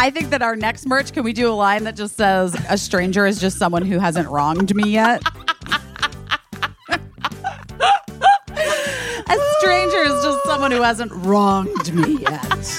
I 0.00 0.10
think 0.10 0.30
that 0.30 0.42
our 0.42 0.54
next 0.54 0.86
merch, 0.86 1.12
can 1.12 1.24
we 1.24 1.32
do 1.32 1.50
a 1.50 1.56
line 1.56 1.82
that 1.82 1.96
just 1.96 2.16
says, 2.16 2.54
a 2.70 2.78
stranger 2.78 3.26
is 3.26 3.40
just 3.40 3.58
someone 3.58 3.82
who 3.82 3.98
hasn't 3.98 4.28
wronged 4.28 4.72
me 4.72 4.90
yet? 4.90 5.20
a 6.88 7.00
stranger 9.58 10.04
is 10.04 10.22
just 10.22 10.44
someone 10.44 10.70
who 10.70 10.82
hasn't 10.82 11.10
wronged 11.10 11.92
me 11.92 12.18
yet. 12.18 12.78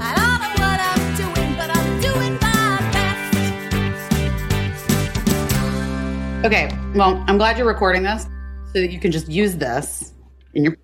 I 0.00 0.14
don't 0.16 0.40
know 0.40 0.48
what 0.64 0.80
I'm 0.80 1.16
doing, 1.16 1.54
but 1.58 1.68
I'm 1.76 2.00
doing 2.00 2.32
my 2.40 2.80
best. 6.40 6.46
Okay, 6.46 6.70
well, 6.94 7.22
I'm 7.28 7.36
glad 7.36 7.58
you're 7.58 7.66
recording 7.66 8.04
this 8.04 8.22
so 8.72 8.80
that 8.80 8.90
you 8.90 8.98
can 8.98 9.12
just 9.12 9.28
use 9.28 9.54
this 9.54 10.14
in 10.54 10.64
your. 10.64 10.78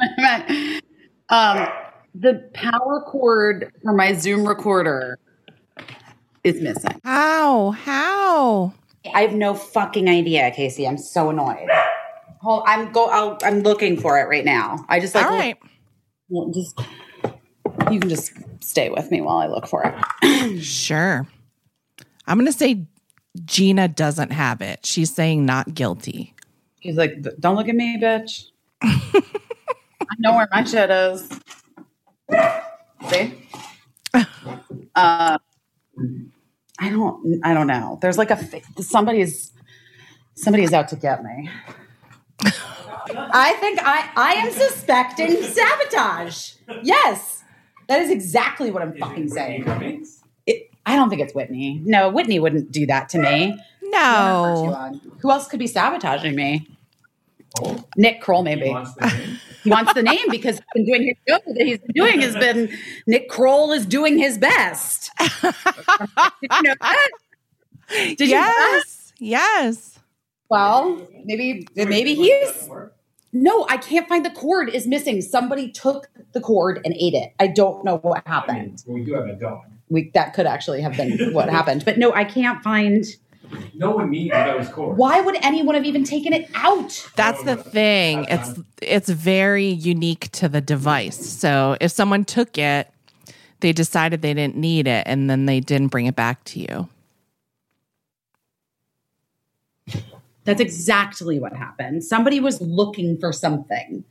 um, 1.28 1.68
the 2.14 2.48
power 2.54 3.02
cord 3.06 3.72
for 3.82 3.92
my 3.92 4.12
Zoom 4.14 4.46
recorder 4.46 5.18
is 6.44 6.60
missing. 6.60 7.00
How? 7.04 7.70
How? 7.72 8.72
I 9.14 9.22
have 9.22 9.34
no 9.34 9.54
fucking 9.54 10.08
idea, 10.08 10.50
Casey. 10.50 10.86
I'm 10.86 10.98
so 10.98 11.30
annoyed. 11.30 11.68
Hold, 12.42 12.64
I'm 12.66 12.92
go. 12.92 13.06
I'll, 13.06 13.38
I'm 13.42 13.60
looking 13.60 13.98
for 13.98 14.18
it 14.18 14.28
right 14.28 14.44
now. 14.44 14.84
I 14.88 15.00
just 15.00 15.14
like 15.14 15.26
All 15.26 15.38
look- 15.38 15.58
well, 16.28 16.48
just 16.50 16.78
you 17.90 18.00
can 18.00 18.08
just 18.08 18.32
stay 18.60 18.88
with 18.88 19.10
me 19.10 19.20
while 19.20 19.38
I 19.38 19.46
look 19.46 19.66
for 19.66 19.84
it. 19.84 19.94
Sure. 20.62 21.26
I'm 22.26 22.36
going 22.38 22.46
to 22.50 22.56
say 22.56 22.86
Gina 23.44 23.88
doesn't 23.88 24.30
have 24.32 24.60
it. 24.60 24.84
She's 24.84 25.12
saying 25.12 25.44
not 25.44 25.74
guilty. 25.74 26.34
He's 26.80 26.96
like, 26.96 27.22
"Don't 27.38 27.56
look 27.56 27.68
at 27.68 27.74
me, 27.74 27.98
bitch. 28.00 28.46
I 28.82 29.22
know 30.18 30.34
where 30.34 30.48
my 30.50 30.64
shit 30.64 30.90
is." 30.90 31.28
See? 33.10 33.34
Uh, 34.14 35.38
I 36.78 36.90
don't. 36.90 37.40
I 37.44 37.54
don't 37.54 37.66
know. 37.66 37.98
There's 38.00 38.18
like 38.18 38.30
a 38.30 38.38
somebody's 38.82 39.52
somebody's 40.34 40.72
out 40.72 40.88
to 40.88 40.96
get 40.96 41.22
me. 41.22 41.48
I 42.42 43.54
think 43.60 43.78
I 43.82 44.10
I 44.16 44.32
am 44.34 44.50
suspecting 44.50 45.42
sabotage. 45.42 46.52
Yes, 46.82 47.42
that 47.88 48.00
is 48.00 48.10
exactly 48.10 48.70
what 48.70 48.82
I'm 48.82 48.96
fucking 48.96 49.28
saying. 49.28 49.64
It, 50.46 50.70
I 50.86 50.96
don't 50.96 51.10
think 51.10 51.20
it's 51.20 51.34
Whitney. 51.34 51.80
No, 51.84 52.08
Whitney 52.08 52.38
wouldn't 52.38 52.72
do 52.72 52.86
that 52.86 53.08
to 53.10 53.18
me. 53.18 53.58
No. 53.82 54.90
Who 55.18 55.30
else 55.30 55.48
could 55.48 55.58
be 55.58 55.66
sabotaging 55.66 56.34
me? 56.34 56.68
Nick 57.96 58.20
Kroll, 58.20 58.42
maybe. 58.42 58.74
He 59.62 59.70
wants, 59.70 59.92
the 59.94 60.02
name 60.02 60.26
because 60.30 60.56
he's 60.56 60.64
been 60.74 60.86
doing 60.86 61.02
his 61.06 61.16
show 61.28 61.52
that 61.54 61.66
he's 61.66 61.78
been 61.78 61.94
doing 61.94 62.20
has 62.20 62.34
been 62.36 62.70
Nick 63.06 63.28
Kroll 63.28 63.72
is 63.72 63.86
doing 63.86 64.18
his 64.18 64.38
best. 64.38 65.10
Did 65.18 65.54
you 66.52 66.62
know 66.62 66.74
that? 66.80 67.10
Did 67.88 68.20
you 68.20 68.26
know 68.28 68.40
that? 68.40 68.82
yes. 68.84 69.12
Yes. 69.18 69.98
Well, 70.48 71.06
maybe 71.24 71.66
maybe 71.76 72.14
he's 72.14 72.68
no, 73.32 73.66
I 73.68 73.76
can't 73.76 74.08
find 74.08 74.24
the 74.24 74.30
cord 74.30 74.68
is 74.68 74.86
missing. 74.86 75.22
Somebody 75.22 75.70
took 75.70 76.08
the 76.32 76.40
cord 76.40 76.80
and 76.84 76.94
ate 76.98 77.14
it. 77.14 77.32
I 77.38 77.46
don't 77.46 77.84
know 77.84 77.98
what 77.98 78.26
happened. 78.26 78.82
We 78.86 79.04
do 79.04 79.14
have 79.14 79.26
a 79.26 79.36
dog. 79.36 79.62
We 79.88 80.10
that 80.14 80.34
could 80.34 80.46
actually 80.46 80.80
have 80.82 80.96
been 80.96 81.32
what 81.32 81.48
happened. 81.48 81.84
But 81.84 81.98
no, 81.98 82.12
I 82.12 82.24
can't 82.24 82.62
find 82.62 83.04
No 83.74 83.90
one 83.90 84.10
needs 84.10 84.32
those 84.32 84.68
cords. 84.68 84.98
why 84.98 85.20
would 85.20 85.36
anyone 85.44 85.74
have 85.74 85.84
even 85.84 86.04
taken 86.04 86.32
it 86.32 86.48
out? 86.54 87.08
That's 87.16 87.42
the 87.44 87.56
thing. 87.56 88.26
It's 88.28 88.58
it's 88.82 89.08
very 89.08 89.66
unique 89.66 90.30
to 90.32 90.48
the 90.48 90.60
device. 90.60 91.18
So 91.18 91.76
if 91.80 91.90
someone 91.90 92.24
took 92.24 92.58
it, 92.58 92.90
they 93.60 93.72
decided 93.72 94.22
they 94.22 94.34
didn't 94.34 94.56
need 94.56 94.86
it 94.86 95.04
and 95.06 95.28
then 95.28 95.46
they 95.46 95.60
didn't 95.60 95.88
bring 95.88 96.06
it 96.06 96.16
back 96.16 96.44
to 96.44 96.60
you. 96.60 96.88
That's 100.44 100.60
exactly 100.60 101.38
what 101.38 101.54
happened. 101.54 102.02
Somebody 102.02 102.40
was 102.40 102.60
looking 102.60 103.18
for 103.18 103.32
something. 103.32 104.04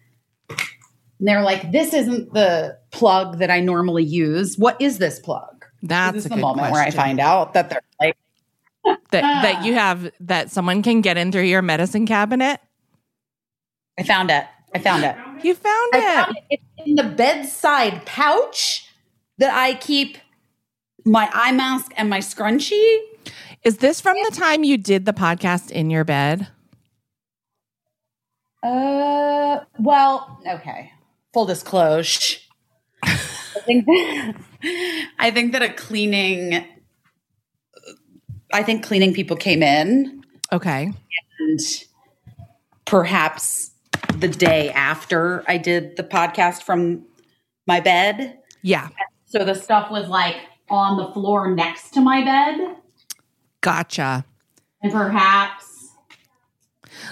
And 0.49 1.27
they're 1.27 1.41
like, 1.41 1.71
this 1.71 1.93
isn't 1.93 2.33
the 2.33 2.77
plug 2.91 3.39
that 3.39 3.51
I 3.51 3.59
normally 3.59 4.05
use. 4.05 4.57
What 4.57 4.79
is 4.81 4.99
this 4.99 5.19
plug? 5.19 5.65
That's 5.83 6.13
this 6.13 6.25
a 6.25 6.29
the 6.29 6.35
good 6.35 6.41
moment 6.41 6.71
where 6.71 6.81
I 6.81 6.91
find 6.91 7.19
out 7.19 7.53
that 7.53 7.69
they're 7.69 7.81
like, 7.99 8.15
that 9.11 9.21
that 9.21 9.65
you 9.65 9.73
have 9.73 10.11
that 10.21 10.51
someone 10.51 10.81
can 10.81 11.01
get 11.01 11.17
in 11.17 11.31
through 11.31 11.43
your 11.43 11.61
medicine 11.61 12.05
cabinet. 12.05 12.59
I 13.97 14.03
found 14.03 14.31
it. 14.31 14.45
I 14.73 14.79
found 14.79 15.03
it. 15.03 15.15
You 15.43 15.55
found 15.55 15.91
I 15.93 15.97
it. 15.97 16.25
found 16.25 16.37
it. 16.37 16.43
It's 16.49 16.63
in 16.85 16.95
the 16.95 17.03
bedside 17.03 18.05
pouch 18.05 18.87
that 19.37 19.53
I 19.53 19.73
keep 19.75 20.17
my 21.05 21.29
eye 21.33 21.51
mask 21.51 21.91
and 21.97 22.09
my 22.09 22.19
scrunchie. 22.19 22.99
Is 23.63 23.77
this 23.77 23.99
from 23.99 24.15
the 24.23 24.35
time 24.35 24.63
you 24.63 24.77
did 24.77 25.05
the 25.05 25.13
podcast 25.13 25.71
in 25.71 25.89
your 25.89 26.03
bed? 26.03 26.47
Uh, 28.63 29.59
well, 29.79 30.39
okay. 30.47 30.91
Full 31.33 31.45
disclosure. 31.45 32.39
I 33.03 33.17
think 33.65 33.85
that, 33.85 34.35
I 35.19 35.31
think 35.31 35.53
that 35.53 35.61
a 35.61 35.73
cleaning 35.73 36.65
I 38.53 38.63
think 38.63 38.83
cleaning 38.85 39.13
people 39.13 39.35
came 39.37 39.61
in 39.63 40.23
Okay. 40.51 40.91
and 41.39 41.59
perhaps 42.85 43.71
the 44.17 44.27
day 44.27 44.71
after 44.71 45.43
I 45.47 45.57
did 45.57 45.95
the 45.97 46.03
podcast 46.03 46.63
from 46.63 47.05
my 47.67 47.79
bed. 47.79 48.39
Yeah. 48.63 48.89
So 49.25 49.45
the 49.45 49.53
stuff 49.55 49.91
was 49.91 50.07
like 50.07 50.37
on 50.69 50.97
the 50.97 51.11
floor 51.13 51.53
next 51.53 51.91
to 51.95 52.01
my 52.01 52.23
bed 52.23 52.75
Gotcha. 53.61 54.25
and 54.81 54.91
perhaps 54.91 55.65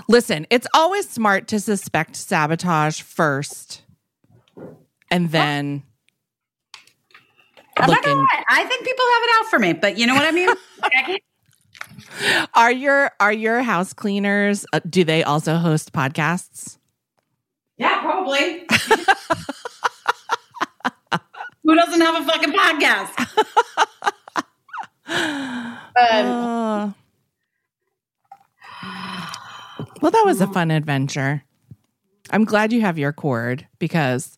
Listen, 0.10 0.46
it's 0.50 0.68
always 0.74 1.08
smart 1.10 1.48
to 1.50 1.60
suspect 1.60 2.16
sabotage 2.16 3.02
first 3.02 3.84
and 5.12 5.32
then 5.32 5.84
I'm 7.78 7.90
not 7.90 8.04
gonna 8.04 8.20
lie, 8.20 8.44
I 8.50 8.66
think 8.66 8.84
people 8.86 9.06
have 9.14 9.24
it 9.24 9.30
out 9.40 9.50
for 9.52 9.60
me, 9.60 9.74
but 9.74 9.98
you 9.98 10.08
know 10.08 10.16
what 10.16 10.26
I 10.26 10.32
mean? 10.32 10.50
I 10.84 10.90
can't- 11.04 11.24
Are 12.56 12.72
your 12.72 13.12
are 13.20 13.34
your 13.34 13.62
house 13.62 13.94
cleaners 13.94 14.66
uh, 14.74 14.80
do 14.90 15.04
they 15.04 15.24
also 15.24 15.56
host 15.58 15.94
podcasts? 15.94 16.78
Yeah, 17.78 18.02
probably. 18.02 18.66
Who 21.64 21.76
doesn't 21.76 22.02
have 22.02 22.24
a 22.24 22.26
fucking 22.26 22.54
podcast? 22.54 23.14
um, 25.96 26.96
well, 30.02 30.12
that 30.12 30.24
was 30.26 30.42
a 30.42 30.48
fun 30.48 30.72
adventure. 30.72 31.44
I'm 32.32 32.46
glad 32.46 32.74
you 32.74 32.82
have 32.82 32.98
your 32.98 33.14
cord 33.14 33.68
because 33.80 34.38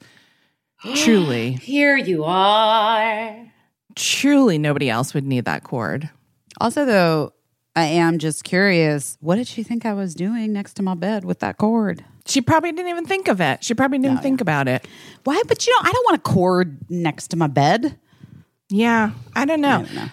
truly, 0.95 1.51
here 1.61 1.97
you 1.97 2.23
are. 2.23 3.51
truly 3.95 4.57
nobody 4.57 4.89
else 4.89 5.13
would 5.13 5.25
need 5.25 5.45
that 5.45 5.63
cord. 5.63 6.09
Also, 6.59 6.83
though, 6.85 7.31
I 7.79 7.85
am 7.85 8.17
just 8.19 8.43
curious. 8.43 9.17
What 9.21 9.35
did 9.35 9.47
she 9.47 9.63
think 9.63 9.85
I 9.85 9.93
was 9.93 10.13
doing 10.13 10.51
next 10.51 10.73
to 10.75 10.83
my 10.83 10.95
bed 10.95 11.23
with 11.23 11.39
that 11.39 11.57
cord? 11.57 12.03
She 12.25 12.41
probably 12.41 12.71
didn't 12.71 12.89
even 12.89 13.05
think 13.05 13.27
of 13.27 13.39
it. 13.39 13.63
She 13.63 13.73
probably 13.73 13.99
didn't 13.99 14.15
No, 14.17 14.21
think 14.21 14.41
about 14.41 14.67
it. 14.67 14.85
Why? 15.23 15.41
But 15.47 15.65
you 15.65 15.73
know, 15.73 15.89
I 15.89 15.91
don't 15.93 16.05
want 16.05 16.17
a 16.17 16.21
cord 16.21 16.77
next 16.89 17.29
to 17.29 17.37
my 17.37 17.47
bed. 17.47 17.97
Yeah, 18.69 19.11
I 19.35 19.45
don't 19.45 19.61
know. 19.61 19.83
Don't 19.83 19.95
know. 19.95 20.07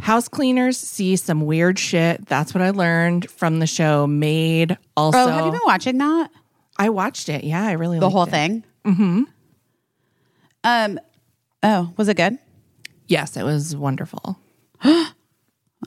House 0.00 0.28
cleaners 0.28 0.76
see 0.78 1.16
some 1.16 1.40
weird 1.46 1.78
shit. 1.78 2.26
That's 2.26 2.52
what 2.54 2.60
I 2.62 2.70
learned 2.70 3.30
from 3.30 3.60
the 3.60 3.66
show 3.66 4.06
Maid. 4.06 4.76
Also, 4.96 5.18
Oh, 5.18 5.28
have 5.28 5.46
you 5.46 5.50
been 5.52 5.60
watching 5.64 5.96
that? 5.98 6.30
I 6.78 6.90
watched 6.90 7.30
it. 7.30 7.44
Yeah, 7.44 7.64
I 7.64 7.72
really 7.72 7.98
The 7.98 8.04
liked 8.06 8.12
whole 8.12 8.24
it. 8.24 8.30
thing? 8.30 8.64
Mm-hmm. 8.84 9.22
Um. 10.64 11.00
Oh, 11.62 11.92
was 11.96 12.08
it 12.08 12.16
good? 12.18 12.38
Yes, 13.08 13.36
it 13.36 13.42
was 13.42 13.74
wonderful. 13.74 14.38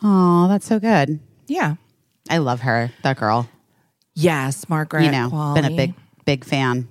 Oh, 0.04 0.48
that's 0.48 0.68
so 0.68 0.80
good. 0.80 1.20
Yeah. 1.48 1.76
I 2.30 2.38
love 2.38 2.62
her. 2.62 2.92
That 3.04 3.18
girl. 3.18 3.50
Yes, 4.14 4.68
Margaret. 4.70 5.06
you 5.06 5.12
know, 5.12 5.30
Qualley. 5.30 5.56
been 5.56 5.66
a 5.66 5.76
big, 5.76 5.94
big 6.26 6.46
fan. 6.46 6.88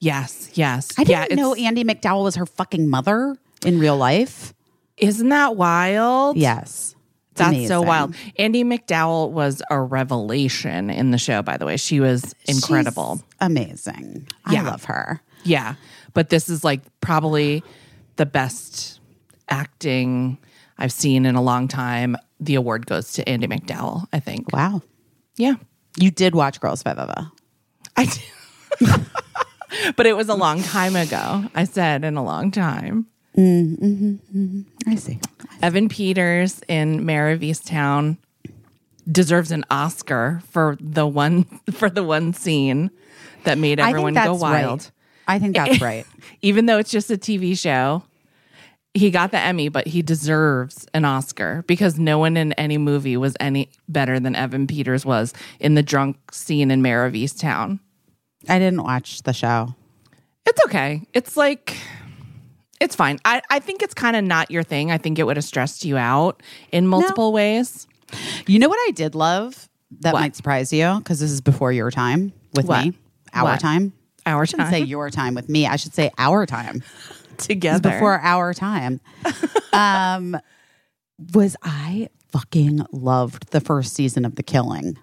Yes, 0.00 0.50
yes. 0.54 0.88
I 0.98 1.04
didn't 1.04 1.36
know 1.36 1.54
Andie 1.54 1.84
MacDowell 1.84 2.24
was 2.24 2.36
her 2.36 2.46
fucking 2.46 2.88
mother 2.88 3.36
in 3.64 3.78
real 3.78 3.96
life. 3.96 4.54
Isn't 4.96 5.28
that 5.28 5.56
wild? 5.56 6.36
Yes. 6.36 6.94
That's 7.34 7.68
so 7.68 7.80
wild. 7.82 8.14
Andie 8.38 8.64
MacDowell 8.64 9.30
was 9.30 9.62
a 9.70 9.80
revelation 9.80 10.90
in 10.90 11.10
the 11.10 11.18
show, 11.18 11.42
by 11.42 11.56
the 11.56 11.66
way. 11.66 11.76
She 11.76 12.00
was 12.00 12.34
incredible. 12.46 13.16
She's 13.16 13.24
amazing. 13.40 14.28
Yeah. 14.50 14.62
I 14.62 14.70
love 14.70 14.84
her. 14.84 15.20
Yeah. 15.44 15.74
But 16.12 16.28
this 16.28 16.48
is 16.48 16.64
like 16.64 16.80
probably 17.00 17.62
the 18.16 18.26
best 18.26 19.00
acting 19.48 20.38
I've 20.78 20.92
seen 20.92 21.24
in 21.24 21.34
a 21.34 21.42
long 21.42 21.68
time. 21.68 22.16
The 22.40 22.54
award 22.54 22.86
goes 22.86 23.12
to 23.12 23.28
Andie 23.28 23.46
MacDowell, 23.46 24.06
I 24.12 24.20
think. 24.20 24.52
Wow. 24.52 24.82
Yeah. 25.36 25.54
You 25.96 26.10
did 26.10 26.34
watch 26.34 26.60
Girls 26.60 26.82
Five 26.82 26.98
Eva. 26.98 27.30
I 27.96 28.06
did. 28.06 29.06
but 29.96 30.06
it 30.06 30.16
was 30.16 30.28
a 30.28 30.34
long 30.34 30.62
time 30.62 30.96
ago. 30.96 31.44
I 31.54 31.64
said 31.64 32.04
in 32.04 32.16
a 32.16 32.24
long 32.24 32.50
time. 32.50 33.06
Mm-hmm, 33.36 33.84
mm-hmm, 33.84 34.38
mm-hmm. 34.38 34.90
I 34.90 34.94
see. 34.96 35.18
Evan 35.62 35.88
Peters 35.88 36.60
in 36.68 37.04
Mare 37.04 37.30
of 37.30 37.40
Easttown 37.40 38.16
deserves 39.10 39.50
an 39.50 39.64
Oscar 39.70 40.42
for 40.50 40.76
the 40.80 41.06
one 41.06 41.44
for 41.72 41.90
the 41.90 42.02
one 42.02 42.32
scene 42.32 42.90
that 43.44 43.58
made 43.58 43.80
everyone 43.80 44.14
go 44.14 44.34
wild. 44.34 44.80
right. 44.80 44.90
I 45.28 45.38
think 45.38 45.56
that's 45.56 45.80
right. 45.80 46.06
Even 46.42 46.66
though 46.66 46.78
it's 46.78 46.90
just 46.90 47.10
a 47.10 47.16
TV 47.16 47.58
show, 47.58 48.02
he 48.94 49.10
got 49.10 49.30
the 49.30 49.38
Emmy, 49.38 49.68
but 49.68 49.86
he 49.86 50.02
deserves 50.02 50.86
an 50.94 51.04
Oscar 51.04 51.62
because 51.66 51.98
no 51.98 52.18
one 52.18 52.36
in 52.36 52.52
any 52.54 52.76
movie 52.78 53.16
was 53.16 53.36
any 53.38 53.70
better 53.88 54.18
than 54.18 54.34
Evan 54.34 54.66
Peters 54.66 55.06
was 55.06 55.32
in 55.60 55.74
the 55.74 55.82
drunk 55.82 56.16
scene 56.32 56.70
in 56.70 56.82
Mare 56.82 57.04
of 57.06 57.12
Easttown. 57.14 57.78
I 58.48 58.58
didn't 58.58 58.82
watch 58.82 59.22
the 59.22 59.32
show. 59.32 59.74
It's 60.46 60.64
okay. 60.64 61.02
It's 61.14 61.36
like 61.36 61.76
it's 62.80 62.96
fine. 62.96 63.18
I, 63.24 63.42
I 63.50 63.58
think 63.60 63.82
it's 63.82 63.94
kind 63.94 64.16
of 64.16 64.24
not 64.24 64.50
your 64.50 64.62
thing. 64.62 64.90
I 64.90 64.98
think 64.98 65.18
it 65.18 65.24
would 65.24 65.36
have 65.36 65.44
stressed 65.44 65.84
you 65.84 65.96
out 65.96 66.42
in 66.72 66.86
multiple 66.86 67.32
ways. 67.32 67.86
You 68.46 68.58
know 68.58 68.68
what 68.68 68.78
I 68.88 68.90
did 68.92 69.14
love 69.14 69.68
that 70.00 70.14
What? 70.14 70.20
might 70.20 70.34
surprise 70.34 70.72
you 70.72 70.96
because 70.98 71.20
this 71.20 71.30
is 71.30 71.40
before 71.40 71.72
your 71.72 71.90
time 71.90 72.32
with 72.54 72.66
What? 72.66 72.86
me. 72.86 72.92
Our 73.34 73.44
What? 73.52 73.60
time. 73.60 73.92
Our 74.26 74.42
I 74.42 74.44
shouldn't 74.46 74.70
say 74.70 74.80
your 74.80 75.10
time 75.10 75.34
with 75.34 75.48
me. 75.48 75.66
I 75.66 75.76
should 75.76 75.94
say 75.94 76.10
our 76.18 76.44
time. 76.46 76.82
Together. 77.40 77.90
before 77.90 78.20
our 78.20 78.54
time. 78.54 79.00
um, 79.72 80.36
was 81.34 81.56
I 81.62 82.08
fucking 82.30 82.86
loved 82.92 83.50
the 83.50 83.60
first 83.60 83.94
season 83.94 84.24
of 84.24 84.36
The 84.36 84.42
Killing, 84.42 84.96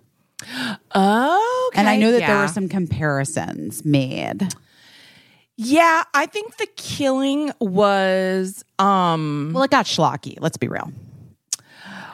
Oh, 0.94 1.72
and 1.76 1.90
I 1.90 1.98
know 1.98 2.12
that 2.12 2.20
there 2.20 2.38
were 2.40 2.48
some 2.48 2.70
comparisons 2.70 3.84
made. 3.84 4.54
Yeah, 5.56 6.04
I 6.14 6.28
think 6.28 6.58
the 6.58 6.68
killing 6.76 7.52
was 7.60 8.64
um 8.78 9.52
Well, 9.54 9.64
it 9.64 9.72
got 9.72 9.86
schlocky. 9.86 10.38
Let's 10.40 10.58
be 10.58 10.68
real. 10.68 10.92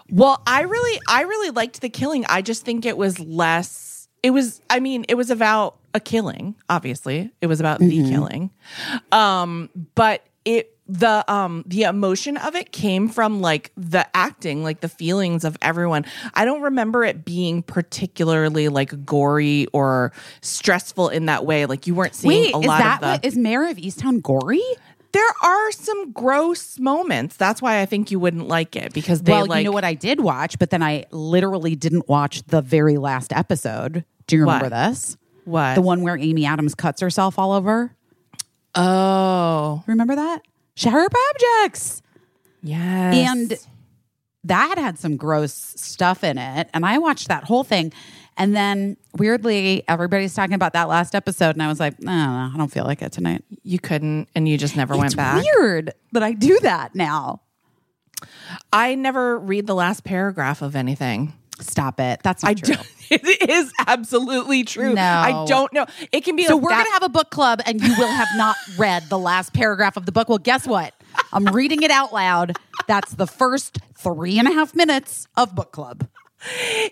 well, 0.09 0.41
I 0.47 0.61
really 0.61 1.01
I 1.09 1.23
really 1.23 1.49
liked 1.49 1.81
the 1.81 1.89
killing. 1.89 2.25
I 2.29 2.41
just 2.41 2.63
think 2.63 2.85
it 2.85 2.97
was 2.97 3.19
less 3.19 4.07
it 4.21 4.31
was 4.31 4.61
I 4.69 4.79
mean, 4.79 5.05
it 5.09 5.15
was 5.15 5.29
about 5.29 5.77
a 5.93 5.99
killing, 5.99 6.55
obviously. 6.69 7.31
It 7.41 7.47
was 7.47 7.59
about 7.59 7.79
the 7.79 8.09
killing. 8.09 8.51
Um 9.11 9.69
but 9.95 10.25
it 10.45 10.77
the 10.87 11.23
um 11.31 11.63
the 11.65 11.83
emotion 11.83 12.35
of 12.35 12.55
it 12.55 12.71
came 12.73 13.07
from 13.07 13.39
like 13.39 13.71
the 13.77 14.05
acting 14.15 14.63
like 14.63 14.81
the 14.81 14.89
feelings 14.89 15.45
of 15.45 15.55
everyone 15.61 16.03
i 16.33 16.43
don't 16.43 16.61
remember 16.61 17.05
it 17.05 17.23
being 17.23 17.63
particularly 17.63 18.67
like 18.67 19.05
gory 19.05 19.65
or 19.71 20.11
stressful 20.41 21.07
in 21.07 21.27
that 21.27 21.45
way 21.45 21.65
like 21.65 21.87
you 21.87 21.95
weren't 21.95 22.13
seeing 22.13 22.53
Wait, 22.53 22.53
a 22.53 22.59
is 22.59 22.65
lot 22.65 22.79
that 22.79 22.95
of 22.95 22.99
the 22.99 23.07
what 23.07 23.25
is 23.25 23.37
Mare 23.37 23.69
of 23.69 23.77
Easttown 23.77 24.21
gory? 24.21 24.61
there 25.13 25.23
are 25.43 25.71
some 25.71 26.11
gross 26.11 26.79
moments. 26.79 27.37
That's 27.37 27.61
why 27.61 27.79
I 27.81 27.85
think 27.85 28.09
you 28.09 28.19
wouldn't 28.19 28.47
like 28.47 28.75
it 28.75 28.93
because 28.93 29.21
they 29.21 29.31
well, 29.31 29.45
like 29.45 29.59
you 29.59 29.65
know 29.65 29.71
what 29.71 29.83
I 29.85 29.93
did 29.93 30.19
watch, 30.19 30.57
but 30.57 30.71
then 30.71 30.81
I 30.81 31.05
literally 31.11 31.75
didn't 31.75 32.09
watch 32.09 32.41
the 32.47 32.63
very 32.63 32.97
last 32.97 33.31
episode. 33.31 34.05
Do 34.25 34.35
you 34.35 34.41
remember 34.41 34.65
What? 34.65 34.89
this? 34.89 35.15
What 35.45 35.75
The 35.75 35.81
one 35.81 36.01
where 36.01 36.17
Amy 36.17 36.45
Adams 36.45 36.75
cuts 36.75 37.01
herself 37.01 37.37
all 37.39 37.51
over. 37.51 37.95
Oh, 38.75 39.83
Remember 39.87 40.15
that? 40.15 40.41
Sharp 40.75 41.13
objects. 41.31 42.01
yes. 42.63 43.15
And 43.29 43.53
that 44.45 44.77
had 44.77 44.97
some 44.97 45.15
gross 45.15 45.53
stuff 45.53 46.23
in 46.23 46.37
it. 46.37 46.69
And 46.73 46.85
I 46.85 46.97
watched 46.97 47.27
that 47.27 47.43
whole 47.43 47.63
thing. 47.63 47.93
And 48.35 48.55
then 48.55 48.97
weirdly, 49.15 49.83
everybody's 49.87 50.33
talking 50.33 50.55
about 50.55 50.73
that 50.73 50.89
last 50.89 51.13
episode. 51.13 51.51
And 51.55 51.61
I 51.61 51.67
was 51.67 51.79
like, 51.79 52.01
no, 52.01 52.11
no, 52.11 52.51
I 52.53 52.57
don't 52.57 52.71
feel 52.71 52.83
like 52.85 53.01
it 53.03 53.11
tonight. 53.11 53.43
you 53.61 53.77
couldn't, 53.77 54.27
and 54.33 54.49
you 54.49 54.57
just 54.57 54.75
never 54.75 54.97
went 54.97 55.15
back. 55.15 55.43
weird 55.43 55.93
that 56.13 56.23
I 56.23 56.33
do 56.33 56.59
that 56.61 56.95
now. 56.95 57.41
I 58.71 58.95
never 58.95 59.37
read 59.37 59.67
the 59.67 59.75
last 59.75 60.03
paragraph 60.03 60.61
of 60.63 60.75
anything. 60.75 61.33
Stop 61.59 61.99
it. 61.99 62.21
That's 62.23 62.43
not 62.43 62.49
I 62.49 62.53
true. 62.55 62.75
It 63.11 63.47
is 63.49 63.71
absolutely 63.85 64.63
true. 64.63 64.93
No. 64.95 65.01
I 65.01 65.45
don't 65.45 65.71
know. 65.71 65.85
It 66.11 66.21
can 66.21 66.35
be. 66.35 66.45
So 66.45 66.53
a 66.53 66.57
we're 66.57 66.69
that- 66.69 66.77
going 66.77 66.85
to 66.87 66.91
have 66.93 67.03
a 67.03 67.09
book 67.09 67.29
club, 67.29 67.61
and 67.65 67.79
you 67.79 67.93
will 67.97 68.07
have 68.11 68.29
not 68.35 68.55
read 68.77 69.03
the 69.09 69.19
last 69.19 69.53
paragraph 69.53 69.97
of 69.97 70.05
the 70.07 70.11
book. 70.11 70.29
Well, 70.29 70.39
guess 70.39 70.65
what? 70.65 70.93
I'm 71.31 71.45
reading 71.45 71.83
it 71.83 71.91
out 71.91 72.11
loud. 72.11 72.57
That's 72.87 73.13
the 73.13 73.27
first 73.27 73.77
three 73.95 74.39
and 74.39 74.47
a 74.47 74.51
half 74.53 74.73
minutes 74.73 75.27
of 75.37 75.53
book 75.53 75.71
club. 75.71 76.07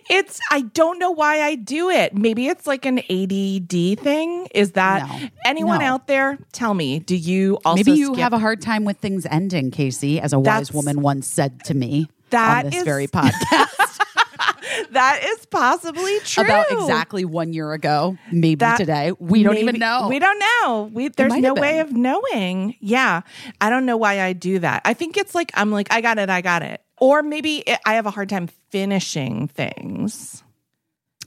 It's. 0.09 0.39
I 0.51 0.61
don't 0.61 0.99
know 0.99 1.11
why 1.11 1.41
I 1.41 1.55
do 1.55 1.89
it. 1.89 2.13
Maybe 2.13 2.47
it's 2.47 2.67
like 2.67 2.85
an 2.85 2.99
ADD 2.99 3.99
thing. 3.99 4.47
Is 4.53 4.73
that 4.73 5.07
No. 5.07 5.27
anyone 5.43 5.79
No. 5.79 5.85
out 5.85 6.07
there? 6.07 6.37
Tell 6.51 6.73
me. 6.75 6.99
Do 6.99 7.15
you 7.15 7.57
also 7.65 7.77
Maybe 7.83 7.93
you 7.93 8.07
skip- 8.13 8.19
have 8.19 8.33
a 8.33 8.39
hard 8.39 8.61
time 8.61 8.85
with 8.85 8.97
things 8.99 9.25
ending, 9.29 9.71
Casey, 9.71 10.19
as 10.21 10.33
a 10.33 10.39
wise 10.39 10.45
That's- 10.45 10.71
woman 10.73 11.01
once 11.01 11.25
said 11.27 11.63
to 11.65 11.73
me 11.73 12.07
That 12.29 12.65
on 12.65 12.69
this 12.71 12.79
is- 12.79 12.85
very 12.85 13.07
podcast 13.07 13.87
that 14.91 15.21
is 15.23 15.45
possibly 15.47 16.19
true 16.21 16.43
about 16.43 16.71
exactly 16.71 17.25
one 17.25 17.53
year 17.53 17.73
ago, 17.73 18.17
maybe 18.31 18.55
That- 18.55 18.77
today. 18.77 19.11
We 19.19 19.43
don't 19.43 19.53
maybe- 19.55 19.67
even 19.67 19.79
know. 19.79 20.07
We 20.09 20.19
don't 20.19 20.39
know. 20.39 20.89
We 20.93 21.09
there's 21.09 21.35
no 21.35 21.53
way 21.53 21.79
of 21.79 21.91
knowing. 21.91 22.75
Yeah. 22.79 23.21
I 23.59 23.69
don't 23.69 23.85
know 23.85 23.97
why 23.97 24.21
I 24.21 24.33
do 24.33 24.59
that. 24.59 24.81
I 24.85 24.93
think 24.93 25.17
it's 25.17 25.33
like 25.35 25.51
I'm 25.55 25.71
like 25.71 25.87
I 25.91 26.01
got 26.01 26.17
it, 26.19 26.29
I 26.29 26.41
got 26.41 26.61
it. 26.63 26.81
Or 26.99 27.23
maybe 27.23 27.57
it, 27.59 27.79
I 27.85 27.93
have 27.95 28.05
a 28.05 28.11
hard 28.11 28.29
time 28.29 28.47
finishing 28.69 29.47
things, 29.47 30.43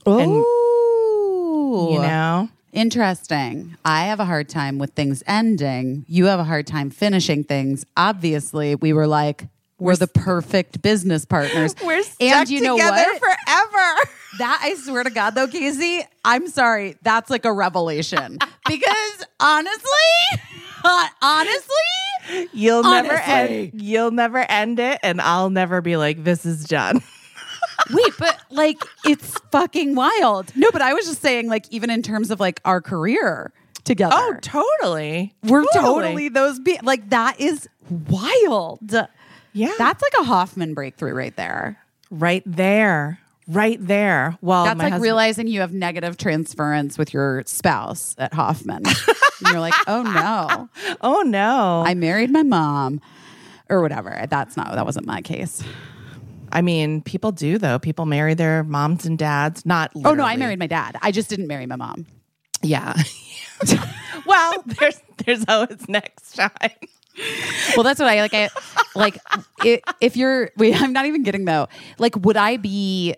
Ooh. 0.07 1.89
you 1.93 1.99
know? 1.99 2.49
Interesting. 2.73 3.77
I 3.85 4.07
have 4.07 4.19
a 4.21 4.25
hard 4.25 4.49
time 4.49 4.79
with 4.79 4.91
things 4.95 5.23
ending. 5.27 6.05
You 6.09 6.27
have 6.27 6.41
a 6.41 6.45
hard 6.45 6.67
time 6.67 6.91
finishing 6.91 7.45
things. 7.45 7.85
Obviously, 7.97 8.75
we 8.75 8.93
were 8.93 9.07
like, 9.07 9.47
we're 9.85 9.97
the 9.97 10.07
perfect 10.09 10.83
business 10.83 11.25
partners. 11.25 11.75
We're 11.85 12.03
stuck 12.03 12.21
and 12.23 12.49
you 12.51 12.61
know 12.63 12.77
together 12.77 13.05
what? 13.21 13.21
forever. 13.21 14.11
That 14.39 14.59
I 14.65 14.75
swear 14.75 15.05
to 15.05 15.11
God, 15.11 15.37
though, 15.37 15.47
Casey, 15.47 16.03
I'm 16.25 16.49
sorry. 16.49 16.97
That's 17.03 17.31
like 17.31 17.45
a 17.45 17.53
revelation 17.53 18.39
because 18.69 19.27
honestly, 19.39 20.41
uh, 20.85 21.07
honestly, 21.23 22.49
You'll 22.53 22.83
never 22.83 23.13
Honestly. 23.13 23.71
end 23.71 23.83
you'll 23.83 24.11
never 24.11 24.39
end 24.39 24.81
it 24.81 24.99
and 25.05 25.21
I'll 25.21 25.51
never 25.51 25.81
be 25.83 25.97
like 25.97 26.25
this 26.25 26.45
is 26.45 26.65
done. 26.65 27.01
wait, 27.93 28.13
but 28.19 28.41
like 28.51 28.79
it's 29.05 29.39
fucking 29.53 29.95
wild. 29.95 30.51
No, 30.57 30.71
but 30.73 30.83
I 30.83 30.95
was 30.95 31.07
just 31.07 31.21
saying, 31.23 31.49
like, 31.49 31.67
even 31.71 31.89
in 31.91 32.03
terms 32.03 32.31
of 32.33 32.41
like 32.41 32.61
our 32.65 32.81
career 32.81 33.53
together, 33.85 34.17
Oh, 34.17 34.35
totally. 34.41 35.33
we're 35.45 35.65
totally 35.75 36.29
those. 36.29 36.59
Be- 36.59 36.81
like 36.83 37.11
that 37.11 37.39
is 37.39 37.69
wild. 37.89 38.81
Yeah. 39.55 39.73
That's 39.79 40.03
like 40.03 40.13
a 40.21 40.25
Hoffman 40.25 40.75
breakthrough 40.75 41.15
right 41.15 41.35
there. 41.37 41.79
right 42.11 42.43
there. 42.45 43.19
Right 43.47 43.79
there. 43.79 44.39
Well, 44.41 44.65
That's 44.65 44.79
like 44.79 44.85
husband- 44.85 45.03
realizing 45.03 45.47
you 45.49 45.61
have 45.61 45.73
negative 45.73 46.17
transference 46.17 46.97
with 46.99 47.13
your 47.13 47.43
spouse 47.47 48.15
at 48.19 48.33
Hoffman. 48.33 48.83
and 48.87 49.49
you're 49.51 49.61
like, 49.61 49.75
oh 49.87 50.03
no, 50.03 50.69
Oh 51.03 51.21
no. 51.23 51.83
I 51.87 51.93
married 51.95 52.31
my 52.31 52.43
mom 52.43 53.01
or 53.69 53.83
whatever. 53.83 54.27
That's 54.31 54.57
not, 54.57 54.73
that 54.75 54.85
wasn't 54.87 55.07
my 55.07 55.21
case. 55.21 55.63
I 56.53 56.63
mean, 56.63 57.03
people 57.03 57.33
do 57.33 57.59
though. 57.59 57.79
People 57.79 58.07
marry 58.07 58.33
their 58.35 58.65
moms 58.65 59.05
and 59.07 59.19
dads. 59.19 59.67
Not. 59.67 59.91
Oh 60.05 60.15
no, 60.15 60.25
I 60.25 60.37
married 60.37 60.59
my 60.59 60.67
dad. 60.69 60.97
I 61.03 61.11
just 61.11 61.29
didn't 61.29 61.47
marry 61.49 61.67
my 61.67 61.77
mom. 61.77 62.07
Yeah. 62.63 62.95
well, 64.27 64.63
there's 64.65 65.01
there's 65.25 65.45
always 65.49 65.87
next 65.89 66.33
time. 66.37 66.49
Well, 67.77 67.85
that's 67.85 68.01
what 68.01 68.09
I 68.09 68.21
like. 68.21 68.35
I 68.35 68.51
like 68.95 69.19
i 69.61 69.81
if 70.01 70.17
you're. 70.17 70.51
Wait, 70.57 70.81
I'm 70.81 70.93
not 70.93 71.07
even 71.07 71.23
getting 71.23 71.45
though. 71.45 71.69
Like, 71.99 72.17
would 72.17 72.37
I 72.37 72.57
be 72.57 73.15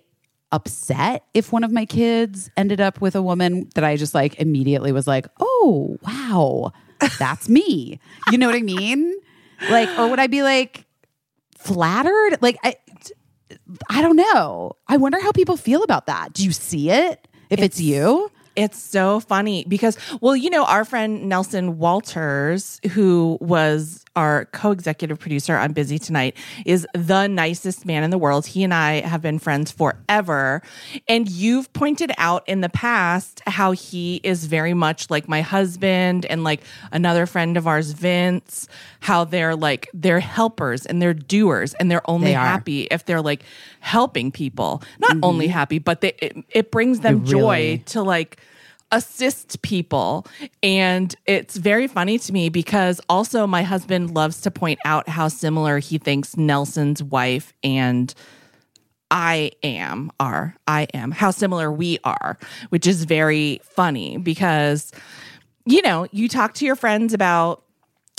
upset 0.52 1.24
if 1.34 1.52
one 1.52 1.64
of 1.64 1.72
my 1.72 1.84
kids 1.84 2.50
ended 2.56 2.80
up 2.80 3.00
with 3.00 3.14
a 3.16 3.22
woman 3.22 3.68
that 3.74 3.84
I 3.84 3.96
just 3.96 4.14
like 4.14 4.38
immediately 4.38 4.92
was 4.92 5.06
like, 5.06 5.26
oh 5.40 5.98
wow, 6.02 6.72
that's 7.18 7.48
me. 7.48 8.00
You 8.30 8.38
know 8.38 8.46
what 8.46 8.56
I 8.56 8.62
mean? 8.62 9.14
Like, 9.70 9.88
or 9.98 10.08
would 10.08 10.20
I 10.20 10.26
be 10.26 10.42
like 10.42 10.84
flattered? 11.58 12.38
Like, 12.40 12.58
I, 12.62 12.76
I 13.88 14.02
don't 14.02 14.16
know. 14.16 14.76
I 14.88 14.96
wonder 14.96 15.20
how 15.20 15.32
people 15.32 15.56
feel 15.56 15.82
about 15.82 16.06
that. 16.06 16.32
Do 16.32 16.44
you 16.44 16.52
see 16.52 16.90
it? 16.90 17.26
If 17.48 17.60
it's, 17.60 17.80
you, 17.80 18.30
It's 18.56 18.78
so 18.82 19.20
funny 19.20 19.64
because, 19.68 19.98
well, 20.20 20.34
you 20.34 20.48
know, 20.48 20.64
our 20.64 20.84
friend 20.84 21.28
Nelson 21.28 21.78
Walters, 21.78 22.80
who 22.92 23.36
was 23.40 24.02
our 24.16 24.46
co 24.46 24.70
executive 24.70 25.18
producer 25.18 25.56
on 25.56 25.72
Busy 25.72 25.98
Tonight, 25.98 26.36
is 26.64 26.86
the 26.94 27.28
nicest 27.28 27.86
man 27.86 28.02
in 28.02 28.10
the 28.10 28.18
world. 28.18 28.46
He 28.46 28.64
and 28.64 28.74
I 28.74 29.00
have 29.02 29.22
been 29.22 29.38
friends 29.38 29.70
forever. 29.70 30.62
And 31.06 31.30
you've 31.30 31.72
pointed 31.72 32.10
out 32.18 32.42
in 32.48 32.62
the 32.62 32.68
past 32.68 33.42
how 33.46 33.72
he 33.72 34.20
is 34.24 34.46
very 34.46 34.74
much 34.74 35.10
like 35.10 35.28
my 35.28 35.42
husband 35.42 36.26
and 36.26 36.42
like 36.42 36.62
another 36.90 37.26
friend 37.26 37.56
of 37.56 37.66
ours, 37.66 37.92
Vince, 37.92 38.66
how 39.00 39.24
they're 39.24 39.54
like, 39.54 39.88
they're 39.92 40.20
helpers 40.20 40.86
and 40.86 41.00
they're 41.00 41.14
doers 41.14 41.74
and 41.74 41.90
they're 41.90 42.08
only 42.10 42.28
They 42.28 42.32
happy 42.32 42.82
if 42.90 43.04
they're 43.04 43.22
like 43.22 43.42
helping 43.80 44.32
people. 44.32 44.82
Not 44.98 45.16
only 45.22 45.46
mm-hmm. 45.46 45.52
happy, 45.52 45.78
but 45.78 46.00
they, 46.00 46.14
it, 46.18 46.36
it 46.50 46.70
brings 46.70 47.00
them 47.00 47.22
It 47.22 47.28
joy 47.28 47.82
to 47.86 48.02
like 48.02 48.38
assist 48.92 49.62
people. 49.62 50.26
And 50.62 51.14
it's 51.26 51.56
very 51.56 51.86
funny 51.86 52.18
to 52.18 52.32
me 52.32 52.48
because 52.48 53.00
also 53.08 53.46
my 53.46 53.62
husband 53.62 54.14
loves 54.14 54.40
to 54.42 54.50
point 54.50 54.78
out 54.84 55.08
how 55.08 55.28
similar 55.28 55.78
he 55.78 55.98
thinks 55.98 56.36
Nelson's 56.36 57.02
wife 57.02 57.52
and 57.62 58.14
I 59.10 59.52
am 59.62 60.10
are. 60.18 60.56
I 60.66 60.88
am. 60.92 61.10
How 61.10 61.30
similar 61.30 61.70
we 61.70 61.98
are, 62.04 62.38
which 62.70 62.86
is 62.86 63.04
very 63.04 63.60
funny 63.62 64.18
because, 64.18 64.92
you 65.64 65.80
know, 65.82 66.08
you 66.10 66.28
talk 66.28 66.54
to 66.54 66.64
your 66.64 66.76
friends 66.76 67.14
about 67.14 67.62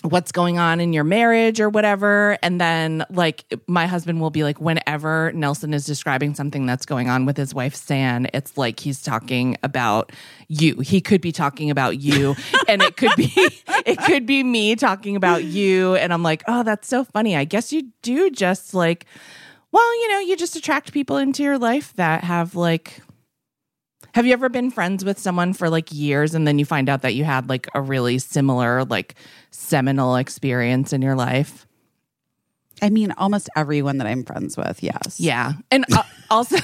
what's 0.04 0.32
going 0.32 0.60
on 0.60 0.80
in 0.80 0.94
your 0.94 1.04
marriage 1.04 1.60
or 1.60 1.70
whatever. 1.70 2.38
And 2.44 2.62
then, 2.62 3.04
like, 3.10 3.46
my 3.68 3.88
husband 3.88 4.22
will 4.22 4.30
be 4.30 4.44
like, 4.44 4.62
whenever 4.62 5.32
Nelson 5.34 5.74
is 5.74 5.86
describing 5.86 6.36
something 6.36 6.66
that's 6.66 6.86
going 6.86 7.10
on 7.10 7.26
with 7.26 7.36
his 7.36 7.54
wife, 7.54 7.76
San, 7.76 8.28
it's 8.34 8.58
like 8.58 8.80
he's 8.80 9.02
talking 9.02 9.58
about 9.64 10.12
you. 10.48 10.80
He 10.82 11.02
could 11.02 11.22
be 11.22 11.32
talking 11.32 11.72
about 11.72 12.00
you. 12.00 12.36
and 12.68 12.82
it 12.82 12.96
could 12.96 13.16
be, 13.16 13.32
it 13.86 13.98
could 14.04 14.26
be 14.26 14.44
me 14.44 14.76
talking 14.76 15.16
about 15.16 15.44
you. 15.44 15.96
And 15.96 16.14
I'm 16.14 16.24
like, 16.24 16.44
oh, 16.48 16.64
that's 16.64 16.88
so 16.88 17.04
funny. 17.04 17.36
I 17.36 17.46
guess 17.46 17.74
you 17.74 17.92
do 18.04 18.30
just 18.30 18.74
like, 18.76 19.06
well, 19.72 20.02
you 20.02 20.10
know, 20.10 20.20
you 20.20 20.38
just 20.38 20.56
attract 20.56 20.94
people 20.94 21.18
into 21.18 21.44
your 21.44 21.58
life 21.58 21.94
that 21.96 22.24
have 22.24 22.56
like, 22.56 23.02
have 24.14 24.26
you 24.26 24.34
ever 24.34 24.50
been 24.50 24.72
friends 24.72 25.06
with 25.06 25.20
someone 25.20 25.54
for 25.54 25.70
like 25.70 25.92
years 25.92 26.34
and 26.34 26.48
then 26.48 26.58
you 26.58 26.66
find 26.66 26.90
out 26.90 27.02
that 27.02 27.14
you 27.14 27.24
had 27.24 27.50
like 27.50 27.68
a 27.76 27.82
really 27.82 28.18
similar, 28.18 28.84
like 28.86 29.16
seminal 29.52 30.16
experience 30.16 30.94
in 30.94 31.02
your 31.02 31.16
life? 31.16 31.66
I 32.80 32.92
mean, 32.92 33.12
almost 33.18 33.50
everyone 33.56 33.98
that 33.98 34.06
I'm 34.08 34.24
friends 34.24 34.56
with, 34.56 34.84
yes. 34.84 35.20
Yeah. 35.20 35.54
And 35.72 35.84
uh, 35.92 36.04
also, 36.30 36.58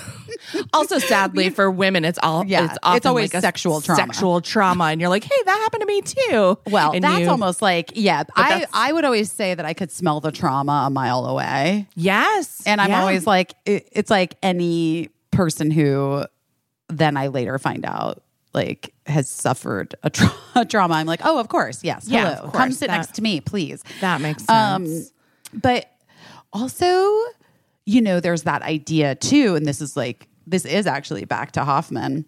also 0.71 0.99
sadly 0.99 1.49
for 1.49 1.71
women, 1.71 2.05
it's 2.05 2.19
all, 2.21 2.45
Yeah, 2.45 2.65
it's, 2.65 2.77
often 2.83 2.97
it's 2.97 3.05
always 3.07 3.33
like 3.33 3.39
a 3.39 3.41
sexual 3.41 3.81
trauma. 3.81 4.01
Sexual 4.13 4.41
trauma. 4.41 4.83
And 4.85 5.01
you're 5.01 5.09
like, 5.09 5.23
hey, 5.23 5.35
that 5.45 5.57
happened 5.57 5.81
to 5.81 5.87
me 5.87 6.01
too. 6.01 6.59
Well, 6.69 6.91
And 6.93 7.03
that's 7.03 7.21
you- 7.21 7.29
almost 7.29 7.63
like, 7.63 7.93
yeah, 7.95 8.23
I, 8.35 8.65
I 8.73 8.93
would 8.93 9.05
always 9.05 9.31
say 9.31 9.55
that 9.55 9.65
I 9.65 9.73
could 9.73 9.91
smell 9.91 10.19
the 10.19 10.31
trauma 10.31 10.83
a 10.85 10.89
mile 10.91 11.25
away. 11.25 11.87
Yes. 11.95 12.61
And 12.67 12.79
I'm 12.79 12.89
Yeah. 12.91 13.01
always 13.01 13.25
like, 13.25 13.55
it, 13.65 13.89
it's 13.91 14.11
like 14.11 14.35
any 14.43 15.09
person 15.31 15.71
who 15.71 16.25
then 16.89 17.17
I 17.17 17.27
later 17.27 17.57
find 17.57 17.85
out 17.85 18.22
like 18.53 18.93
has 19.05 19.27
suffered 19.29 19.95
a, 20.03 20.09
tra- 20.09 20.33
a 20.55 20.65
trauma. 20.65 20.95
I'm 20.95 21.07
like, 21.07 21.21
oh, 21.23 21.39
of 21.39 21.49
course. 21.49 21.83
Yes. 21.83 22.07
Yeah, 22.07 22.35
Hello. 22.35 22.47
of 22.47 22.53
Come 22.53 22.71
sit 22.71 22.87
That- 22.87 22.97
next 22.97 23.15
to 23.15 23.21
me, 23.21 23.41
please. 23.41 23.83
that 24.01 24.21
makes 24.21 24.43
sense. 24.45 25.11
Um, 25.53 25.59
but 25.61 25.89
also, 26.51 26.85
you 27.85 28.01
know, 28.01 28.19
there's 28.19 28.43
that 28.43 28.61
idea 28.61 29.15
too, 29.15 29.55
and 29.55 29.65
this 29.65 29.81
is 29.81 29.95
like 29.97 30.27
this 30.47 30.65
is 30.65 30.87
actually 30.87 31.25
back 31.25 31.51
to 31.53 31.63
Hoffman. 31.63 32.25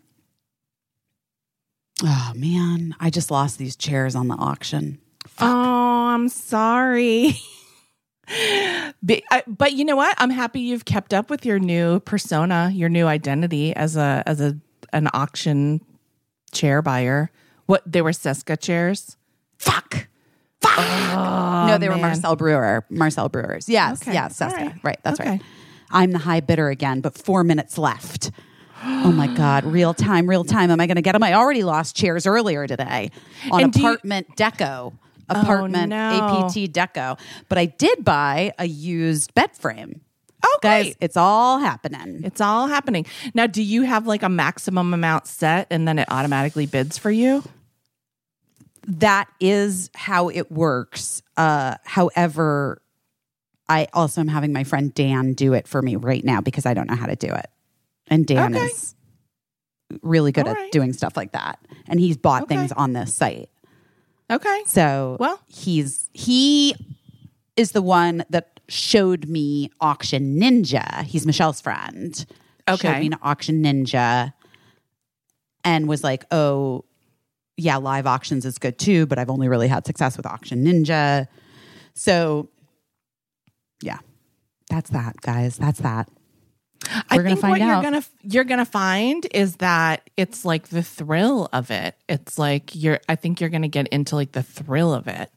Oh 2.04 2.34
man, 2.36 2.96
I 3.00 3.10
just 3.10 3.32
lost 3.32 3.58
these 3.58 3.76
chairs 3.76 4.16
on 4.16 4.28
the 4.28 4.36
auction. 4.36 5.00
Oh, 5.40 6.08
I'm 6.08 6.28
sorry. 6.30 7.36
but, 9.04 9.22
I, 9.32 9.44
but 9.48 9.74
you 9.74 9.86
know 9.86 9.96
what? 9.96 10.14
I'm 10.18 10.30
happy 10.30 10.60
you've 10.60 10.86
kept 10.86 11.14
up 11.14 11.30
with 11.30 11.46
your 11.46 11.58
new 11.60 12.00
persona, 12.02 12.70
your 12.74 12.90
new 12.90 13.08
identity 13.08 13.74
as 13.76 13.96
a 13.96 14.24
as 14.26 14.42
a 14.42 14.58
an 14.94 15.10
auction 15.14 15.82
chair 16.52 16.82
buyer. 16.82 17.32
What 17.66 17.84
they 17.86 18.02
were 18.02 18.12
Cesca 18.12 18.60
chairs? 18.60 19.18
Fuck. 19.58 20.08
Fuck. 20.62 20.78
Oh, 20.78 21.66
no, 21.68 21.78
they 21.78 21.90
were 21.90 21.96
Oh. 21.96 22.00
Marcel 22.00 22.36
Breuer. 22.36 22.86
Marcel 22.90 23.30
Breuers. 23.30 23.68
Yes, 23.70 24.02
Okay. 24.02 24.14
yes, 24.14 24.42
All 24.42 24.50
right. 24.50 24.74
right. 24.84 25.00
That's 25.04 25.20
Okay. 25.20 25.30
right. 25.30 25.42
I'm 25.92 26.12
the 26.12 26.20
high 26.20 26.40
bidder 26.42 26.70
again, 26.70 27.02
but 27.02 27.18
four 27.18 27.44
minutes 27.44 27.78
left. 27.78 28.32
Oh 28.84 29.12
my 29.12 29.28
God, 29.28 29.64
real 29.66 29.94
time, 29.94 30.30
real 30.30 30.44
time. 30.44 30.70
Am 30.70 30.80
I 30.80 30.86
going 30.88 30.96
to 30.98 31.02
get 31.02 31.14
them? 31.14 31.24
I 31.24 31.34
already 31.34 31.64
lost 31.64 31.96
chairs 31.96 32.26
earlier 32.28 32.68
today 32.68 33.10
on 33.52 33.64
And 33.64 33.74
do 33.74 33.80
you- 33.82 33.88
apartment 33.88 34.28
deco. 34.36 34.94
Oh, 35.28 35.42
apartment 35.42 35.90
no. 35.90 35.96
APT 36.46 36.72
deco. 36.72 37.18
But 37.50 37.58
I 37.58 37.66
did 37.66 38.04
buy 38.04 38.54
a 38.60 38.66
used 38.68 39.34
bed 39.34 39.56
frame. 39.56 40.02
Oh, 40.48 40.60
Guys, 40.62 40.84
great. 40.86 40.98
it's 41.02 41.18
all 41.18 41.58
happening. 41.60 42.22
It's 42.24 42.40
all 42.40 42.68
happening. 42.68 43.06
Now, 43.34 43.48
do 43.48 43.64
you 43.64 43.82
have 43.82 44.06
like 44.06 44.22
a 44.22 44.30
maximum 44.30 44.94
amount 44.94 45.26
set 45.28 45.66
and 45.72 45.88
then 45.88 45.98
it 45.98 46.08
automatically 46.12 46.66
bids 46.68 46.98
for 46.98 47.10
you? 47.12 47.44
that 48.88 49.28
is 49.40 49.90
how 49.96 50.30
it 50.30 50.52
works. 50.52 51.24
Uh, 51.38 51.74
however, 51.86 52.80
I 53.68 53.88
also 53.94 54.22
am 54.22 54.28
having 54.28 54.54
my 54.54 54.64
friend 54.64 54.94
Dan 54.94 55.34
do 55.34 55.54
it 55.54 55.68
for 55.68 55.82
me 55.82 55.96
right 55.96 56.24
now 56.24 56.40
because 56.40 56.68
I 56.68 56.76
don't 56.76 56.88
know 56.88 56.96
how 56.96 57.08
to 57.08 57.16
do 57.16 57.28
it. 57.34 57.48
And 58.08 58.28
Dan 58.28 58.56
Okay. 58.56 58.66
is 58.66 58.94
really 60.04 60.32
good 60.32 60.48
All 60.48 60.56
at 60.56 60.72
doing 60.72 60.94
stuff 60.94 61.18
like 61.18 61.32
that. 61.32 61.58
And 61.88 62.00
he's 62.00 62.16
bought 62.16 62.44
Okay. 62.44 62.58
things 62.58 62.72
on 62.74 62.94
this 62.94 63.12
site. 63.16 63.50
Okay. 64.30 64.62
So 64.68 65.18
Well- 65.20 65.40
he's 65.48 66.08
he 66.14 66.76
is 67.58 67.72
the 67.72 67.82
one 67.82 68.24
that 68.30 68.55
showed 68.68 69.28
me 69.28 69.70
Auction 69.82 70.40
Ninja. 70.40 71.04
He's 71.04 71.26
Michelle's 71.26 71.62
friend. 71.62 72.26
Okay. 72.68 72.88
Showed 72.88 73.00
me 73.00 73.08
an 73.08 73.18
Auction 73.22 73.64
Ninja 73.64 74.34
and 75.64 75.88
was 75.88 76.04
like, 76.04 76.26
oh, 76.32 76.86
yeah, 77.58 77.78
live 77.78 78.06
auctions 78.06 78.46
is 78.46 78.58
good 78.58 78.78
too, 78.78 79.06
but 79.06 79.18
I've 79.18 79.30
only 79.30 79.48
really 79.48 79.68
had 79.68 79.86
success 79.86 80.18
with 80.18 80.26
Auction 80.26 80.66
Ninja. 80.66 81.28
So 81.94 82.50
yeah, 83.82 84.00
that's 84.70 84.90
that, 84.92 85.16
guys. 85.22 85.58
That's 85.58 85.80
that. 85.80 86.10
I 87.10 87.16
We're 87.16 87.24
gonna 87.24 87.36
think 87.36 87.42
find 87.42 87.52
what 87.52 87.62
out. 87.62 87.84
you're 87.84 87.92
gonna 87.92 88.06
you're 88.24 88.44
gonna 88.44 88.66
find 88.66 89.26
is 89.32 89.56
that 89.58 90.10
it's 90.18 90.46
like 90.46 90.68
the 90.68 90.84
thrill 90.84 91.50
of 91.52 91.72
it. 91.72 91.96
It's 92.08 92.38
like 92.38 92.76
you're. 92.76 93.00
I 93.10 93.16
think 93.16 93.42
you're 93.42 93.50
gonna 93.50 93.68
get 93.70 93.88
into 93.88 94.16
like 94.16 94.34
the 94.34 94.44
thrill 94.44 94.94
of 94.94 95.08
it, 95.08 95.32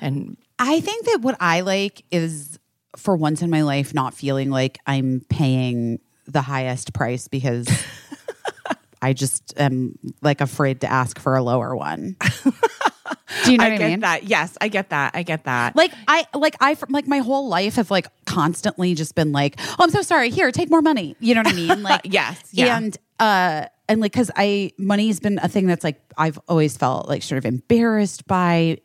and 0.00 0.36
I 0.58 0.80
think 0.80 1.06
that 1.06 1.20
what 1.20 1.36
I 1.40 1.60
like 1.60 2.04
is 2.10 2.58
for 2.96 3.16
once 3.16 3.42
in 3.42 3.50
my 3.50 3.62
life 3.62 3.94
not 3.94 4.14
feeling 4.14 4.50
like 4.50 4.78
I'm 4.86 5.22
paying 5.28 6.00
the 6.26 6.42
highest 6.42 6.92
price 6.92 7.28
because 7.28 7.68
I 9.02 9.12
just 9.12 9.54
am 9.58 9.98
like 10.22 10.40
afraid 10.40 10.80
to 10.80 10.90
ask 10.90 11.18
for 11.18 11.36
a 11.36 11.42
lower 11.42 11.76
one. 11.76 12.16
Do 13.44 13.52
you 13.52 13.58
know 13.58 13.64
I 13.64 13.70
what 13.70 13.82
I 13.82 13.88
mean? 13.88 14.00
that. 14.00 14.24
Yes, 14.24 14.56
I 14.60 14.68
get 14.68 14.90
that. 14.90 15.14
I 15.14 15.22
get 15.22 15.44
that. 15.44 15.76
Like 15.76 15.92
I 16.08 16.26
like 16.34 16.56
I 16.60 16.76
like 16.88 17.06
my 17.06 17.18
whole 17.18 17.48
life 17.48 17.76
have 17.76 17.90
like 17.90 18.08
constantly 18.24 18.94
just 18.94 19.14
been 19.14 19.32
like, 19.32 19.56
oh, 19.60 19.76
I'm 19.80 19.90
so 19.90 20.02
sorry. 20.02 20.30
Here, 20.30 20.50
take 20.50 20.70
more 20.70 20.82
money. 20.82 21.16
You 21.20 21.34
know 21.34 21.40
what 21.40 21.52
I 21.52 21.52
mean? 21.52 21.82
Like 21.82 22.00
Yes, 22.04 22.40
yeah. 22.52 22.76
and 22.76 22.96
uh 23.20 23.66
and 23.88 24.00
like 24.00 24.12
because 24.12 24.30
I 24.34 24.72
money's 24.78 25.20
been 25.20 25.38
a 25.42 25.48
thing 25.48 25.66
that's 25.66 25.84
like 25.84 26.00
I've 26.16 26.38
always 26.48 26.76
felt 26.76 27.08
like 27.08 27.22
sort 27.22 27.38
of 27.38 27.44
embarrassed 27.46 28.26
by 28.26 28.78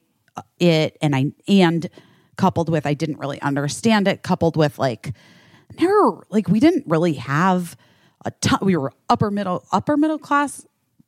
it, 0.59 0.97
and 1.01 1.15
I 1.15 1.31
and 1.47 1.89
coupled 2.37 2.69
with 2.69 2.85
I 2.85 2.93
didn't 2.93 3.19
really 3.19 3.41
understand 3.41 4.07
it, 4.07 4.23
coupled 4.23 4.55
with 4.57 4.77
like 4.79 5.13
never 5.79 6.25
like 6.29 6.47
we 6.47 6.59
didn't 6.59 6.85
really 6.87 7.13
have 7.13 7.75
a 8.25 8.31
ton. 8.31 8.59
We 8.61 8.75
were 8.77 8.91
upper 9.09 9.31
middle 9.31 9.63
upper 9.71 9.97
middle 9.97 10.19
class 10.19 10.65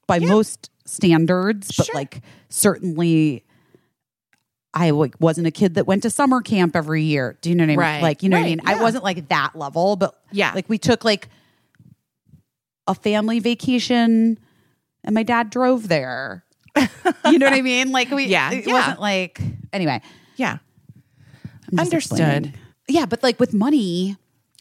by 0.08 0.20
most 0.20 0.70
standards, 0.86 1.72
but 1.76 1.86
Sure. 1.88 1.96
like 1.96 2.22
certainly. 2.50 3.44
I 4.76 4.90
like 4.90 5.14
wasn't 5.20 5.46
a 5.46 5.52
kid 5.52 5.76
that 5.76 5.86
went 5.86 6.02
to 6.02 6.10
summer 6.10 6.42
camp 6.42 6.76
every 6.76 7.04
year. 7.04 7.38
Do 7.42 7.50
you 7.52 7.56
know 7.56 7.62
what 7.62 7.66
I 7.70 7.74
mean? 7.74 7.80
Right. 7.80 8.02
Like, 8.02 8.24
you 8.24 8.30
know 8.30 8.38
what 8.38 8.42
I 8.42 8.50
Right, 8.50 8.58
mean? 8.58 8.62
I 8.66 8.82
wasn't 8.82 9.04
like 9.04 9.30
that 9.30 9.52
level, 9.56 9.96
but 9.96 10.20
Yeah. 10.32 10.52
like 10.56 10.68
we 10.68 10.80
took 10.80 11.06
like 11.06 11.30
a 12.88 12.96
family 12.96 13.40
vacation 13.40 14.40
and 15.04 15.14
my 15.14 15.22
dad 15.22 15.52
drove 15.52 15.88
there. 15.90 16.44
you 16.76 17.38
know 17.38 17.46
what 17.46 17.54
I 17.54 17.62
mean? 17.62 17.92
Like 17.92 18.10
we 18.10 18.26
Yeah, 18.26 18.52
it 18.52 18.66
yeah. 18.66 18.74
wasn't 18.74 19.00
like 19.00 19.40
anyway. 19.72 20.02
yeah, 20.38 20.58
Understood. 21.80 22.20
explaining. 22.20 22.54
Yeah, 22.88 23.06
but 23.06 23.24
like 23.24 23.40
with 23.40 23.54
money, 23.54 24.18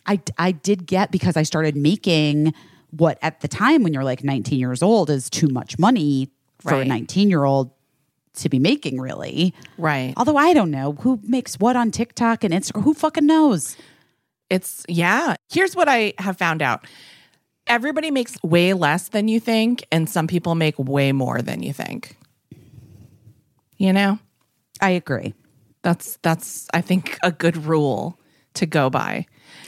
I 0.06 0.20
I 0.38 0.52
did 0.52 0.86
get 0.86 1.10
because 1.10 1.36
I 1.36 1.42
started 1.42 1.76
making 1.76 2.54
what 2.90 3.18
at 3.22 3.40
the 3.40 3.48
time 3.48 3.82
when 3.82 3.92
you're 3.92 4.04
like 4.04 4.22
19 4.22 4.58
years 4.58 4.82
old 4.82 5.10
is 5.10 5.30
too 5.30 5.48
much 5.48 5.78
money 5.78 6.28
for 6.60 6.74
a 6.74 6.84
19 6.84 7.30
year 7.30 7.44
old 7.44 7.70
to 8.34 8.48
be 8.48 8.58
making 8.58 9.00
really. 9.00 9.54
right. 9.78 10.14
Although 10.16 10.36
I 10.36 10.54
don't 10.54 10.70
know 10.70 10.92
who 11.00 11.20
makes 11.24 11.56
what 11.56 11.76
on 11.76 11.90
TikTok 11.90 12.44
and 12.44 12.54
Instagram. 12.54 12.84
Who 12.84 12.94
fucking 12.94 13.26
knows? 13.26 13.76
It's 14.48 14.84
yeah. 14.88 15.36
Here's 15.50 15.74
what 15.74 15.88
I 15.88 16.14
have 16.18 16.36
found 16.36 16.62
out. 16.62 16.86
Everybody 17.66 18.10
makes 18.10 18.42
way 18.42 18.74
less 18.74 19.08
than 19.08 19.28
you 19.28 19.38
think, 19.38 19.86
and 19.92 20.08
some 20.10 20.26
people 20.26 20.54
make 20.54 20.78
way 20.78 21.12
more 21.12 21.40
than 21.40 21.62
you 21.62 21.72
think. 21.72 22.16
You 23.78 23.92
know? 23.92 24.18
I 24.80 24.90
agree. 24.90 25.34
That's 25.82 26.18
that's 26.22 26.68
I 26.72 26.80
think 26.80 27.18
a 27.22 27.32
good 27.32 27.56
rule 27.56 28.18
to 28.54 28.66
go 28.66 28.90
by. 28.90 29.26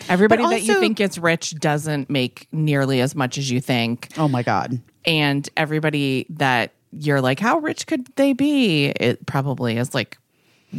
Everybody 0.08 0.42
But 0.42 0.50
that 0.50 0.62
you 0.62 0.80
think 0.80 0.96
gets 0.96 1.18
rich 1.18 1.54
doesn't 1.58 2.10
make 2.10 2.48
nearly 2.52 3.00
as 3.00 3.14
much 3.14 3.38
as 3.38 3.50
you 3.50 3.60
think. 3.60 4.08
Oh 4.16 4.28
my 4.28 4.42
god. 4.42 4.80
And 5.04 5.48
everybody 5.56 6.26
that 6.30 6.72
you're 6.92 7.20
like, 7.20 7.40
how 7.40 7.58
rich 7.58 7.86
could 7.86 8.06
they 8.16 8.32
be? 8.32 8.86
It 8.86 9.26
probably 9.26 9.76
is 9.76 9.94
like 9.94 10.18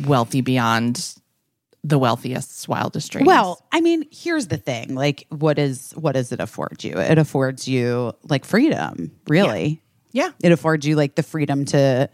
wealthy 0.05 0.41
beyond 0.41 1.15
the 1.83 1.99
wealthiest's 1.99 2.67
wildest 2.67 3.11
dreams. 3.11 3.27
Well, 3.27 3.63
I 3.71 3.79
mean, 3.81 4.05
here's 4.11 4.47
the 4.47 4.57
thing. 4.57 4.95
Like, 4.95 5.25
what 5.29 5.59
is 5.59 5.91
what 5.91 6.13
does 6.13 6.31
it 6.31 6.39
afford 6.39 6.83
you? 6.83 6.97
It 6.97 7.17
affords 7.17 7.67
you 7.67 8.13
like 8.23 8.45
freedom, 8.45 9.11
really. 9.27 9.81
Yeah. 10.11 10.29
It 10.41 10.51
affords 10.51 10.87
you 10.87 10.95
like 10.95 11.15
the 11.15 11.23
freedom 11.23 11.65
to 11.65 12.09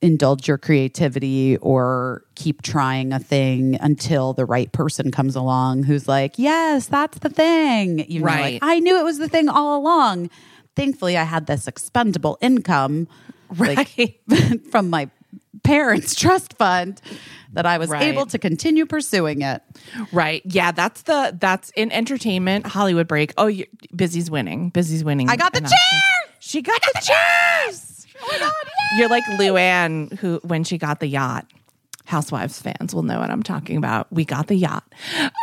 indulge 0.00 0.46
your 0.46 0.58
creativity 0.58 1.56
or 1.56 2.22
keep 2.36 2.62
trying 2.62 3.12
a 3.12 3.18
thing 3.18 3.76
until 3.80 4.32
the 4.32 4.44
right 4.44 4.70
person 4.72 5.10
comes 5.10 5.34
along 5.34 5.82
who's 5.82 6.06
like, 6.06 6.38
yes, 6.38 6.86
that's 6.86 7.18
the 7.18 7.28
thing. 7.28 8.00
Even 8.00 8.22
though, 8.22 8.26
Right. 8.26 8.52
Like, 8.54 8.62
I 8.62 8.78
knew 8.80 8.98
it 8.98 9.02
was 9.04 9.18
the 9.18 9.28
thing 9.28 9.48
all 9.48 9.78
along. 9.80 10.30
Thankfully, 10.76 11.16
I 11.16 11.24
had 11.24 11.46
this 11.46 11.66
expendable 11.66 12.38
income 12.40 13.08
like, 13.56 14.20
from 14.70 14.88
my 14.90 15.10
parents' 15.64 16.14
trust 16.14 16.54
fund 16.56 17.00
that 17.54 17.66
I 17.66 17.78
was 17.78 17.90
Right. 17.90 18.02
able 18.02 18.26
to 18.26 18.38
continue 18.38 18.86
pursuing 18.86 19.42
it. 19.42 19.62
Right. 20.12 20.42
Yeah, 20.44 20.70
that's 20.70 21.02
the 21.02 21.36
that's 21.40 21.70
in 21.70 21.90
entertainment 21.90 22.66
Hollywood 22.66 23.08
break. 23.08 23.32
Oh, 23.36 23.46
you 23.48 23.64
Busy's 23.96 24.30
winning. 24.30 24.70
Busy's 24.70 25.02
winning. 25.02 25.28
I 25.28 25.34
got 25.36 25.54
the 25.54 25.60
chair! 25.60 26.30
She 26.40 26.62
got, 26.62 26.80
the, 26.80 27.00
chairs. 27.02 27.97
Oh 28.20 28.28
my 28.32 28.38
God, 28.38 28.52
You're 28.98 29.08
like 29.08 29.24
Luann 29.24 30.12
who 30.18 30.40
when 30.44 30.64
she 30.64 30.78
got 30.78 31.00
the 31.00 31.06
yacht. 31.06 31.46
Housewives 32.04 32.60
fans 32.62 32.94
will 32.94 33.02
know 33.02 33.18
what 33.20 33.30
I'm 33.30 33.42
talking 33.42 33.76
about. 33.76 34.10
We 34.10 34.24
got 34.24 34.46
the 34.46 34.54
yacht. 34.54 34.84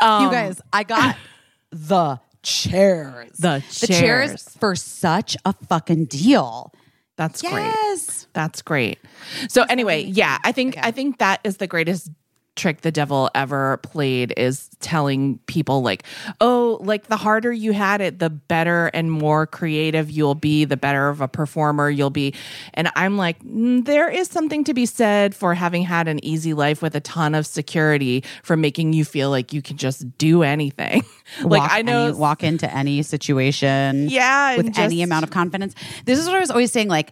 Um, 0.01 0.25
you 0.25 0.32
guys, 0.32 0.60
I 0.74 0.84
got 0.84 1.15
the 1.72 2.20
chairs. 2.41 3.38
The 3.38 3.63
The 3.82 3.88
chairs 3.88 4.29
chairs. 4.29 4.58
for 4.60 4.75
such 4.75 5.38
a 5.46 5.53
fucking 5.53 6.05
deal. 6.05 6.74
That's 7.17 7.41
great. 7.41 8.27
That's 8.34 8.62
great. 8.62 9.00
So 9.48 9.63
anyway, 9.70 10.03
yeah, 10.03 10.38
I 10.44 10.51
think 10.51 10.77
I 10.82 10.91
think 10.91 11.20
that 11.20 11.39
is 11.44 11.58
the 11.58 11.67
greatest 11.67 12.10
trick 12.56 12.82
the 12.82 12.92
devil 12.92 13.30
ever 13.36 13.78
played 13.78 14.34
is 14.38 14.70
telling 14.80 15.40
people 15.48 15.82
like, 15.82 16.04
"Oh, 16.42 16.80
like 16.82 17.08
the 17.08 17.18
harder 17.18 17.52
you 17.52 17.74
had 17.74 18.02
it, 18.02 18.20
the 18.20 18.30
better 18.30 18.88
and 18.88 19.12
more 19.12 19.46
creative 19.48 20.10
you'll 20.10 20.36
be, 20.36 20.66
the 20.66 20.78
better 20.78 21.10
of 21.10 21.22
a 21.22 21.28
performer 21.28 21.90
you'll 21.90 22.10
be." 22.10 22.34
And 22.74 22.90
I'm 22.96 23.18
like, 23.18 23.44
mm, 23.44 23.84
there 23.86 24.10
is 24.10 24.28
something 24.30 24.64
to 24.66 24.74
be 24.74 24.86
said 24.86 25.36
for 25.36 25.54
having 25.54 25.84
had 25.84 26.08
an 26.08 26.24
easy 26.24 26.54
life 26.54 26.82
with 26.82 26.96
a 26.96 27.02
ton 27.02 27.36
of 27.36 27.46
security 27.46 28.24
for 28.44 28.56
making 28.58 28.94
you 28.94 29.06
feel 29.06 29.30
like 29.30 29.54
you 29.54 29.62
can 29.62 29.78
just 29.78 30.18
do 30.18 30.44
anything. 30.44 31.04
like 31.44 31.62
walk 31.62 31.72
I 31.72 31.82
know 31.82 32.08
any, 32.08 32.14
walk 32.18 32.44
into 32.44 32.72
any 32.74 33.02
situation 33.02 34.10
Yeah, 34.10 34.58
with 34.58 34.68
and 34.68 34.78
any 34.78 35.02
amount 35.02 35.24
of 35.24 35.32
confidence 35.32 35.74
this 36.06 36.20
is 36.20 36.28
what 36.28 36.36
i 36.36 36.40
was 36.40 36.52
always 36.52 36.72
saying 36.72 36.88
like 36.88 37.12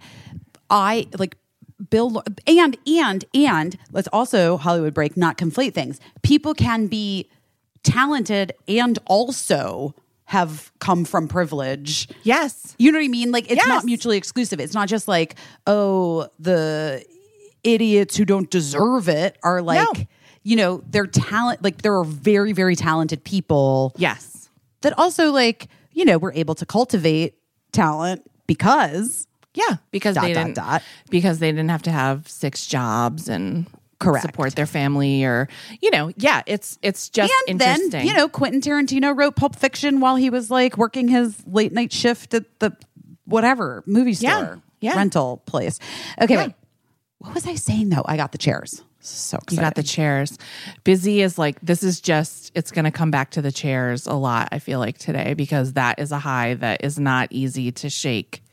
i 0.69 1.07
like 1.17 1.35
bill 1.89 2.23
and 2.47 2.77
and 2.87 3.25
and 3.33 3.77
let's 3.91 4.07
also 4.13 4.57
hollywood 4.57 4.93
break 4.93 5.17
not 5.17 5.37
conflate 5.37 5.73
things 5.73 5.99
people 6.21 6.53
can 6.53 6.87
be 6.87 7.29
talented 7.83 8.53
and 8.67 8.99
also 9.05 9.93
have 10.25 10.71
come 10.79 11.03
from 11.05 11.27
privilege 11.27 12.07
Yes. 12.23 12.75
you 12.79 12.91
know 12.91 12.97
what 12.99 13.05
i 13.05 13.09
mean 13.09 13.31
like 13.31 13.45
it's 13.45 13.55
Yes. 13.57 13.67
not 13.67 13.85
mutually 13.85 14.17
exclusive 14.17 14.59
it's 14.59 14.73
not 14.73 14.87
just 14.87 15.07
like 15.07 15.35
oh 15.67 16.27
the 16.39 17.03
idiots 17.63 18.15
who 18.15 18.25
don't 18.25 18.49
deserve 18.49 19.09
it 19.09 19.37
are 19.43 19.61
like 19.61 19.79
No. 19.97 20.03
you 20.43 20.55
know 20.55 20.83
they're 20.89 21.07
talent 21.07 21.63
like 21.63 21.81
there 21.81 21.95
are 21.97 22.03
very 22.05 22.53
very 22.53 22.75
talented 22.75 23.23
people 23.23 23.93
Yes. 23.97 24.49
that 24.81 24.97
also 24.97 25.31
like 25.31 25.67
you 25.91 26.05
know 26.05 26.17
we're 26.17 26.33
able 26.33 26.55
to 26.55 26.65
cultivate 26.65 27.35
talent 27.71 28.29
because 28.47 29.27
Yeah, 29.55 29.77
because 29.91 30.15
Dot, 30.15 30.23
they 30.25 30.33
dot, 30.33 30.43
didn't 30.45 30.55
dot. 30.55 30.83
because 31.09 31.39
they 31.39 31.51
didn't 31.51 31.69
have 31.69 31.83
to 31.83 31.91
have 31.91 32.27
six 32.27 32.65
jobs 32.65 33.29
and 33.29 33.67
Correct. 33.99 34.25
support 34.25 34.55
their 34.55 34.65
family 34.65 35.23
or 35.23 35.47
you 35.81 35.91
know, 35.91 36.11
yeah, 36.17 36.41
it's 36.47 36.77
it's 36.81 37.09
just 37.09 37.31
and 37.47 37.61
interesting. 37.61 37.89
then 37.91 38.07
you 38.07 38.13
know 38.13 38.27
Quentin 38.27 38.61
Tarantino 38.61 39.15
wrote 39.17 39.35
Pulp 39.35 39.55
Fiction 39.55 39.99
while 39.99 40.15
he 40.15 40.29
was 40.29 40.49
like 40.51 40.77
working 40.77 41.07
his 41.07 41.37
late 41.47 41.71
night 41.71 41.93
shift 41.93 42.33
at 42.33 42.45
the 42.59 42.75
whatever 43.25 43.83
movie 43.85 44.13
store 44.13 44.29
Yeah, 44.29 44.55
yeah. 44.91 44.95
rental 44.95 45.37
place. 45.45 45.79
Okay, 46.21 46.33
Yeah. 46.33 46.45
wait. 46.47 46.53
What 47.19 47.33
was 47.35 47.47
I 47.47 47.55
saying 47.55 47.89
though? 47.89 48.03
I 48.05 48.17
got 48.17 48.31
the 48.33 48.37
chairs. 48.37 48.81
So 48.99 49.37
excited. 49.37 49.55
you 49.55 49.61
got 49.61 49.75
the 49.75 49.83
chairs. 49.83 50.37
Busy 50.83 51.21
is 51.21 51.37
like 51.37 51.59
this 51.61 51.83
is 51.83 52.01
just 52.01 52.51
it's 52.55 52.71
going 52.71 52.85
to 52.85 52.91
come 52.91 53.11
back 53.11 53.31
to 53.31 53.41
the 53.41 53.51
chairs 53.51 54.07
a 54.07 54.13
lot 54.13 54.49
I 54.51 54.59
feel 54.59 54.79
like 54.79 54.97
today 54.97 55.33
because 55.33 55.73
that 55.73 55.99
is 55.99 56.11
a 56.11 56.19
high 56.19 56.55
that 56.55 56.83
is 56.83 56.97
not 56.99 57.27
easy 57.31 57.71
to 57.73 57.89
shake 57.89 58.43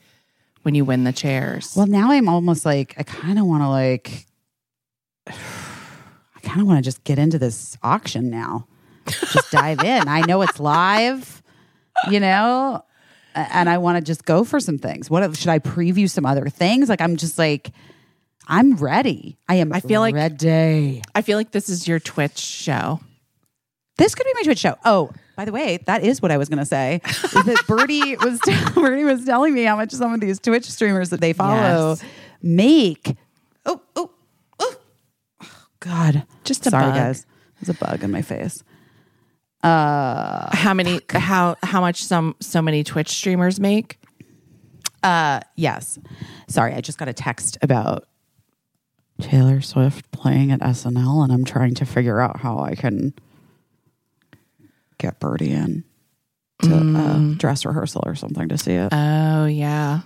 when 0.62 0.75
you 0.75 0.85
win 0.85 1.05
the 1.05 1.12
chairs. 1.12 1.75
Well, 1.77 1.87
now 1.87 2.11
I'm 2.11 2.29
almost 2.29 2.64
like 2.64 2.94
I 2.99 3.03
kind 3.03 3.38
of 3.38 3.46
want 3.46 3.62
to 3.62 3.68
like 3.68 4.27
I 5.27 6.40
kind 6.42 6.61
of 6.61 6.66
want 6.66 6.79
to 6.79 6.83
just 6.83 7.05
get 7.05 7.18
into 7.18 7.38
this 7.38 7.77
auction 7.83 8.31
now. 8.31 8.66
Just 9.07 9.51
dive 9.51 9.83
in. 9.83 10.09
I 10.09 10.20
know 10.23 10.42
it's 10.42 10.61
live, 10.61 11.42
you 12.11 12.20
know, 12.20 12.85
and 13.35 13.68
I 13.68 13.79
want 13.79 13.96
to 13.99 14.03
just 14.03 14.25
go 14.25 14.44
for 14.44 14.61
some 14.61 14.79
things. 14.79 15.11
What 15.11 15.37
should 15.37 15.49
I 15.49 15.59
preview 15.59 16.09
some 16.09 16.27
other 16.27 16.49
things? 16.49 16.88
Like 16.88 17.01
I'm 17.01 17.16
just 17.16 17.38
like 17.38 17.70
I'm 18.46 18.75
ready. 18.77 19.38
I 19.49 19.57
am. 19.57 19.73
I 19.73 19.81
feel 19.81 20.01
like- 20.01 20.14
ready. 20.14 21.03
I 21.14 21.23
feel 21.23 21.38
like 21.38 21.53
this 21.53 21.68
is 21.68 21.87
your 21.87 22.01
Twitch 22.01 22.38
show. 22.38 23.01
This 23.96 24.14
could 24.14 24.25
be 24.25 24.33
my 24.35 24.42
Twitch 24.42 24.59
show. 24.59 24.77
Oh, 24.85 25.11
by 25.40 25.46
the 25.46 25.53
way, 25.53 25.79
that 25.87 26.05
is 26.05 26.20
what 26.20 26.31
I 26.31 26.37
was 26.37 26.50
going 26.50 26.59
to 26.59 26.66
say. 26.66 27.00
that 27.03 27.64
Birdie 27.66 28.14
was 28.22 28.38
Birdie 28.74 29.05
was 29.05 29.24
telling 29.24 29.55
me 29.55 29.62
how 29.64 29.74
much 29.74 29.90
some 29.90 30.12
of 30.12 30.20
these 30.20 30.38
Twitch 30.38 30.70
streamers 30.70 31.09
that 31.09 31.22
they 31.22 31.33
follow 31.33 31.92
Yes. 31.92 32.05
make. 32.42 33.16
Oh, 33.64 33.81
oh, 33.96 34.11
oh, 34.59 34.74
Oh, 35.40 35.50
God! 35.81 36.26
Just 36.44 36.66
a 36.66 36.70
sorry, 36.70 36.85
bug. 36.90 36.94
guys. 36.94 37.24
There's 37.59 37.74
a 37.74 37.79
bug 37.83 38.05
in 38.05 38.11
my 38.11 38.20
face. 38.20 38.62
Uh, 39.62 40.55
How 40.55 40.74
many 40.74 41.00
how 41.09 41.57
how 41.62 41.81
much 41.81 42.05
some 42.05 42.37
so 42.40 42.61
many 42.61 42.85
Twitch 42.85 43.09
streamers 43.09 43.59
make? 43.59 43.98
Uh, 45.03 45.40
yes. 45.57 45.98
Sorry, 46.48 46.74
I 46.74 46.83
just 46.83 46.98
got 46.98 47.09
a 47.09 47.14
text 47.14 47.57
about 47.62 48.07
Taylor 49.22 49.62
Swift 49.62 50.11
playing 50.11 50.53
at 50.53 50.61
SNL, 50.61 51.24
and 51.24 51.33
I'm 51.33 51.46
trying 51.46 51.72
to 51.76 51.87
figure 51.87 52.20
out 52.20 52.40
how 52.40 52.59
I 52.59 52.74
can 52.74 53.14
get 55.00 55.18
Birdie 55.18 55.52
in 55.52 55.84
to 56.62 56.74
uh, 56.76 57.34
dress 57.36 57.64
rehearsal 57.64 58.02
or 58.06 58.14
something 58.14 58.48
to 58.48 58.58
see 58.58 58.72
it. 58.74 58.90
Oh 58.92 59.46
yeah. 59.46 60.00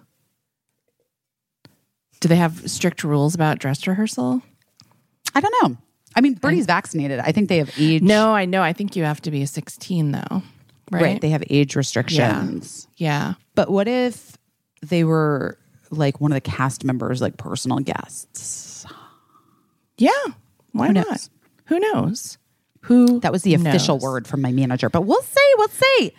Do 2.20 2.28
they 2.28 2.36
have 2.36 2.70
strict 2.70 3.04
rules 3.04 3.34
about 3.34 3.58
dress 3.58 3.86
rehearsal? 3.86 4.40
I 5.34 5.40
don't 5.40 5.54
know. 5.62 5.76
I 6.16 6.20
mean, 6.20 6.34
Birdie's 6.34 6.66
vaccinated. 6.66 7.18
I 7.18 7.32
think 7.32 7.48
they 7.48 7.58
have 7.58 7.70
age. 7.78 8.02
No, 8.02 8.32
I 8.34 8.44
know. 8.44 8.62
I 8.62 8.72
think 8.72 8.94
you 8.96 9.04
have 9.04 9.20
to 9.22 9.30
be 9.30 9.44
16 9.44 10.12
though. 10.12 10.42
Right. 10.90 11.02
right. 11.02 11.20
They 11.20 11.30
have 11.30 11.42
age 11.50 11.76
restrictions. 11.76 12.88
yeah. 12.96 13.34
But 13.54 13.70
what 13.70 13.88
if 13.88 14.36
they 14.82 15.02
were 15.04 15.58
like 15.90 16.20
one 16.20 16.30
of 16.30 16.36
the 16.36 16.40
cast 16.40 16.84
members, 16.84 17.20
like 17.20 17.36
personal 17.36 17.78
guests? 17.78 18.86
Yeah. 19.98 20.10
Why 20.72 20.88
Who 20.88 20.92
not? 20.94 21.08
knows? 21.10 21.30
Who 21.66 21.78
knows? 21.80 22.38
Who 22.84 23.20
That 23.20 23.32
was 23.32 23.42
the 23.42 23.54
official 23.54 23.96
knows? 23.96 24.02
word 24.02 24.26
from 24.26 24.40
my 24.42 24.52
manager. 24.52 24.88
But 24.90 25.02
we'll 25.02 25.22
see. 25.22 25.52
We'll 25.58 25.68
see. 25.68 26.12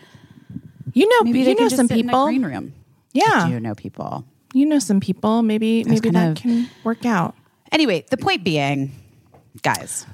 You 0.94 1.08
know, 1.10 1.24
Maybe 1.24 1.42
you 1.42 1.56
know 1.56 1.68
some 1.70 1.88
people. 1.88 2.26
green 2.26 2.46
room. 2.46 2.74
Yeah. 3.14 3.48
You 3.48 3.60
know 3.60 3.76
people? 3.76 4.26
You 4.54 4.66
know 4.66 4.80
some 4.80 5.00
people. 5.00 5.42
Maybe 5.42 5.80
was 5.84 5.88
maybe 5.88 6.10
that 6.12 6.32
of- 6.32 6.38
can 6.38 6.70
work 6.84 7.06
out. 7.06 7.36
Anyway, 7.72 8.06
the 8.10 8.18
point 8.18 8.44
being, 8.44 8.92
guys, 9.62 10.06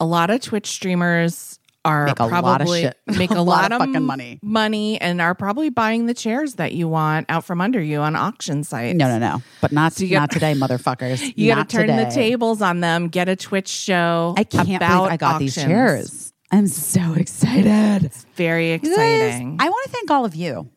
A 0.00 0.04
lot 0.06 0.30
of 0.30 0.40
Twitch 0.40 0.66
streamers 0.66 1.58
are 1.84 2.06
Make 2.06 2.18
a 2.20 2.24
lot 2.24 2.32
of 2.32 2.42
probably 2.66 2.80
shit- 2.82 2.98
make 3.18 3.30
a, 3.30 3.34
a 3.34 3.42
lot 3.42 3.70
lot, 3.70 3.72
of 3.72 3.78
fucking 3.80 4.02
money. 4.04 4.38
money 4.42 5.00
and 5.00 5.20
are 5.20 5.34
probably 5.34 5.68
buying 5.68 6.06
the 6.06 6.14
chairs 6.14 6.54
that 6.54 6.72
you 6.72 6.88
want 6.88 7.26
out 7.28 7.44
from 7.44 7.60
under 7.60 7.80
you 7.80 8.00
on 8.00 8.16
auction 8.16 8.64
sites. 8.64 8.96
no, 8.96 9.06
no, 9.08 9.18
no, 9.18 9.42
but 9.60 9.70
not 9.72 9.98
you 10.00 10.08
got- 10.08 10.20
not 10.20 10.30
today, 10.30 10.54
motherfuckers. 10.54 11.20
You 11.36 11.54
got 11.54 11.68
to 11.68 11.76
turn 11.76 11.86
the 11.88 12.10
tables 12.14 12.62
on 12.62 12.80
them. 12.80 13.08
Get 13.08 13.28
a 13.28 13.36
Twitch 13.36 13.68
show. 13.68 14.34
I 14.36 14.44
can't 14.44 14.66
believe 14.66 14.82
I 14.82 15.16
got 15.16 15.38
these 15.38 15.54
chairs. 15.54 16.32
I'm 16.50 16.66
so 16.68 17.14
excited. 17.14 18.12
Very 18.36 18.72
You 18.72 18.78
guys, 18.78 18.88
exciting. 18.90 19.56
I 19.60 19.68
want 19.68 19.84
to 19.86 19.90
thank 19.90 20.10
all 20.10 20.24
of 20.24 20.34
you 20.34 20.70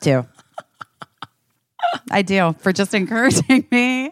too. 0.00 0.26
I 2.10 2.22
do 2.22 2.54
for 2.58 2.72
just 2.72 2.92
encouraging 2.94 3.66
me, 3.70 4.10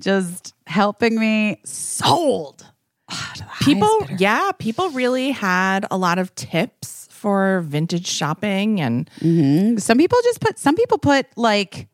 just 0.00 0.54
helping 0.66 1.18
me. 1.18 1.60
Sold. 1.64 2.66
To 3.08 3.16
the 3.38 3.44
highest 3.44 3.64
people, 3.64 4.06
yeah, 4.18 4.50
people 4.58 4.90
really 4.90 5.30
had 5.30 5.86
a 5.90 5.96
lot 5.96 6.18
of 6.18 6.34
tips 6.34 7.08
for 7.10 7.62
vintage 7.62 8.06
shopping 8.06 8.80
and 8.80 9.10
mm-hmm. 9.20 9.78
Some 9.78 9.98
people 9.98 10.18
just 10.22 10.40
put. 10.40 10.58
Some 10.58 10.76
people 10.76 10.98
put 10.98 11.26
like 11.36 11.88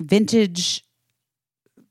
vintage 0.00 0.84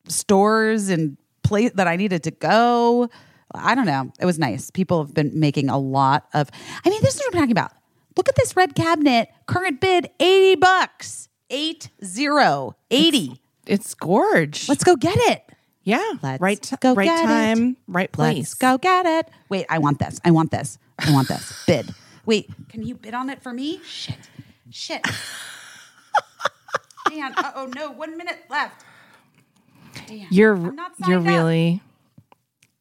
stores 0.07 0.89
and 0.89 1.17
place 1.43 1.71
that 1.75 1.88
I 1.88 1.95
needed 1.95 2.23
to 2.23 2.31
go. 2.31 3.09
I 3.53 3.75
don't 3.75 3.85
know. 3.85 4.11
It 4.19 4.25
was 4.25 4.38
nice. 4.38 4.69
People 4.69 5.03
have 5.03 5.13
been 5.13 5.39
making 5.39 5.69
a 5.69 5.77
lot 5.77 6.27
of. 6.33 6.49
I 6.83 6.89
mean, 6.89 7.01
this 7.01 7.15
is 7.15 7.21
what 7.21 7.35
I'm 7.35 7.39
talking 7.41 7.51
about. 7.51 7.71
Look 8.17 8.29
at 8.29 8.35
this 8.35 8.55
red 8.55 8.75
cabinet. 8.75 9.29
Current 9.47 9.79
bid 9.81 10.09
eighty 10.19 10.55
bucks. 10.55 11.29
Eight 11.49 11.89
zero 12.03 12.75
eighty. 12.91 13.41
it's 13.67 13.93
gorge. 13.93 14.67
Let's 14.67 14.83
go 14.83 14.95
get 14.95 15.17
it. 15.17 15.44
Yeah, 15.85 16.13
let's 16.21 16.41
right, 16.41 16.61
t- 16.61 16.75
go 16.81 16.93
right 16.95 17.05
get 17.05 17.23
it. 17.23 17.27
time, 17.27 17.77
right 17.87 18.11
place. 18.11 18.37
Let's 18.37 18.53
go 18.55 18.77
get 18.79 19.05
it. 19.05 19.29
Wait, 19.49 19.67
I 19.69 19.77
want 19.77 19.99
this. 19.99 20.19
I 20.25 20.31
want 20.31 20.49
this. 20.51 20.79
I 20.99 21.11
want 21.13 21.27
this. 21.27 21.63
bid. 21.67 21.93
Wait, 22.25 22.49
can 22.69 22.81
you 22.81 22.95
bid 22.95 23.13
on 23.13 23.29
it 23.29 23.43
for 23.43 23.53
me? 23.53 23.79
Shit. 23.85 24.17
Shit. 24.71 25.05
Dan, 27.09 27.33
uh 27.37 27.51
oh 27.55 27.69
no, 27.75 27.91
one 27.91 28.17
minute 28.17 28.39
left. 28.49 28.83
You're 30.09 30.55
you're 31.07 31.19
up. 31.19 31.25
really 31.25 31.81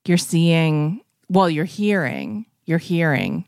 you're 0.06 0.16
seeing 0.16 1.02
well, 1.28 1.50
you're 1.50 1.66
hearing 1.66 2.46
you're 2.64 2.78
hearing 2.78 3.44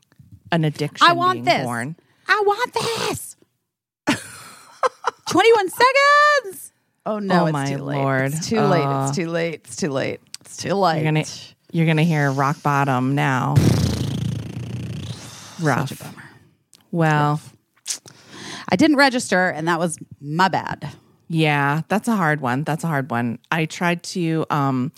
an 0.51 0.65
addiction 0.65 1.07
I 1.07 1.13
want 1.13 1.45
this. 1.45 1.63
born. 1.63 1.95
I 2.27 2.43
want 2.45 2.73
this. 2.73 3.35
21 5.29 5.69
seconds. 5.69 6.73
Oh 7.07 7.19
no, 7.19 7.43
Oh, 7.43 7.45
it's 7.47 7.69
too 7.69 7.77
late. 7.77 7.95
Lord. 7.97 8.33
It's 8.33 8.49
too 8.49 8.59
late. 8.61 8.83
Uh, 8.83 9.07
It's 9.07 9.15
too 9.15 9.29
late. 9.29 9.61
It's 9.65 9.75
too 9.77 9.89
late. 9.89 10.19
It's 10.41 10.57
too 10.57 10.73
late. 10.73 10.97
You're 11.01 11.05
gonna 11.05 11.23
you're 11.71 11.85
gonna 11.85 12.03
hear 12.03 12.29
rock 12.31 12.61
bottom 12.61 13.15
now. 13.15 13.55
Rough. 15.61 15.89
Such 15.89 15.99
a 15.99 16.03
bummer. 16.03 16.23
Well, 16.91 17.39
I 18.69 18.75
didn't 18.75 18.97
register, 18.97 19.47
and 19.49 19.67
that 19.69 19.79
was 19.79 19.97
my 20.19 20.49
bad. 20.49 20.89
Yeah, 21.29 21.81
that's 21.89 22.07
a 22.07 22.15
hard 22.15 22.39
one. 22.39 22.63
That's 22.63 22.85
a 22.85 22.87
hard 22.87 23.11
one. 23.11 23.39
I 23.51 23.65
tried 23.65 24.01
to 24.03 24.45
um 24.49 24.93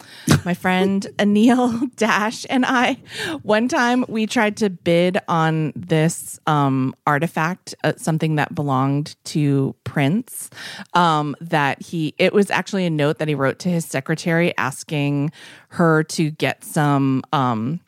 my 0.46 0.54
friend 0.54 1.06
Anil 1.18 1.96
Dash 1.96 2.46
and 2.50 2.66
I 2.68 2.98
one 3.42 3.68
time 3.68 4.06
we 4.08 4.28
tried 4.28 4.58
to 4.58 4.70
bid 4.70 5.18
on 5.28 5.74
this 5.76 6.40
um 6.46 6.94
artifact, 7.08 7.74
uh, 7.84 7.94
something 7.98 8.36
that 8.36 8.54
belonged 8.54 9.16
to 9.26 9.76
Prince. 9.84 10.52
Um 10.94 11.36
that 11.42 11.82
he 11.82 12.14
it 12.20 12.32
was 12.32 12.52
actually 12.52 12.86
a 12.86 12.92
note 12.92 13.18
that 13.18 13.28
he 13.28 13.34
wrote 13.36 13.58
to 13.60 13.70
his 13.70 13.86
secretary 13.86 14.56
asking 14.58 15.32
her 15.70 16.04
to 16.04 16.30
get 16.30 16.64
some 16.64 17.24
um 17.34 17.80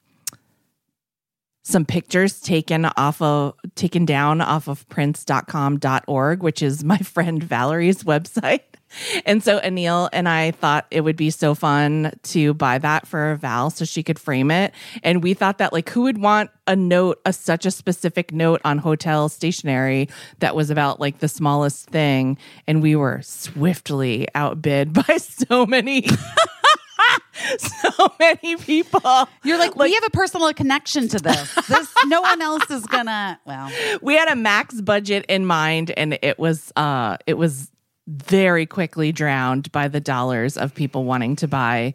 some 1.63 1.86
pictures 1.86 2.39
taken 2.39 2.86
off 2.86 3.21
of 3.21 3.54
taken 3.76 4.06
down 4.06 4.41
off 4.41 4.67
of 4.67 4.88
prince.com.org 4.89 6.43
which 6.43 6.62
is 6.62 6.84
my 6.84 6.97
friend 7.15 7.43
valerie's 7.43 8.04
website. 8.04 8.62
And 9.26 9.41
so 9.41 9.58
anil 9.62 10.10
and 10.12 10.28
i 10.28 10.52
thought 10.52 10.86
it 10.91 11.02
would 11.02 11.15
be 11.15 11.30
so 11.30 11.56
fun 11.56 12.12
to 12.24 12.54
buy 12.54 12.78
that 12.78 13.08
for 13.08 13.36
val 13.36 13.69
so 13.69 13.86
she 13.86 14.04
could 14.04 14.19
frame 14.19 14.52
it. 14.52 14.74
And 15.04 15.24
we 15.24 15.34
thought 15.34 15.60
that 15.60 15.71
like 15.71 15.89
who 15.89 16.02
would 16.04 16.17
want 16.17 16.50
a 16.67 16.76
note 16.76 17.21
a 17.26 17.32
such 17.32 17.65
a 17.65 17.71
specific 17.71 18.34
note 18.34 18.60
on 18.65 18.78
hotel 18.78 19.30
stationery 19.30 20.10
that 20.39 20.56
was 20.56 20.69
about 20.69 21.00
like 21.00 21.19
the 21.19 21.30
smallest 21.30 21.89
thing? 21.89 22.38
And 22.67 22.82
we 22.82 22.95
were 22.95 23.21
swiftly 23.21 24.28
outbid 24.36 24.93
by 25.08 25.17
so 25.17 25.65
many 25.65 26.08
so 27.58 28.14
many 28.20 28.56
people 28.58 29.28
You're 29.44 29.58
like, 29.58 29.76
we 29.76 29.94
have 29.94 30.04
a 30.04 30.10
personal 30.10 30.54
connection 30.54 31.08
to 31.10 31.20
this. 31.20 31.56
This 31.68 31.94
no 32.08 32.22
one 32.22 32.42
else 32.42 32.70
is 32.70 32.86
gonna. 32.86 33.40
Well, 33.46 33.72
we 34.02 34.16
had 34.16 34.30
a 34.30 34.36
max 34.36 34.80
budget 34.82 35.26
in 35.28 35.46
mind 35.46 35.92
and 35.92 36.18
it 36.22 36.38
was 36.40 36.72
uh 36.76 37.18
it 37.26 37.36
was 37.36 37.72
very 38.08 38.66
quickly 38.66 39.12
drowned 39.12 39.72
by 39.72 39.88
the 39.88 40.00
dollars 40.00 40.58
of 40.58 40.74
people 40.74 41.04
wanting 41.06 41.36
to 41.38 41.48
buy 41.48 41.94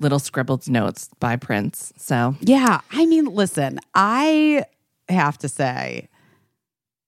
little 0.00 0.18
scribbled 0.18 0.68
notes 0.68 1.08
by 1.20 1.36
prince 1.36 1.92
so 1.96 2.34
yeah. 2.40 2.80
I 2.90 3.06
mean, 3.06 3.26
listen, 3.26 3.78
I 3.94 4.64
have 5.08 5.38
to 5.38 5.48
say, 5.48 6.08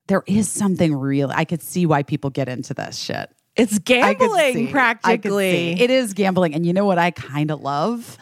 there 0.08 0.22
is 0.26 0.48
something 0.48 0.94
real. 0.94 1.30
I 1.34 1.44
could 1.44 1.62
see 1.62 1.86
why 1.86 2.02
people 2.02 2.30
get 2.30 2.48
into 2.48 2.74
this 2.74 2.96
shit. 2.96 3.30
It's 3.56 3.78
gambling. 3.78 4.70
Practically. 4.70 5.80
It 5.80 5.90
is 5.90 6.12
gambling, 6.14 6.54
and 6.54 6.64
you 6.66 6.72
know 6.72 6.84
what 6.84 6.98
I 6.98 7.10
kind 7.10 7.50
of 7.50 7.60
love. 7.60 8.16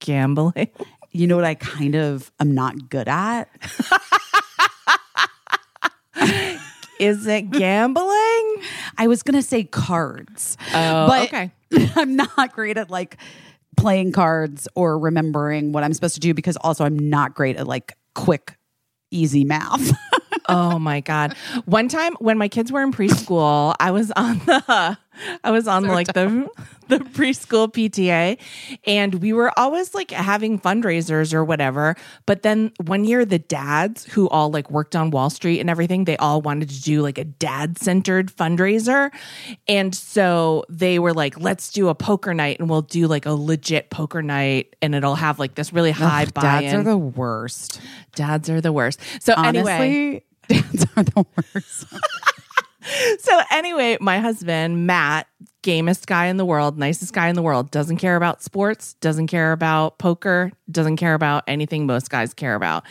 gambling 0.00 0.68
You 1.12 1.26
know 1.26 1.36
what 1.36 1.44
I 1.44 1.54
kind 1.54 1.94
of 1.94 2.30
am 2.38 2.52
not 2.54 2.88
good 2.90 3.08
at. 3.08 3.48
is 6.98 7.26
it 7.26 7.50
gambling 7.50 8.56
I 8.98 9.06
was 9.06 9.22
gonna 9.22 9.42
say 9.42 9.64
cards. 9.64 10.56
oh 10.74 11.06
But- 11.06 11.24
okay 11.28 11.50
I'm 11.96 12.16
not 12.16 12.52
great 12.54 12.78
at 12.78 12.90
like 12.90 13.16
playing 13.76 14.12
cards 14.12 14.66
or 14.74 14.98
remembering 14.98 15.72
what 15.72 15.82
I'm 15.84 15.92
supposed 15.92 16.14
to 16.14 16.20
do 16.20 16.32
because 16.32 16.56
also 16.58 16.84
I'm 16.84 16.96
not 17.10 17.34
great 17.34 17.56
at 17.56 17.66
like 17.66 17.94
quick, 18.14 18.56
easy 19.10 19.44
math. 19.44 19.92
oh 20.48 20.78
my 20.78 21.00
god. 21.00 21.34
One 21.64 21.88
time 21.88 22.14
when 22.14 22.38
my 22.38 22.48
kids 22.48 22.72
were 22.72 22.82
in 22.82 22.92
preschool 22.92 23.74
i 23.80 23.90
was 23.90 24.12
on 24.16 24.38
the 24.40 24.98
i 25.44 25.50
was 25.50 25.66
on 25.66 25.84
like 25.84 26.06
the 26.08 26.48
the 26.88 26.98
preschool 26.98 27.72
pta 27.72 28.38
and 28.86 29.16
we 29.16 29.32
were 29.32 29.56
always 29.58 29.94
like 29.94 30.10
having 30.10 30.58
fundraisers 30.58 31.34
or 31.34 31.44
whatever. 31.44 31.96
But 32.26 32.42
then 32.42 32.72
one 32.84 33.04
year 33.04 33.24
the 33.24 33.38
dads 33.38 34.04
who 34.04 34.28
all 34.28 34.50
like 34.50 34.70
worked 34.70 34.94
on 34.94 35.10
wall 35.10 35.30
street 35.30 35.60
and 35.60 35.68
everything 35.68 36.04
they 36.04 36.16
all 36.16 36.40
wanted 36.42 36.70
to 36.70 36.82
do 36.82 37.02
like 37.02 37.18
a 37.18 37.24
dad 37.24 37.78
centered 37.78 38.34
fundraiser. 38.34 39.10
And 39.66 39.94
so 39.94 40.64
they 40.68 40.98
were 40.98 41.12
like 41.12 41.38
let's 41.38 41.70
do 41.72 41.88
a 41.88 41.94
poker 41.94 42.34
night 42.34 42.60
and 42.60 42.70
we'll 42.70 42.82
do 42.82 43.06
like 43.06 43.26
a 43.26 43.32
legit 43.32 43.90
poker 43.90 44.22
night 44.22 44.76
and 44.80 44.94
it'll 44.94 45.16
have 45.16 45.38
like 45.38 45.54
this 45.54 45.72
really 45.72 45.90
high 45.90 46.26
buy-in 46.26 46.62
Dads 46.62 46.74
are 46.74 46.82
the 46.84 46.98
worst. 46.98 47.80
dads 48.14 48.48
are 48.48 48.60
the 48.60 48.72
worst. 48.72 49.00
So 49.20 49.34
anyway 49.34 49.72
Honestly, 49.72 50.24
dads 50.48 50.86
are 50.96 51.02
the 51.02 51.26
worst. 51.36 51.86
So 53.18 53.40
anyway, 53.50 53.98
my 54.00 54.18
husband, 54.18 54.86
Matt, 54.86 55.26
gamest 55.62 56.06
guy 56.06 56.26
in 56.26 56.36
the 56.36 56.44
world, 56.44 56.78
nicest 56.78 57.12
guy 57.12 57.28
in 57.28 57.34
the 57.34 57.42
world, 57.42 57.72
doesn't 57.72 57.96
care 57.96 58.14
about 58.14 58.42
sports, 58.42 58.94
doesn't 59.00 59.26
care 59.26 59.50
about 59.50 59.98
poker, 59.98 60.52
doesn't 60.70 60.96
care 60.96 61.14
about 61.14 61.42
anything 61.48 61.86
most 61.86 62.08
guys 62.10 62.32
care 62.32 62.54
about. 62.54 62.84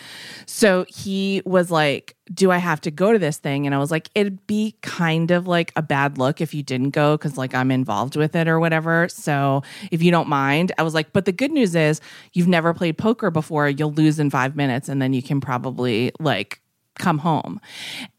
So 0.46 0.86
he 0.90 1.42
was 1.46 1.72
like, 1.72 2.18
"Do 2.34 2.52
I 2.52 2.58
have 2.58 2.82
to 2.82 2.92
go 2.92 3.14
to 3.14 3.20
this 3.20 3.38
thing?" 3.38 3.66
And 3.66 3.74
I 3.74 3.78
was 3.78 3.92
like, 3.92 4.10
"It'd 4.14 4.46
be 4.48 4.76
kind 4.82 5.32
of 5.32 5.48
like 5.48 5.72
a 5.78 5.82
bad 5.82 6.18
look 6.18 6.42
if 6.42 6.54
you 6.54 6.64
didn't 6.64 6.90
go 6.90 7.18
cuz 7.18 7.38
like 7.38 7.56
I'm 7.56 7.72
involved 7.72 8.18
with 8.18 8.36
it 8.36 8.50
or 8.50 8.60
whatever. 8.60 9.08
So 9.08 9.64
if 9.92 10.04
you 10.04 10.12
don't 10.12 10.28
mind." 10.28 10.74
I 10.78 10.84
was 10.84 10.94
like, 10.94 11.14
"But 11.14 11.24
the 11.24 11.32
good 11.32 11.52
news 11.52 11.76
is 11.76 12.02
you've 12.34 12.50
never 12.50 12.74
played 12.74 12.98
poker 12.98 13.32
before. 13.32 13.70
You'll 13.70 13.94
lose 13.94 14.20
in 14.20 14.30
5 14.30 14.58
minutes 14.58 14.90
and 14.90 15.02
then 15.02 15.14
you 15.14 15.24
can 15.24 15.40
probably 15.40 16.12
like 16.20 16.60
come 16.98 17.20
home. 17.20 17.60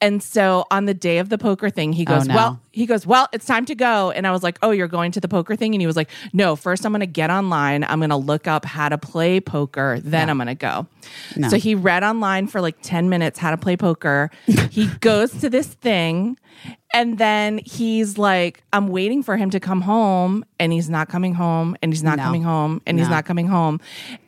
And 0.01 0.23
so 0.23 0.65
on 0.71 0.85
the 0.85 0.95
day 0.95 1.19
of 1.19 1.29
the 1.29 1.39
poker 1.39 1.71
thing, 1.71 1.93
he 1.93 2.05
goes, 2.05 2.25
oh, 2.25 2.29
no. 2.29 2.35
Well, 2.35 2.61
he 2.73 2.85
goes, 2.85 3.07
Well, 3.07 3.27
it's 3.33 3.47
time 3.47 3.65
to 3.67 3.75
go. 3.75 4.11
And 4.11 4.27
I 4.27 4.33
was 4.33 4.43
like, 4.43 4.59
Oh, 4.63 4.71
you're 4.71 4.87
going 4.89 5.11
to 5.13 5.21
the 5.21 5.29
poker 5.29 5.57
thing? 5.57 5.75
And 5.75 5.81
he 5.81 5.87
was 5.87 5.97
like, 5.97 6.11
No, 6.35 6.57
first 6.57 6.85
I'm 6.85 6.93
going 6.93 7.01
to 7.01 7.07
get 7.07 7.31
online. 7.31 7.85
I'm 7.85 8.01
going 8.01 8.11
to 8.11 8.17
look 8.17 8.47
up 8.47 8.65
how 8.67 8.89
to 8.91 8.99
play 8.99 9.41
poker. 9.41 9.99
Then 10.03 10.29
I'm 10.29 10.37
going 10.37 10.49
to 10.49 10.55
go. 10.55 10.87
So 11.49 11.57
he 11.57 11.75
read 11.75 12.03
online 12.05 12.47
for 12.49 12.61
like 12.61 12.77
10 12.83 13.09
minutes 13.09 13.39
how 13.39 13.51
to 13.51 13.57
play 13.57 13.77
poker. 13.77 14.31
he 14.71 14.89
goes 15.01 15.31
to 15.41 15.49
this 15.49 15.69
thing. 15.69 16.39
And 16.93 17.19
then 17.19 17.61
he's 17.65 18.17
like, 18.19 18.63
I'm 18.73 18.89
waiting 18.89 19.23
for 19.23 19.37
him 19.37 19.51
to 19.51 19.61
come 19.61 19.83
home, 19.83 20.45
and 20.59 20.73
he's 20.73 20.89
not 20.89 21.09
coming 21.09 21.35
home, 21.35 21.77
and 21.83 21.93
he's 21.93 22.03
not 22.03 22.17
No. 22.17 22.25
coming 22.25 22.43
home, 22.43 22.81
and 22.87 22.99
he's 22.99 23.09
not 23.09 23.27
coming 23.27 23.47
home. 23.49 23.81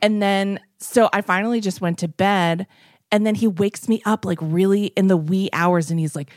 And 0.03 0.21
then, 0.21 0.61
so 0.79 1.09
I 1.13 1.23
finally 1.23 1.61
just 1.61 1.81
went 1.81 1.99
to 2.01 2.09
bed, 2.09 2.67
and 3.11 3.27
then 3.27 3.35
he 3.35 3.47
wakes 3.47 3.89
me 3.89 4.03
up 4.05 4.25
like 4.25 4.39
really 4.41 4.87
in 4.87 5.09
the 5.09 5.17
wee 5.17 5.49
hours, 5.53 5.91
and 5.91 5.99
he's 5.99 6.17
like, 6.17 6.31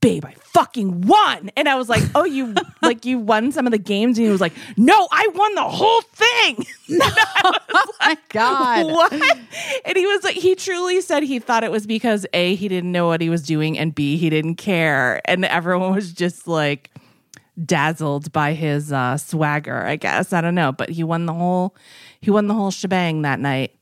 Babe, 0.00 0.26
I 0.26 0.34
fucking 0.34 1.02
won. 1.02 1.50
And 1.56 1.66
I 1.66 1.76
was 1.76 1.88
like, 1.88 2.02
Oh, 2.14 2.24
you 2.24 2.54
like 2.82 3.06
you 3.06 3.18
won 3.18 3.52
some 3.52 3.66
of 3.66 3.72
the 3.72 3.78
games? 3.78 4.18
And 4.18 4.26
he 4.26 4.30
was 4.30 4.40
like, 4.40 4.52
No, 4.76 5.08
I 5.10 5.28
won 5.34 5.54
the 5.54 5.62
whole 5.62 6.02
thing. 6.02 6.66
oh 7.44 7.92
my 8.00 8.18
God. 8.28 8.86
What? 8.86 9.12
And 9.12 9.96
he 9.96 10.06
was 10.06 10.22
like, 10.22 10.36
he 10.36 10.54
truly 10.54 11.00
said 11.00 11.22
he 11.22 11.38
thought 11.38 11.64
it 11.64 11.70
was 11.70 11.86
because 11.86 12.26
A, 12.34 12.54
he 12.54 12.68
didn't 12.68 12.92
know 12.92 13.06
what 13.06 13.22
he 13.22 13.30
was 13.30 13.42
doing, 13.42 13.78
and 13.78 13.94
B, 13.94 14.16
he 14.18 14.28
didn't 14.28 14.56
care. 14.56 15.22
And 15.24 15.44
everyone 15.46 15.94
was 15.94 16.12
just 16.12 16.46
like 16.46 16.90
dazzled 17.64 18.32
by 18.32 18.52
his 18.52 18.92
uh, 18.92 19.16
swagger, 19.16 19.86
I 19.86 19.96
guess. 19.96 20.32
I 20.32 20.40
don't 20.40 20.54
know. 20.54 20.72
But 20.72 20.90
he 20.90 21.04
won 21.04 21.26
the 21.26 21.32
whole 21.34 21.74
he 22.20 22.30
won 22.30 22.46
the 22.46 22.54
whole 22.54 22.70
shebang 22.70 23.22
that 23.22 23.38
night. 23.40 23.73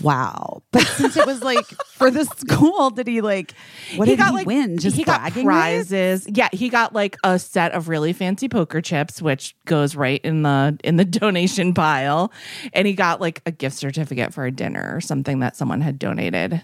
Wow. 0.00 0.62
But 0.70 0.82
since 0.82 1.16
it 1.16 1.26
was 1.26 1.42
like 1.42 1.64
for 1.86 2.10
the 2.10 2.24
school, 2.24 2.90
did 2.90 3.06
he 3.06 3.20
like, 3.20 3.54
what 3.96 4.06
did 4.06 4.20
he 4.20 4.44
win? 4.44 4.78
Just 4.78 4.96
he 4.96 5.04
got 5.04 5.32
prizes. 5.32 6.26
Yeah, 6.28 6.48
he 6.52 6.68
got 6.68 6.92
like 6.92 7.16
a 7.24 7.38
set 7.38 7.72
of 7.72 7.88
really 7.88 8.12
fancy 8.12 8.48
poker 8.48 8.80
chips, 8.80 9.22
which 9.22 9.56
goes 9.64 9.96
right 9.96 10.20
in 10.22 10.42
the 10.42 10.78
in 10.84 10.96
the 10.96 11.04
donation 11.04 11.74
pile. 11.74 12.32
And 12.72 12.86
he 12.86 12.94
got 12.94 13.20
like 13.20 13.40
a 13.46 13.50
gift 13.50 13.76
certificate 13.76 14.34
for 14.34 14.44
a 14.44 14.50
dinner 14.50 14.92
or 14.94 15.00
something 15.00 15.40
that 15.40 15.56
someone 15.56 15.80
had 15.80 15.98
donated. 15.98 16.62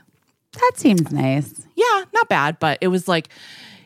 That 0.52 0.72
seems 0.74 1.12
nice. 1.12 1.66
Yeah, 1.76 2.04
not 2.12 2.28
bad, 2.28 2.58
but 2.58 2.78
it 2.80 2.88
was 2.88 3.06
like 3.06 3.28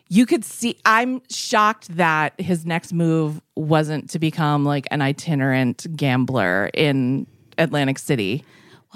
you 0.09 0.27
could 0.27 0.45
see 0.45 0.79
I'm 0.85 1.21
shocked 1.31 1.97
that 1.97 2.39
his 2.41 2.65
next 2.67 2.93
move 2.93 3.41
wasn't 3.57 4.11
to 4.11 4.19
become 4.19 4.65
like 4.65 4.87
an 4.91 5.03
itinerant 5.03 5.87
gambler 5.97 6.71
in 6.75 7.27
Atlantic 7.59 7.99
City. 7.99 8.45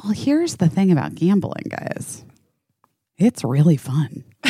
Well, 0.03 0.13
here's 0.13 0.57
the 0.57 0.69
thing 0.69 0.93
about 0.93 1.15
gambling, 1.15 1.65
guys. 1.69 2.25
It's 3.17 3.43
really 3.43 3.77
fun. 3.77 4.25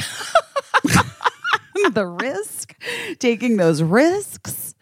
the 1.93 2.07
risk, 2.07 2.75
taking 3.19 3.57
those 3.57 3.83
risks. 3.83 4.75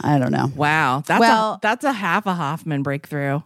I 0.00 0.18
don't 0.18 0.30
know. 0.32 0.52
Wow, 0.54 1.02
that's 1.06 1.20
Well- 1.20 1.54
a 1.54 1.58
that's 1.62 1.84
a 1.84 1.92
half 1.92 2.26
a 2.26 2.34
Hoffman 2.34 2.82
breakthrough. 2.82 3.40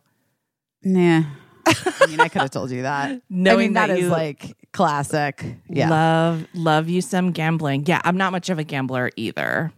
Nah. 0.83 1.23
I 1.67 2.07
mean, 2.09 2.21
I 2.21 2.29
could 2.29 2.43
have 2.43 2.51
told 2.51 2.71
you 2.71 2.83
that. 2.83 3.11
I 3.11 3.21
Knowing 3.29 3.59
mean, 3.59 3.73
that 3.75 3.89
that 3.89 3.99
is 3.99 4.11
like 4.11 4.57
classic. 4.73 5.45
Yeah. 5.69 5.91
Love, 5.91 6.47
love 6.55 6.89
you 6.89 7.01
some 7.01 7.33
gambling. 7.33 7.85
Yeah, 7.87 8.01
I'm 8.05 8.17
not 8.17 8.33
much 8.33 8.49
of 8.51 8.59
a 8.59 8.65
gambler 8.65 9.11
either. 9.17 9.73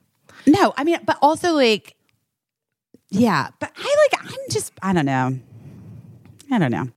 No, 0.46 0.72
I 0.76 0.84
mean, 0.84 0.98
but 1.04 1.18
also 1.20 1.52
like, 1.52 1.96
yeah, 3.10 3.48
but 3.58 3.72
I 3.76 4.08
like, 4.12 4.24
I'm 4.24 4.38
just, 4.50 4.72
I 4.82 4.92
don't 4.92 5.04
know. 5.06 5.38
I 6.50 6.58
don't 6.58 6.72
know. 6.72 6.88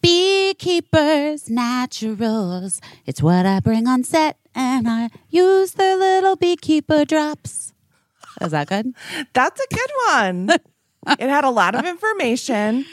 Beekeepers, 0.00 1.50
naturals. 1.50 2.80
It's 3.04 3.22
what 3.22 3.44
I 3.44 3.60
bring 3.60 3.86
on 3.86 4.02
set, 4.02 4.38
and 4.54 4.88
I 4.88 5.10
use 5.28 5.72
the 5.72 5.96
little 5.96 6.36
beekeeper 6.36 7.04
drops. 7.04 7.74
Is 8.40 8.52
that 8.52 8.68
good? 8.68 8.94
That's 9.34 9.60
a 9.60 9.74
good 9.74 9.90
one. 10.06 10.50
it 11.18 11.28
had 11.28 11.44
a 11.44 11.50
lot 11.50 11.74
of 11.74 11.84
information. 11.84 12.86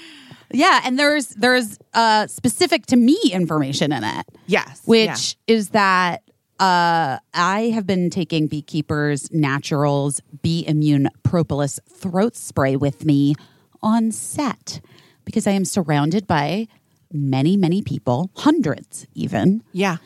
Yeah, 0.52 0.82
and 0.84 0.99
there's 0.99 1.30
there's 1.30 1.78
uh 1.93 2.28
specific 2.28 2.88
to 2.88 2.95
me 2.95 3.17
information 3.32 3.91
in 3.91 4.04
it. 4.04 4.25
Yes. 4.47 4.82
which 4.86 5.38
yeah. 5.47 5.56
is 5.56 5.69
that 5.69 6.23
uh, 6.60 7.19
I 7.34 7.72
have 7.74 7.88
been 7.88 8.10
taking 8.10 8.48
Beekeepers 8.48 9.32
Naturals 9.32 10.22
Bee 10.41 10.65
Immune 10.67 11.10
Propolis 11.24 11.80
throat 11.89 12.36
spray 12.36 12.76
with 12.76 13.06
me 13.06 13.36
on 13.82 14.12
set 14.12 14.82
because 15.24 15.48
I 15.48 15.52
am 15.52 15.63
surrounded 15.63 16.28
by 16.28 16.67
many, 17.12 17.56
many 17.56 17.82
people, 17.82 18.30
hundreds 18.36 19.08
even. 19.13 19.63
Yeah. 19.72 19.98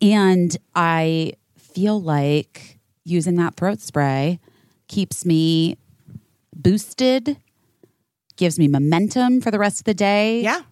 And 0.00 0.56
I 0.74 1.34
feel 1.56 2.00
like 2.00 2.78
using 3.04 3.36
that 3.36 3.56
throat 3.56 3.80
spray 3.80 4.40
keeps 4.86 5.26
me 5.26 5.76
boosted, 6.54 7.36
gives 8.36 8.58
me 8.58 8.66
momentum 8.66 9.40
for 9.40 9.50
the 9.50 9.58
rest 9.58 9.80
of 9.80 9.84
the 9.84 9.94
day. 9.94 10.40
Yeah. 10.40 10.62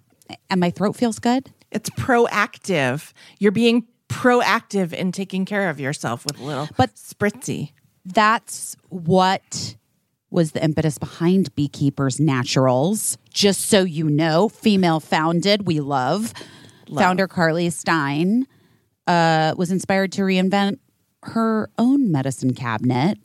And 0.48 0.60
my 0.60 0.70
throat 0.70 0.96
feels 0.96 1.18
good. 1.18 1.52
It's 1.70 1.90
proactive. 1.90 3.12
You're 3.38 3.52
being 3.52 3.86
proactive 4.16 4.92
in 4.92 5.12
taking 5.12 5.44
care 5.44 5.68
of 5.68 5.78
yourself 5.80 6.24
with 6.24 6.38
a 6.40 6.42
little 6.42 6.68
But- 6.76 6.94
spritzy. 6.94 7.72
that's 8.04 8.76
what 8.88 9.76
was 10.30 10.52
the 10.52 10.62
impetus 10.62 10.98
behind 10.98 11.54
Beekeepers 11.54 12.18
Naturals. 12.18 13.16
Just 13.32 13.62
so 13.62 13.82
you 13.84 14.08
know, 14.10 14.48
female 14.48 15.00
founded, 15.00 15.66
we 15.66 15.80
love. 15.80 16.32
Founder 16.94 17.26
Carly 17.28 17.70
Stein 17.70 18.46
uh, 19.06 19.54
was 19.56 19.70
inspired 19.70 20.12
to 20.12 20.22
reinvent 20.22 20.78
her 21.24 21.68
own 21.78 22.10
medicine 22.12 22.54
cabinet 22.54 23.18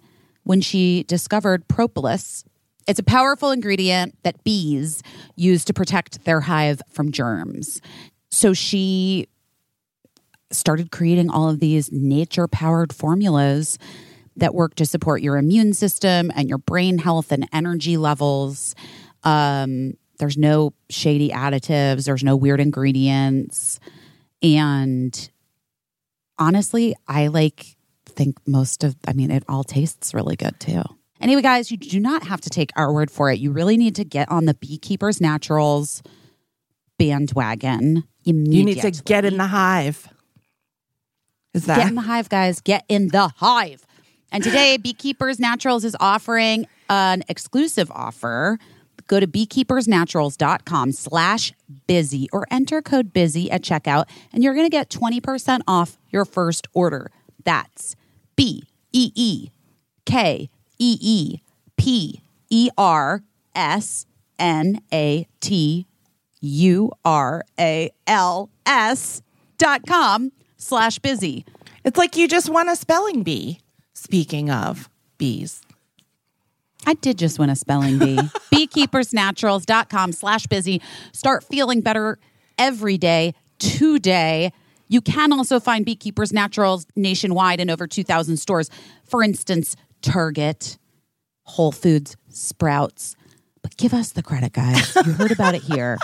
when 0.44 0.62
she 0.62 1.04
discovered 1.04 1.68
propolis. 1.68 2.44
It's 2.88 3.00
a 3.00 3.04
powerful 3.04 3.52
ingredient 3.52 4.16
that 4.24 4.44
bees 4.44 5.04
use 5.36 5.64
to 5.66 5.74
protect 5.74 6.24
their 6.26 6.42
hive 6.42 6.82
from 6.90 7.12
germs. 7.12 7.80
So 8.32 8.54
she 8.54 9.28
started 10.52 10.92
creating 10.92 11.30
all 11.30 11.50
of 11.50 11.60
these 11.60 11.92
nature 11.92 12.48
powered 12.48 12.94
formulas 12.94 13.78
that 14.36 14.54
work 14.54 14.76
to 14.76 14.86
support 14.86 15.22
your 15.22 15.38
immune 15.38 15.74
system 15.74 16.32
and 16.36 16.48
your 16.48 16.58
brain 16.58 16.98
health 16.98 17.32
and 17.32 17.48
energy 17.52 17.98
levels. 17.98 18.76
Um, 19.24 19.94
there's 20.20 20.38
no 20.38 20.74
shady 20.90 21.30
additives, 21.30 22.06
there's 22.06 22.24
no 22.24 22.36
weird 22.36 22.60
ingredients. 22.60 23.80
And 24.42 25.30
honestly, 26.38 26.96
I 27.08 27.28
like 27.28 27.76
think 28.06 28.38
most 28.48 28.84
of, 28.84 28.96
I 29.08 29.14
mean, 29.14 29.32
it 29.32 29.44
all 29.48 29.64
tastes 29.64 30.14
really 30.14 30.36
good 30.36 30.60
too. 30.60 30.84
Anyway, 31.20 31.42
guys, 31.42 31.70
you 31.70 31.78
do 31.78 32.00
not 32.00 32.24
have 32.24 32.42
to 32.42 32.50
take 32.50 32.72
our 32.76 32.92
word 32.92 33.12
for 33.12 33.32
it. 33.32 33.40
You 33.40 33.52
really 33.52 33.78
need 33.78 33.96
to 33.96 34.04
get 34.04 34.30
on 34.30 34.46
the 34.46 34.56
Beekeepers 34.56 35.22
Naturals 35.22 36.02
bandwagon 36.98 38.04
immediately. 38.26 38.58
You 38.58 38.66
need 38.66 38.94
to 38.94 39.04
get 39.04 39.26
in 39.26 39.38
the 39.38 39.48
hive. 39.48 40.08
Is 41.54 41.66
that 41.66 41.78
Get 41.78 41.90
in 41.90 41.96
the 41.96 42.02
hive, 42.02 42.30
guys. 42.30 42.62
Get 42.62 42.86
in 42.88 43.10
the 43.10 43.32
hive. 43.38 43.86
And 44.32 44.44
today, 44.44 44.78
Beekeepers 44.82 45.40
Naturals 45.40 45.84
is 45.84 45.96
offering 46.00 46.68
an 46.90 47.24
exclusive 47.28 47.92
offer. 47.92 48.58
Go 49.08 49.20
to 49.20 49.28
beekeepersnaturals.com 49.28 50.94
slash 50.94 51.52
busy 51.88 52.30
or 52.32 52.46
enter 52.50 52.82
code 52.82 53.12
busy 53.12 53.52
at 53.52 53.62
checkout, 53.62 54.06
and 54.32 54.44
you're 54.44 54.54
going 54.54 54.66
to 54.66 54.70
get 54.70 54.90
20% 54.90 55.62
off 55.68 55.98
your 56.10 56.24
first 56.24 56.68
order. 56.74 57.12
That's 57.44 57.96
B 58.36 58.64
E 58.94 59.12
E 59.16 59.50
K 60.06 60.50
E 60.80 60.98
E 61.02 61.40
P 61.76 62.22
E 62.50 62.70
R 62.78 63.24
S 63.54 64.06
N 64.40 64.82
A 64.94 65.28
T 65.42 65.88
U 66.40 66.92
R 67.04 67.44
A 67.60 67.90
L 68.08 68.50
S 68.66 69.22
dot 69.58 69.82
com 69.86 70.32
slash 70.62 71.00
busy. 71.00 71.46
It's 71.84 71.98
like 71.98 72.16
you 72.16 72.28
just 72.28 72.50
won 72.50 72.70
a 72.70 72.76
spelling 72.76 73.24
bee. 73.24 73.60
Speaking 73.94 74.50
of 74.50 74.90
bees. 75.18 75.62
I 76.86 76.96
did 76.96 77.18
just 77.18 77.38
win 77.38 77.50
a 77.50 77.56
spelling 77.56 78.00
bee. 78.00 78.18
Beekeepersnaturals.com 78.54 80.12
slash 80.14 80.48
busy. 80.48 80.82
Start 81.12 81.44
feeling 81.44 81.82
better 81.82 82.18
every 82.58 82.98
day, 82.98 83.36
today. 83.60 84.52
You 84.88 85.02
can 85.02 85.32
also 85.32 85.60
find 85.60 85.86
Beekeepers 85.86 86.34
Naturals 86.34 86.86
nationwide 86.96 87.60
in 87.60 87.70
over 87.70 87.88
2,000 87.88 88.38
stores. 88.38 88.70
For 89.06 89.24
instance, 89.24 89.76
Target, 90.02 90.78
Whole 91.44 91.72
Foods, 91.72 92.18
Sprouts. 92.30 93.16
But 93.62 93.78
give 93.78 93.94
us 93.94 94.12
the 94.12 94.24
credit, 94.24 94.54
guys. 94.54 94.96
You 95.06 95.14
heard 95.14 95.32
about 95.32 95.54
it 95.56 95.62
here. 95.62 95.98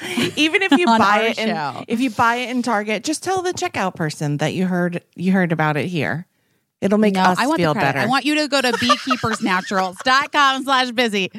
Even 0.36 0.62
if 0.62 0.72
you 0.72 0.86
buy 0.86 1.34
it 1.36 1.38
in 1.38 1.84
if 1.88 2.00
you 2.00 2.10
buy 2.10 2.36
it 2.36 2.50
in 2.50 2.62
Target, 2.62 3.04
just 3.04 3.22
tell 3.22 3.42
the 3.42 3.52
checkout 3.52 3.94
person 3.94 4.38
that 4.38 4.54
you 4.54 4.66
heard 4.66 5.02
you 5.14 5.32
heard 5.32 5.52
about 5.52 5.76
it 5.76 5.86
here. 5.86 6.26
It'll 6.80 6.98
make 6.98 7.14
No, 7.14 7.20
us 7.22 7.38
I 7.38 7.46
want 7.46 7.58
feel 7.60 7.74
better. 7.74 7.98
I 7.98 8.06
want 8.06 8.24
you 8.24 8.34
to 8.36 8.48
go 8.48 8.60
to 8.60 8.72
beekeepersnaturals.com 8.72 10.64
slash 10.64 10.90
busy. 10.92 11.30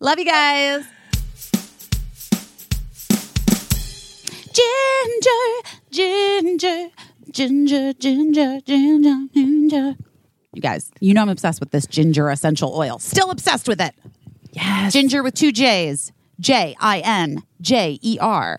Love 0.00 0.18
you 0.18 0.24
guys. 0.26 0.84
Ginger, 4.52 5.30
ginger, 5.90 6.88
ginger, 7.30 7.92
ginger, 7.94 8.60
ginger, 8.66 9.16
ginger. 9.32 9.94
You 10.52 10.60
guys, 10.60 10.90
you 11.00 11.14
know 11.14 11.22
I'm 11.22 11.28
obsessed 11.28 11.60
with 11.60 11.70
this 11.70 11.86
ginger 11.86 12.28
essential 12.28 12.74
oil. 12.76 12.98
Still 12.98 13.30
obsessed 13.30 13.68
with 13.68 13.80
it. 13.80 13.94
Yes. 14.52 14.92
Ginger 14.92 15.22
with 15.22 15.34
two 15.34 15.52
J's. 15.52 16.12
J 16.40 16.74
I 16.80 17.00
N 17.00 17.42
J 17.60 17.98
E 18.02 18.18
R. 18.20 18.58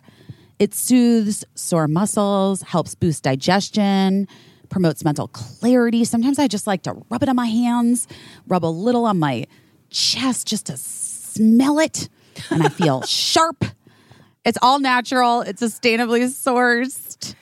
It 0.59 0.75
soothes 0.75 1.43
sore 1.55 1.87
muscles, 1.87 2.61
helps 2.61 2.93
boost 2.93 3.23
digestion, 3.23 4.27
promotes 4.69 5.03
mental 5.03 5.27
clarity. 5.27 6.05
Sometimes 6.05 6.37
I 6.37 6.47
just 6.47 6.67
like 6.67 6.83
to 6.83 6.93
rub 7.09 7.23
it 7.23 7.29
on 7.29 7.35
my 7.35 7.47
hands, 7.47 8.07
rub 8.47 8.63
a 8.63 8.67
little 8.67 9.05
on 9.05 9.17
my 9.17 9.47
chest 9.89 10.47
just 10.47 10.67
to 10.67 10.77
smell 10.77 11.79
it, 11.79 12.09
and 12.51 12.61
I 12.63 12.69
feel 12.69 13.01
sharp. 13.07 13.65
It's 14.45 14.57
all 14.61 14.79
natural, 14.79 15.41
it's 15.41 15.61
sustainably 15.61 16.25
sourced. 16.27 17.35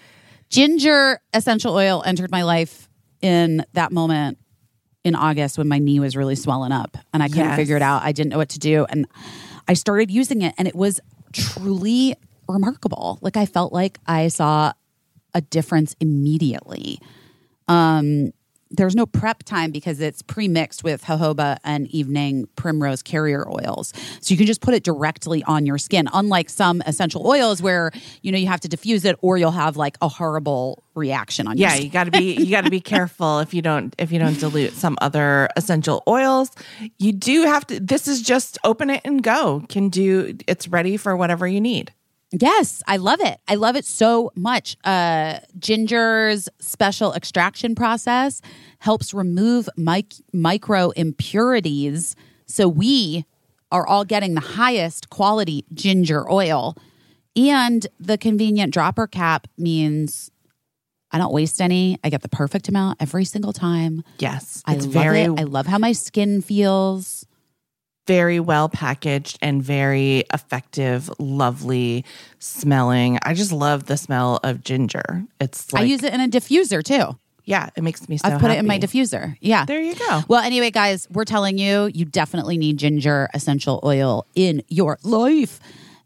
Ginger 0.49 1.19
essential 1.33 1.75
oil 1.75 2.01
entered 2.05 2.31
my 2.31 2.43
life 2.43 2.89
in 3.21 3.65
that 3.73 3.91
moment 3.91 4.38
in 5.03 5.15
August 5.15 5.57
when 5.57 5.67
my 5.67 5.79
knee 5.79 5.99
was 5.99 6.15
really 6.17 6.35
swelling 6.35 6.71
up 6.71 6.97
and 7.13 7.23
I 7.23 7.27
couldn't 7.29 7.45
Yes. 7.45 7.55
figure 7.55 7.75
it 7.75 7.81
out. 7.81 8.03
I 8.03 8.11
didn't 8.11 8.31
know 8.31 8.37
what 8.37 8.49
to 8.49 8.59
do. 8.59 8.85
And 8.89 9.07
I 9.67 9.73
started 9.73 10.11
using 10.11 10.41
it 10.41 10.53
and 10.57 10.67
it 10.67 10.75
was 10.75 10.99
truly 11.31 12.15
remarkable. 12.47 13.17
Like 13.21 13.37
I 13.37 13.45
felt 13.45 13.71
like 13.71 13.99
I 14.05 14.27
saw 14.27 14.73
a 15.33 15.41
difference 15.41 15.95
immediately. 15.99 16.99
Um, 17.67 18.31
there's 18.71 18.95
no 18.95 19.05
prep 19.05 19.43
time 19.43 19.71
because 19.71 19.99
it's 19.99 20.21
pre-mixed 20.21 20.83
with 20.83 21.03
jojoba 21.03 21.57
and 21.63 21.87
evening 21.87 22.47
primrose 22.55 23.01
carrier 23.01 23.47
oils. 23.49 23.93
So 24.21 24.31
you 24.31 24.37
can 24.37 24.45
just 24.45 24.61
put 24.61 24.73
it 24.73 24.83
directly 24.83 25.43
on 25.43 25.65
your 25.65 25.77
skin. 25.77 26.07
Unlike 26.13 26.49
some 26.49 26.81
essential 26.85 27.27
oils 27.27 27.61
where, 27.61 27.91
you 28.21 28.31
know, 28.31 28.37
you 28.37 28.47
have 28.47 28.59
to 28.61 28.67
diffuse 28.67 29.05
it 29.05 29.15
or 29.21 29.37
you'll 29.37 29.51
have 29.51 29.77
like 29.77 29.97
a 30.01 30.07
horrible 30.07 30.83
reaction 30.95 31.47
on 31.47 31.57
your 31.57 31.69
yeah, 31.69 31.75
skin. 31.75 31.85
you 31.85 31.91
got 31.91 32.03
to 32.05 32.11
be 32.11 32.33
you 32.33 32.51
got 32.51 32.65
to 32.65 32.69
be 32.69 32.81
careful 32.81 33.39
if 33.39 33.53
you 33.53 33.61
don't 33.61 33.95
if 33.97 34.11
you 34.11 34.19
don't 34.19 34.39
dilute 34.39 34.73
some 34.73 34.97
other 35.01 35.49
essential 35.55 36.03
oils. 36.07 36.51
You 36.97 37.11
do 37.11 37.43
have 37.43 37.65
to 37.67 37.79
this 37.79 38.07
is 38.07 38.21
just 38.21 38.57
open 38.63 38.89
it 38.89 39.01
and 39.03 39.23
go. 39.23 39.63
Can 39.69 39.89
do 39.89 40.37
it's 40.47 40.67
ready 40.67 40.97
for 40.97 41.15
whatever 41.15 41.47
you 41.47 41.61
need. 41.61 41.93
Yes, 42.31 42.83
I 42.87 42.97
love 42.97 43.19
it. 43.21 43.39
I 43.47 43.55
love 43.55 43.75
it 43.75 43.85
so 43.85 44.31
much. 44.35 44.77
Uh, 44.83 45.39
ginger's 45.57 46.47
special 46.59 47.13
extraction 47.13 47.73
process 47.73 48.41
helps 48.79 49.13
remove 49.13 49.67
mic- 49.75 50.13
micro 50.31 50.91
impurities. 50.91 52.15
So 52.45 52.67
we 52.67 53.25
are 53.71 53.85
all 53.85 54.05
getting 54.05 54.35
the 54.35 54.41
highest 54.41 55.09
quality 55.09 55.65
ginger 55.73 56.29
oil. 56.29 56.75
And 57.35 57.85
the 57.99 58.17
convenient 58.17 58.73
dropper 58.73 59.07
cap 59.07 59.47
means 59.57 60.31
I 61.11 61.17
don't 61.17 61.33
waste 61.33 61.61
any. 61.61 61.97
I 62.03 62.09
get 62.09 62.21
the 62.21 62.29
perfect 62.29 62.67
amount 62.67 63.01
every 63.01 63.25
single 63.25 63.53
time. 63.53 64.03
Yes. 64.19 64.61
I 64.65 64.75
love 64.75 64.85
very 64.85 65.21
it. 65.21 65.39
I 65.39 65.43
love 65.43 65.65
how 65.65 65.77
my 65.77 65.93
skin 65.93 66.41
feels. 66.41 67.25
Very 68.09 68.39
well 68.39 68.67
packaged 68.69 69.37
and 69.39 69.61
very 69.61 70.23
effective, 70.33 71.11
lovely 71.19 72.03
smelling. 72.39 73.19
I 73.21 73.35
just 73.35 73.51
love 73.51 73.85
the 73.85 73.97
smell 73.97 74.39
of 74.43 74.63
ginger. 74.63 75.25
It's 75.39 75.71
like 75.71 75.83
I 75.83 75.85
use 75.85 76.01
it 76.01 76.11
in 76.11 76.19
a 76.19 76.27
diffuser 76.27 76.81
too. 76.83 77.15
yeah, 77.45 77.69
it 77.75 77.83
makes 77.83 78.09
me 78.09 78.17
so 78.17 78.27
I've 78.27 78.41
put 78.41 78.49
it 78.49 78.57
in 78.57 78.65
my 78.65 78.79
diffuser. 78.79 79.37
Yeah. 79.41 79.65
There 79.65 79.79
you 79.79 79.93
go. 79.93 80.21
Well, 80.27 80.41
anyway, 80.41 80.71
guys, 80.71 81.07
we're 81.11 81.23
telling 81.23 81.59
you, 81.59 81.91
you 81.93 82.03
definitely 82.03 82.57
need 82.57 82.77
ginger 82.77 83.29
essential 83.35 83.79
oil 83.83 84.25
in 84.33 84.63
your 84.69 84.97
life. 85.03 85.59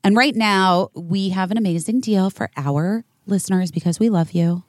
And 0.03 0.17
right 0.17 0.35
now, 0.35 0.89
we 0.95 1.29
have 1.29 1.51
an 1.51 1.57
amazing 1.57 2.01
deal 2.01 2.29
for 2.29 2.49
our 2.57 3.05
listeners 3.27 3.71
because 3.71 3.97
we 3.97 4.09
love 4.09 4.33
you. 4.33 4.63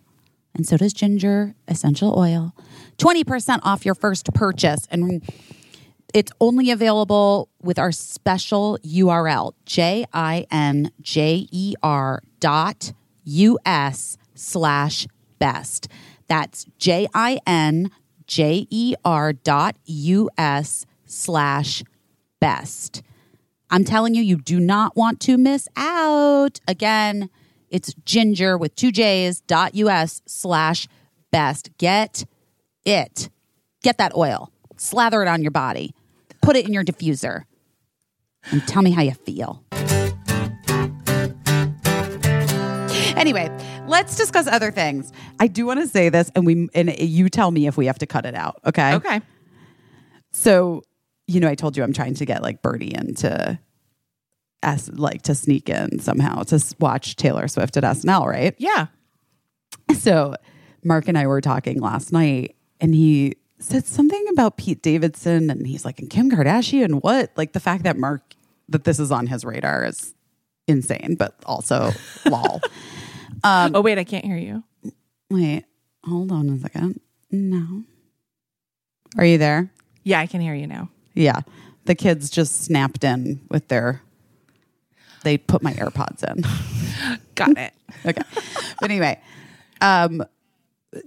And 0.54 0.64
so 0.68 0.76
does 0.76 0.92
ginger 0.92 1.56
essential 1.66 2.16
oil. 2.16 2.54
20% 2.98 3.58
off 3.64 3.84
your 3.84 3.96
first 3.96 4.32
purchase. 4.34 4.86
And 4.88 5.28
it's 6.14 6.32
only 6.40 6.70
available 6.70 7.50
with 7.60 7.76
our 7.78 7.90
special 7.90 8.78
URL, 8.84 9.52
J 9.66 10.06
I 10.12 10.46
N 10.50 10.92
J 11.02 11.48
E 11.50 11.74
R 11.82 12.22
dot 12.38 12.92
US 13.24 14.16
slash 14.34 15.08
best. 15.40 15.88
That's 16.28 16.66
J 16.78 17.08
I 17.12 17.40
N 17.46 17.90
J 18.28 18.66
E 18.70 18.94
R 19.04 19.32
dot 19.32 19.76
US 19.86 20.86
slash 21.04 21.82
best. 22.40 23.02
I'm 23.68 23.84
telling 23.84 24.14
you, 24.14 24.22
you 24.22 24.36
do 24.36 24.60
not 24.60 24.96
want 24.96 25.18
to 25.22 25.36
miss 25.36 25.66
out. 25.76 26.60
Again, 26.68 27.28
it's 27.70 27.92
ginger 28.04 28.56
with 28.56 28.76
two 28.76 28.92
J's 28.92 29.40
dot 29.40 29.74
US 29.74 30.22
slash 30.26 30.86
best. 31.32 31.76
Get 31.76 32.24
it. 32.84 33.30
Get 33.82 33.98
that 33.98 34.14
oil. 34.14 34.52
Slather 34.76 35.20
it 35.22 35.28
on 35.28 35.42
your 35.42 35.50
body. 35.50 35.92
Put 36.44 36.56
it 36.56 36.66
in 36.66 36.74
your 36.74 36.84
diffuser. 36.84 37.44
And 38.50 38.66
tell 38.68 38.82
me 38.82 38.90
how 38.90 39.00
you 39.00 39.12
feel. 39.12 39.64
Anyway, 43.16 43.48
let's 43.86 44.16
discuss 44.16 44.46
other 44.46 44.70
things. 44.70 45.10
I 45.40 45.46
do 45.46 45.64
want 45.64 45.80
to 45.80 45.86
say 45.86 46.10
this, 46.10 46.30
and 46.34 46.44
we 46.44 46.68
and 46.74 46.94
you 46.98 47.30
tell 47.30 47.50
me 47.50 47.66
if 47.66 47.78
we 47.78 47.86
have 47.86 47.98
to 48.00 48.06
cut 48.06 48.26
it 48.26 48.34
out. 48.34 48.60
Okay. 48.66 48.94
Okay. 48.94 49.20
So, 50.32 50.82
you 51.26 51.40
know, 51.40 51.48
I 51.48 51.54
told 51.54 51.76
you 51.76 51.82
I'm 51.82 51.94
trying 51.94 52.14
to 52.14 52.26
get 52.26 52.42
like 52.42 52.60
Birdie 52.60 52.94
into 52.94 53.58
S, 54.62 54.90
like 54.92 55.22
to 55.22 55.34
sneak 55.34 55.70
in 55.70 56.00
somehow 56.00 56.42
to 56.42 56.62
watch 56.80 57.16
Taylor 57.16 57.48
Swift 57.48 57.78
at 57.78 57.84
SNL, 57.84 58.26
right? 58.26 58.54
Yeah. 58.58 58.88
So, 59.96 60.34
Marc 60.84 61.08
and 61.08 61.16
I 61.16 61.26
were 61.26 61.40
talking 61.40 61.80
last 61.80 62.12
night, 62.12 62.56
and 62.80 62.94
he 62.94 63.36
said 63.58 63.86
something 63.86 64.24
about 64.32 64.56
Pete 64.56 64.82
Davidson, 64.82 65.50
and 65.50 65.66
he's 65.66 65.84
like, 65.84 65.98
and 65.98 66.10
Kim 66.10 66.30
Kardashian, 66.30 66.84
and 66.84 67.02
what? 67.02 67.30
Like 67.36 67.52
the 67.52 67.60
fact 67.60 67.84
that 67.84 67.96
Marc, 67.96 68.22
that 68.68 68.84
this 68.84 68.98
is 68.98 69.10
on 69.10 69.26
his 69.26 69.44
radar 69.44 69.84
is 69.84 70.14
insane, 70.66 71.16
but 71.18 71.34
also 71.46 71.90
lol. 72.26 72.60
Um, 73.42 73.74
oh 73.74 73.80
wait, 73.80 73.98
I 73.98 74.04
can't 74.04 74.24
hear 74.24 74.36
you. 74.36 74.62
Wait, 75.30 75.64
hold 76.04 76.32
on 76.32 76.50
a 76.50 76.58
second. 76.58 77.00
No. 77.30 77.82
Are 79.16 79.24
you 79.24 79.38
there? 79.38 79.70
Yeah, 80.02 80.20
I 80.20 80.26
can 80.26 80.40
hear 80.40 80.54
you 80.54 80.66
now. 80.66 80.90
Yeah. 81.14 81.40
The 81.86 81.94
kids 81.94 82.30
just 82.30 82.64
snapped 82.64 83.04
in 83.04 83.40
with 83.50 83.68
their, 83.68 84.02
they 85.22 85.38
put 85.38 85.62
my 85.62 85.72
AirPods 85.74 86.24
in. 86.24 87.18
Got 87.34 87.58
it. 87.58 87.72
okay. 88.06 88.22
But 88.80 88.90
anyway, 88.90 89.20
um, 89.80 90.24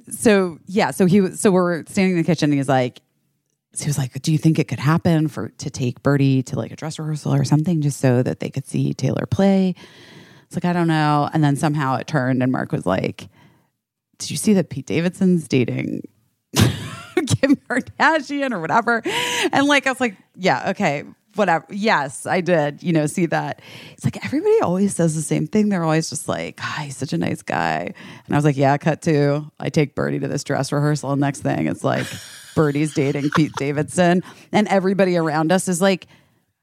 so 0.10 0.60
yeah, 0.66 0.92
so 0.92 1.06
he 1.06 1.32
so 1.32 1.52
we're 1.52 1.86
standing 1.86 2.12
in 2.12 2.18
the 2.18 2.24
kitchen 2.24 2.52
and 2.52 2.58
he's 2.58 2.70
like, 2.70 3.02
so 3.74 3.86
he 3.86 3.90
was 3.90 3.98
like, 3.98 4.20
do 4.22 4.32
you 4.32 4.38
think 4.38 4.58
it 4.58 4.68
could 4.68 4.80
happen 4.80 5.28
for, 5.28 5.50
to 5.50 5.70
take 5.70 6.02
Birdie 6.02 6.42
to 6.44 6.56
like 6.56 6.72
a 6.72 6.76
dress 6.76 6.98
rehearsal 6.98 7.34
or 7.34 7.44
something 7.44 7.82
just 7.82 8.00
so 8.00 8.24
that 8.24 8.40
they 8.40 8.50
could 8.50 8.66
see 8.66 8.94
Taylor 8.94 9.26
play? 9.28 9.76
It's 10.46 10.56
like, 10.56 10.66
I 10.66 10.74
don't 10.74 10.88
know. 10.88 11.30
And 11.32 11.44
then 11.44 11.56
somehow 11.56 11.96
it 11.98 12.08
turned 12.08 12.42
and 12.42 12.52
Marc 12.52 12.72
was 12.72 12.86
like, 12.86 13.28
did 14.18 14.32
you 14.32 14.38
see 14.38 14.54
that 14.54 14.70
Pete 14.70 14.88
Davidson's 14.88 15.48
dating 15.48 16.08
Kim 16.56 17.56
Kardashian 17.70 18.52
or 18.52 18.60
whatever? 18.60 19.04
And 19.52 19.68
like, 19.68 19.86
I 19.86 19.92
was 19.92 20.02
like, 20.02 20.18
yeah, 20.36 20.70
okay, 20.72 21.04
whatever. 21.38 21.66
Yes, 21.70 22.26
I 22.26 22.42
did, 22.42 22.84
you 22.84 22.94
know, 22.94 23.06
see 23.06 23.28
that. 23.28 23.62
It's 23.94 24.04
like 24.04 24.24
everybody 24.26 24.60
always 24.62 24.96
says 24.96 25.16
the 25.16 25.22
same 25.22 25.48
thing. 25.48 25.70
They're 25.70 25.84
always 25.84 26.10
just 26.10 26.28
like, 26.28 26.60
ah, 26.62 26.82
he's 26.84 26.98
such 26.98 27.14
a 27.14 27.18
nice 27.18 27.42
guy. 27.42 27.94
And 28.26 28.36
I 28.36 28.38
was 28.38 28.46
like, 28.46 28.58
yeah, 28.58 28.78
cut 28.78 29.02
to. 29.04 29.52
I 29.60 29.70
take 29.70 29.96
Birdie 29.96 30.20
to 30.20 30.28
this 30.28 30.44
dress 30.44 30.72
rehearsal. 30.72 31.16
Next 31.16 31.42
thing, 31.42 31.68
it's 31.68 31.84
like 31.84 32.08
Birdie's 32.56 32.94
dating 32.94 33.30
Pete 33.36 33.54
Davidson. 33.58 34.24
And 34.52 34.68
everybody 34.68 35.16
around 35.16 35.52
us 35.52 35.68
is 35.68 35.82
like, 35.82 36.08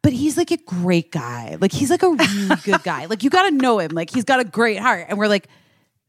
but 0.02 0.12
he's 0.12 0.37
like 0.37 0.50
a 0.50 0.58
great 0.58 1.10
guy. 1.10 1.56
Like 1.60 1.72
he's 1.72 1.90
like 1.90 2.02
a 2.02 2.10
really 2.10 2.56
good 2.62 2.82
guy. 2.82 3.06
Like 3.06 3.22
you 3.22 3.30
got 3.30 3.48
to 3.48 3.50
know 3.52 3.78
him. 3.78 3.92
Like 3.92 4.10
he's 4.10 4.24
got 4.24 4.38
a 4.38 4.44
great 4.44 4.78
heart. 4.78 5.06
And 5.08 5.18
we're 5.18 5.28
like, 5.28 5.48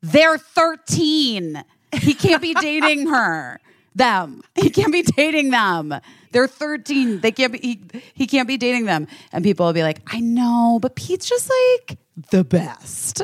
they're 0.01 0.37
13. 0.37 1.63
He 1.93 2.13
can't 2.13 2.41
be 2.41 2.53
dating 2.55 3.07
her. 3.07 3.59
Them. 3.95 4.43
He 4.55 4.69
can't 4.69 4.91
be 4.91 5.03
dating 5.03 5.51
them. 5.51 5.93
They're 6.31 6.47
13. 6.47 7.21
They 7.21 7.31
can't 7.31 7.53
be 7.53 7.59
he, 7.59 7.81
he 8.13 8.27
can't 8.27 8.47
be 8.47 8.57
dating 8.57 8.85
them. 8.85 9.07
And 9.31 9.43
people 9.43 9.65
will 9.65 9.73
be 9.73 9.83
like, 9.83 10.01
I 10.07 10.19
know, 10.19 10.79
but 10.81 10.95
Pete's 10.95 11.27
just 11.27 11.49
like 11.49 11.97
the 12.29 12.43
best. 12.43 13.21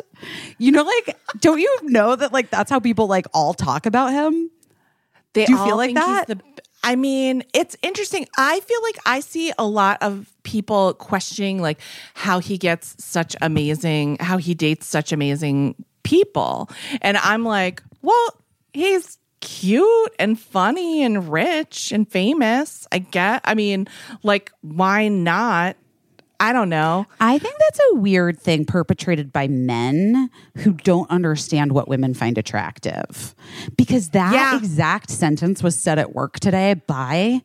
You 0.58 0.72
know, 0.72 0.84
like, 0.84 1.18
don't 1.40 1.60
you 1.60 1.78
know 1.84 2.16
that 2.16 2.32
like 2.32 2.50
that's 2.50 2.70
how 2.70 2.80
people 2.80 3.08
like 3.08 3.26
all 3.34 3.54
talk 3.54 3.86
about 3.86 4.14
him? 4.14 4.50
They 5.34 5.46
Do 5.46 5.54
you 5.54 5.58
all 5.58 5.66
feel 5.66 5.78
like 5.78 5.96
that? 5.96 6.28
The, 6.28 6.40
I 6.84 6.96
mean, 6.96 7.44
it's 7.54 7.78
interesting. 7.82 8.28
I 8.38 8.60
feel 8.62 8.82
like 8.82 8.98
I 9.06 9.20
see 9.20 9.52
a 9.58 9.66
lot 9.66 9.98
of 10.02 10.34
people 10.44 10.94
questioning 10.96 11.62
like 11.62 11.80
how 12.14 12.40
he 12.40 12.58
gets 12.58 12.96
such 13.04 13.36
amazing, 13.42 14.18
how 14.20 14.38
he 14.38 14.56
dates 14.56 14.88
such 14.88 15.12
amazing 15.12 15.76
people. 16.04 16.70
And 17.02 17.18
I'm 17.18 17.44
like, 17.44 17.84
well, 18.02 18.30
he's 18.74 19.18
cute 19.42 20.14
and 20.20 20.40
funny 20.40 21.04
and 21.04 21.32
rich 21.32 21.92
and 21.92 22.08
famous. 22.10 22.88
I 22.92 23.00
get. 23.00 23.42
I 23.44 23.54
mean, 23.56 23.88
like 24.24 24.52
why 24.62 25.08
not? 25.08 25.76
I 26.40 26.54
don't 26.54 26.70
know. 26.70 27.06
I 27.20 27.38
think 27.38 27.54
that's 27.60 27.80
a 27.92 27.96
weird 27.98 28.40
thing 28.40 28.66
perpetrated 28.66 29.32
by 29.32 29.48
men 29.48 30.32
who 30.58 30.74
don't 30.74 31.08
understand 31.12 31.72
what 31.72 31.88
women 31.88 32.16
find 32.16 32.36
attractive. 32.36 33.36
Because 33.78 34.10
that 34.10 34.34
Yeah. 34.34 34.58
exact 34.58 35.12
sentence 35.12 35.62
was 35.62 35.78
said 35.78 36.00
at 36.00 36.16
work 36.16 36.40
today 36.40 36.74
by 36.74 37.42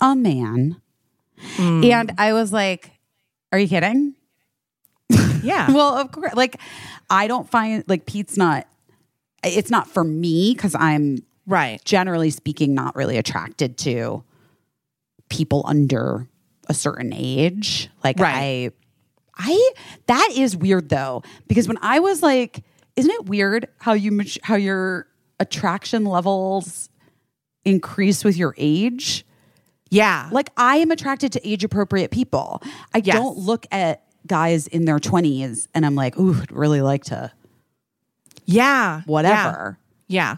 a 0.00 0.14
man. 0.14 0.80
Hmm. 1.56 1.82
And 1.82 2.12
I 2.16 2.32
was 2.32 2.52
like, 2.52 2.92
are 3.50 3.58
you 3.58 3.66
kidding? 3.66 4.14
Yeah. 5.42 5.70
well, 5.72 5.96
of 5.96 6.12
course. 6.12 6.34
Like, 6.34 6.60
I 7.10 7.26
don't 7.26 7.50
find, 7.50 7.82
like, 7.88 8.06
Pete's 8.06 8.36
not, 8.36 8.68
it's 9.44 9.70
not 9.70 9.88
for 9.88 10.04
me 10.04 10.52
because 10.54 10.74
I'm 10.74 11.18
right. 11.46 11.82
generally 11.84 12.30
speaking 12.30 12.74
not 12.74 12.96
really 12.96 13.16
attracted 13.16 13.78
to 13.78 14.24
people 15.28 15.62
under 15.66 16.26
a 16.68 16.74
certain 16.74 17.12
age 17.14 17.88
like 18.04 18.18
Right. 18.18 18.70
i 19.36 19.50
i 19.50 19.70
that 20.06 20.30
is 20.36 20.56
weird 20.56 20.88
though 20.90 21.22
because 21.48 21.66
when 21.68 21.78
i 21.82 21.98
was 21.98 22.22
like 22.22 22.62
isn't 22.96 23.10
it 23.10 23.26
weird 23.26 23.68
how 23.78 23.92
you 23.94 24.20
how 24.42 24.56
your 24.56 25.06
attraction 25.40 26.04
levels 26.04 26.88
increase 27.64 28.22
with 28.24 28.36
your 28.36 28.54
age 28.58 29.24
Yeah. 29.90 30.28
like 30.32 30.50
i 30.58 30.76
am 30.76 30.90
attracted 30.90 31.32
to 31.32 31.48
age 31.48 31.62
appropriate 31.64 32.10
people 32.10 32.62
i 32.94 32.98
Yes. 33.04 33.14
don't 33.16 33.38
look 33.38 33.66
at 33.70 34.02
guys 34.26 34.66
in 34.66 34.84
their 34.86 34.98
20s 34.98 35.68
and 35.74 35.84
i'm 35.86 35.94
like 35.94 36.18
ooh 36.18 36.34
i'd 36.40 36.52
really 36.52 36.82
like 36.82 37.04
to 37.04 37.30
yeah. 38.48 39.02
whatever 39.06 39.78
Yeah. 40.08 40.36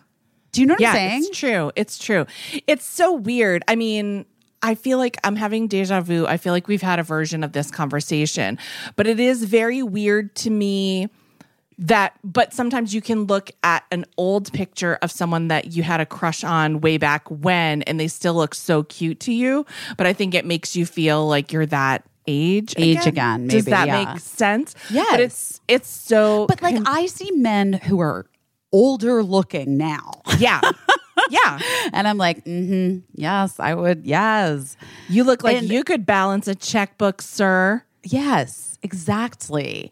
do 0.53 0.61
you 0.61 0.67
know 0.67 0.75
what 0.75 0.81
yeah, 0.81 0.91
i'm 0.91 0.95
saying 0.95 1.25
It's 1.29 1.39
true. 1.39 1.73
It's 1.77 1.99
true. 1.99 2.27
It's 2.67 2.85
so 2.85 3.13
weird. 3.15 3.63
I 3.69 3.77
mean, 3.77 4.27
I 4.63 4.75
feel 4.75 4.99
like 4.99 5.17
I'm 5.25 5.37
having 5.37 5.69
deja 5.69 6.01
vu. 6.03 6.27
I 6.27 6.37
feel 6.37 6.53
like 6.53 6.69
we've 6.69 6.83
had 6.83 6.99
a 6.99 7.03
version 7.03 7.43
of 7.45 7.53
this 7.53 7.71
conversation, 7.71 8.59
but 8.97 9.07
it 9.07 9.19
is 9.21 9.45
very 9.45 9.83
weird 9.83 10.35
to 10.37 10.51
me 10.51 11.09
that, 11.79 12.13
but 12.23 12.53
sometimes 12.53 12.95
you 12.95 13.01
can 13.01 13.25
look 13.25 13.51
at 13.63 13.85
an 13.91 14.05
old 14.19 14.53
picture 14.53 14.99
of 15.01 15.11
someone 15.11 15.49
that 15.49 15.73
you 15.73 15.83
had 15.83 15.99
a 16.01 16.05
crush 16.05 16.45
on 16.45 16.83
way 16.83 16.99
back 16.99 17.27
when, 17.31 17.81
and 17.83 17.99
they 17.99 18.09
still 18.09 18.35
look 18.35 18.55
so 18.55 18.83
cute 18.83 19.19
to 19.21 19.33
you. 19.33 19.65
But 19.97 20.07
I 20.07 20.13
think 20.13 20.35
it 20.35 20.45
makes 20.45 20.77
you 20.77 20.85
feel 20.85 21.27
like 21.27 21.53
you're 21.55 21.65
that 21.67 22.05
age 22.27 22.75
Age 22.79 23.07
again, 23.07 23.47
Does 23.49 23.65
maybe, 23.67 23.71
that 23.71 23.87
yeah. 23.89 24.05
make 24.13 24.21
sense? 24.21 24.75
Yes. 24.91 25.11
But 25.11 25.21
it's, 25.21 25.61
it's 25.69 25.89
so, 25.89 26.47
But 26.47 26.63
like 26.63 26.77
I 26.87 27.07
see 27.07 27.31
men 27.33 27.73
who 27.75 28.01
are 28.01 28.27
older 28.73 29.23
looking 29.23 29.77
now. 29.77 30.23
yeah. 30.39 30.61
Yeah. 31.29 31.59
And 31.93 32.07
I'm 32.09 32.19
like, 32.19 32.45
mm-hmm, 32.45 33.01
yes, 33.15 33.59
I 33.61 33.75
would, 33.75 34.07
yes. 34.07 34.77
You 35.09 35.25
look 35.25 35.43
like 35.43 35.57
And- 35.59 35.69
you 35.69 35.83
could 35.85 36.07
balance 36.07 36.47
a 36.49 36.55
checkbook, 36.55 37.21
sir. 37.21 37.83
Yes, 38.05 38.79
exactly. 38.83 39.91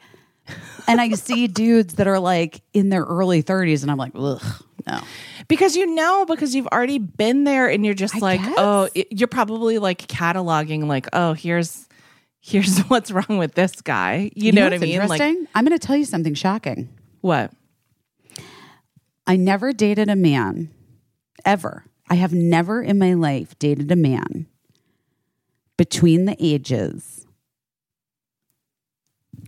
and 0.87 1.01
I 1.01 1.11
see 1.11 1.47
dudes 1.49 1.95
that 1.95 2.07
are 2.07 2.19
like 2.21 2.63
in 2.73 2.89
their 2.89 3.03
early 3.03 3.43
30s, 3.43 3.83
and 3.83 3.91
I'm 3.91 3.99
like, 3.99 4.13
ugh, 4.15 4.43
No. 4.87 5.01
Because 5.49 5.77
you 5.77 5.87
know, 5.95 6.25
because 6.27 6.55
you've 6.55 6.67
already 6.69 6.99
been 6.99 7.45
there 7.45 7.69
and 7.69 7.85
you're 7.85 7.95
just 7.95 8.17
I 8.17 8.19
like, 8.19 8.41
guess. 8.41 8.55
oh, 8.57 8.89
it- 8.95 9.09
you're 9.11 9.29
probably 9.29 9.79
like 9.79 10.07
cataloging, 10.07 10.87
like, 10.87 11.09
oh, 11.13 11.33
here's 11.35 11.88
here's 12.41 12.79
what's 12.89 13.11
wrong 13.11 13.39
with 13.39 13.55
this 13.55 13.81
guy. 13.81 14.31
You, 14.35 14.53
know, 14.53 14.65
what 14.65 14.75
I 14.75 14.79
mean? 14.79 14.99
Like 14.99 15.21
Interesting. 15.21 15.47
I'm 15.55 15.65
going 15.65 15.79
to 15.79 15.87
tell 15.87 15.97
you 15.97 16.05
something 16.05 16.35
shocking. 16.35 16.89
what? 17.21 17.53
I 19.27 19.37
never 19.37 19.73
dated 19.75 20.09
a 20.09 20.17
man 20.17 20.71
ever. 21.45 21.85
I 22.09 22.15
have 22.15 22.33
never 22.33 22.83
in 22.83 22.99
my 22.99 23.13
life 23.13 23.59
dated 23.59 23.93
a 23.93 23.97
man 23.97 24.47
between 25.77 26.25
the 26.25 26.35
ages. 26.41 27.27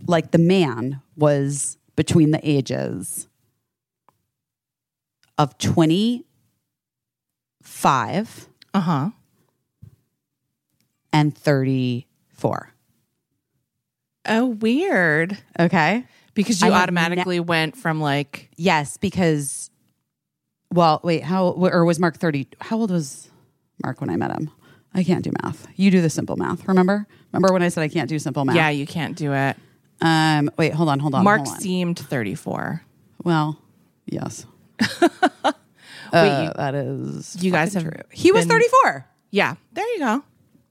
Like 0.05 0.29
the 0.31 0.37
man 0.37 1.01
was 1.15 1.77
between 1.95 2.29
the 2.29 2.39
ages 2.47 3.27
of 5.39 5.57
25 5.57 6.25
Uh 8.73 8.79
huh. 8.79 9.09
and 11.11 11.35
34. 11.35 12.70
Oh, 14.27 14.45
weird. 14.47 15.37
Okay. 15.59 16.05
Because 16.33 16.61
you 16.61 16.71
I 16.71 16.81
automatically 16.83 17.39
went 17.39 17.75
from 17.75 17.99
like 17.99 18.49
Yes, 18.55 18.97
because, 18.97 19.69
well, 20.71 21.01
wait, 21.03 21.23
how, 21.23 21.47
or 21.49 21.83
was 21.85 21.99
Marc 21.99 22.17
30? 22.17 22.47
How 22.61 22.77
old 22.77 22.91
was 22.91 23.29
Marc 23.83 23.99
when 23.99 24.09
I 24.09 24.15
met 24.15 24.31
him? 24.31 24.49
I 24.93 25.03
can't 25.03 25.23
do 25.23 25.31
math. 25.43 25.67
You 25.75 25.89
do 25.91 26.01
the 26.01 26.09
simple 26.09 26.35
math, 26.37 26.67
remember? 26.67 27.07
Remember 27.31 27.51
when 27.53 27.63
I 27.63 27.69
said 27.69 27.81
I 27.81 27.87
can't 27.87 28.09
do 28.09 28.19
simple 28.19 28.45
math? 28.45 28.55
yeah, 28.55 28.69
you 28.69 28.85
can't 28.85 29.15
do 29.17 29.33
it. 29.33 29.55
Um, 30.01 30.49
wait, 30.57 30.73
hold 30.73 30.89
on, 30.89 30.99
hold 30.99 31.15
on. 31.15 31.23
Marc 31.23 31.41
hold 31.41 31.55
on. 31.55 31.61
seemed 31.61 31.99
34. 31.99 32.81
Well, 33.23 33.59
yes. 34.05 34.45
Wait, 34.81 35.53
Uh, 36.13 36.43
you, 36.47 36.53
that 36.57 36.75
is. 36.75 37.37
you 37.41 37.51
guys 37.51 37.73
have 37.73 37.83
true. 37.83 37.93
He 38.11 38.31
was 38.33 38.45
34. 38.45 39.05
yeah, 39.31 39.55
there 39.71 39.87
you 39.93 39.99
go. 39.99 40.23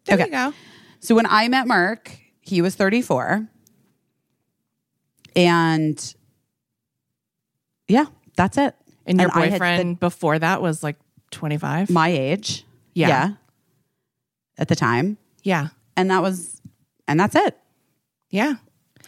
There 0.04 0.14
Okay. 0.16 0.24
you 0.26 0.30
go. 0.30 0.52
So 1.00 1.14
when 1.14 1.24
I 1.26 1.48
met 1.48 1.66
Marc, 1.66 2.10
he 2.40 2.62
was 2.62 2.74
34. 2.74 3.48
And 5.36 6.14
yeah, 7.88 8.06
that's 8.36 8.56
it. 8.58 8.74
And 9.06 9.20
your 9.20 9.30
the- 9.30 9.34
boyfriend 9.50 10.00
before 10.00 10.38
that 10.38 10.62
was 10.62 10.82
like 10.82 10.96
25? 11.30 11.90
my 11.90 12.08
age. 12.08 12.64
Yeah. 12.94 13.34
At 14.58 14.68
the 14.68 14.76
time. 14.76 15.16
yeah. 15.42 15.68
And 15.96 16.10
that 16.10 16.22
was, 16.22 16.60
and 17.08 17.18
that's 17.20 17.34
it. 17.34 17.56
Yeah. 18.30 18.54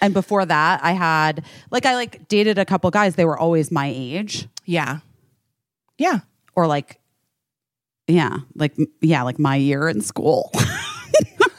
And 0.01 0.13
before 0.13 0.45
that, 0.45 0.83
I 0.83 0.93
had, 0.93 1.45
like, 1.71 1.87
I 1.87 1.95
like 1.95 2.27
dated 2.29 2.59
a 2.59 2.65
couple 2.65 2.91
guys. 2.91 3.15
They 3.15 3.25
were 3.25 3.39
always 3.39 3.71
my 3.71 3.91
age 3.95 4.47
Yeah. 4.67 4.99
Yeah. 5.99 6.21
or 6.55 6.67
like, 6.67 6.99
yeah, 8.09 8.39
like, 8.57 8.75
yeah, 9.01 9.23
like 9.23 9.39
my 9.39 9.57
year 9.57 9.89
in 9.89 10.01
school. 10.01 10.51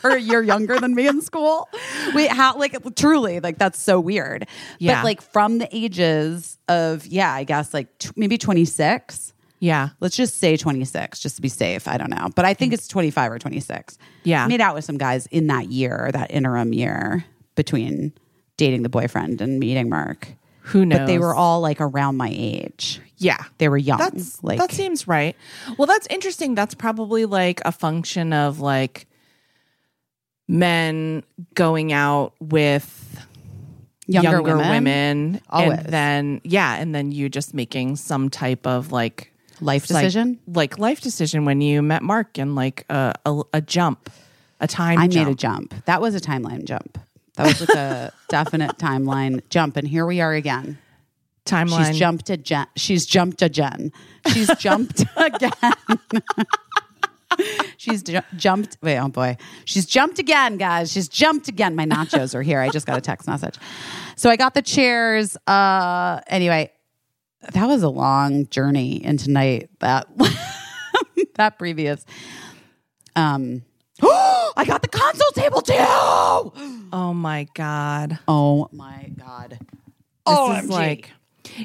or 0.03 0.11
a 0.11 0.19
year 0.19 0.41
younger 0.41 0.79
than 0.79 0.95
me 0.95 1.07
in 1.07 1.21
school. 1.21 1.69
Wait, 2.13 2.29
how 2.29 2.57
like 2.57 2.75
truly 2.95 3.39
like 3.39 3.57
that's 3.57 3.81
so 3.81 3.99
weird. 3.99 4.47
Yeah. 4.79 4.95
But 4.95 5.05
like 5.05 5.21
from 5.21 5.57
the 5.57 5.69
ages 5.71 6.57
of 6.67 7.05
yeah, 7.05 7.33
I 7.33 7.43
guess 7.43 7.73
like 7.73 7.97
t- 7.99 8.09
maybe 8.15 8.37
26. 8.37 9.33
Yeah. 9.59 9.89
Let's 10.01 10.17
just 10.17 10.39
say 10.39 10.57
26 10.57 11.21
just 11.21 11.37
to 11.37 11.41
be 11.41 11.47
safe. 11.47 11.87
I 11.87 11.97
don't 11.97 12.09
know. 12.09 12.27
But 12.35 12.43
I 12.43 12.53
think 12.53 12.71
mm. 12.71 12.75
it's 12.75 12.87
25 12.89 13.31
or 13.31 13.39
26. 13.39 13.97
Yeah. 14.23 14.45
Made 14.47 14.59
out 14.59 14.75
with 14.75 14.83
some 14.83 14.97
guys 14.97 15.25
in 15.27 15.47
that 15.47 15.71
year, 15.71 16.09
that 16.11 16.31
interim 16.31 16.73
year 16.73 17.23
between 17.55 18.11
dating 18.57 18.83
the 18.83 18.89
boyfriend 18.89 19.39
and 19.39 19.59
meeting 19.59 19.87
Marc. 19.87 20.27
Who 20.63 20.85
knows? 20.85 20.99
But 20.99 21.05
they 21.05 21.17
were 21.17 21.33
all 21.33 21.61
like 21.61 21.79
around 21.79 22.17
my 22.17 22.29
age. 22.33 22.99
Yeah. 23.17 23.41
They 23.57 23.69
were 23.69 23.77
young. 23.77 23.99
That's 23.99 24.43
like 24.43 24.59
that 24.59 24.73
seems 24.73 25.07
right. 25.07 25.35
Well, 25.77 25.85
that's 25.85 26.07
interesting. 26.07 26.55
That's 26.55 26.75
probably 26.75 27.25
like 27.25 27.61
a 27.63 27.71
function 27.71 28.33
of 28.33 28.59
like 28.59 29.07
men 30.47 31.23
going 31.55 31.93
out 31.93 32.33
with 32.39 33.25
younger, 34.07 34.31
younger, 34.31 34.57
women. 34.57 34.69
women, 34.69 35.41
Always. 35.49 35.79
and 35.79 35.87
then 35.87 36.41
yeah, 36.43 36.75
and 36.75 36.93
then 36.93 37.11
you 37.11 37.29
just 37.29 37.53
making 37.53 37.95
some 37.95 38.29
type 38.29 38.65
of 38.67 38.91
like 38.91 39.31
Life 39.61 39.87
decision. 39.87 40.39
like, 40.47 40.77
life 40.77 40.99
decision 40.99 41.45
when 41.45 41.61
you 41.61 41.81
met 41.81 42.03
Marc 42.03 42.37
and 42.37 42.55
like 42.55 42.85
a 42.89 43.13
a, 43.25 43.41
a 43.53 43.61
jump, 43.61 44.09
a 44.59 44.67
time. 44.67 44.97
I 44.99 45.07
jump. 45.07 45.27
made 45.27 45.31
a 45.31 45.35
jump. 45.35 45.73
That 45.85 46.01
was 46.01 46.15
a 46.15 46.19
timeline 46.19 46.65
jump. 46.65 46.97
That 47.35 47.47
was 47.47 47.61
like 47.61 47.77
a 47.77 48.13
definite 48.29 48.77
timeline 48.77 49.41
jump. 49.49 49.77
And 49.77 49.87
here 49.87 50.05
we 50.05 50.19
are 50.21 50.33
again. 50.33 50.77
timeline. 51.45 51.87
She's 51.87 51.97
jumped 51.97 52.29
a 52.29 52.37
Jen. 52.37 52.67
She's 52.75 53.05
jumped 53.05 53.41
a 53.41 53.49
Jen. 53.49 53.91
She's 54.33 54.49
jumped 54.57 55.05
again. 55.15 55.51
She's 57.83 58.01
ju- 58.01 58.21
jumped. 58.37 58.77
Wait, 58.81 58.97
oh 58.97 59.09
boy. 59.09 59.35
She's 59.65 59.85
jumped 59.85 60.17
again, 60.17 60.55
guys. 60.55 60.89
She's 60.89 61.09
jumped 61.09 61.49
again. 61.49 61.75
My 61.75 61.85
nachos 61.85 62.33
are 62.33 62.41
here. 62.41 62.61
I 62.61 62.69
just 62.69 62.85
got 62.87 62.97
a 62.97 63.01
text 63.01 63.27
message. 63.27 63.57
So 64.15 64.29
I 64.29 64.37
got 64.37 64.53
the 64.53 64.61
chairs. 64.61 65.35
Uh, 65.47 66.21
anyway, 66.27 66.71
that 67.51 67.65
was 67.65 67.83
a 67.83 67.89
long 67.89 68.47
journey 68.47 69.03
into 69.03 69.29
night. 69.29 69.69
That 69.79 70.07
that 71.35 71.59
previous. 71.59 72.05
Um, 73.17 73.63
I 74.01 74.63
got 74.65 74.81
the 74.81 74.87
console 74.87 75.31
table 75.35 75.59
too. 75.59 75.73
Oh 76.93 77.13
my 77.13 77.47
god. 77.53 78.17
Oh 78.29 78.69
my 78.71 79.11
god. 79.19 79.59
This 80.25 80.37
OMG. 80.37 80.63
is 80.63 80.69
like 80.69 81.11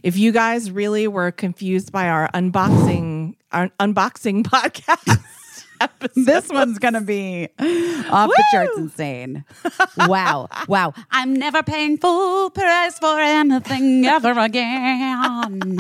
if 0.03 0.17
you 0.17 0.33
guys 0.33 0.73
really 0.73 1.07
were 1.07 1.31
confused 1.31 1.93
by 1.93 2.09
our 2.09 2.29
unboxing 2.35 3.37
our 3.53 3.69
unboxing 3.79 4.43
podcast 4.43 5.23
episode. 5.81 6.25
This 6.27 6.49
one's 6.49 6.79
gonna 6.79 7.01
be 7.01 7.49
off 7.59 8.31
the 8.31 8.45
charts 8.53 8.77
insane. 8.77 9.45
Wow. 9.97 10.49
Wow. 10.69 10.95
I'm 11.11 11.35
never 11.35 11.63
paying 11.63 11.99
full 11.99 12.51
price 12.51 12.99
for 12.99 13.19
anything 13.21 14.05
ever 14.07 14.39
again. 14.39 15.79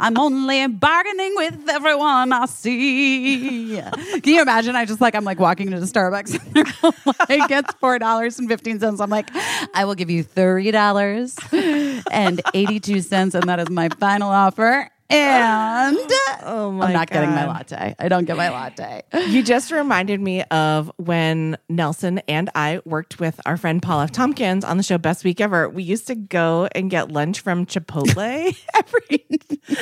I'm 0.00 0.18
only 0.18 0.66
bargaining 0.66 1.34
with 1.36 1.68
everyone 1.68 2.32
I 2.32 2.46
see. 2.46 3.76
Can 3.76 4.34
you 4.34 4.42
imagine? 4.42 4.74
I 4.74 4.84
just 4.84 5.00
like 5.00 5.14
I'm 5.14 5.22
like 5.24 5.38
walking 5.38 5.70
into 5.70 5.86
Starbucks 5.86 6.34
and 6.34 6.54
they're 6.54 6.92
like 7.28 7.50
it's 7.50 7.72
four 7.74 7.98
dollars 7.98 8.38
and 8.38 8.48
fifteen 8.48 8.80
cents. 8.80 9.00
I'm 9.00 9.10
like, 9.10 9.28
I 9.74 9.84
will 9.84 9.94
give 9.94 10.10
you 10.10 10.22
thirty 10.24 10.70
dollars 10.70 11.36
and 11.52 12.40
eighty 12.54 12.80
two 12.80 13.00
cents, 13.00 13.34
and 13.34 13.44
that 13.48 13.60
is 13.60 13.70
my 13.70 13.90
final 14.00 14.30
offer. 14.30 14.88
And 15.12 15.98
Oh 16.44 16.70
my 16.72 16.86
I'm 16.86 16.92
not 16.92 17.10
getting 17.10 17.30
my 17.30 17.46
latte. 17.46 17.94
I 17.98 18.08
don't 18.08 18.24
get 18.24 18.36
my 18.36 18.48
latte. 18.50 19.02
You 19.28 19.42
just 19.42 19.70
reminded 19.70 20.20
me 20.20 20.42
of 20.44 20.90
when 20.96 21.56
Nelson 21.68 22.20
and 22.28 22.50
I 22.54 22.80
worked 22.84 23.20
with 23.20 23.40
our 23.46 23.56
friend 23.56 23.82
Paul 23.82 24.00
F. 24.00 24.12
Tompkins 24.12 24.64
on 24.64 24.76
the 24.76 24.82
show 24.82 24.98
Best 24.98 25.24
Week 25.24 25.40
Ever. 25.40 25.68
We 25.68 25.82
used 25.82 26.06
to 26.08 26.14
go 26.14 26.68
and 26.74 26.90
get 26.90 27.10
lunch 27.10 27.40
from 27.40 27.66
Chipotle 27.66 28.16
every 28.74 29.26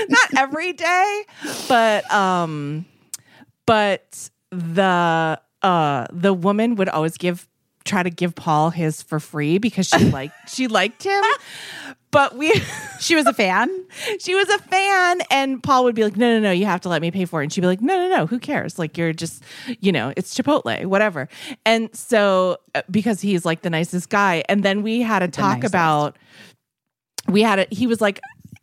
not 0.09 0.35
every 0.37 0.73
day, 0.73 1.23
but 1.69 2.11
um 2.13 2.85
but 3.67 4.31
the 4.51 5.41
uh 5.63 6.07
the 6.13 6.33
woman 6.35 6.75
would 6.77 6.89
always 6.89 7.17
give 7.17 7.47
try 7.85 8.03
to 8.03 8.11
give 8.11 8.35
Paul 8.35 8.71
his 8.71 9.03
for 9.03 9.21
free 9.21 9.59
because 9.59 9.87
she 9.89 9.99
liked 10.11 10.35
she 10.49 10.69
liked 10.69 11.03
him. 11.03 11.23
But 12.13 12.37
we 12.37 12.53
She 12.99 13.15
was 13.15 13.27
a 13.27 13.33
fan. 13.33 13.69
she 14.19 14.35
was 14.35 14.49
a 14.49 14.59
fan 14.59 15.21
and 15.31 15.63
paul 15.63 15.85
would 15.85 15.95
be 15.95 16.05
like 16.05 16.17
no 16.17 16.35
no 16.35 16.41
no 16.41 16.51
you 16.51 16.67
have 16.67 16.81
to 16.81 16.89
let 16.89 17.01
me 17.03 17.11
pay 17.11 17.25
for 17.25 17.41
it 17.41 17.45
and 17.45 17.53
she'd 17.53 17.61
be 17.61 17.67
like 17.67 17.81
no 17.81 17.97
no 17.97 18.17
no 18.17 18.27
who 18.27 18.39
cares 18.39 18.79
like 18.79 18.97
you're 18.99 19.13
just 19.13 19.43
you 19.81 19.93
know 19.93 20.13
it's 20.17 20.35
chipotle 20.35 20.85
whatever 20.87 21.29
and 21.65 21.95
so 21.95 22.57
uh, 22.75 22.83
because 22.91 23.21
he's 23.21 23.45
like 23.45 23.63
the 23.63 23.71
nicest 23.71 24.09
guy 24.09 24.43
and 24.49 24.63
then 24.63 24.83
we 24.83 25.01
had 25.01 25.23
a 25.23 25.29
talk 25.29 25.59
nicest. 25.59 25.73
about 25.73 26.17
we 27.29 27.43
had 27.43 27.61
a 27.61 27.67
he 27.71 27.87
was 27.87 28.01
like 28.01 28.21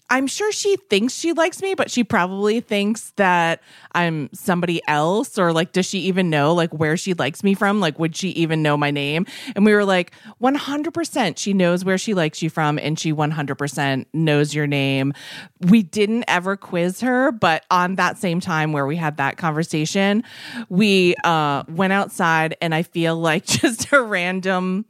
i'm 0.10 0.28
sure 0.28 0.51
she 0.51 0.76
thinks 0.89 1.14
she 1.14 1.34
likes 1.34 1.62
me 1.62 1.74
but 1.74 1.89
she 1.91 2.03
probably 2.03 2.60
thinks 2.60 3.12
that 3.18 3.62
i'm 3.93 4.30
somebody 4.34 4.82
else 4.88 5.38
or 5.38 5.53
like 5.53 5.72
does 5.72 5.86
she 5.86 5.99
even 5.99 6.30
know 6.30 6.53
like 6.53 6.74
where 6.74 6.97
she 6.97 7.14
likes 7.14 7.43
me 7.43 7.53
from? 7.53 7.80
Like 7.80 7.99
would 7.99 8.16
she 8.16 8.30
even 8.30 8.62
know 8.62 8.78
my 8.78 8.91
name? 8.91 9.26
And 9.55 9.66
we 9.66 9.74
were 9.74 9.86
like 9.86 10.12
100% 10.41 11.38
she 11.38 11.53
knows 11.53 11.86
where 11.86 11.97
she 11.97 12.14
likes 12.14 12.41
you 12.41 12.49
from 12.49 12.80
and 12.80 12.99
she 12.99 13.14
100% 13.14 14.05
knows 14.14 14.53
your 14.53 14.68
name. 14.68 15.14
We 15.62 15.84
didn't 15.84 16.26
ever 16.28 16.58
quiz 16.58 17.01
her 17.01 17.32
but 17.32 17.66
on 17.70 17.95
that 17.95 18.18
same 18.18 18.39
time 18.39 18.72
where 18.72 18.86
we 18.86 18.95
had 18.95 19.18
that 19.18 19.38
conversation 19.38 20.24
we 20.70 21.16
uh 21.24 21.64
went 21.68 21.93
outside 21.93 22.55
and 22.62 22.74
i 22.74 22.84
feel 22.84 23.16
like 23.16 23.45
just 23.45 23.91
a 23.91 24.01
random 24.01 24.86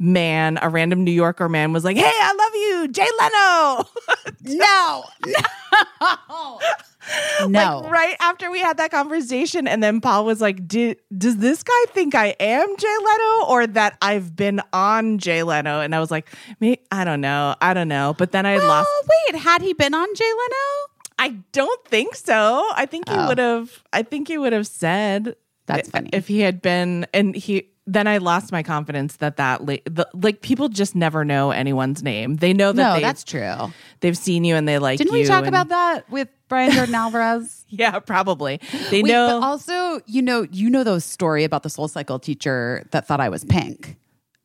man, 0.00 0.58
a 0.60 0.68
random 0.68 1.04
New 1.04 1.12
Yorker 1.12 1.48
man 1.48 1.72
was 1.72 1.84
like, 1.84 1.96
Hey, 1.96 2.02
I 2.12 2.32
love 2.32 2.54
you, 2.54 2.88
Jay 2.88 3.08
Leno. 3.20 3.84
No. 4.42 5.04
No. 5.26 6.58
no. 7.48 7.78
Like, 7.80 7.90
right 7.92 8.16
after 8.20 8.50
we 8.50 8.58
had 8.60 8.78
that 8.78 8.90
conversation. 8.90 9.68
And 9.68 9.82
then 9.82 10.00
Paul 10.00 10.24
was 10.24 10.40
like, 10.40 10.66
Does 10.66 10.96
this 11.36 11.62
guy 11.62 11.84
think 11.88 12.14
I 12.14 12.28
am 12.40 12.76
Jay 12.76 12.96
Leno 13.04 13.46
or 13.46 13.66
that 13.68 13.96
I've 14.02 14.34
been 14.34 14.60
on 14.72 15.18
Jay 15.18 15.42
Leno? 15.42 15.80
And 15.80 15.94
I 15.94 16.00
was 16.00 16.10
like, 16.10 16.28
Me, 16.60 16.78
I 16.90 17.04
don't 17.04 17.20
know. 17.20 17.54
I 17.60 17.74
don't 17.74 17.88
know. 17.88 18.14
But 18.16 18.32
then 18.32 18.46
I 18.46 18.56
lost. 18.58 18.88
Oh, 18.90 19.06
wait. 19.28 19.40
Had 19.40 19.62
he 19.62 19.72
been 19.74 19.94
on 19.94 20.08
Jay 20.14 20.24
Leno? 20.24 20.88
I 21.18 21.36
don't 21.52 21.84
think 21.86 22.14
so. 22.14 22.66
I 22.74 22.86
think 22.86 23.08
he 23.08 23.14
Oh. 23.14 23.28
would 23.28 23.38
have. 23.38 23.84
I 23.92 24.02
think 24.02 24.28
he 24.28 24.38
would 24.38 24.52
have 24.54 24.66
said 24.66 25.36
That's 25.66 25.90
funny. 25.90 26.08
if 26.12 26.28
he 26.28 26.40
had 26.40 26.62
been. 26.62 27.06
And 27.12 27.34
he 27.36 27.69
then 27.86 28.06
I 28.06 28.18
lost 28.18 28.52
my 28.52 28.62
confidence 28.62 29.16
that 29.16 29.36
that 29.36 29.64
la- 29.64 29.76
the, 29.84 30.08
like 30.14 30.42
people 30.42 30.68
just 30.68 30.94
never 30.94 31.24
know 31.24 31.50
anyone's 31.50 32.02
name. 32.02 32.36
They 32.36 32.52
know 32.52 32.72
that 32.72 32.82
no, 32.82 32.94
they, 32.94 33.00
that's 33.00 33.24
true. 33.24 33.72
they've 34.00 34.16
seen 34.16 34.44
you 34.44 34.54
and 34.54 34.68
they 34.68 34.78
like. 34.78 34.98
Didn't 34.98 35.12
we 35.12 35.24
talk 35.24 35.40
and- 35.40 35.48
about 35.48 35.68
that 35.68 36.08
with 36.10 36.28
Brian 36.48 36.72
Jordan 36.72 36.94
Alvarez? 36.94 37.56
Yeah, 37.72 38.00
probably. 38.00 38.60
They 38.90 39.00
Wait, 39.00 39.12
know. 39.12 39.38
but 39.40 39.46
also, 39.46 40.00
you 40.06 40.22
know, 40.22 40.44
you 40.50 40.68
know 40.68 40.82
those 40.82 41.04
story 41.04 41.44
about 41.44 41.62
the 41.62 41.68
SoulCycle 41.68 42.20
teacher 42.20 42.84
that 42.90 43.06
thought 43.06 43.20
I 43.20 43.28
was 43.28 43.44
pink. 43.44 43.96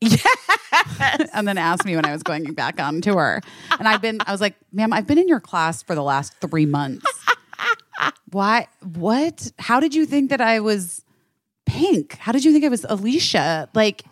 and 1.34 1.48
then 1.48 1.58
asked 1.58 1.84
me 1.84 1.96
when 1.96 2.04
I 2.04 2.12
was 2.12 2.22
going 2.22 2.54
back 2.54 2.80
on 2.80 3.00
tour. 3.00 3.40
And 3.80 3.88
I've 3.88 4.00
been, 4.00 4.20
I 4.26 4.30
was 4.30 4.40
like, 4.40 4.54
ma'am, 4.72 4.92
I've 4.92 5.08
been 5.08 5.18
in 5.18 5.26
your 5.26 5.40
class 5.40 5.82
for 5.82 5.96
the 5.96 6.04
last 6.04 6.34
three 6.40 6.66
months. 6.66 7.04
Why? 8.30 8.68
What? 8.94 9.50
How 9.58 9.80
did 9.80 9.92
you 9.94 10.06
think 10.06 10.30
that 10.30 10.40
I 10.40 10.60
was 10.60 11.02
pink? 11.66 12.16
How 12.18 12.32
did 12.32 12.44
you 12.44 12.52
think 12.52 12.64
I 12.64 12.68
was 12.68 12.86
Alicia? 12.88 13.68
Like 13.74 14.04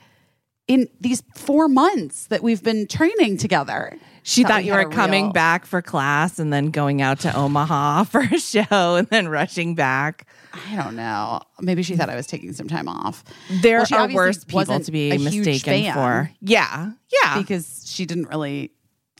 in 0.68 0.88
these 1.00 1.22
four 1.36 1.68
months 1.68 2.26
that 2.28 2.42
we've 2.42 2.62
been 2.62 2.86
training 2.86 3.36
together. 3.36 3.96
she 4.22 4.42
Thought 4.42 4.48
thought 4.52 4.64
you 4.64 4.72
were 4.72 4.88
coming 4.88 5.24
real- 5.24 5.32
back 5.32 5.66
for 5.66 5.82
class 5.82 6.38
and 6.38 6.50
then 6.52 6.70
going 6.70 7.02
out 7.02 7.20
to 7.20 7.36
Omaha 7.36 8.04
for 8.12 8.20
a 8.22 8.38
show 8.38 8.96
and 8.96 9.06
then 9.08 9.28
rushing 9.28 9.74
back. 9.74 10.26
I 10.70 10.76
don't 10.76 10.96
know. 10.96 11.40
Maybe 11.60 11.82
she 11.82 11.96
thought 11.96 12.08
I 12.08 12.14
was 12.16 12.26
taking 12.26 12.52
some 12.54 12.68
time 12.68 12.88
off. 12.88 13.24
There 13.62 13.84
Well, 13.90 14.08
are 14.10 14.14
worse 14.14 14.44
people 14.44 14.80
to 14.80 14.92
be 14.92 15.10
mistaken 15.18 15.92
for. 15.92 16.30
Yeah, 16.40 16.92
yeah. 17.22 17.38
because 17.38 17.82
she 17.86 18.06
didn't 18.06 18.28
really. 18.30 18.70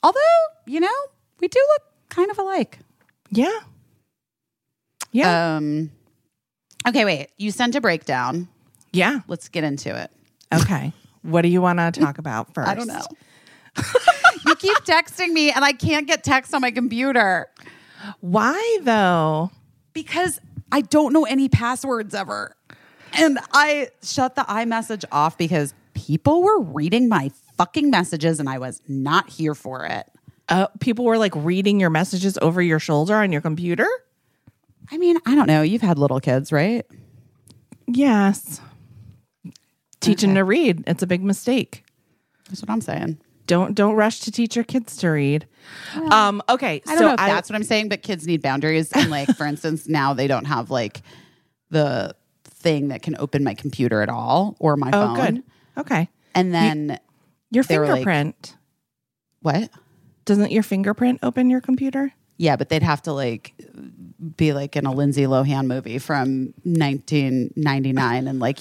Although 0.03 0.19
you 0.67 0.81
know, 0.81 0.95
we 1.41 1.49
do 1.49 1.59
look 1.75 1.83
kind 2.09 2.31
of 2.31 2.39
alike. 2.39 2.79
yeah. 3.31 3.59
Yeah. 5.13 5.57
Um. 5.57 5.91
Okay, 6.87 7.05
wait. 7.05 7.31
You 7.39 7.51
sent 7.51 7.75
a 7.75 7.81
breakdown. 7.81 8.49
yeah. 8.93 9.21
Let's 9.29 9.49
get 9.49 9.65
into 9.65 9.95
it. 9.97 10.11
Okay. 10.53 10.93
What 11.23 11.43
do 11.43 11.49
you 11.49 11.61
want 11.63 11.79
to 11.79 12.01
talk 12.01 12.19
about 12.19 12.53
first? 12.55 12.69
I 12.71 12.75
don't 12.75 12.87
know. 12.87 13.03
you 14.47 14.55
keep 14.57 14.77
texting 14.85 15.31
me, 15.31 15.51
and 15.51 15.65
I 15.65 15.73
can't 15.73 16.07
get 16.07 16.23
text 16.23 16.55
on 16.55 16.61
my 16.61 16.71
computer 16.71 17.49
Why 18.21 18.79
though? 18.83 19.51
because 19.95 20.41
I 20.71 20.83
don't 20.83 21.13
know 21.13 21.25
any 21.25 21.49
passwords 21.49 22.15
ever. 22.15 22.55
And 23.15 23.39
I 23.53 23.89
shut 24.03 24.35
the 24.35 24.43
iMessage 24.43 25.05
off 25.13 25.39
because 25.39 25.73
people 25.95 26.43
were 26.43 26.61
reading 26.61 27.09
my 27.09 27.31
fucking 27.57 27.91
messages, 27.91 28.41
and 28.41 28.49
I 28.49 28.59
was 28.59 28.83
not 28.89 29.31
here 29.31 29.55
for 29.55 29.87
it. 29.87 30.07
Uh, 30.49 30.67
people 30.81 31.05
were 31.05 31.17
like 31.17 31.33
reading 31.37 31.81
your 31.81 31.91
messages 31.91 32.37
over 32.43 32.61
your 32.61 32.79
shoulder 32.79 33.15
on 33.15 33.33
your 33.33 33.41
computer. 33.41 33.87
I 34.91 34.99
mean, 34.99 35.17
I 35.27 35.35
don't 35.35 35.47
know. 35.47 35.63
You've 35.63 35.83
had 35.83 35.99
little 35.99 36.21
kids, 36.21 36.53
right? 36.53 36.85
Yes. 37.87 38.61
Teaching 40.01 40.31
Okay. 40.31 40.39
to 40.39 40.45
read, 40.45 40.85
it's 40.87 41.03
a 41.03 41.07
big 41.07 41.23
mistake. 41.23 41.85
That's 42.49 42.61
what 42.61 42.71
I'm 42.71 42.81
saying. 42.81 43.19
Don't 43.47 43.75
don't 43.75 43.95
rush 43.95 44.21
to 44.21 44.31
teach 44.31 44.57
your 44.57 44.65
kids 44.65 44.97
to 44.99 45.09
read. 45.11 45.47
Um. 46.11 46.43
Okay. 46.49 46.83
I 46.87 46.91
don't 46.95 46.99
so 46.99 47.05
know 47.09 47.13
if 47.13 47.19
that's 47.19 47.51
what 47.51 47.57
I'm 47.57 47.63
saying, 47.65 47.89
but 47.91 48.03
kids 48.03 48.27
need 48.27 48.41
boundaries. 48.43 48.91
And 48.93 49.11
like, 49.11 49.29
for 49.37 49.45
instance, 49.53 49.87
now 49.89 50.15
they 50.15 50.27
don't 50.27 50.47
have 50.47 50.71
like 50.71 51.03
the 51.71 52.15
thing 52.45 52.89
that 52.89 53.03
can 53.03 53.17
open 53.19 53.45
my 53.45 53.53
computer 53.55 54.01
at 54.03 54.09
all 54.09 54.57
or 54.61 54.77
my 54.77 54.89
Oh, 54.93 55.15
phone. 55.15 55.17
good. 55.35 55.43
Okay. 55.79 56.09
And 56.35 56.55
then 56.55 56.99
Your 57.51 57.65
They 57.65 57.79
were 57.79 57.85
like- 57.87 57.97
fingerprint 58.05 58.57
what? 59.43 59.71
doesn't 60.25 60.51
your 60.53 60.63
fingerprint 60.63 61.19
open 61.23 61.51
your 61.51 61.61
computer? 61.61 62.13
Yeah, 62.37 62.57
but 62.57 62.69
they'd 62.69 62.83
have 62.83 63.03
to 63.03 63.13
like 63.13 63.55
be 64.37 64.53
like 64.53 64.75
in 64.77 64.87
a 64.87 64.93
Lindsay 64.93 65.23
Lohan 65.23 65.67
movie 65.67 65.99
from 65.99 66.53
1999 66.65 68.27
and 68.29 68.41
like 68.41 68.59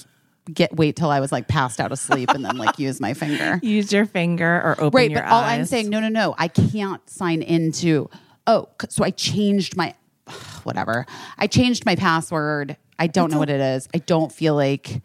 get 0.52 0.74
wait 0.76 0.96
till 0.96 1.10
I 1.10 1.20
was 1.20 1.32
like 1.32 1.48
passed 1.48 1.80
out 1.80 1.90
asleep 1.92 2.30
and 2.30 2.44
then 2.44 2.56
like 2.56 2.78
use 2.78 3.00
my 3.00 3.14
finger. 3.14 3.58
Use 3.62 3.92
your 3.92 4.06
finger 4.06 4.56
or 4.62 4.72
open 4.78 4.96
Right, 4.96 5.10
your 5.10 5.22
but 5.22 5.30
all 5.30 5.42
I'm 5.42 5.64
saying, 5.64 5.88
no, 5.90 6.00
no, 6.00 6.08
no, 6.08 6.34
I 6.38 6.48
can't 6.48 7.08
sign 7.08 7.42
into. 7.42 8.08
Oh, 8.46 8.68
so 8.88 9.04
I 9.04 9.10
changed 9.10 9.76
my 9.76 9.94
whatever. 10.64 11.06
I 11.38 11.46
changed 11.46 11.86
my 11.86 11.96
password. 11.96 12.76
I 12.98 13.06
don't 13.08 13.30
know 13.32 13.38
what 13.38 13.50
it 13.50 13.60
is. 13.60 13.88
I 13.94 13.98
don't 13.98 14.30
feel 14.30 14.54
like 14.54 15.02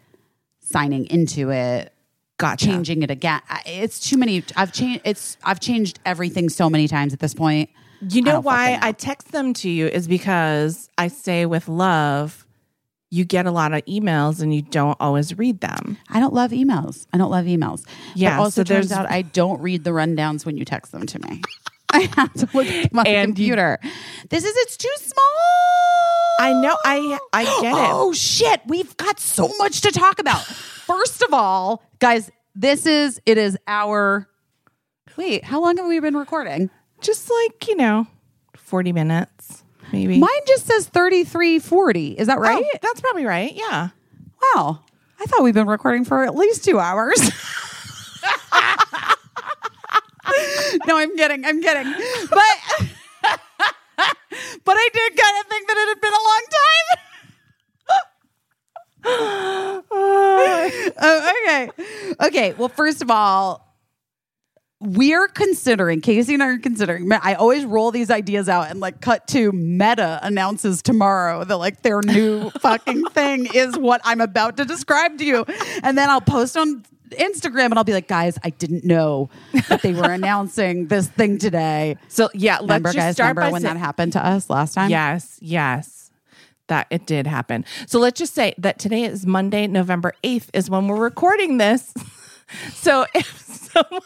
signing 0.60 1.06
into 1.06 1.50
it. 1.50 1.92
Gotcha. 2.38 2.66
Changing 2.66 3.02
it 3.02 3.10
again. 3.10 3.40
I- 3.48 3.62
It's 3.66 3.98
too 4.00 4.16
many. 4.16 4.42
I've 4.56 4.72
changed. 4.72 5.02
It's. 5.04 5.36
I've 5.42 5.60
changed 5.60 5.98
everything 6.06 6.48
so 6.48 6.70
many 6.70 6.86
times 6.88 7.12
at 7.12 7.18
this 7.18 7.34
point. 7.34 7.68
You 8.00 8.22
know 8.22 8.32
don't 8.32 8.44
why 8.44 8.72
know. 8.72 8.78
I 8.82 8.92
text 8.92 9.32
them 9.32 9.52
to 9.54 9.68
you 9.68 9.86
is 9.86 10.08
because 10.08 10.88
I 10.96 11.08
say 11.08 11.44
with 11.46 11.68
love, 11.68 12.46
you 13.10 13.24
get 13.24 13.44
a 13.46 13.50
lot 13.50 13.72
of 13.74 13.84
emails 13.86 14.40
and 14.40 14.54
you 14.54 14.62
don't 14.62 14.96
always 15.00 15.36
read 15.36 15.60
them. 15.60 15.98
I 16.08 16.20
don't 16.20 16.32
love 16.32 16.52
emails. 16.52 17.06
I 17.12 17.18
don't 17.18 17.30
love 17.30 17.44
emails. 17.46 17.84
Yeah, 18.14 18.36
But 18.36 18.42
also 18.44 18.60
so 18.60 18.74
turns 18.74 18.92
out 18.92 19.10
I 19.10 19.22
don't 19.22 19.60
read 19.60 19.84
the 19.84 19.90
rundowns 19.90 20.46
when 20.46 20.56
you 20.56 20.64
text 20.64 20.92
them 20.92 21.06
to 21.06 21.18
me. 21.18 21.42
I 21.92 22.08
have 22.16 22.32
to 22.34 22.48
look 22.54 22.66
at 22.68 22.92
my 22.92 23.02
And 23.02 23.36
you- 23.38 23.54
computer. 23.54 23.78
this 24.28 24.44
is 24.44 24.54
it's 24.58 24.76
too 24.76 24.94
small. 24.98 25.24
I 26.38 26.52
know. 26.54 26.76
I 26.84 27.18
I 27.32 27.44
get 27.44 27.74
it. 27.74 27.90
Oh 27.92 28.12
shit, 28.12 28.60
we've 28.66 28.96
got 28.96 29.18
so 29.20 29.50
much 29.58 29.80
to 29.82 29.90
talk 29.90 30.18
about. 30.20 30.42
First 30.44 31.20
of 31.22 31.34
all, 31.34 31.82
guys, 31.98 32.30
this 32.54 32.86
is 32.86 33.20
it 33.26 33.36
is 33.38 33.58
our 33.66 34.26
Wait, 35.16 35.44
how 35.44 35.60
long 35.60 35.76
have 35.76 35.86
we 35.86 35.98
been 36.00 36.16
recording? 36.16 36.70
Just 37.00 37.30
like 37.30 37.68
you 37.68 37.76
know, 37.76 38.06
forty 38.56 38.92
minutes 38.92 39.64
maybe. 39.92 40.18
Mine 40.18 40.30
just 40.46 40.66
says 40.66 40.86
3340. 40.88 42.12
Is 42.12 42.26
that 42.26 42.38
oh, 42.38 42.40
right? 42.40 42.64
Oh, 42.64 42.78
that's 42.82 43.00
probably 43.00 43.24
right. 43.24 43.52
Yeah. 43.54 43.88
Wow. 44.54 44.80
I 45.18 45.24
thought 45.26 45.42
we've 45.42 45.54
been 45.54 45.66
recording 45.66 46.04
for 46.04 46.24
at 46.24 46.34
least 46.34 46.64
2 46.64 46.78
hours. 46.78 47.20
no, 50.86 50.96
I'm 50.96 51.16
kidding. 51.16 51.44
I'm 51.44 51.60
kidding. 51.62 51.92
But 52.30 52.56
but 54.64 54.76
I 54.76 54.88
did 54.92 55.16
kind 55.16 55.40
of 55.40 55.46
think 55.48 55.68
that 55.68 55.76
it 55.76 55.88
had 55.88 56.00
been 56.00 56.14
a 56.14 56.24
long 56.24 56.44
time. 56.50 56.96
Oh, 61.02 61.34
okay. 61.44 61.70
Okay. 62.20 62.52
Well, 62.58 62.68
first 62.68 63.00
of 63.00 63.10
all, 63.10 63.69
we're 64.80 65.28
considering, 65.28 66.00
Caissie 66.00 66.32
and 66.34 66.42
I 66.42 66.46
are 66.48 66.58
considering, 66.58 67.10
I 67.12 67.34
always 67.34 67.66
roll 67.66 67.90
these 67.90 68.10
ideas 68.10 68.48
out 68.48 68.70
and 68.70 68.80
like 68.80 69.02
cut 69.02 69.26
to 69.28 69.52
Meta 69.52 70.18
announces 70.22 70.80
tomorrow 70.80 71.44
that 71.44 71.56
like 71.56 71.82
their 71.82 72.00
new 72.02 72.48
fucking 72.60 73.04
thing 73.10 73.46
is 73.52 73.76
what 73.76 74.00
I'm 74.04 74.22
about 74.22 74.56
to 74.56 74.64
describe 74.64 75.18
to 75.18 75.24
you. 75.24 75.44
And 75.82 75.98
then 75.98 76.08
I'll 76.08 76.22
post 76.22 76.56
on 76.56 76.82
Instagram 77.10 77.66
and 77.66 77.74
I'll 77.74 77.84
be 77.84 77.92
like, 77.92 78.08
guys, 78.08 78.38
I 78.42 78.50
didn't 78.50 78.84
know 78.84 79.28
that 79.68 79.82
they 79.82 79.92
were 79.92 80.10
announcing 80.10 80.86
this 80.86 81.08
thing 81.08 81.36
today. 81.36 81.98
So 82.08 82.30
yeah, 82.32 82.54
let's 82.54 82.62
Remember, 82.62 82.88
just 82.88 82.96
guys, 82.98 83.14
start 83.16 83.36
remember 83.36 83.40
by 83.48 83.52
when 83.52 83.62
say- 83.62 83.68
that 83.68 83.76
happened 83.76 84.14
to 84.14 84.24
us 84.26 84.48
last 84.48 84.74
time? 84.74 84.88
Yes, 84.90 85.38
yes. 85.42 86.10
That 86.68 86.86
it 86.88 87.04
did 87.04 87.26
happen. 87.26 87.66
So 87.86 87.98
let's 87.98 88.18
just 88.18 88.32
say 88.32 88.54
that 88.56 88.78
today 88.78 89.02
is 89.02 89.26
Monday, 89.26 89.66
November 89.66 90.14
8th 90.24 90.48
is 90.54 90.70
when 90.70 90.86
we're 90.88 90.96
recording 91.02 91.58
this. 91.58 91.92
so 92.74 93.06
if 93.14 93.70
someone 93.72 94.00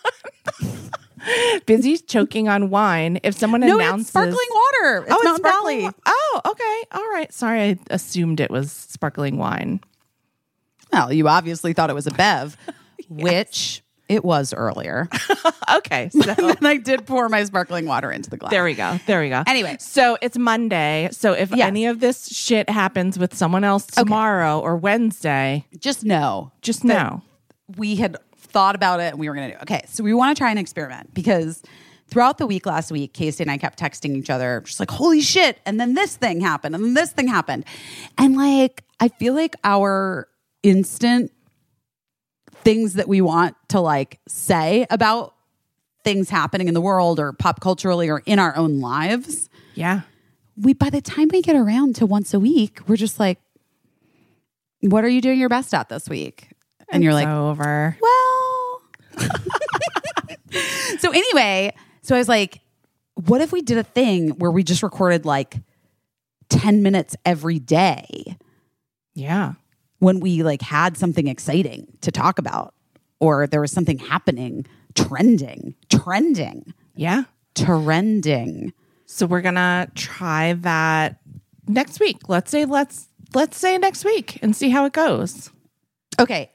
busy 1.66 1.96
choking 1.98 2.48
on 2.48 2.70
wine, 2.70 3.18
if 3.22 3.34
someone 3.34 3.60
No, 3.62 3.76
announces 3.78 4.02
it's 4.02 4.08
sparkling 4.10 4.48
water. 4.50 5.04
It's 5.04 5.12
oh, 5.12 5.18
it's 5.22 5.36
sparkling 5.36 5.80
Valley. 5.82 5.94
Oh, 6.06 6.40
okay. 6.46 6.82
All 6.92 7.08
right. 7.12 7.32
Sorry, 7.32 7.60
I 7.60 7.78
assumed 7.90 8.40
it 8.40 8.50
was 8.50 8.70
sparkling 8.72 9.38
wine. 9.38 9.80
Well, 10.92 11.12
you 11.12 11.28
obviously 11.28 11.72
thought 11.72 11.90
it 11.90 11.94
was 11.94 12.06
a 12.06 12.10
Bev, 12.12 12.56
which 13.08 13.82
it 14.08 14.24
was 14.24 14.52
earlier. 14.54 15.08
Okay. 15.76 16.10
So 16.22 16.48
and 16.50 16.68
I 16.68 16.76
did 16.76 17.06
pour 17.06 17.28
my 17.28 17.42
sparkling 17.44 17.86
water 17.86 18.12
into 18.12 18.28
the 18.30 18.36
glass. 18.36 18.50
There 18.50 18.64
we 18.64 18.74
go. 18.74 18.98
There 19.06 19.20
we 19.20 19.28
go. 19.30 19.42
Anyway. 19.46 19.76
so 19.80 20.16
it's 20.20 20.36
Monday. 20.38 21.08
So 21.10 21.32
if 21.32 21.50
Yes. 21.50 21.66
any 21.66 21.86
of 21.86 22.00
this 22.00 22.28
shit 22.28 22.68
happens 22.68 23.18
with 23.18 23.34
someone 23.34 23.64
else 23.64 23.86
tomorrow 23.86 24.60
or 24.60 24.76
Wednesday, 24.76 25.64
Just 25.78 26.04
know 26.04 26.52
just 26.62 26.84
know. 26.84 27.22
we 27.76 27.96
had 27.96 28.16
thought 28.54 28.74
about 28.74 29.00
it 29.00 29.10
and 29.12 29.18
we 29.18 29.28
were 29.28 29.34
going 29.34 29.50
to 29.50 29.56
do. 29.56 29.62
Okay, 29.62 29.82
so 29.86 30.02
we 30.02 30.14
want 30.14 30.34
to 30.34 30.40
try 30.40 30.50
an 30.50 30.56
experiment 30.58 31.12
because 31.12 31.62
throughout 32.08 32.38
the 32.38 32.46
week 32.46 32.64
last 32.64 32.90
week, 32.90 33.12
Caissie 33.12 33.40
and 33.40 33.50
I 33.50 33.58
kept 33.58 33.78
texting 33.78 34.16
each 34.16 34.30
other, 34.30 34.62
just 34.64 34.80
like, 34.80 34.90
"Holy 34.90 35.20
shit!" 35.20 35.58
And 35.66 35.78
then 35.78 35.92
this 35.94 36.16
thing 36.16 36.40
happened, 36.40 36.74
and 36.74 36.82
then 36.82 36.94
this 36.94 37.12
thing 37.12 37.28
happened, 37.28 37.64
and 38.16 38.36
like, 38.36 38.84
I 39.00 39.08
feel 39.08 39.34
like 39.34 39.56
our 39.64 40.28
instant 40.62 41.30
things 42.62 42.94
that 42.94 43.08
we 43.08 43.20
want 43.20 43.56
to 43.68 43.80
like 43.80 44.20
say 44.26 44.86
about 44.88 45.34
things 46.04 46.30
happening 46.30 46.68
in 46.68 46.74
the 46.74 46.80
world 46.80 47.18
or 47.20 47.32
pop 47.34 47.60
culturally 47.60 48.08
or 48.10 48.22
in 48.26 48.38
our 48.38 48.56
own 48.56 48.80
lives 48.80 49.50
Yeah. 49.74 50.02
we 50.56 50.72
by 50.74 50.88
the 50.90 51.00
time 51.02 51.28
we 51.32 51.42
get 51.42 51.56
around 51.56 51.96
to 51.96 52.06
once 52.06 52.32
a 52.32 52.40
week, 52.40 52.80
we're 52.86 52.96
just 52.96 53.18
like, 53.20 53.38
what 54.80 55.04
are 55.04 55.08
you 55.08 55.20
doing 55.20 55.38
your 55.40 55.48
best 55.48 55.74
at 55.74 55.88
this 55.88 56.08
week? 56.08 56.48
And 56.90 57.02
you're 57.02 57.14
like, 57.14 57.26
over. 57.28 57.96
well. 58.00 58.23
so 60.98 61.10
anyway, 61.10 61.74
so 62.02 62.14
I 62.14 62.18
was 62.18 62.28
like, 62.28 62.60
what 63.14 63.40
if 63.40 63.52
we 63.52 63.62
did 63.62 63.78
a 63.78 63.82
thing 63.84 64.30
where 64.30 64.50
we 64.50 64.62
just 64.62 64.82
recorded 64.82 65.24
like 65.24 65.56
10 66.48 66.82
minutes 66.82 67.16
every 67.24 67.58
day 67.58 68.36
Yeah. 69.14 69.54
when 69.98 70.20
we 70.20 70.42
like 70.42 70.62
had 70.62 70.96
something 70.96 71.26
exciting 71.28 71.96
to 72.02 72.10
talk 72.10 72.38
about 72.38 72.74
or 73.20 73.46
there 73.46 73.60
was 73.60 73.72
something 73.72 73.98
happening, 73.98 74.66
trending, 74.94 75.74
trending, 75.88 76.74
Yeah. 76.96 77.24
trending. 77.54 78.72
So 79.06 79.26
we're 79.26 79.42
gonna 79.42 79.88
try 79.94 80.54
that 80.54 81.20
next 81.68 82.00
week. 82.00 82.28
Let's 82.28 82.50
say 82.50 82.64
let's 82.64 83.08
let's 83.34 83.56
say 83.58 83.78
next 83.78 84.04
week 84.04 84.38
and 84.42 84.54
see 84.56 84.70
how 84.70 84.84
it 84.86 84.92
goes. 84.92 85.50
Okay. 86.18 86.50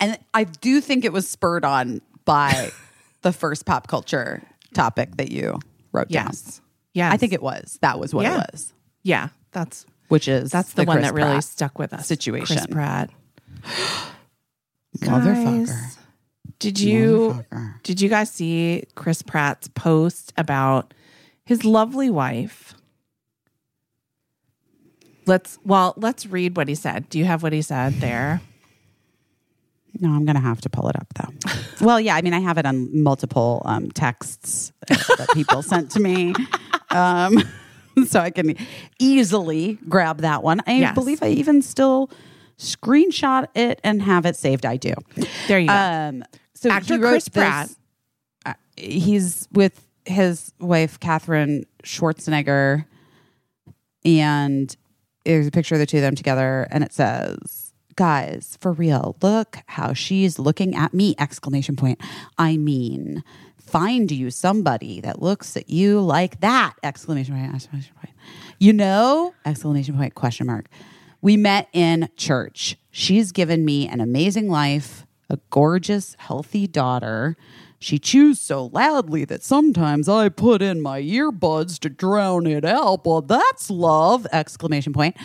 And 0.00 0.18
I 0.34 0.44
do 0.44 0.80
think 0.80 1.04
it 1.04 1.12
was 1.12 1.28
spurred 1.28 1.64
on 1.64 2.00
by 2.24 2.70
the 3.22 3.32
first 3.32 3.66
pop 3.66 3.86
culture 3.86 4.42
topic 4.74 5.16
that 5.16 5.30
you 5.30 5.58
wrote 5.92 6.08
down. 6.08 6.26
Yes. 6.28 6.60
Yes. 6.94 7.12
I 7.12 7.16
think 7.16 7.32
it 7.32 7.42
was. 7.42 7.78
That 7.82 7.98
was 8.00 8.14
what 8.14 8.22
Yeah. 8.24 8.40
it 8.40 8.46
was, 8.52 8.72
Yeah. 9.02 9.28
That's 9.52 9.84
which 10.08 10.26
is 10.28 10.50
that's 10.50 10.72
the, 10.72 10.84
one 10.84 10.96
Chris 10.98 11.06
that 11.08 11.14
really 11.14 11.30
Pratt 11.32 11.44
stuck 11.44 11.78
with 11.78 11.92
us. 11.92 12.06
situation. 12.06 12.56
Chris 12.56 12.66
Pratt. 12.66 13.10
Motherfucker. 14.98 15.66
Guys, 15.66 15.98
Did 16.58 16.80
you 16.80 17.44
Motherfucker. 17.52 17.82
did 17.82 18.00
you 18.00 18.08
guys 18.08 18.30
see 18.30 18.84
Chris 18.94 19.22
Pratt's 19.22 19.68
post 19.68 20.32
about 20.36 20.94
his 21.44 21.64
lovely 21.64 22.10
wife? 22.10 22.74
Let's 25.26 25.58
well, 25.64 25.94
let's 25.96 26.26
read 26.26 26.56
what 26.56 26.68
he 26.68 26.74
said. 26.74 27.08
Do 27.08 27.18
you 27.18 27.24
have 27.24 27.42
what 27.42 27.52
he 27.52 27.62
said 27.62 27.94
there? 28.00 28.40
No, 29.98 30.10
I'm 30.10 30.24
going 30.24 30.36
to 30.36 30.40
have 30.42 30.60
to 30.62 30.70
pull 30.70 30.88
it 30.88 30.96
up 30.96 31.06
though. 31.14 31.54
well, 31.84 32.00
yeah, 32.00 32.14
I 32.16 32.22
mean, 32.22 32.34
I 32.34 32.40
have 32.40 32.58
it 32.58 32.66
on 32.66 33.02
multiple 33.02 33.62
um, 33.64 33.90
texts 33.90 34.72
uh, 34.90 34.94
that 35.18 35.28
people 35.34 35.62
sent 35.62 35.90
to 35.92 36.00
me. 36.00 36.34
Um, 36.90 37.42
so 38.06 38.20
I 38.20 38.30
can 38.30 38.56
easily 38.98 39.78
grab 39.88 40.18
that 40.18 40.42
one. 40.42 40.60
I 40.66 40.74
Yes. 40.78 40.94
believe 40.94 41.22
I 41.22 41.28
even 41.30 41.60
still 41.62 42.10
screenshot 42.58 43.46
it 43.54 43.80
and 43.82 44.02
have 44.02 44.26
it 44.26 44.36
saved. 44.36 44.64
I 44.66 44.76
do. 44.76 44.94
There 45.48 45.58
you 45.58 45.66
go. 45.68 45.74
Um, 45.74 46.24
so 46.54 46.70
Actor 46.70 46.98
Chris 46.98 47.24
this- 47.24 47.28
Pratt. 47.34 47.70
uh, 48.46 48.54
he's 48.76 49.48
with 49.52 49.84
his 50.04 50.52
wife 50.60 51.00
Catherine 51.00 51.64
Schwarzenegger, 51.84 52.84
and 54.04 54.74
there's 55.24 55.46
a 55.46 55.50
picture 55.50 55.74
of 55.74 55.78
the 55.78 55.86
two 55.86 55.98
of 55.98 56.02
them 56.02 56.14
together, 56.14 56.66
and 56.70 56.82
it 56.84 56.92
says, 56.92 57.69
"Guys, 58.00 58.56
for 58.62 58.72
real, 58.72 59.14
look 59.20 59.58
how 59.66 59.92
she's 59.92 60.38
looking 60.38 60.74
at 60.74 60.94
me!" 60.94 61.14
Exclamation 61.18 61.76
point. 61.76 62.00
I 62.38 62.56
mean, 62.56 63.22
find 63.58 64.10
you 64.10 64.30
somebody 64.30 65.02
that 65.02 65.20
looks 65.20 65.54
at 65.54 65.68
you 65.68 66.00
like 66.00 66.40
that! 66.40 66.76
Exclamation 66.82 67.34
point! 67.34 67.54
Exclamation 67.54 67.94
point. 67.96 68.14
You 68.58 68.72
know? 68.72 69.34
Exclamation 69.44 69.98
point! 69.98 70.14
Question 70.14 70.46
mark. 70.46 70.70
We 71.20 71.36
met 71.36 71.68
in 71.74 72.08
church. 72.16 72.78
She's 72.90 73.32
given 73.32 73.66
me 73.66 73.86
an 73.86 74.00
amazing 74.00 74.48
life, 74.48 75.04
a 75.28 75.38
gorgeous, 75.50 76.16
healthy 76.18 76.66
daughter. 76.66 77.36
She 77.82 77.98
chews 77.98 78.38
so 78.38 78.66
loudly 78.66 79.24
that 79.24 79.42
sometimes 79.42 80.06
I 80.06 80.28
put 80.28 80.60
in 80.60 80.82
my 80.82 81.00
earbuds 81.00 81.78
to 81.78 81.88
drown 81.88 82.46
it 82.46 82.62
out. 82.62 83.06
Well, 83.06 83.22
that's 83.22 83.70
love! 83.70 84.26
Exclamation 84.30 84.92
point. 84.92 85.16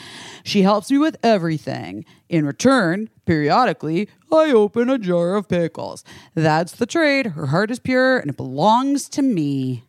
She 0.41 0.61
helps 0.61 0.89
me 0.89 0.97
with 0.97 1.17
everything. 1.21 2.05
In 2.29 2.45
return, 2.45 3.09
periodically, 3.25 4.07
I 4.31 4.51
open 4.51 4.89
a 4.89 4.97
jar 4.97 5.35
of 5.35 5.49
pickles. 5.49 6.05
That's 6.33 6.71
the 6.71 6.85
trade. 6.85 7.27
Her 7.27 7.47
heart 7.47 7.71
is 7.71 7.79
pure 7.79 8.19
and 8.19 8.29
it 8.29 8.37
belongs 8.37 9.09
to 9.09 9.21
me. 9.21 9.83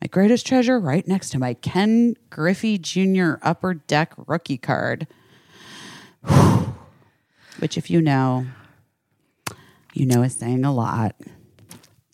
My 0.00 0.06
greatest 0.08 0.46
treasure 0.46 0.80
right 0.80 1.06
next 1.06 1.28
to 1.30 1.38
my 1.38 1.52
Ken 1.52 2.14
Griffey 2.30 2.78
Jr. 2.78 3.34
Upper 3.42 3.74
Deck 3.74 4.14
rookie 4.26 4.56
card. 4.56 5.06
Which, 7.58 7.76
if 7.76 7.90
you 7.90 8.00
know, 8.00 8.46
you 9.92 10.06
know 10.06 10.22
is 10.22 10.34
saying 10.34 10.64
a 10.64 10.72
lot. 10.72 11.14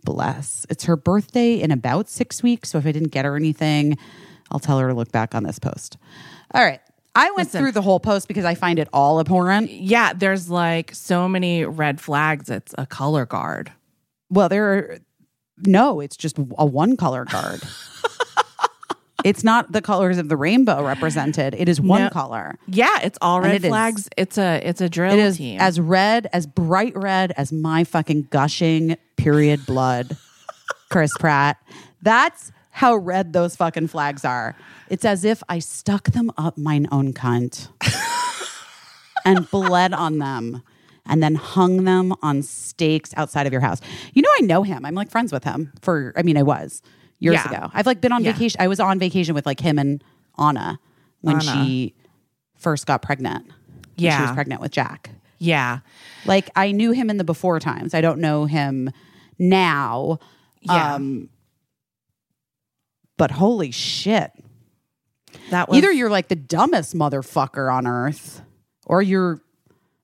Bless. 0.05 0.67
It's 0.69 0.85
her 0.85 0.97
birthday 0.97 1.61
in 1.61 1.71
about 1.71 2.09
six 2.09 2.43
weeks. 2.43 2.71
So 2.71 2.79
if 2.79 2.87
I 2.87 2.93
didn't 2.93 3.11
get 3.11 3.25
her 3.25 3.37
anything, 3.37 3.97
I'll 4.51 4.61
tell 4.61 4.79
her 4.79 4.89
to 4.89 4.95
look 4.95 5.11
back 5.13 5.35
on 5.35 5.43
this 5.45 5.59
post. 5.59 5.97
All 6.53 6.63
right. 6.65 6.81
I 7.17 7.27
went 7.31 7.49
Listen. 7.49 7.61
through 7.61 7.73
the 7.73 7.83
whole 7.83 8.01
post 8.01 8.27
because 8.27 8.45
I 8.45 8.55
find 8.55 8.79
it 8.79 8.89
all 8.93 9.21
abhorrent. 9.21 9.71
Yeah, 9.71 10.13
there's 10.13 10.51
like 10.51 10.93
so 10.95 11.29
many 11.29 11.65
red 11.65 12.01
flags. 12.01 12.51
It's 12.51 12.75
a 12.77 12.87
color 12.87 13.25
guard. 13.25 13.71
Well, 14.31 14.49
there 14.49 14.75
are 14.75 14.99
no, 15.65 16.01
it's 16.01 16.17
just 16.17 16.37
a 16.39 16.67
one 16.67 16.97
color 16.97 17.25
card. 17.25 17.63
it's 19.25 19.43
not 19.43 19.73
the 19.73 19.83
colors 19.83 20.19
of 20.19 20.29
the 20.29 20.37
rainbow 20.37 20.85
represented. 20.85 21.55
It 21.59 21.69
is 21.69 21.81
one 21.81 22.03
No. 22.03 22.11
color. 22.11 22.57
Yeah, 22.69 22.99
it's 23.03 23.19
all 23.23 23.41
red 23.41 23.55
it 23.57 23.65
is- 23.65 23.69
flags. 23.71 24.09
It's 24.17 24.39
a 24.39 24.61
it's 24.63 24.81
a 24.81 24.89
drill 24.89 25.15
It 25.15 25.19
is 25.19 25.39
team. 25.39 25.61
as 25.61 25.81
red, 25.81 26.29
as 26.33 26.47
bright 26.47 26.97
red 26.97 27.33
as 27.37 27.51
my 27.53 27.83
fucking 27.85 28.29
gushing 28.31 28.97
period 29.17 29.65
blood, 29.67 30.17
Chris 30.91 31.11
Pratt. 31.19 31.57
That's 32.03 32.53
how 32.71 32.95
red 32.97 33.33
those 33.33 33.57
fucking 33.57 33.89
flags 33.89 34.25
are. 34.25 34.55
It's 34.91 35.05
as 35.05 35.25
if 35.25 35.43
I 35.49 35.59
stuck 35.59 36.11
them 36.11 36.31
up 36.37 36.59
mine 36.59 36.87
own 36.93 37.13
cunt 37.15 37.69
and 39.25 39.49
bled 39.51 39.93
on 39.95 40.19
them 40.19 40.63
and 41.07 41.23
then 41.23 41.35
hung 41.35 41.85
them 41.85 42.13
on 42.23 42.43
stakes 42.43 43.13
outside 43.17 43.47
of 43.47 43.53
your 43.53 43.61
house. 43.61 43.81
You 44.13 44.23
know, 44.23 44.29
I 44.39 44.41
know 44.43 44.63
him. 44.63 44.85
I'm 44.85 44.95
like 44.95 45.11
friends 45.11 45.33
with 45.33 45.45
him 45.45 45.73
for, 45.83 46.13
I 46.17 46.23
mean, 46.23 46.37
I 46.37 46.43
was 46.43 46.83
years 47.19 47.35
Yeah. 47.45 47.49
ago. 47.59 47.71
I've 47.73 47.87
like 47.87 48.01
been 48.01 48.13
on 48.13 48.23
Yeah. 48.25 48.33
vacation. 48.33 48.61
I 48.61 48.69
was 48.69 48.81
on 48.81 48.99
vacation 48.99 49.35
with 49.35 49.47
like 49.47 49.61
him 49.61 49.79
and 49.79 50.03
Anna 50.39 50.79
when 51.21 51.37
Anna. 51.37 51.43
she 51.65 51.95
first 52.57 52.87
got 52.87 53.03
pregnant. 53.03 53.47
Yeah. 53.97 54.17
She 54.19 54.23
was 54.23 54.33
pregnant 54.33 54.61
with 54.61 54.73
Jack. 54.73 55.11
yeah. 55.39 55.81
Like 56.27 56.51
I 56.57 56.73
knew 56.73 56.93
him 56.93 57.11
in 57.11 57.17
the 57.19 57.25
before 57.25 57.61
times. 57.61 57.95
I 57.95 58.01
don't 58.01 58.19
know 58.21 58.47
him 58.47 58.91
now. 59.39 60.19
Yeah. 60.63 60.95
Um, 60.95 61.29
but 63.17 63.31
holy 63.33 63.71
shit. 63.71 64.33
That 65.51 65.69
was 65.69 65.79
Either 65.79 65.93
you're 65.93 66.11
like 66.11 66.29
the 66.29 66.37
dumbest 66.37 66.95
motherfucker 66.95 67.73
on 67.73 67.87
earth 67.87 68.43
or 68.87 69.03
you're 69.03 69.41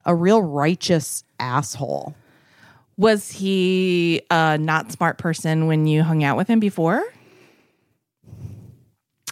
a 0.04 0.14
real 0.14 0.42
righteous 0.42 1.24
asshole. 1.38 2.14
Was 3.01 3.30
he 3.30 4.20
a 4.30 4.59
not 4.59 4.92
smart 4.92 5.16
person 5.16 5.66
when 5.66 5.86
you 5.86 6.03
hung 6.03 6.22
out 6.22 6.36
with 6.36 6.46
him 6.48 6.61
before? 6.61 7.03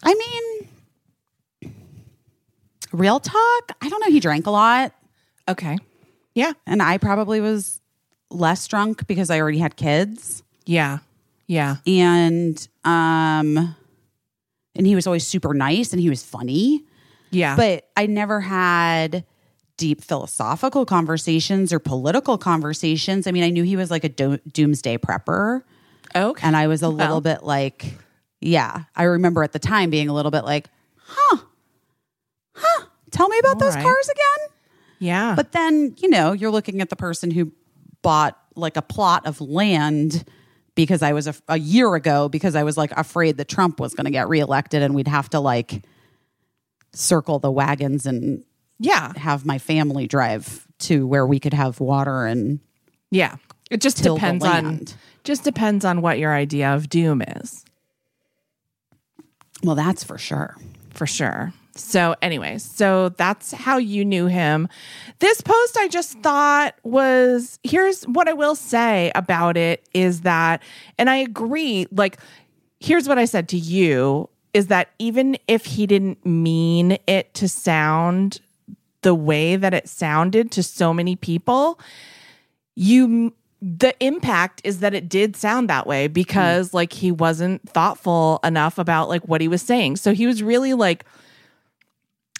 I 0.02 0.14
mean, 1.60 1.72
real 2.92 3.20
talk. 3.20 3.76
I 3.82 3.90
don't 3.90 4.00
know. 4.00 4.10
He 4.10 4.20
drank 4.20 4.46
a 4.46 4.50
lot 4.50 4.94
Okay. 5.46 5.76
Yeah. 6.34 6.52
and 6.66 6.82
I 6.82 6.96
probably 6.98 7.40
was 7.40 7.80
less 8.30 8.66
drunk 8.68 9.06
because 9.06 9.28
I 9.30 9.38
already 9.40 9.58
had 9.58 9.76
kids. 9.76 10.42
Yeah. 10.66 10.98
Yeah. 11.46 11.76
And, 11.86 12.68
um, 12.84 13.74
and 14.76 14.86
he 14.86 14.94
was 14.94 15.06
always 15.06 15.26
super 15.26 15.52
nice 15.54 15.92
and 15.92 16.00
he 16.00 16.08
was 16.08 16.22
funny. 16.22 16.84
Yeah. 17.30 17.56
but 17.56 17.86
I 17.96 18.06
never 18.06 18.40
had 18.40 19.24
deep 19.78 20.02
philosophical 20.04 20.84
conversations 20.84 21.72
or 21.72 21.78
political 21.78 22.36
conversations. 22.36 23.26
I 23.26 23.30
mean, 23.32 23.42
I 23.44 23.48
knew 23.50 23.62
he 23.62 23.76
was 23.76 23.90
like 23.90 24.04
a 24.04 24.08
do- 24.10 24.38
doomsday 24.52 24.98
prepper, 24.98 25.62
okay. 26.14 26.46
and 26.46 26.54
I 26.54 26.66
was 26.66 26.82
a 26.82 26.88
Well. 26.90 26.96
little 26.98 27.20
bit 27.22 27.42
like, 27.42 27.94
yeah, 28.42 28.84
I 28.94 29.04
remember 29.04 29.42
at 29.42 29.52
the 29.52 29.58
time 29.58 29.88
being 29.88 30.08
a 30.10 30.12
little 30.12 30.30
bit 30.30 30.44
like, 30.44 30.68
huh, 30.98 31.38
huh, 32.54 32.84
tell 33.10 33.28
me 33.28 33.38
about 33.38 33.54
All 33.54 33.60
those 33.60 33.74
right. 33.76 33.82
cars 33.84 34.08
again. 34.10 34.48
yeah. 34.98 35.34
But 35.34 35.52
then, 35.52 35.94
you 35.98 36.10
know, 36.10 36.32
you're 36.32 36.50
looking 36.50 36.80
at 36.82 36.90
the 36.90 36.96
person 36.96 37.30
who 37.30 37.52
bought 38.02 38.38
like 38.54 38.76
a 38.76 38.82
plot 38.82 39.26
of 39.26 39.40
land 39.40 40.24
because 40.74 41.02
I 41.02 41.12
was 41.12 41.26
a, 41.28 41.34
a 41.48 41.58
year 41.58 41.94
ago 41.94 42.28
because 42.28 42.54
I 42.54 42.62
was 42.64 42.76
like 42.76 42.90
afraid 42.92 43.36
that 43.38 43.48
Trump 43.48 43.80
was 43.80 43.94
going 43.94 44.04
to 44.06 44.10
get 44.10 44.28
reelected 44.28 44.82
and 44.82 44.94
we'd 44.94 45.08
have 45.08 45.30
to 45.30 45.40
like 45.40 45.84
circle 46.92 47.38
the 47.38 47.50
wagons 47.50 48.06
and 48.06 48.44
yeah. 48.78 49.12
have 49.16 49.44
my 49.44 49.58
family 49.58 50.06
drive 50.06 50.66
to 50.80 51.06
where 51.06 51.26
we 51.26 51.40
could 51.40 51.54
have 51.54 51.80
water 51.80 52.26
and 52.26 52.60
Yeah. 53.10 53.36
It 53.70 53.80
just 53.80 54.02
depends 54.02 54.44
on 54.44 54.86
just 55.24 55.44
depends 55.44 55.84
on 55.84 56.00
what 56.00 56.18
your 56.18 56.32
idea 56.32 56.74
of 56.74 56.88
doom 56.88 57.20
is, 57.20 57.64
well 59.62 59.74
that's 59.74 60.02
for 60.02 60.16
sure. 60.16 60.56
for 60.94 61.06
sure. 61.06 61.52
So 61.74 62.16
anyways, 62.22 62.64
so 62.64 63.10
that's 63.10 63.52
how 63.52 63.76
you 63.76 64.04
knew 64.04 64.26
him. 64.26 64.68
This 65.20 65.40
post 65.40 65.76
I 65.76 65.88
just 65.88 66.18
thought 66.20 66.74
was 66.82 67.58
here's 67.62 68.04
what 68.04 68.28
I 68.28 68.32
will 68.32 68.54
say 68.54 69.12
about 69.14 69.56
it 69.56 69.86
is 69.94 70.22
that 70.22 70.62
and 70.98 71.08
I 71.10 71.16
agree 71.16 71.86
like 71.92 72.18
here's 72.80 73.06
what 73.06 73.18
I 73.18 73.26
said 73.26 73.48
to 73.50 73.58
you 73.58 74.28
is 74.54 74.68
that 74.68 74.90
even 74.98 75.36
if 75.46 75.66
he 75.66 75.86
didn't 75.86 76.24
mean 76.24 76.98
it 77.06 77.34
to 77.34 77.48
sound 77.48 78.40
the 79.02 79.14
way 79.14 79.56
that 79.56 79.72
it 79.74 79.88
sounded 79.88 80.50
to 80.52 80.62
so 80.62 80.92
many 80.92 81.16
people, 81.16 81.78
you 82.74 83.32
the 83.60 83.92
impact 83.98 84.60
is 84.62 84.78
that 84.80 84.94
it 84.94 85.08
did 85.08 85.34
sound 85.34 85.68
that 85.68 85.84
way 85.86 86.06
because 86.06 86.72
like 86.72 86.92
he 86.92 87.10
wasn't 87.10 87.68
thoughtful 87.68 88.38
enough 88.44 88.78
about 88.78 89.08
like 89.08 89.26
what 89.26 89.40
he 89.40 89.48
was 89.48 89.60
saying. 89.62 89.96
So 89.96 90.14
he 90.14 90.26
was 90.28 90.42
really 90.42 90.74
like 90.74 91.04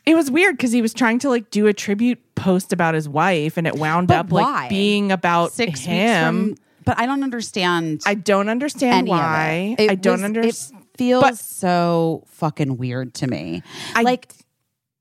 it 0.07 0.15
was 0.15 0.31
weird 0.31 0.57
because 0.57 0.73
he 0.73 0.81
was 0.81 0.95
trying 0.95 1.19
to 1.21 1.29
like 1.29 1.51
do 1.51 1.67
a 1.67 1.73
tribute 1.75 2.19
post 2.35 2.73
about 2.73 2.95
his 2.95 3.09
wife 3.09 3.57
and 3.57 3.67
it 3.67 3.75
wound 3.75 4.09
But 4.09 4.17
up 4.19 4.33
like 4.33 4.71
being 4.71 5.11
about 5.13 5.53
Six 5.53 5.81
him. 5.81 6.55
from. 6.55 6.65
But 6.85 6.99
I 6.99 7.05
don't 7.07 7.23
understand. 7.23 8.03
I 8.07 8.15
don't 8.15 8.49
understand 8.49 9.09
why. 9.09 9.75
Of 9.77 9.81
it. 9.81 9.83
It 9.85 9.91
I 9.91 9.95
don't 9.97 10.25
understand. 10.25 10.83
It 10.83 10.99
feels 10.99 11.23
but- 11.23 11.37
so 11.39 12.25
fucking 12.29 12.77
weird 12.79 13.13
to 13.15 13.27
me. 13.27 13.63
I- 13.95 14.03
like, 14.03 14.33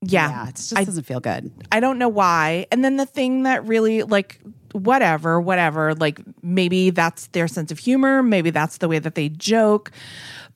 Yeah. 0.01 0.29
yeah, 0.29 0.49
it 0.49 0.55
just 0.55 0.77
I- 0.77 0.83
doesn't 0.83 1.03
feel 1.05 1.19
good. 1.19 1.51
I 1.71 1.79
don't 1.79 1.97
know 1.97 2.09
why. 2.09 2.67
And 2.71 2.83
then 2.83 2.97
the 2.97 3.05
thing 3.05 3.43
that 3.43 3.65
really 3.65 4.03
like 4.03 4.39
whatever, 4.73 5.41
whatever, 5.41 5.95
like 5.95 6.19
maybe 6.43 6.91
that's 6.91 7.27
their 7.27 7.47
sense 7.47 7.71
of 7.71 7.79
humor, 7.79 8.21
maybe 8.21 8.51
that's 8.51 8.77
the 8.77 8.87
way 8.87 8.99
that 8.99 9.15
they 9.15 9.29
joke. 9.29 9.91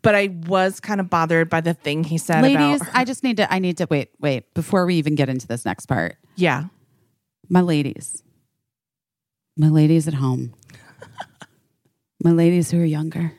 But 0.03 0.15
I 0.15 0.27
was 0.47 0.79
kind 0.79 0.99
of 0.99 1.09
bothered 1.09 1.49
by 1.49 1.61
the 1.61 1.73
thing 1.73 2.03
he 2.03 2.17
said 2.17 2.41
ladies, 2.41 2.81
about 2.81 2.95
I 2.95 3.03
just 3.03 3.23
need 3.23 3.37
to. 3.37 3.51
I 3.53 3.59
need 3.59 3.77
to 3.77 3.87
wait. 3.89 4.09
Wait 4.19 4.51
before 4.55 4.85
we 4.85 4.95
even 4.95 5.13
get 5.15 5.29
into 5.29 5.45
this 5.47 5.63
next 5.65 5.85
part. 5.85 6.17
yeah. 6.35 6.65
My 7.49 7.61
ladies, 7.61 8.23
my 9.57 9.67
ladies 9.69 10.07
at 10.07 10.13
home, 10.15 10.53
my 12.23 12.31
ladies 12.31 12.71
who 12.71 12.79
are 12.81 12.85
younger, 12.85 13.33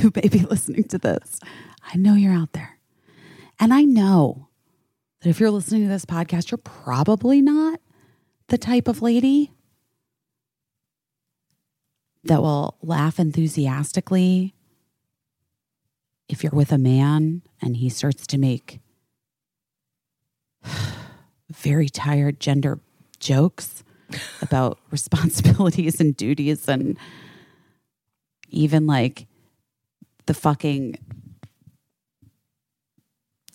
who 0.00 0.12
may 0.14 0.28
be 0.28 0.40
listening 0.40 0.84
to 0.84 0.98
this. 0.98 1.40
I 1.92 1.96
know 1.96 2.14
you're 2.14 2.32
out 2.32 2.52
there, 2.52 2.78
and 3.60 3.74
I 3.74 3.82
know 3.82 4.45
if 5.28 5.40
you're 5.40 5.50
listening 5.50 5.82
to 5.82 5.88
this 5.88 6.04
podcast, 6.04 6.50
you're 6.50 6.58
probably 6.58 7.40
not 7.40 7.80
the 8.48 8.58
type 8.58 8.88
of 8.88 9.02
lady 9.02 9.52
that 12.24 12.42
will 12.42 12.76
laugh 12.82 13.18
enthusiastically 13.18 14.54
if 16.28 16.42
you're 16.42 16.52
with 16.52 16.72
a 16.72 16.78
man 16.78 17.42
and 17.62 17.76
he 17.76 17.88
starts 17.88 18.26
to 18.26 18.38
make 18.38 18.80
very 21.50 21.88
tired 21.88 22.40
gender 22.40 22.80
jokes 23.20 23.84
about 24.42 24.78
responsibilities 24.90 26.00
and 26.00 26.16
duties 26.16 26.68
and 26.68 26.98
even 28.48 28.86
like 28.86 29.26
the 30.26 30.34
fucking 30.34 30.98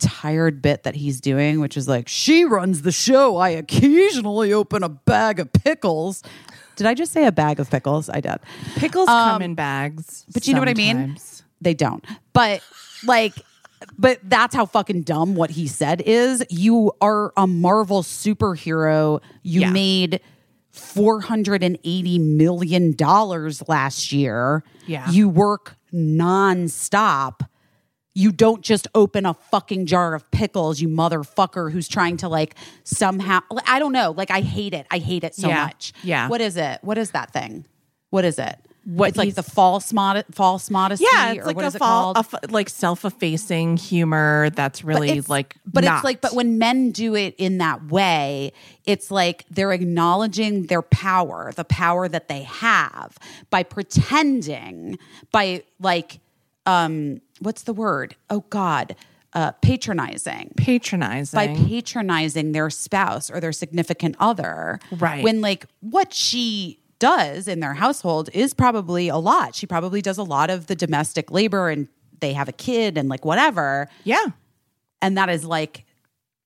tired 0.02 0.62
bit 0.62 0.84
that 0.84 0.96
he's 0.96 1.22
doing, 1.22 1.60
which 1.60 1.78
is 1.78 1.88
like, 1.88 2.08
she 2.08 2.44
runs 2.44 2.82
the 2.82 2.92
show. 2.92 3.38
I 3.38 3.50
occasionally 3.50 4.52
open 4.52 4.84
a 4.84 4.90
bag 4.90 5.40
of 5.40 5.54
pickles. 5.54 6.24
Did 6.76 6.88
I 6.88 6.94
just 6.94 7.12
say 7.14 7.26
a 7.26 7.32
bag 7.32 7.60
of 7.60 7.70
pickles? 7.70 8.10
I 8.10 8.20
did. 8.22 8.38
Pickles 8.76 9.08
come 9.08 9.42
in 9.42 9.56
bags. 9.56 10.24
Um, 10.28 10.32
but 10.34 10.48
you 10.48 10.54
know 10.54 10.60
what 10.60 10.70
I 10.70 10.74
mean? 10.74 11.18
They 11.62 11.74
don't. 11.74 12.04
But 12.34 12.62
like, 13.06 13.34
but 13.98 14.20
that's 14.24 14.56
how 14.56 14.66
fucking 14.66 15.04
dumb 15.04 15.36
what 15.36 15.52
he 15.52 15.68
said 15.68 16.02
is. 16.06 16.44
You 16.50 16.92
are 17.02 17.32
a 17.38 17.46
Marvel 17.48 18.02
superhero. 18.04 19.22
You 19.44 19.62
Yeah. 19.62 19.72
made 19.72 20.22
$480 20.74 22.20
million 22.20 22.96
last 23.68 24.12
year. 24.12 24.64
Yeah. 24.88 25.10
You 25.12 25.30
work 25.30 25.78
nonstop. 25.94 27.42
You 28.14 28.32
don't 28.34 28.62
just 28.62 28.88
open 28.94 29.26
a 29.26 29.34
fucking 29.34 29.86
jar 29.86 30.14
of 30.14 30.30
pickles, 30.32 30.82
you 30.82 30.90
motherfucker 30.90 31.72
who's 31.72 31.88
trying 31.88 32.18
to 32.18 32.28
like 32.30 32.56
somehow, 32.84 33.40
I 33.66 33.80
don't 33.80 33.94
know. 33.94 34.12
Like, 34.12 34.32
I 34.32 34.42
hate 34.42 34.74
it. 34.74 34.86
I 34.92 34.98
hate 34.98 35.24
it 35.24 35.34
so 35.36 35.48
Yeah. 35.48 35.64
much. 35.66 35.94
Yeah. 36.04 36.28
What 36.28 36.42
is 36.42 36.58
it? 36.58 36.80
What 36.82 36.98
is 36.98 37.12
that 37.12 37.32
thing? 37.32 37.66
What 38.10 38.26
is 38.26 38.38
it? 38.38 38.58
What 38.84 39.10
it's 39.10 39.18
like 39.18 39.36
the 39.36 39.44
false 39.44 39.94
mod- 39.94 40.26
false 40.32 40.72
modesty. 40.72 41.06
Yeah, 41.10 41.34
it's 41.34 41.42
or 41.44 41.46
like 41.46 41.56
what 41.56 41.66
a 41.66 41.68
is 41.68 41.76
it 41.76 41.80
fall, 41.80 42.16
called? 42.16 42.18
a 42.18 42.38
f- 42.44 42.52
like 42.52 42.68
self-effacing 42.68 43.78
humor 43.78 44.50
that's 44.50 44.84
really 44.84 45.10
it's- 45.12 45.30
like 45.30 45.56
but 45.68 45.84
not. 45.84 45.98
it's 45.98 46.04
like 46.04 46.20
but 46.20 46.34
when 46.34 46.58
men 46.58 46.90
do 46.90 47.14
it 47.16 47.36
in 47.38 47.60
that 47.60 47.86
way 47.92 48.52
it's 48.88 49.12
like 49.12 49.46
they're 49.52 49.72
acknowledging 49.72 50.64
their 50.66 50.82
power 50.82 51.52
the 51.56 51.64
power 51.64 52.08
that 52.10 52.28
they 52.28 52.42
have 52.42 53.16
by 53.52 53.62
pretending 53.62 54.98
by 55.32 55.62
like 55.80 56.20
um 56.66 57.22
what's 57.42 57.64
the 57.64 57.74
word 57.74 58.16
oh 58.30 58.46
god 58.50 58.96
uh 59.34 59.52
patronizing 59.62 60.52
patronizing. 60.58 61.38
by 61.38 61.48
patronizing 61.68 62.52
their 62.52 62.70
spouse 62.70 63.30
or 63.30 63.40
their 63.40 63.52
significant 63.52 64.16
other. 64.20 64.80
Right. 64.92 65.24
When 65.24 65.42
like 65.42 65.66
what 65.80 66.14
she 66.14 66.80
does 67.00 67.48
in 67.48 67.60
their 67.62 67.74
household 67.74 68.30
is 68.34 68.54
probably 68.54 69.08
a 69.08 69.18
lot. 69.18 69.56
She 69.56 69.66
probably 69.66 70.02
does 70.02 70.18
a 70.18 70.24
lot 70.24 70.50
of 70.50 70.68
the 70.68 70.76
domestic 70.76 71.32
labor 71.32 71.70
and 71.70 71.88
they 72.20 72.34
have 72.34 72.48
a 72.48 72.52
kid 72.54 72.98
and 72.98 73.10
like 73.10 73.26
whatever. 73.26 73.90
yeah. 74.04 74.26
And 75.02 75.18
that 75.18 75.30
is 75.30 75.44
like 75.44 75.86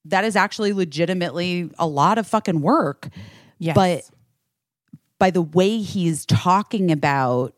that 0.05 0.23
is 0.23 0.35
actually 0.35 0.71
legitimately 0.71 1.71
a 1.77 1.87
lot 1.87 2.17
of 2.17 2.27
fucking 2.27 2.61
work. 2.61 3.09
Yes. 3.57 3.75
But 3.75 4.09
by 5.19 5.31
the 5.31 5.41
way 5.41 5.79
he's 5.79 6.25
talking 6.25 6.91
about 6.91 7.53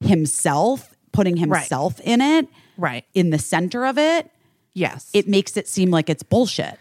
himself, 0.00 0.89
putting 1.12 1.36
himself 1.36 2.00
in 2.00 2.20
it, 2.20 2.48
right. 2.76 3.04
in 3.14 3.30
the 3.30 3.38
center 3.38 3.84
of 3.86 3.98
it, 3.98 4.30
Yes. 4.74 5.10
it 5.12 5.26
makes 5.28 5.56
it 5.56 5.66
seem 5.68 5.90
like 5.90 6.08
it's 6.08 6.22
bullshit. 6.22 6.78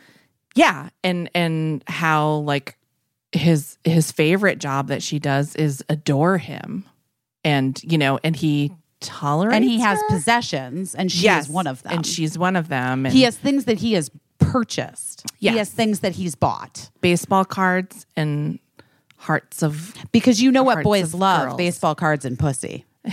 yeah 0.56 0.90
and 1.04 1.30
and 1.34 1.84
how 1.88 2.36
like 2.46 2.78
his 3.32 3.78
his 3.84 4.12
favorite 4.12 4.60
job 4.60 4.88
that 4.88 5.02
she 5.04 5.20
does 5.20 5.56
is 5.56 5.84
adore 5.90 6.38
him 6.40 6.86
and 7.44 7.82
you 7.84 7.98
know 7.98 8.20
and 8.24 8.36
he 8.36 8.72
tolerates 9.02 9.56
and 9.56 9.64
he 9.64 9.80
has 9.80 9.98
her? 10.00 10.08
possessions 10.10 10.94
and 10.96 11.12
she 11.12 11.24
yes 11.26 11.46
is 11.46 11.50
one 11.52 11.68
of 11.68 11.82
them 11.84 11.94
and 11.94 12.06
she's 12.06 12.38
one 12.38 12.56
of 12.56 12.68
them 12.70 13.06
and 13.06 13.14
he 13.14 13.22
has 13.24 13.38
things 13.38 13.66
that 13.66 13.78
he 13.80 13.94
has 13.94 14.10
purchased 14.40 15.26
Yes. 15.40 15.54
he 15.54 15.58
has 15.60 15.70
things 15.70 16.00
that 16.02 16.14
he's 16.14 16.36
bought 16.36 16.90
baseball 17.02 17.46
cards 17.46 18.06
and 18.16 18.60
hearts 19.18 19.62
of 19.64 19.94
because 20.12 20.42
you 20.42 20.52
know 20.52 20.64
what 20.64 20.84
boys 20.84 21.14
love 21.14 21.48
girls. 21.50 21.58
baseball 21.58 21.96
cards 21.96 22.26
and 22.26 22.38
pussy 22.40 22.86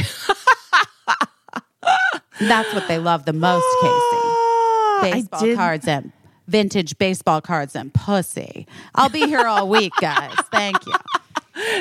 that's 2.40 2.72
what 2.74 2.86
they 2.88 2.98
love 2.98 3.24
the 3.24 3.32
most 3.32 3.64
Caissie. 3.82 5.12
Baseball 5.12 5.54
cards 5.54 5.86
and 5.88 6.12
vintage 6.48 6.96
baseball 6.98 7.40
cards 7.40 7.74
and 7.76 7.92
pussy. 7.92 8.66
I'll 8.94 9.08
be 9.08 9.20
here 9.26 9.46
all 9.46 9.68
week 9.68 9.92
guys. 10.00 10.34
Thank 10.52 10.78
you. 10.86 10.94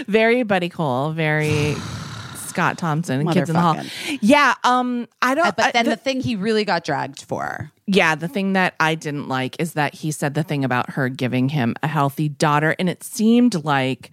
Very 0.08 0.44
buddy 0.44 0.70
cole 0.70 1.12
very 1.12 1.76
scott 2.36 2.78
thompson 2.78 3.28
kids 3.32 3.50
in 3.50 3.54
the 3.56 3.62
hall. 3.62 3.78
Yeah 4.22 4.54
um 4.64 5.08
i 5.22 5.36
don't 5.36 5.48
Uh, 5.48 5.52
but 5.56 5.66
I- 5.68 5.72
then 5.72 5.86
the- 5.86 5.92
the 5.92 5.98
thing 5.98 6.22
he 6.22 6.36
really 6.36 6.64
got 6.66 6.84
dragged 6.84 7.22
for. 7.24 7.72
Yeah, 7.88 8.16
the 8.16 8.28
thing 8.28 8.54
that 8.54 8.74
I 8.80 8.96
didn't 8.96 9.28
like 9.28 9.58
is 9.60 9.74
that 9.74 9.94
he 9.94 10.12
said 10.12 10.34
the 10.34 10.42
thing 10.42 10.64
about 10.66 10.90
her 10.92 11.08
giving 11.08 11.50
him 11.50 11.76
a 11.84 11.88
healthy 11.88 12.28
daughter, 12.30 12.76
and 12.80 12.90
it 12.90 13.04
seemed 13.04 13.64
like 13.64 14.10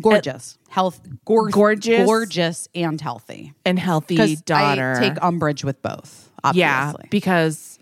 gorgeous 0.00 0.58
health 0.68 1.00
gor- 1.24 1.48
Gorgeous. 1.50 2.04
gorgeous 2.06 2.68
and 2.74 3.00
healthy 3.00 3.52
and 3.64 3.78
healthy 3.78 4.36
daughter. 4.36 4.94
I 4.96 5.00
take 5.00 5.22
umbrage 5.22 5.64
with 5.64 5.80
both. 5.82 6.30
yeah, 6.52 6.92
because 7.10 7.78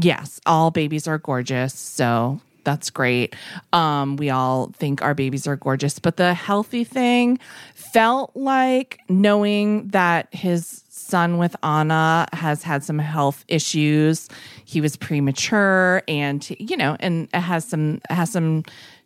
yes, 0.00 0.40
all 0.46 0.70
babies 0.70 1.06
are 1.08 1.18
gorgeous, 1.18 1.74
so 1.74 2.40
that's 2.64 2.90
great. 2.90 3.34
Um, 3.72 4.16
we 4.16 4.30
all 4.30 4.70
think 4.76 5.02
our 5.02 5.14
babies 5.14 5.46
are 5.46 5.56
gorgeous, 5.56 5.98
but 5.98 6.16
the 6.16 6.34
healthy 6.34 6.84
thing 6.84 7.38
felt 7.74 8.30
like 8.36 9.00
knowing 9.08 9.88
that 9.88 10.32
his 10.32 10.84
son 10.88 11.38
with 11.38 11.56
Anna 11.64 12.26
has 12.32 12.62
had 12.62 12.84
some 12.84 12.98
health 12.98 13.44
issues. 13.48 14.28
He 14.64 14.80
was 14.80 14.94
premature, 14.96 16.02
and 16.06 16.48
you 16.60 16.76
know, 16.76 16.96
and 17.00 17.28
it 17.34 17.40
has 17.40 17.64
some 17.64 18.00
has 18.10 18.30
some 18.30 18.62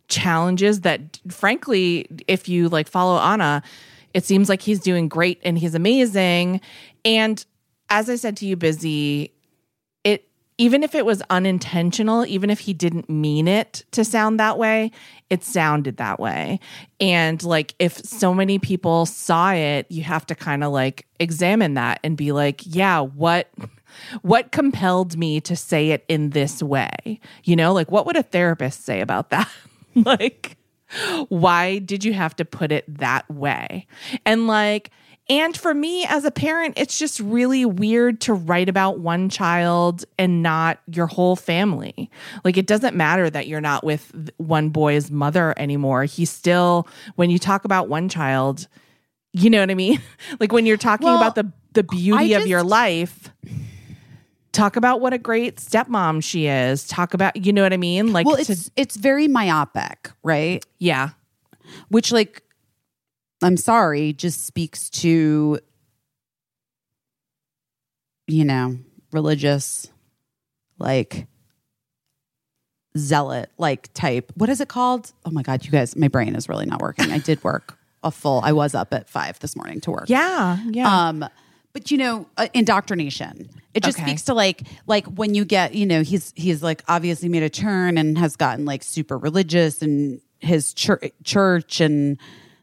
challenges 0.08 0.82
that, 0.82 1.18
frankly, 1.28 2.06
if 2.28 2.48
you 2.48 2.68
like 2.68 2.88
follow 2.88 3.18
Anna, 3.18 3.62
it 4.12 4.24
seems 4.24 4.48
like 4.48 4.62
he's 4.62 4.80
doing 4.80 5.08
great 5.08 5.40
and 5.44 5.58
he's 5.58 5.74
amazing. 5.74 6.60
And 7.04 7.44
as 7.90 8.08
I 8.08 8.16
said 8.16 8.36
to 8.38 8.46
you, 8.46 8.56
busy, 8.56 9.32
it 10.04 10.28
even 10.56 10.82
if 10.82 10.94
it 10.94 11.04
was 11.04 11.20
unintentional, 11.30 12.24
even 12.26 12.48
if 12.48 12.60
he 12.60 12.72
didn't 12.72 13.10
mean 13.10 13.48
it 13.48 13.84
to 13.90 14.04
sound 14.04 14.38
that 14.38 14.56
way, 14.56 14.92
it 15.28 15.42
sounded 15.42 15.96
that 15.96 16.20
way. 16.20 16.60
And 17.00 17.42
like 17.42 17.74
if 17.78 17.96
so 17.98 18.32
many 18.32 18.58
people 18.58 19.04
saw 19.04 19.52
it, 19.52 19.90
you 19.90 20.04
have 20.04 20.24
to 20.26 20.34
kind 20.34 20.62
of 20.62 20.72
like 20.72 21.06
examine 21.18 21.74
that 21.74 21.98
and 22.04 22.16
be 22.16 22.30
like, 22.32 22.62
yeah, 22.64 23.00
what 23.00 23.50
what 24.22 24.52
compelled 24.52 25.16
me 25.16 25.40
to 25.40 25.56
say 25.56 25.90
it 25.90 26.04
in 26.08 26.30
this 26.30 26.62
way? 26.62 27.20
You 27.44 27.56
know, 27.56 27.72
like 27.72 27.90
what 27.90 28.06
would 28.06 28.16
a 28.16 28.22
therapist 28.22 28.84
say 28.84 29.00
about 29.00 29.30
that? 29.30 29.50
like 30.04 30.56
why 31.28 31.78
did 31.78 32.04
you 32.04 32.12
have 32.12 32.36
to 32.36 32.44
put 32.44 32.70
it 32.70 32.84
that 32.98 33.28
way? 33.30 33.86
And 34.24 34.46
like 34.46 34.90
And 35.28 35.56
for 35.56 35.72
me 35.72 36.04
as 36.04 36.24
a 36.26 36.30
parent, 36.30 36.74
it's 36.76 36.98
just 36.98 37.18
really 37.18 37.64
weird 37.64 38.20
to 38.22 38.34
write 38.34 38.68
about 38.68 38.98
one 39.00 39.30
child 39.30 40.04
and 40.18 40.42
not 40.42 40.78
your 40.86 41.06
whole 41.06 41.34
family. 41.34 42.10
Like, 42.44 42.58
it 42.58 42.66
doesn't 42.66 42.94
matter 42.94 43.30
that 43.30 43.46
you're 43.46 43.62
not 43.62 43.84
with 43.84 44.12
one 44.36 44.68
boy's 44.68 45.10
mother 45.10 45.54
anymore. 45.56 46.04
He's 46.04 46.28
still, 46.28 46.86
when 47.16 47.30
you 47.30 47.38
talk 47.38 47.64
about 47.64 47.88
one 47.88 48.10
child, 48.10 48.68
you 49.32 49.48
know 49.48 49.60
what 49.60 49.70
I 49.70 49.74
mean? 49.74 49.98
like, 50.40 50.52
when 50.52 50.66
you're 50.66 50.76
talking 50.76 51.06
Well, 51.06 51.16
about 51.16 51.36
the, 51.36 51.50
the 51.72 51.84
beauty 51.84 52.34
of 52.34 52.46
your 52.46 52.62
life, 52.62 53.30
talk 54.54 54.76
about 54.76 55.00
what 55.02 55.12
a 55.12 55.18
great 55.18 55.56
stepmom 55.56 56.22
she 56.24 56.46
is. 56.46 56.86
Talk 56.86 57.12
about, 57.12 57.36
you 57.36 57.52
know 57.52 57.62
what 57.62 57.72
I 57.74 57.76
mean? 57.76 58.12
Like, 58.14 58.24
Well, 58.26 58.36
to- 58.36 58.50
it's 58.52 58.70
it's 58.76 58.96
very 58.96 59.28
myopic, 59.28 60.10
right? 60.22 60.64
yeah. 60.78 61.10
Which 61.88 62.10
like 62.12 62.42
I'm 63.42 63.56
sorry, 63.58 64.12
just 64.14 64.46
speaks 64.46 64.88
to 64.90 65.58
you 68.26 68.44
know, 68.44 68.78
religious 69.12 69.88
like 70.78 71.26
zealot 72.96 73.50
like 73.58 73.92
type. 73.92 74.32
What 74.36 74.48
is 74.48 74.60
it 74.60 74.68
called? 74.68 75.12
Oh 75.24 75.30
my 75.30 75.42
god, 75.42 75.64
you 75.64 75.70
guys, 75.70 75.96
my 75.96 76.08
brain 76.08 76.34
is 76.34 76.48
really 76.48 76.66
not 76.66 76.80
working. 76.80 77.10
I 77.10 77.18
did 77.18 77.42
work 77.44 77.76
a 78.02 78.10
full 78.10 78.40
I 78.44 78.52
was 78.52 78.74
up 78.74 78.92
at 78.92 79.08
5 79.08 79.38
this 79.40 79.56
morning 79.56 79.80
to 79.82 79.90
work. 79.90 80.04
Yeah. 80.08 80.58
Yeah. 80.70 81.08
Um, 81.08 81.24
but 81.74 81.90
you 81.90 81.98
know, 81.98 82.26
uh, 82.38 82.46
indoctrination. 82.54 83.50
It 83.74 83.82
just 83.82 83.98
Okay. 83.98 84.06
speaks 84.06 84.22
to 84.22 84.34
like 84.34 84.62
like 84.86 85.04
when 85.06 85.34
you 85.34 85.44
get, 85.44 85.74
you 85.74 85.84
know, 85.84 86.02
he's 86.02 86.32
he's 86.36 86.62
like 86.62 86.82
obviously 86.88 87.28
made 87.28 87.42
a 87.42 87.50
turn 87.50 87.98
and 87.98 88.16
has 88.16 88.36
gotten 88.36 88.64
like 88.64 88.82
super 88.82 89.18
religious 89.18 89.82
and 89.82 90.20
his 90.38 90.72
church 90.72 91.10
church 91.24 91.80
and 91.80 92.16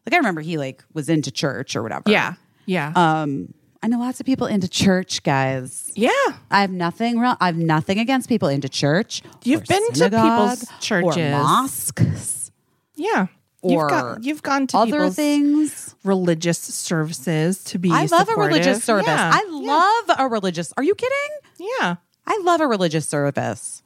like 0.06 0.14
I 0.14 0.18
remember 0.18 0.42
he 0.42 0.58
like 0.58 0.84
was 0.94 1.10
into 1.10 1.30
church 1.32 1.76
or 1.76 1.84
whatever. 1.84 2.10
yeah. 2.10 2.34
Yeah. 2.66 2.94
Um, 2.96 3.54
I 3.84 3.88
know 3.88 3.98
lots 4.00 4.20
of 4.20 4.26
people 4.28 4.46
into 4.48 4.68
church, 4.70 5.24
guys. 5.24 5.92
yeah. 5.96 6.10
I 6.52 6.62
have 6.62 6.70
nothing 6.72 7.18
wrong. 7.20 7.36
I 7.42 7.48
have 7.48 7.58
nothing 7.58 7.98
against 7.98 8.30
people 8.30 8.48
into 8.48 8.70
church. 8.70 9.24
You've 9.44 9.66
been 9.66 9.92
to 9.94 10.04
people's 10.10 10.66
churches. 10.80 11.18
or 11.18 11.32
mosques 11.32 12.52
Yeah. 12.96 13.28
Or 13.62 13.72
you've, 13.72 13.90
got, 13.90 14.24
you've 14.24 14.44
gone 14.44 14.68
to 14.68 14.78
other 14.78 15.10
things. 15.10 15.96
religious 16.04 16.58
services 16.60 17.64
to 17.66 17.78
be 17.80 17.92
I 17.92 18.06
love 18.06 18.28
a 18.30 18.36
religious 18.36 18.84
service. 18.84 19.06
Yeah. 19.08 19.32
I 19.34 19.46
love 19.50 20.18
a 20.20 20.28
religious. 20.28 20.74
Are 20.78 20.84
you 20.84 20.96
kidding? 20.96 21.68
yeah. 21.80 21.96
I 22.26 22.40
love 22.44 22.62
a 22.62 22.68
religious 22.68 23.08
service. 23.08 23.84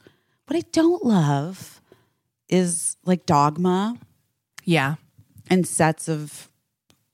What 0.47 0.57
I 0.57 0.61
don't 0.71 1.03
love 1.05 1.82
is 2.49 2.95
like 3.05 3.26
dogma 3.26 3.97
Yeah. 4.63 4.95
and 5.49 5.67
sets 5.67 6.07
of 6.07 6.49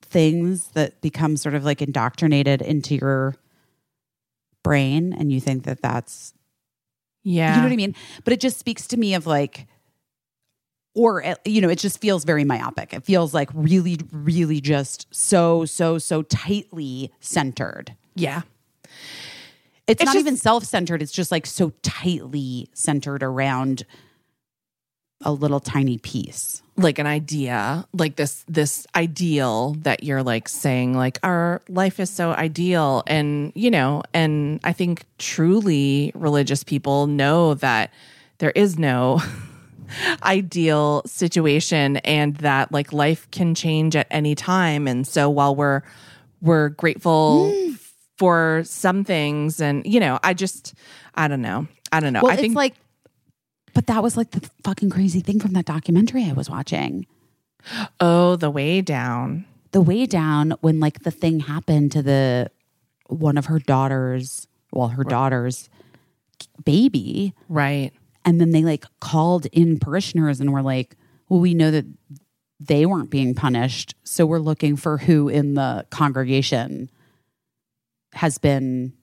things 0.01 0.67
that 0.73 0.99
become 1.01 1.37
sort 1.37 1.55
of 1.55 1.63
like 1.63 1.81
indoctrinated 1.81 2.61
into 2.61 2.95
your 2.95 3.35
brain 4.63 5.13
and 5.13 5.31
you 5.31 5.39
think 5.39 5.63
that 5.63 5.81
that's 5.81 6.33
Yeah. 7.23 7.51
you 7.55 7.57
know 7.61 7.67
what 7.67 7.73
I 7.73 7.77
mean? 7.77 7.95
But 8.23 8.33
it 8.33 8.39
just 8.39 8.57
speaks 8.59 8.87
to 8.87 8.97
me 8.97 9.13
of 9.13 9.25
like 9.25 9.67
or 10.93 11.23
uh, 11.25 11.35
you 11.45 11.61
know, 11.61 11.69
it 11.69 11.79
just 11.79 11.99
feels 12.01 12.23
very 12.23 12.43
myopic. 12.43 12.93
It 12.93 13.03
feels 13.05 13.33
like 13.33 13.49
really 13.53 13.97
really 14.11 14.59
just 14.61 15.07
so 15.11 15.65
so 15.65 15.97
so 15.97 16.21
tightly 16.23 17.11
centered. 17.19 17.95
Yeah. 18.15 18.41
It's, 19.87 20.01
It's 20.01 20.05
not 20.05 20.13
just- 20.13 20.21
even 20.25 20.37
self-centered. 20.37 21.01
It's 21.01 21.11
just 21.11 21.31
like 21.31 21.45
so 21.45 21.71
tightly 21.81 22.69
centered 22.73 23.23
around 23.23 23.85
a 25.23 25.31
little 25.31 25.59
tiny 25.59 25.97
piece. 25.97 26.61
Like 26.77 26.97
an 26.97 27.05
idea, 27.07 27.85
like 27.93 28.15
this 28.15 28.43
this 28.47 28.87
ideal 28.95 29.75
that 29.81 30.03
you're 30.03 30.23
like 30.23 30.49
saying 30.49 30.95
like 30.95 31.19
our 31.21 31.61
life 31.69 31.99
is 31.99 32.09
so 32.09 32.31
ideal 32.31 33.03
and 33.05 33.51
you 33.53 33.69
know, 33.69 34.01
and 34.13 34.59
I 34.63 34.73
think 34.73 35.03
truly 35.19 36.11
religious 36.15 36.63
people 36.63 37.05
know 37.07 37.53
that 37.55 37.91
there 38.39 38.51
is 38.51 38.79
no 38.79 39.21
ideal 40.23 41.03
situation 41.05 41.97
and 41.97 42.35
that 42.37 42.71
like 42.71 42.93
life 42.93 43.29
can 43.31 43.55
change 43.55 43.95
at 43.95 44.07
any 44.11 44.35
time. 44.35 44.87
And 44.87 45.05
so 45.05 45.29
while 45.29 45.55
we're 45.55 45.81
we're 46.41 46.69
grateful 46.69 47.53
for 48.17 48.61
some 48.65 49.03
things 49.03 49.61
and 49.61 49.85
you 49.85 49.99
know 49.99 50.19
i 50.23 50.33
just 50.33 50.73
i 51.15 51.27
don't 51.27 51.41
know. 51.41 51.67
I 51.91 51.99
don't 51.99 52.13
know. 52.13 52.21
Well, 52.21 52.31
i 52.31 52.35
it's 52.35 52.41
think 52.41 52.55
like, 52.55 52.75
but 53.73 53.87
that 53.87 54.01
was 54.01 54.15
like 54.15 54.31
the 54.31 54.49
fucking 54.63 54.89
crazy 54.89 55.19
thing 55.19 55.39
from 55.39 55.53
that 55.53 55.65
documentary 55.65 56.25
I 56.25 56.33
was 56.33 56.49
watching. 56.49 57.05
oh 57.99 58.35
the 58.35 58.49
way 58.49 58.81
down. 58.81 59.45
The 59.71 59.81
way 59.81 60.05
down 60.05 60.55
when 60.61 60.79
like 60.79 61.03
the 61.03 61.11
thing 61.11 61.41
happened 61.41 61.91
to 61.93 62.01
the 62.01 62.51
one 63.07 63.37
of 63.37 63.45
her 63.45 63.59
daughters, 63.59 64.47
well, 64.71 64.89
her 64.89 65.03
daughter's 65.03 65.69
baby, 66.63 67.33
right 67.49 67.93
and 68.25 68.39
then 68.39 68.51
they 68.51 68.63
like 68.63 68.85
called 68.99 69.45
in 69.47 69.79
parishioners 69.79 70.39
and 70.39 70.51
were 70.53 70.61
like, 70.61 70.95
"Well, 71.29 71.39
we 71.39 71.53
know 71.53 71.71
that 71.71 71.85
they 72.59 72.85
weren't 72.85 73.09
being 73.09 73.33
punished, 73.33 73.95
so 74.03 74.25
we're 74.25 74.39
looking 74.39 74.75
for 74.75 74.97
who 74.97 75.29
in 75.29 75.55
the 75.55 75.85
congregation 75.89 76.89
has 78.13 78.37
been 78.37 78.93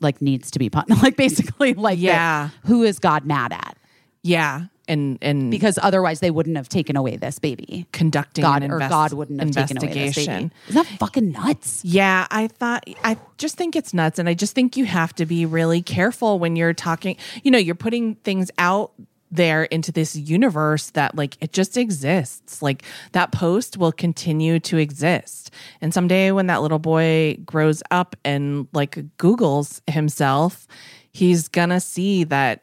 like 0.00 0.22
needs 0.22 0.50
to 0.52 0.58
be 0.58 0.70
punished." 0.70 1.02
Like 1.02 1.16
basically, 1.16 1.74
like 1.74 1.98
Yeah. 1.98 2.50
who 2.66 2.82
is 2.82 2.98
God 2.98 3.24
mad 3.26 3.52
at? 3.52 3.76
yeah 4.24 4.66
and 4.92 5.18
and 5.22 5.50
because 5.50 5.78
otherwise 5.82 6.20
they 6.20 6.30
wouldn't 6.30 6.56
have 6.56 6.68
taken 6.68 6.96
away 6.96 7.16
this 7.16 7.38
baby. 7.38 7.86
conducting 7.92 8.42
God 8.42 8.62
an 8.62 8.70
or 8.70 8.78
God 8.78 9.12
wouldn't 9.12 9.40
have 9.40 9.50
taken 9.50 9.78
away 9.78 9.92
this 9.92 10.14
baby. 10.14 10.50
Isn't 10.68 10.74
that 10.74 10.86
fucking 10.98 11.32
nuts? 11.32 11.84
Yeah, 11.84 12.26
I 12.30 12.48
thought 12.48 12.84
I 13.02 13.16
just 13.38 13.56
think 13.56 13.74
it's 13.74 13.94
nuts 13.94 14.18
and 14.18 14.28
I 14.28 14.34
just 14.34 14.54
think 14.54 14.76
you 14.76 14.84
have 14.84 15.14
to 15.14 15.26
be 15.26 15.46
really 15.46 15.82
careful 15.82 16.38
when 16.38 16.56
you're 16.56 16.74
talking, 16.74 17.16
you 17.42 17.50
know, 17.50 17.58
you're 17.58 17.74
putting 17.74 18.16
things 18.16 18.50
out 18.58 18.92
there 19.30 19.64
into 19.64 19.90
this 19.90 20.14
universe 20.14 20.90
that 20.90 21.14
like 21.16 21.38
it 21.40 21.52
just 21.52 21.76
exists. 21.76 22.60
Like 22.60 22.84
that 23.12 23.32
post 23.32 23.78
will 23.78 23.92
continue 23.92 24.60
to 24.60 24.76
exist. 24.76 25.50
And 25.80 25.94
someday 25.94 26.30
when 26.32 26.46
that 26.48 26.60
little 26.60 26.78
boy 26.78 27.38
grows 27.44 27.82
up 27.90 28.14
and 28.24 28.68
like 28.72 28.96
Googles 29.16 29.80
himself, 29.90 30.66
he's 31.12 31.48
gonna 31.48 31.80
see 31.80 32.24
that 32.24 32.62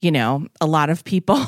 you 0.00 0.10
know, 0.10 0.46
a 0.60 0.66
lot 0.66 0.90
of 0.90 1.04
people 1.04 1.44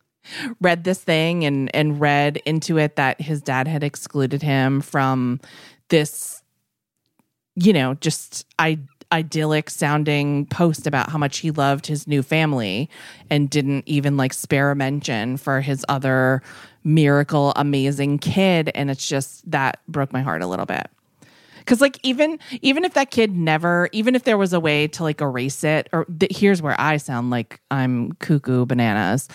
read 0.60 0.84
this 0.84 1.02
thing 1.02 1.44
and 1.44 1.74
and 1.74 2.00
read 2.00 2.38
into 2.38 2.78
it 2.78 2.96
that 2.96 3.20
his 3.20 3.40
dad 3.40 3.68
had 3.68 3.82
excluded 3.82 4.42
him 4.42 4.80
from 4.80 5.40
this 5.88 6.42
you 7.56 7.72
know, 7.72 7.94
just 7.94 8.46
I 8.58 8.78
idyllic 9.12 9.70
sounding 9.70 10.46
post 10.46 10.86
about 10.86 11.10
how 11.10 11.18
much 11.18 11.38
he 11.38 11.50
loved 11.52 11.86
his 11.86 12.08
new 12.08 12.22
family 12.22 12.90
and 13.30 13.48
didn't 13.48 13.84
even 13.86 14.16
like 14.16 14.32
spare 14.32 14.72
a 14.72 14.76
mention 14.76 15.36
for 15.36 15.60
his 15.60 15.84
other 15.88 16.42
miracle 16.82 17.52
amazing 17.56 18.18
kid 18.18 18.70
and 18.74 18.90
it's 18.90 19.08
just 19.08 19.48
that 19.50 19.80
broke 19.88 20.12
my 20.12 20.22
heart 20.22 20.42
a 20.42 20.46
little 20.46 20.66
bit. 20.66 20.88
Cause 21.66 21.80
like 21.80 21.98
even 22.02 22.38
even 22.62 22.84
if 22.84 22.94
that 22.94 23.10
kid 23.10 23.34
never, 23.36 23.88
even 23.92 24.14
if 24.14 24.24
there 24.24 24.38
was 24.38 24.52
a 24.52 24.60
way 24.60 24.86
to 24.88 25.02
like 25.02 25.20
erase 25.20 25.64
it, 25.64 25.88
or 25.92 26.04
th- 26.04 26.36
here's 26.36 26.62
where 26.62 26.80
I 26.80 26.96
sound 26.96 27.30
like 27.30 27.60
I'm 27.70 28.12
cuckoo 28.14 28.64
bananas. 28.66 29.28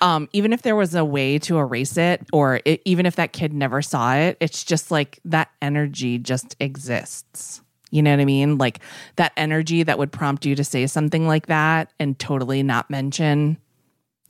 Um, 0.00 0.28
even 0.32 0.52
if 0.52 0.62
there 0.62 0.76
was 0.76 0.94
a 0.94 1.04
way 1.04 1.38
to 1.40 1.58
erase 1.58 1.96
it, 1.96 2.26
or 2.32 2.60
it, 2.64 2.82
even 2.84 3.06
if 3.06 3.16
that 3.16 3.32
kid 3.32 3.52
never 3.52 3.80
saw 3.80 4.14
it, 4.14 4.36
it's 4.40 4.64
just 4.64 4.90
like 4.90 5.20
that 5.24 5.50
energy 5.62 6.18
just 6.18 6.56
exists. 6.60 7.62
You 7.90 8.02
know 8.02 8.10
what 8.10 8.20
I 8.20 8.24
mean? 8.24 8.58
Like 8.58 8.80
that 9.16 9.32
energy 9.36 9.82
that 9.82 9.98
would 9.98 10.12
prompt 10.12 10.44
you 10.44 10.54
to 10.56 10.64
say 10.64 10.86
something 10.86 11.26
like 11.26 11.46
that 11.46 11.92
and 11.98 12.18
totally 12.18 12.62
not 12.62 12.90
mention 12.90 13.58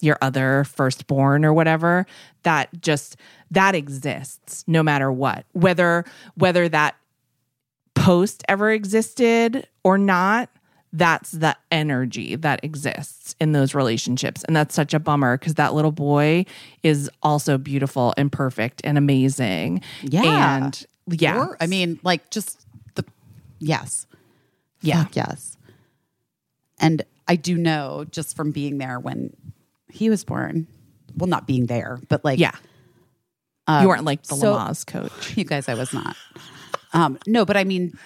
your 0.01 0.19
other 0.23 0.65
firstborn 0.65 1.45
or 1.45 1.53
whatever 1.53 2.07
that 2.45 2.69
just 2.81 3.17
that 3.51 3.75
exists 3.75 4.63
no 4.69 4.81
matter 4.81 5.11
what 5.11 5.45
whether 5.53 6.05
whether 6.37 6.69
that 6.69 6.95
post 8.01 8.43
ever 8.49 8.71
existed 8.71 9.67
or 9.85 9.99
not 9.99 10.49
that's 10.93 11.33
the 11.33 11.55
energy 11.71 12.35
that 12.37 12.65
exists 12.65 13.37
in 13.41 13.53
those 13.53 13.75
relationships 13.75 14.43
and 14.45 14.57
that's 14.57 14.75
such 14.75 14.95
a 14.95 14.99
bummer 14.99 15.37
because 15.37 15.55
that 15.55 15.75
little 15.75 15.93
boy 15.93 16.47
is 16.83 17.11
also 17.23 17.59
beautiful 17.59 18.15
and 18.17 18.33
perfect 18.33 18.81
and 18.85 18.97
amazing 18.97 19.83
Yeah. 20.03 20.57
and 20.57 20.87
yeah 21.11 21.39
Or, 21.39 21.57
I 21.61 21.67
mean, 21.67 22.01
like 22.03 22.31
just 22.31 22.65
the 22.95 23.05
yes. 23.59 24.07
Yeah. 24.81 25.03
Fuck 25.05 25.17
yes. 25.17 25.57
And 26.81 27.03
I 27.27 27.37
do 27.37 27.57
know 27.59 28.07
just 28.11 28.35
from 28.37 28.53
being 28.53 28.79
there 28.79 28.99
when 29.01 29.35
he 29.91 30.09
was 30.09 30.25
born. 30.25 30.67
Well, 31.17 31.29
not 31.29 31.47
being 31.47 31.67
there, 31.67 31.99
but 32.09 32.25
like 32.25 32.39
yeah 32.39 32.55
um, 33.67 33.83
you 33.83 33.89
weren't 33.89 34.05
like 34.05 34.23
the 34.23 34.37
so- 34.37 34.55
Lamaze 34.55 34.87
coach 34.87 35.37
You 35.37 35.45
guys, 35.45 35.69
I 35.69 35.75
was 35.75 35.93
not. 35.93 36.17
Um, 36.93 37.19
no, 37.27 37.45
but 37.45 37.57
I 37.57 37.65
mean, 37.65 37.99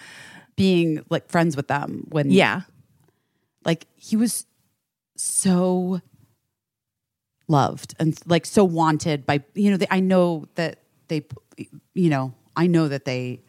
being 0.56 1.04
like 1.08 1.28
friends 1.28 1.56
with 1.56 1.68
them 1.68 2.06
when 2.10 2.30
yeah 2.30 2.62
like 3.64 3.86
he 3.96 4.16
was 4.16 4.46
so 5.16 6.00
loved 7.48 7.94
and 7.98 8.18
like 8.26 8.46
so 8.46 8.64
wanted 8.64 9.26
by 9.26 9.42
you 9.54 9.70
know 9.70 9.76
they, 9.76 9.86
i 9.90 10.00
know 10.00 10.46
that 10.54 10.80
they 11.08 11.24
you 11.94 12.10
know 12.10 12.32
i 12.56 12.66
know 12.66 12.88
that 12.88 13.04
they 13.04 13.40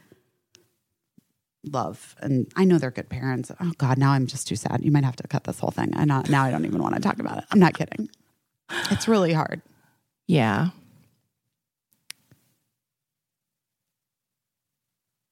love 1.65 2.15
and 2.19 2.51
I 2.57 2.65
know 2.65 2.77
they're 2.77 2.91
good 2.91 3.07
parents. 3.07 3.49
Oh 3.61 3.71
God, 3.77 3.97
now 3.97 4.11
I'm 4.11 4.27
just 4.27 4.49
too 4.49 4.57
sad. 4.57 4.83
You 4.83 4.91
might 4.91 5.05
have 5.05 5.15
to 5.15 5.27
cut 5.29 5.45
this 5.45 5.59
whole 5.59 5.71
thing. 5.71 5.93
I 5.95 6.03
not 6.03 6.29
now 6.29 6.43
I 6.43 6.51
don't 6.51 6.65
even 6.65 6.81
want 6.83 6.95
to 6.95 7.01
talk 7.01 7.19
about 7.19 7.37
it. 7.37 7.45
I'm 7.51 7.59
not 7.59 7.73
kidding. 7.73 8.09
It's 8.91 9.07
really 9.07 9.31
hard. 9.31 9.61
Yeah. 10.27 10.71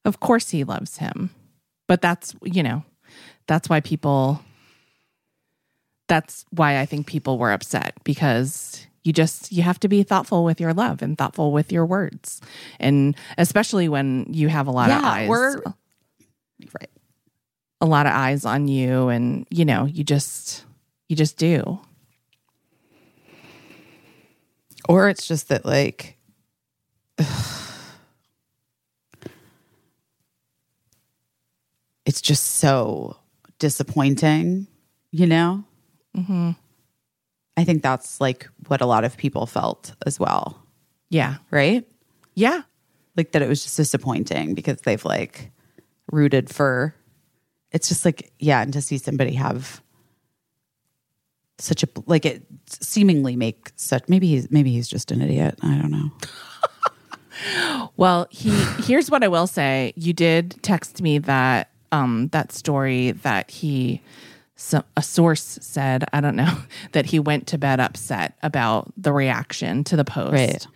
Of 0.06 0.20
course 0.20 0.49
he 0.49 0.64
loves 0.64 0.97
him. 0.97 1.30
But 1.88 2.02
that's, 2.02 2.36
you 2.43 2.64
know, 2.64 2.84
that's 3.47 3.70
why 3.70 3.80
people 3.82 4.41
that's 6.08 6.43
why 6.49 6.80
I 6.80 6.86
think 6.86 7.08
people 7.08 7.38
were 7.38 7.52
upset 7.54 7.93
because 8.04 8.86
you 9.04 9.14
just 9.14 9.52
you 9.52 9.64
have 9.64 9.80
to 9.80 9.88
be 9.88 10.04
thoughtful 10.04 10.43
with 10.43 10.60
your 10.60 10.74
love 10.74 11.02
and 11.02 11.18
thoughtful 11.18 11.52
with 11.52 11.72
your 11.72 11.86
words. 11.86 12.41
And 12.80 13.16
especially 13.38 13.88
when 13.89 14.26
you 14.30 14.47
have 14.49 14.68
a 14.68 14.72
lot 14.72 14.89
of 14.89 15.04
eyes 15.04 15.30
we're- 15.30 15.56
Right. 16.80 16.89
a 17.80 17.86
lot 17.86 18.06
of 18.06 18.12
eyes 18.14 18.45
on 18.45 18.68
you 18.68 19.08
and 19.10 19.47
you 19.49 19.66
know, 19.66 19.86
you 19.86 20.04
just 20.04 20.66
you 21.10 21.16
just 21.16 21.38
do. 21.38 21.80
Or 24.89 25.10
it's 25.10 25.28
just 25.28 25.47
that 25.49 25.66
like 25.66 26.18
it's 32.12 32.20
just 32.22 32.43
so 32.57 33.16
disappointing, 33.57 34.68
you 35.12 35.26
know? 35.26 35.64
Mhm. 36.14 36.57
I 37.55 37.64
think 37.64 37.84
that's 37.84 38.20
like 38.20 38.49
what 38.68 38.82
a 38.82 38.86
lot 38.86 39.05
of 39.05 39.16
people 39.16 39.45
felt 39.45 39.93
as 40.05 40.20
well, 40.20 40.62
Yeah. 41.09 41.38
right? 41.51 41.88
Yeah. 42.36 42.64
Like 43.16 43.32
that 43.32 43.41
it 43.41 43.47
was 43.47 43.64
just 43.64 43.78
disappointing 43.78 44.55
because 44.55 44.82
they've 44.82 45.05
like 45.05 45.51
rooted 46.12 46.49
for 46.49 46.93
it's 47.72 47.88
just 47.88 48.03
like, 48.03 48.34
yeah, 48.39 48.62
and 48.62 48.74
to 48.74 48.82
see 48.82 48.97
somebody 48.97 49.34
have 49.36 49.82
such 51.59 51.82
a 51.84 51.88
like 52.07 52.26
it 52.26 52.43
seemingly 52.68 53.38
make 53.38 53.72
such 53.78 54.03
maybe 54.09 54.28
he's 54.28 54.51
maybe 54.51 54.72
he's 54.74 54.89
just 54.89 55.12
an 55.12 55.22
idiot. 55.22 55.57
I 55.64 55.78
don't 55.78 55.91
know. 55.91 56.12
Well, 57.97 58.28
he 58.30 58.51
here's 58.84 59.09
what 59.09 59.24
I 59.24 59.28
will 59.28 59.47
say. 59.47 59.93
You 59.95 60.14
did 60.14 60.62
text 60.62 61.01
me 61.01 61.18
that 61.20 61.70
um 61.92 62.30
that 62.30 62.52
story 62.52 63.12
that 63.12 63.50
he 63.52 64.02
so, 64.62 64.84
a 64.96 65.02
source 65.02 65.58
said, 65.60 66.06
I 66.14 66.22
don't 66.22 66.36
know, 66.36 66.56
that 66.92 67.08
he 67.08 67.20
went 67.20 67.48
to 67.48 67.58
bed 67.58 67.80
upset 67.80 68.38
about 68.44 68.94
the 68.96 69.12
reaction 69.12 69.84
to 69.86 69.96
the 69.96 70.06
post. 70.06 70.34
Right. 70.34 70.68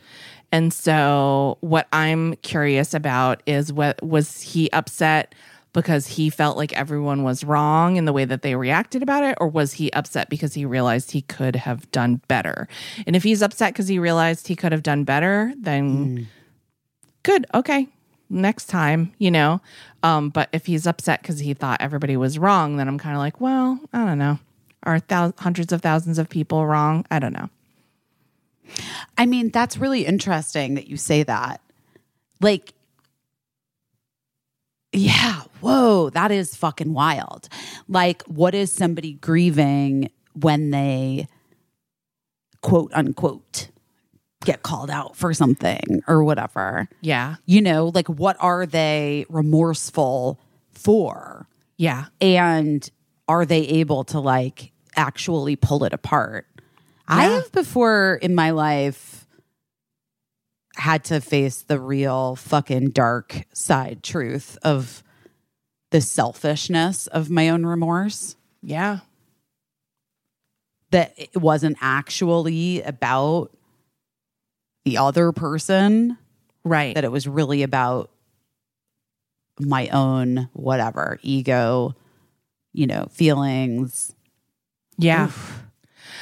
And 0.51 0.73
so 0.73 1.57
what 1.61 1.87
I'm 1.93 2.35
curious 2.37 2.93
about 2.93 3.43
is 3.45 3.71
what 3.71 4.01
was 4.03 4.41
he 4.41 4.71
upset 4.71 5.35
because 5.73 6.07
he 6.07 6.29
felt 6.29 6.55
like 6.57 6.71
everyone 6.73 7.23
was 7.23 7.43
wrong 7.43 7.97
in 7.97 8.05
the 8.05 8.13
way 8.13 8.25
that 8.25 8.41
they 8.41 8.55
reacted 8.55 9.03
about 9.03 9.23
it 9.23 9.37
or 9.41 9.47
was 9.47 9.73
he 9.73 9.91
upset 9.91 10.29
because 10.29 10.53
he 10.53 10.65
realized 10.65 11.11
he 11.11 11.21
could 11.21 11.55
have 11.55 11.89
done 11.91 12.21
better? 12.27 12.67
And 13.05 13.15
if 13.15 13.23
he's 13.23 13.41
upset 13.41 13.73
because 13.73 13.87
he 13.87 13.99
realized 13.99 14.47
he 14.47 14.55
could 14.55 14.71
have 14.71 14.83
done 14.83 15.03
better, 15.03 15.53
then 15.59 16.27
good 17.23 17.45
okay 17.53 17.87
next 18.29 18.67
time 18.67 19.11
you 19.17 19.31
know 19.31 19.59
um 20.05 20.29
but 20.29 20.47
if 20.53 20.65
he's 20.65 20.87
upset 20.87 21.21
because 21.21 21.39
he 21.39 21.53
thought 21.53 21.81
everybody 21.81 22.15
was 22.15 22.37
wrong 22.39 22.77
then 22.77 22.87
i'm 22.87 22.97
kind 22.97 23.15
of 23.15 23.19
like 23.19 23.41
well 23.41 23.79
i 23.93 24.05
don't 24.05 24.17
know 24.19 24.39
are 24.83 24.99
thou- 25.07 25.33
hundreds 25.39 25.73
of 25.73 25.81
thousands 25.81 26.17
of 26.17 26.29
people 26.29 26.65
wrong 26.65 27.05
i 27.11 27.19
don't 27.19 27.33
know 27.33 27.49
I 29.17 29.25
mean, 29.25 29.49
that's 29.49 29.77
really 29.77 30.05
interesting 30.05 30.75
that 30.75 30.87
you 30.87 30.97
say 30.97 31.23
that. 31.23 31.61
Like, 32.41 32.73
yeah, 34.91 35.41
whoa, 35.59 36.09
that 36.11 36.31
is 36.31 36.55
fucking 36.55 36.93
wild. 36.93 37.49
Like, 37.87 38.23
what 38.23 38.55
is 38.55 38.71
somebody 38.71 39.13
grieving 39.13 40.09
when 40.33 40.71
they 40.71 41.27
quote 42.61 42.91
unquote 42.93 43.69
get 44.45 44.63
called 44.63 44.89
out 44.89 45.15
for 45.15 45.33
something 45.33 46.01
or 46.07 46.23
whatever? 46.23 46.87
yeah. 47.01 47.35
You 47.45 47.61
know, 47.61 47.91
like, 47.93 48.07
what 48.07 48.37
are 48.39 48.65
they 48.65 49.25
remorseful 49.29 50.39
for? 50.71 51.47
yeah. 51.77 52.05
And 52.21 52.89
are 53.27 53.45
they 53.45 53.61
able 53.61 54.03
to 54.05 54.19
like 54.19 54.71
actually 54.95 55.55
pull 55.55 55.83
it 55.83 55.93
apart? 55.93 56.47
I 57.07 57.25
have 57.25 57.51
before 57.51 58.17
in 58.21 58.33
my 58.33 58.51
life 58.51 59.27
had 60.75 61.03
to 61.05 61.21
face 61.21 61.61
the 61.63 61.79
real 61.79 62.35
fucking 62.35 62.91
dark 62.91 63.43
side 63.53 64.03
truth 64.03 64.57
of 64.63 65.03
the 65.91 66.01
selfishness 66.01 67.07
of 67.07 67.29
my 67.29 67.49
own 67.49 67.65
remorse. 67.65 68.35
Yeah. 68.61 68.99
That 70.91 71.13
it 71.17 71.35
wasn't 71.35 71.77
actually 71.81 72.81
about 72.83 73.51
the 74.85 74.97
other 74.97 75.31
person 75.31 76.17
right. 76.63 76.95
that 76.95 77.03
it 77.03 77.11
was 77.11 77.27
really 77.27 77.63
about 77.63 78.11
my 79.59 79.87
own 79.89 80.49
whatever 80.53 81.19
ego 81.21 81.95
you 82.73 82.87
know 82.87 83.07
feelings. 83.11 84.13
Yeah. 84.97 85.31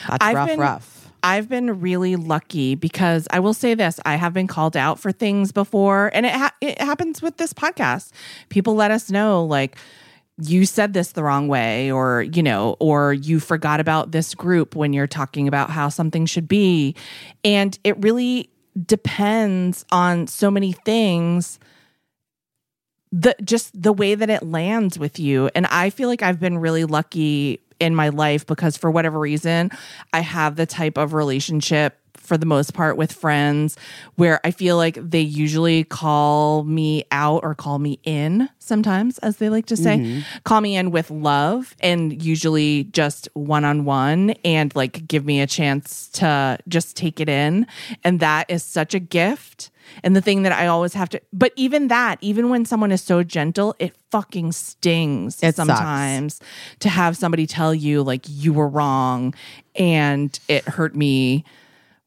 That's 0.08 0.18
I've 0.26 0.36
rough 0.36 0.48
been- 0.48 0.60
rough. 0.60 1.00
I've 1.26 1.48
been 1.48 1.80
really 1.80 2.18
lucky 2.18 2.76
because 2.76 3.30
I 3.32 3.40
will 3.40 3.54
say 3.54 3.76
this: 3.76 3.98
I 4.06 4.16
have 4.18 4.34
been 4.34 4.48
called 4.48 4.76
out 4.76 5.00
for 5.00 5.14
things 5.14 5.54
before, 5.54 6.12
and 6.14 6.26
it 6.26 6.34
ha- 6.34 6.54
it 6.60 6.82
happens 6.82 7.22
with 7.22 7.38
this 7.38 7.54
podcast. 7.54 8.12
People 8.50 8.76
let 8.76 8.92
us 8.92 9.10
know, 9.10 9.46
like 9.46 9.78
you 10.42 10.66
said 10.66 10.92
this 10.92 11.14
the 11.14 11.24
wrong 11.24 11.48
way, 11.48 11.90
or 11.90 12.24
you 12.24 12.44
know, 12.44 12.76
or 12.82 13.14
you 13.14 13.40
forgot 13.40 13.80
about 13.80 14.12
this 14.12 14.36
group 14.36 14.76
when 14.76 14.92
you're 14.92 15.08
talking 15.08 15.48
about 15.48 15.70
how 15.70 15.88
something 15.88 16.26
should 16.26 16.50
be, 16.50 16.94
and 17.46 17.80
it 17.86 17.96
really 18.04 18.50
depends 18.86 19.86
on 19.92 20.28
so 20.28 20.50
many 20.50 20.72
things 20.72 21.60
the 23.12 23.36
just 23.44 23.80
the 23.80 23.94
way 23.94 24.16
that 24.16 24.30
it 24.30 24.42
lands 24.42 24.98
with 24.98 25.20
you. 25.20 25.50
And 25.54 25.68
i 25.68 25.90
feel 25.92 26.10
like 26.10 26.24
i've 26.24 26.40
been 26.40 26.58
really 26.58 26.86
lucky 26.86 27.60
in 27.80 27.94
my 27.96 28.10
life 28.10 28.46
because 28.46 28.78
for 28.78 28.90
whatever 28.90 29.20
reason 29.20 29.70
i 30.14 30.20
have 30.20 30.56
the 30.56 30.66
type 30.66 30.98
of 30.98 31.14
relationship 31.14 32.00
for 32.16 32.38
the 32.38 32.46
most 32.46 32.74
part 32.74 32.96
with 32.98 33.12
friends 33.12 33.78
where 34.16 34.40
i 34.46 34.52
feel 34.52 34.78
like 34.78 34.98
they 35.02 35.20
usually 35.20 35.84
call 35.84 36.64
me 36.64 37.04
out 37.12 37.44
or 37.44 37.54
call 37.56 37.80
me 37.80 38.00
in 38.04 38.50
sometimes 38.64 39.18
as 39.20 39.38
they 39.38 39.50
like 39.50 39.66
to 39.68 39.78
say. 39.78 39.98
Mm-hmm. 39.98 40.20
Call 40.44 40.62
me 40.62 40.76
in 40.76 40.92
with 40.92 41.12
love 41.12 41.76
and 41.82 42.24
usually 42.24 42.86
just 42.86 43.28
one-on-one 43.34 44.32
and 44.46 44.76
like 44.76 45.08
give 45.08 45.26
me 45.26 45.42
a 45.42 45.48
chance 45.48 46.08
to 46.10 46.58
just 46.68 46.96
take 46.96 47.20
it 47.20 47.30
in. 47.30 47.68
And 48.04 48.20
that 48.20 48.50
is 48.50 48.64
such 48.64 48.94
a 48.94 49.00
gift. 49.00 49.70
And 50.04 50.16
the 50.16 50.22
thing 50.22 50.44
that 50.44 50.54
I 50.54 50.68
always 50.68 50.94
have 50.94 51.10
to, 51.10 51.22
but 51.34 51.52
even 51.56 51.90
that, 51.90 52.18
even 52.22 52.50
when 52.50 52.66
someone 52.66 52.92
is 52.92 53.02
so 53.02 53.22
gentle, 53.22 53.76
it 53.80 53.96
fucking 54.12 54.54
stings 54.54 55.36
It 55.44 55.56
sucks. 55.56 55.68
sometimes 55.68 56.40
to 56.80 56.90
have 56.90 57.18
somebody 57.18 57.46
tell 57.46 57.76
you 57.76 58.02
like 58.02 58.26
you 58.28 58.54
were 58.54 58.68
wrong 58.68 59.34
and 59.76 60.40
it 60.48 60.64
hurt 60.64 60.96
me, 60.96 61.44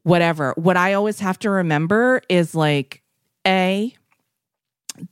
whatever. 0.07 0.55
What 0.57 0.77
I 0.77 0.93
always 0.93 1.19
have 1.19 1.37
to 1.41 1.51
remember 1.51 2.23
is 2.29 2.55
like, 2.55 3.03
A, 3.45 3.93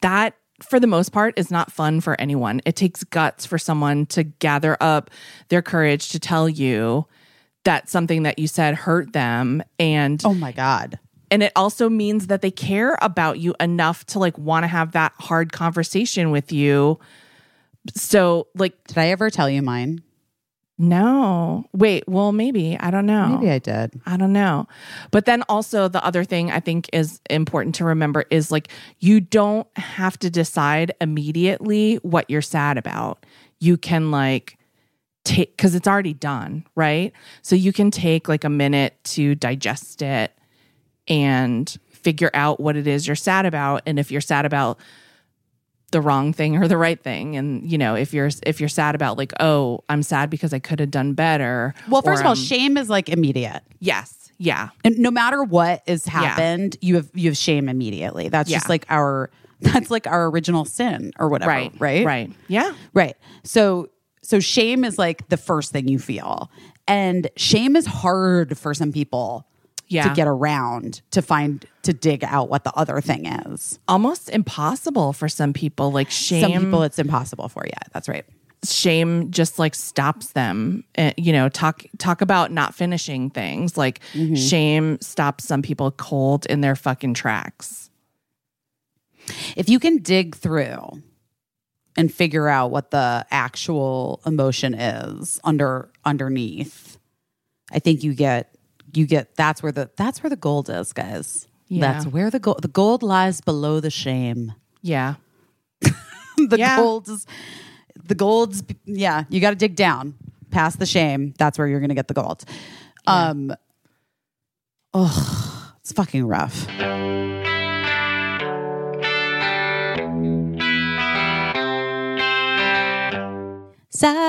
that 0.02 0.36
for 0.62 0.78
the 0.78 0.86
most 0.86 1.10
part 1.10 1.36
is 1.36 1.50
not 1.50 1.72
fun 1.72 2.00
for 2.00 2.18
anyone. 2.20 2.62
It 2.64 2.76
takes 2.76 3.02
guts 3.02 3.44
for 3.44 3.58
someone 3.58 4.06
to 4.06 4.22
gather 4.22 4.76
up 4.80 5.10
their 5.48 5.62
courage 5.62 6.10
to 6.10 6.20
tell 6.20 6.48
you 6.48 7.06
that 7.64 7.88
something 7.88 8.22
that 8.22 8.38
you 8.38 8.46
said 8.46 8.76
hurt 8.76 9.12
them 9.12 9.64
and 9.78 10.22
oh 10.24 10.34
my 10.34 10.52
god 10.52 10.98
and 11.30 11.42
it 11.42 11.50
also 11.56 11.88
means 11.88 12.26
that 12.26 12.42
they 12.42 12.50
care 12.50 12.98
about 13.00 13.38
you 13.38 13.54
enough 13.58 14.04
to 14.04 14.18
like 14.18 14.36
want 14.36 14.64
to 14.64 14.68
have 14.68 14.92
that 14.92 15.12
hard 15.18 15.50
conversation 15.50 16.30
with 16.30 16.52
you 16.52 16.98
so 17.94 18.48
like 18.54 18.74
did 18.86 18.98
i 18.98 19.08
ever 19.08 19.30
tell 19.30 19.48
you 19.48 19.62
mine 19.62 20.02
no 20.76 21.64
wait 21.72 22.02
well 22.08 22.32
maybe 22.32 22.76
i 22.80 22.90
don't 22.90 23.06
know 23.06 23.28
maybe 23.28 23.50
i 23.50 23.58
did 23.58 23.92
I 24.06 24.16
don't 24.16 24.32
know. 24.32 24.66
But 25.10 25.24
then 25.24 25.42
also 25.48 25.88
the 25.88 26.04
other 26.04 26.24
thing 26.24 26.50
I 26.50 26.60
think 26.60 26.88
is 26.92 27.20
important 27.30 27.74
to 27.76 27.84
remember 27.84 28.24
is 28.30 28.50
like 28.50 28.68
you 29.00 29.20
don't 29.20 29.66
have 29.76 30.18
to 30.20 30.30
decide 30.30 30.92
immediately 31.00 31.96
what 31.96 32.28
you're 32.28 32.42
sad 32.42 32.78
about. 32.78 33.24
You 33.60 33.76
can 33.76 34.10
like 34.10 34.58
take 35.24 35.56
cuz 35.56 35.74
it's 35.74 35.88
already 35.88 36.14
done, 36.14 36.64
right? 36.74 37.12
So 37.42 37.56
you 37.56 37.72
can 37.72 37.90
take 37.90 38.28
like 38.28 38.44
a 38.44 38.50
minute 38.50 38.94
to 39.04 39.34
digest 39.34 40.02
it 40.02 40.32
and 41.08 41.76
figure 41.90 42.30
out 42.34 42.60
what 42.60 42.76
it 42.76 42.86
is 42.86 43.06
you're 43.06 43.16
sad 43.16 43.46
about 43.46 43.82
and 43.86 43.98
if 43.98 44.10
you're 44.12 44.20
sad 44.20 44.44
about 44.44 44.78
the 45.94 46.00
wrong 46.00 46.32
thing 46.32 46.56
or 46.56 46.66
the 46.68 46.76
right 46.76 47.00
thing 47.02 47.36
and 47.36 47.70
you 47.70 47.78
know 47.78 47.94
if 47.94 48.12
you're 48.12 48.28
if 48.44 48.58
you're 48.58 48.68
sad 48.68 48.94
about 48.96 49.16
like 49.16 49.32
oh 49.38 49.78
i'm 49.88 50.02
sad 50.02 50.28
because 50.28 50.52
i 50.52 50.58
could 50.58 50.80
have 50.80 50.90
done 50.90 51.12
better 51.14 51.72
well 51.88 52.02
first 52.02 52.20
of 52.20 52.26
all 52.26 52.34
shame 52.34 52.76
is 52.76 52.90
like 52.90 53.08
immediate 53.08 53.62
yes 53.78 54.32
yeah 54.38 54.70
and 54.84 54.98
no 54.98 55.10
matter 55.10 55.44
what 55.44 55.82
has 55.86 56.04
happened 56.04 56.76
you 56.80 56.96
have 56.96 57.08
you 57.14 57.30
have 57.30 57.36
shame 57.36 57.68
immediately 57.68 58.28
that's 58.28 58.50
just 58.50 58.68
like 58.68 58.84
our 58.90 59.30
That's 59.60 59.88
like 59.90 60.06
our 60.08 60.26
original 60.28 60.66
sin 60.66 61.12
or 61.18 61.28
whatever, 61.30 61.48
Right. 61.50 61.72
right? 61.78 62.04
Right. 62.04 62.32
Yeah. 62.48 62.74
Right. 62.92 63.16
So 63.44 63.88
so 64.20 64.38
shame 64.40 64.84
is 64.84 64.98
like 64.98 65.26
the 65.30 65.38
first 65.38 65.72
thing 65.72 65.88
you 65.88 65.98
feel. 65.98 66.50
And 66.86 67.30
shame 67.36 67.74
is 67.76 67.86
hard 67.86 68.58
for 68.58 68.74
some 68.74 68.92
people 68.92 69.46
Yeah. 69.88 70.08
to 70.08 70.14
get 70.14 70.26
around 70.26 71.02
to 71.12 71.20
find 71.22 71.64
to 71.82 71.92
dig 71.92 72.24
out 72.24 72.48
what 72.48 72.64
the 72.64 72.72
other 72.74 73.00
thing 73.00 73.26
is. 73.26 73.78
Almost 73.86 74.30
impossible 74.30 75.12
for 75.12 75.28
some 75.28 75.52
people. 75.52 75.92
Like 75.92 76.10
shame. 76.10 76.42
Some 76.42 76.64
people 76.64 76.82
it's 76.82 76.98
impossible 76.98 77.48
for. 77.48 77.64
Yeah, 77.66 77.78
that's 77.92 78.08
right. 78.08 78.24
shame 78.64 79.30
just 79.30 79.58
like 79.58 79.74
stops 79.74 80.32
them 80.32 80.84
uh, 80.96 81.12
you 81.18 81.32
know 81.34 81.50
talk 81.50 81.84
talk 81.98 82.22
about 82.22 82.50
not 82.50 82.74
finishing 82.74 83.28
things 83.28 83.76
like 83.76 84.00
Mm-hmm. 84.14 84.36
shame 84.36 84.98
stops 85.02 85.44
some 85.44 85.60
people 85.60 85.90
cold 85.90 86.46
in 86.46 86.62
their 86.62 86.74
fucking 86.74 87.12
tracks 87.12 87.90
If 89.56 89.68
you 89.68 89.78
can 89.78 89.98
dig 89.98 90.34
through 90.34 91.02
and 91.96 92.12
figure 92.12 92.48
out 92.48 92.70
what 92.70 92.90
the 92.90 93.26
actual 93.30 94.20
emotion 94.26 94.74
is 94.74 95.40
under 95.44 95.90
underneath, 96.04 96.98
I 97.70 97.78
think 97.78 98.02
you 98.02 98.14
get 98.14 98.53
you 98.94 99.06
get 99.06 99.34
that's 99.36 99.62
where 99.62 99.72
the 99.72 99.90
that's 99.96 100.22
where 100.22 100.30
the 100.30 100.36
gold 100.36 100.70
is, 100.70 100.92
guys. 100.92 101.48
Yeah. 101.68 101.92
That's 101.92 102.06
where 102.06 102.30
the 102.30 102.38
gold 102.38 102.62
the 102.62 102.68
gold 102.68 103.02
lies 103.02 103.40
below 103.40 103.80
the 103.80 103.90
shame. 103.90 104.52
yeah 104.82 105.14
the 105.80 106.56
Yeah. 106.58 106.76
gold 106.76 107.08
is 107.08 107.26
the 108.06 108.14
gold's 108.14 108.62
yeah 108.84 109.24
you 109.30 109.40
got 109.40 109.50
to 109.50 109.56
dig 109.56 109.74
down 109.76 110.14
past 110.50 110.78
the 110.78 110.86
shame 110.86 111.32
that's 111.38 111.56
where 111.58 111.66
you're 111.66 111.80
gonna 111.80 111.94
get 111.94 112.06
the 112.08 112.14
gold 112.14 112.44
um 113.06 113.52
oh 114.92 115.72
it's 115.80 115.92
fucking 115.92 116.26
rough 116.26 116.66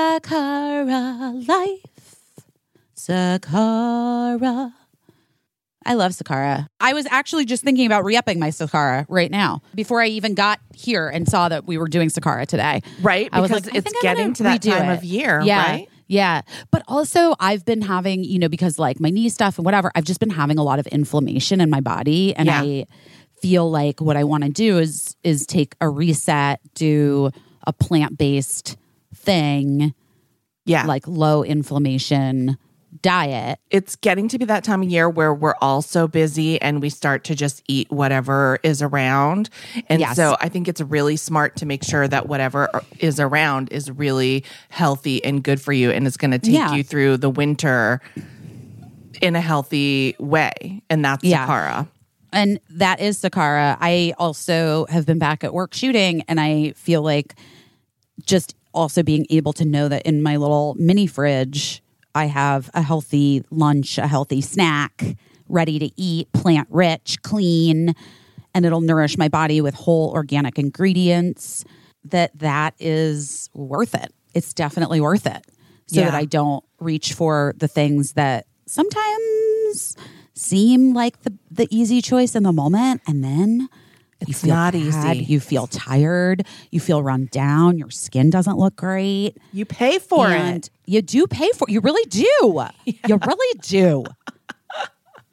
Sakara 0.06 1.46
life 1.48 1.85
Sakara 3.06 4.72
I 5.88 5.94
love 5.94 6.10
Sakara. 6.10 6.66
I 6.80 6.94
was 6.94 7.06
actually 7.06 7.44
just 7.44 7.62
thinking 7.62 7.86
about 7.86 8.04
re-upping 8.04 8.40
my 8.40 8.48
Sakara 8.48 9.06
right 9.08 9.30
now 9.30 9.62
before 9.76 10.02
I 10.02 10.08
even 10.08 10.34
got 10.34 10.58
here 10.74 11.08
and 11.08 11.28
saw 11.28 11.48
that 11.48 11.64
we 11.64 11.78
were 11.78 11.86
doing 11.86 12.08
Sakara 12.08 12.44
today. 12.44 12.82
Right, 13.00 13.28
I 13.30 13.40
was 13.40 13.50
because 13.50 13.66
like, 13.66 13.76
it's 13.76 14.02
getting 14.02 14.32
to 14.34 14.42
that 14.42 14.62
time 14.62 14.90
it. 14.90 14.98
of 14.98 15.04
year, 15.04 15.40
yeah, 15.42 15.64
right? 15.64 15.88
Yeah. 16.08 16.42
But 16.72 16.82
also 16.88 17.36
I've 17.38 17.64
been 17.64 17.82
having, 17.82 18.24
you 18.24 18.40
know, 18.40 18.48
because 18.48 18.80
like 18.80 18.98
my 18.98 19.10
knee 19.10 19.28
stuff 19.28 19.58
and 19.58 19.64
whatever, 19.64 19.92
I've 19.94 20.04
just 20.04 20.18
been 20.18 20.30
having 20.30 20.58
a 20.58 20.64
lot 20.64 20.80
of 20.80 20.86
inflammation 20.88 21.60
in 21.60 21.70
my 21.70 21.80
body. 21.80 22.34
And 22.34 22.46
Yeah. 22.46 22.62
I 22.62 22.86
feel 23.40 23.70
like 23.70 24.00
what 24.00 24.16
I 24.16 24.24
want 24.24 24.42
to 24.42 24.50
do 24.50 24.78
is 24.78 25.14
is 25.22 25.46
take 25.46 25.76
a 25.80 25.88
reset, 25.88 26.60
do 26.74 27.30
a 27.64 27.72
plant-based 27.72 28.76
thing, 29.14 29.94
yeah 30.64 30.84
like 30.84 31.06
low 31.06 31.44
inflammation 31.44 32.58
diet. 33.02 33.58
it's 33.70 33.96
getting 33.96 34.28
to 34.28 34.38
be 34.38 34.44
that 34.44 34.64
time 34.64 34.82
of 34.82 34.88
year 34.88 35.08
where 35.08 35.32
we're 35.34 35.54
all 35.60 35.82
so 35.82 36.06
busy 36.08 36.60
and 36.62 36.80
we 36.80 36.88
start 36.90 37.24
to 37.24 37.34
just 37.34 37.62
eat 37.68 37.90
whatever 37.90 38.58
is 38.62 38.80
around. 38.82 39.48
And 39.88 40.00
Yes. 40.00 40.16
so 40.16 40.36
I 40.40 40.48
think 40.48 40.68
it's 40.68 40.80
really 40.80 41.16
smart 41.16 41.56
to 41.56 41.66
make 41.66 41.82
sure 41.84 42.06
that 42.08 42.28
whatever 42.28 42.68
is 42.98 43.18
around 43.20 43.70
is 43.72 43.90
really 43.90 44.44
healthy 44.68 45.24
and 45.24 45.42
good 45.42 45.60
for 45.60 45.72
you 45.72 45.90
and 45.90 46.06
it's 46.06 46.16
going 46.16 46.30
to 46.30 46.38
take 46.38 46.54
Yeah. 46.54 46.74
you 46.74 46.82
through 46.82 47.16
the 47.18 47.30
winter 47.30 48.00
in 49.22 49.34
a 49.36 49.40
healthy 49.40 50.14
way. 50.18 50.82
And 50.90 51.04
that's 51.04 51.24
Yeah. 51.24 51.46
Sakara. 51.46 51.88
And 52.32 52.60
that 52.70 53.00
is 53.00 53.18
Sakara. 53.20 53.76
I 53.80 54.12
also 54.18 54.86
have 54.90 55.06
been 55.06 55.18
back 55.18 55.42
at 55.42 55.54
work 55.54 55.72
shooting, 55.72 56.22
and 56.28 56.38
I 56.38 56.72
feel 56.76 57.00
like 57.02 57.34
just 58.26 58.54
also 58.74 59.02
being 59.02 59.26
able 59.30 59.52
to 59.54 59.64
know 59.64 59.88
that 59.88 60.02
in 60.02 60.22
my 60.22 60.36
little 60.36 60.74
mini 60.78 61.06
fridge, 61.06 61.82
I 62.16 62.26
have 62.26 62.70
a 62.72 62.80
healthy 62.80 63.44
lunch, 63.50 63.98
a 63.98 64.06
healthy 64.06 64.40
snack 64.40 65.16
ready 65.48 65.78
to 65.78 65.90
eat, 66.00 66.32
plant 66.32 66.66
rich, 66.70 67.18
clean, 67.22 67.94
and 68.54 68.64
it'll 68.64 68.80
nourish 68.80 69.18
my 69.18 69.28
body 69.28 69.60
with 69.60 69.74
whole 69.74 70.10
organic 70.12 70.58
ingredients. 70.58 71.62
That 72.04 72.30
that 72.38 72.74
is 72.78 73.50
worth 73.52 73.94
it. 73.94 74.14
It's 74.32 74.54
definitely 74.54 75.00
worth 75.00 75.26
it. 75.26 75.44
So 75.88 76.00
Yeah. 76.00 76.06
that 76.06 76.14
I 76.14 76.24
don't 76.24 76.64
reach 76.80 77.12
for 77.12 77.54
the 77.58 77.68
things 77.68 78.12
that 78.14 78.46
sometimes 78.66 79.94
seem 80.34 80.94
like 80.94 81.22
the 81.22 81.34
the 81.50 81.68
easy 81.70 82.00
choice 82.00 82.34
in 82.34 82.44
the 82.44 82.52
moment 82.52 83.02
and 83.06 83.22
then 83.22 83.68
It's 84.20 84.42
feel 84.42 84.54
not 84.54 84.72
bad, 84.72 84.80
easy. 84.80 85.24
You 85.24 85.40
feel 85.40 85.66
tired. 85.66 86.46
You 86.70 86.80
feel 86.80 87.02
run 87.02 87.28
down. 87.30 87.78
Your 87.78 87.90
skin 87.90 88.30
doesn't 88.30 88.56
look 88.56 88.76
great. 88.76 89.36
You 89.52 89.64
pay 89.64 89.98
for 89.98 90.26
and 90.26 90.64
it. 90.64 90.70
you 90.86 91.02
do 91.02 91.26
pay 91.26 91.50
for 91.54 91.66
it. 91.68 91.72
You 91.72 91.80
really 91.80 92.08
do. 92.08 92.64
You 93.08 93.18
really 93.26 93.58
do. 93.60 94.04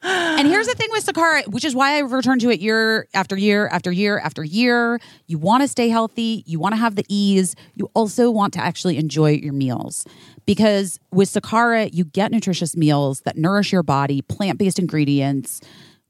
and 0.02 0.46
here's 0.46 0.66
the 0.66 0.74
thing 0.74 0.88
with 0.90 1.06
Sakara, 1.06 1.48
which 1.48 1.64
is 1.64 1.74
why 1.74 1.96
I 1.96 2.00
return 2.00 2.38
to 2.40 2.50
it 2.50 2.60
year 2.60 3.08
after 3.14 3.38
year 3.38 3.68
after 3.68 3.90
year 3.90 4.18
after 4.18 4.44
year. 4.44 5.00
You 5.26 5.38
want 5.38 5.62
to 5.62 5.68
stay 5.68 5.88
healthy. 5.88 6.44
You 6.46 6.58
want 6.58 6.74
to 6.74 6.76
have 6.76 6.94
the 6.94 7.04
ease. 7.08 7.56
You 7.74 7.90
also 7.94 8.30
want 8.30 8.52
to 8.54 8.60
actually 8.60 8.98
enjoy 8.98 9.30
your 9.30 9.54
meals. 9.54 10.06
Because 10.46 11.00
with 11.10 11.30
Sakara, 11.30 11.88
you 11.92 12.04
get 12.04 12.30
nutritious 12.30 12.76
meals 12.76 13.20
that 13.22 13.38
nourish 13.38 13.72
your 13.72 13.82
body, 13.82 14.20
plant 14.20 14.58
based 14.58 14.78
ingredients 14.78 15.62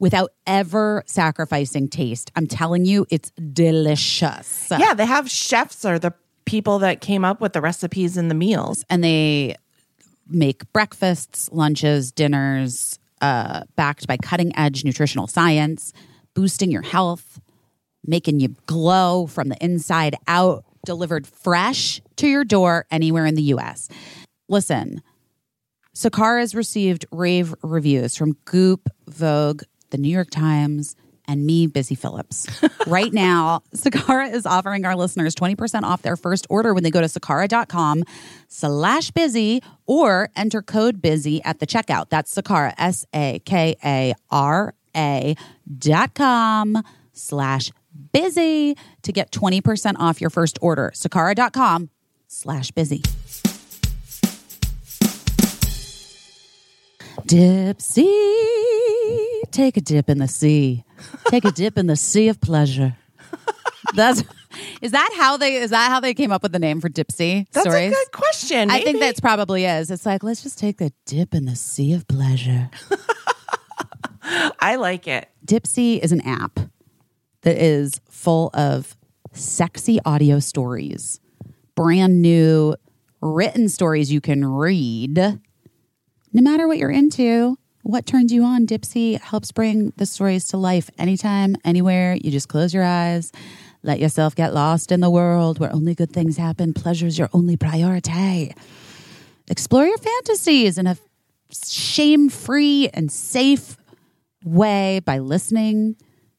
without 0.05 0.35
ever 0.47 1.03
sacrificing 1.07 1.89
taste. 1.89 2.31
I'm 2.37 2.47
telling 2.47 2.85
you, 2.85 3.07
it's 3.09 3.31
delicious. 3.31 4.71
Yeah, 4.71 4.93
they 4.93 5.07
have 5.07 5.31
chefs 5.31 5.83
or 5.83 5.99
the 5.99 6.13
people 6.45 6.81
that 6.81 7.01
came 7.01 7.25
up 7.25 7.41
with 7.41 7.55
the 7.55 7.63
recipes 7.63 8.19
and 8.19 8.31
the 8.31 8.35
meals. 8.35 8.85
and 8.91 9.03
they 9.03 9.57
make 10.29 10.71
breakfasts, 10.75 11.49
lunches, 11.53 12.13
dinners, 12.13 12.99
uh, 13.23 13.63
backed 13.77 14.07
by 14.07 14.19
cutting 14.19 14.55
edge 14.59 14.85
nutritional 14.85 15.27
science, 15.27 15.95
boosting 16.35 16.71
your 16.71 16.83
health, 16.83 17.41
making 18.07 18.41
you 18.41 18.55
glow 18.67 19.27
from 19.27 19.49
the 19.49 19.57
inside 19.65 20.17
out, 20.29 20.67
delivered 20.85 21.27
fresh 21.27 22.03
to 22.17 22.29
your 22.29 22.45
door 22.45 22.85
anywhere 22.91 23.25
in 23.25 23.37
the 23.37 23.55
US. 23.55 23.89
Listen, 24.51 25.01
Sakara 25.95 26.41
has 26.41 26.55
received 26.55 27.07
rave 27.13 27.55
reviews 27.63 28.17
from 28.17 28.37
Goop, 28.45 28.91
Vogue, 29.07 29.63
the 29.91 29.99
New 29.99 30.09
York 30.09 30.30
Times, 30.30 30.97
and 31.26 31.47
me, 31.47 31.66
Busy 31.66 31.95
Phillips. 31.95 32.47
right 32.87 33.12
now, 33.12 33.62
Sakara 33.74 34.32
is 34.32 34.47
offering 34.47 34.85
our 34.85 34.97
listeners 34.97 35.35
20% 35.35 35.82
off 35.82 36.03
their 36.03 36.16
first 36.16 36.47
order 36.51 36.74
when 36.74 36.82
they 36.82 36.91
go 36.91 37.01
to 37.01 37.07
sakara.com 37.07 38.05
slash 38.49 39.11
busy 39.11 39.62
or 39.87 40.28
enter 40.37 40.62
code 40.62 41.01
busy 41.01 41.43
at 41.45 41.61
the 41.61 41.66
checkout. 41.66 42.11
That's 42.11 42.35
Sakara, 42.35 42.74
S 42.76 43.07
A 43.14 43.41
K 43.45 43.76
A 43.85 44.14
R 44.30 44.74
A 44.97 45.35
dot 45.78 46.14
com 46.14 46.82
slash 47.12 47.70
busy 48.12 48.76
to 49.03 49.12
get 49.12 49.30
20% 49.30 49.97
off 49.99 50.20
your 50.20 50.30
first 50.30 50.59
order. 50.61 50.93
Sakara.com 50.95 51.91
slash 52.28 52.70
busy. 52.72 53.03
Dipsea, 57.27 58.05
take 59.51 59.77
a 59.77 59.81
dip 59.81 60.11
in 60.11 60.18
the 60.18 60.29
sea. 60.29 60.85
Take 61.29 61.45
a 61.45 61.51
dip 61.51 61.79
in 61.79 61.87
the 61.87 61.97
sea 61.97 62.28
of 62.28 62.40
pleasure. 62.40 62.97
That's 63.94 64.24
is 64.82 64.93
that 64.93 65.11
how 65.16 65.36
they 65.36 65.57
is 65.57 65.70
that 65.70 65.89
how 65.89 66.01
they 66.01 66.15
came 66.15 66.32
up 66.32 66.43
with 66.43 66.53
the 66.53 66.59
name 66.59 66.81
for 66.81 66.89
Dipsea 66.89 67.47
That's 67.53 67.66
stories? 67.66 67.93
a 67.93 67.94
good 67.94 68.12
question. 68.12 68.70
I 68.70 68.77
think 68.77 68.94
maybe. 68.94 68.99
that's 69.01 69.20
probably 69.20 69.65
is. 69.65 69.90
It's 69.90 70.07
like 70.07 70.23
let's 70.23 70.43
just 70.43 70.59
take 70.59 70.81
a 70.81 70.90
dip 71.07 71.35
in 71.35 71.44
the 71.44 71.57
sea 71.57 71.94
of 71.94 72.07
pleasure. 72.09 72.70
I 74.61 74.77
like 74.77 75.07
it. 75.07 75.28
Dipsea 75.44 76.01
is 76.01 76.12
an 76.12 76.20
app 76.23 76.59
that 77.43 77.57
is 77.57 78.01
full 78.09 78.51
of 78.55 78.97
sexy 79.32 79.99
audio 80.05 80.39
stories, 80.40 81.20
brand 81.74 82.23
new 82.23 82.74
written 83.20 83.69
stories 83.69 84.12
you 84.12 84.20
can 84.20 84.44
read. 84.44 85.40
No 86.36 86.43
matter 86.43 86.66
what 86.66 86.78
you're 86.78 86.90
into, 86.90 87.56
what 87.85 88.06
turns 88.06 88.32
you 88.32 88.43
on, 88.43 88.66
Dipsea 88.66 89.20
helps 89.20 89.52
bring 89.52 89.93
the 89.98 90.05
stories 90.05 90.48
to 90.48 90.56
life 90.56 90.90
anytime, 90.98 91.55
anywhere. 91.65 92.16
You 92.20 92.32
just 92.32 92.48
close 92.48 92.74
your 92.74 92.82
eyes, 92.82 93.31
let 93.85 94.01
yourself 94.01 94.35
get 94.35 94.52
lost 94.52 94.90
in 94.90 94.98
the 94.98 95.11
world 95.11 95.61
where 95.61 95.73
only 95.73 95.94
good 95.94 96.11
things 96.11 96.36
happen. 96.36 96.74
Pleasure's 96.74 97.20
your 97.20 97.31
only 97.32 97.56
priority. 97.56 98.52
Explore 99.47 99.86
your 99.86 99.97
fantasies 99.97 100.77
in 100.77 100.89
a 100.89 100.97
shame 101.52 102.28
free 102.28 102.89
and 102.93 103.12
safe 103.12 103.77
way 104.44 104.98
by 105.05 105.20
listening 105.20 105.94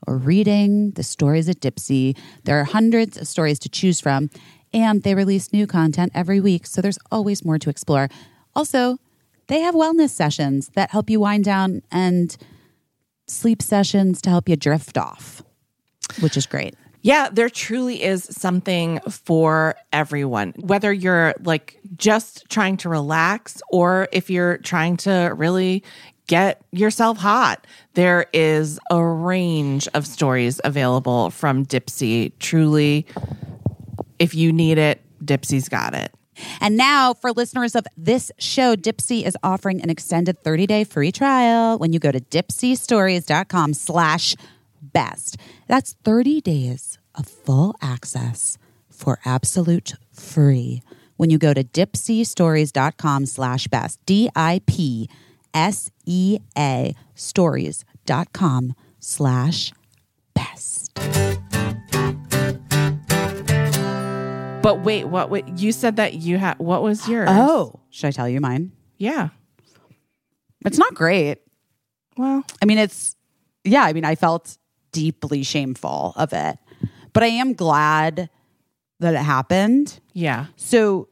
or 0.05 0.17
reading 0.17 0.91
the 0.91 1.03
stories 1.03 1.47
at 1.47 1.61
Dipsea. 1.61 2.17
There 2.43 2.59
are 2.59 2.65
hundreds 2.65 3.17
of 3.17 3.29
stories 3.29 3.59
to 3.59 3.69
choose 3.69 4.01
from, 4.01 4.29
and 4.73 5.03
they 5.03 5.15
release 5.15 5.53
new 5.53 5.67
content 5.67 6.11
every 6.13 6.41
week, 6.41 6.67
so 6.67 6.81
there's 6.81 6.99
always 7.13 7.45
more 7.45 7.59
to 7.59 7.69
explore. 7.69 8.09
Also, 8.53 8.97
they 9.47 9.61
have 9.61 9.75
wellness 9.75 10.09
sessions 10.09 10.69
that 10.69 10.91
help 10.91 11.09
you 11.09 11.19
wind 11.19 11.43
down 11.43 11.81
and 11.91 12.35
sleep 13.27 13.61
sessions 13.61 14.21
to 14.21 14.29
help 14.29 14.49
you 14.49 14.55
drift 14.55 14.97
off, 14.97 15.43
which 16.19 16.37
is 16.37 16.45
great. 16.45 16.75
Yeah, 17.01 17.29
there 17.31 17.51
truly 17.51 18.01
is 18.01 18.23
something 18.23 18.99
for 19.01 19.75
everyone. 19.93 20.55
Whether 20.57 20.91
you're 20.91 21.35
like 21.43 21.79
just 21.95 22.49
trying 22.49 22.77
to 22.77 22.89
relax 22.89 23.61
or 23.69 24.07
if 24.11 24.31
you're 24.31 24.57
trying 24.57 24.97
to 24.97 25.31
really 25.37 25.83
get 26.25 26.63
yourself 26.71 27.19
hot, 27.19 27.67
there 27.93 28.25
is 28.33 28.79
a 28.89 29.03
range 29.03 29.87
of 29.93 30.07
stories 30.07 30.59
available 30.63 31.29
from 31.29 31.63
Dipsea. 31.63 32.31
Truly, 32.39 33.05
if 34.17 34.33
you 34.33 34.51
need 34.51 34.79
it, 34.79 34.99
Dipsea's 35.23 35.69
got 35.69 35.93
it. 35.93 36.11
And 36.59 36.77
now, 36.77 37.13
for 37.13 37.31
listeners 37.31 37.75
of 37.75 37.85
this 37.97 38.31
show, 38.37 38.75
Dipsea 38.75 39.25
is 39.25 39.37
offering 39.43 39.81
an 39.81 39.89
extended 39.89 40.43
30-day 40.43 40.83
free 40.85 41.11
trial 41.11 41.77
when 41.77 41.93
you 41.93 41.99
go 41.99 42.11
to 42.11 42.19
dipseastories.com 42.19 43.73
slash 43.73 44.35
best. 44.81 45.37
That's 45.67 45.95
30 46.03 46.41
days 46.41 46.99
of 47.15 47.27
full 47.27 47.75
access 47.81 48.57
for 48.89 49.19
absolute 49.25 49.93
free 50.11 50.81
when 51.17 51.29
you 51.29 51.37
go 51.37 51.53
to 51.53 51.63
dipseastories.com 51.63 53.25
slash 53.25 53.67
best. 53.67 53.99
D-I-P-S-E-A 54.05 55.05
stories.com 57.15 58.75
slash 58.99 59.73
best. 60.33 61.44
But 64.65 64.79
wait, 64.79 65.03
what? 65.03 65.29
Wait, 65.29 65.47
you 65.57 65.71
said 65.71 65.97
that 65.97 66.15
you 66.15 66.39
had. 66.39 66.57
What 66.57 66.81
was 66.81 67.07
yours? 67.07 67.29
Oh, 67.31 67.81
should 67.91 68.07
I 68.07 68.11
tell 68.11 68.27
you 68.27 68.41
mine? 68.41 68.71
yeah. 68.97 69.29
It's 70.65 70.79
not 70.79 70.95
great. 70.95 71.37
Well, 72.17 72.43
I 72.59 72.65
mean, 72.65 72.79
it's, 72.79 73.15
yeah, 73.63 73.83
I 73.83 73.93
mean, 73.93 74.05
I 74.05 74.15
felt 74.15 74.57
deeply 74.91 75.43
shameful 75.43 76.13
of 76.15 76.33
it, 76.33 76.57
but 77.13 77.21
I 77.21 77.27
am 77.27 77.53
glad 77.53 78.31
that 78.99 79.13
it 79.13 79.19
happened. 79.19 79.99
yeah. 80.13 80.47
So, 80.55 81.09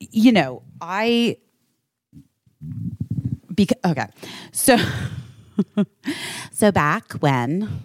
you 0.00 0.32
know, 0.32 0.62
I, 0.80 1.36
because, 3.54 3.76
okay. 3.84 4.06
So, 4.52 4.78
so 6.50 6.72
back 6.72 7.12
when 7.20 7.82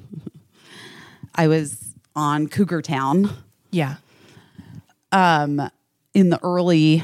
I 1.36 1.50
was 1.50 1.94
on 2.16 2.48
Cougar 2.48 2.82
Town, 2.84 3.30
Yeah. 3.72 3.98
Um, 5.12 5.70
in 6.14 6.30
the 6.30 6.40
early 6.44 7.04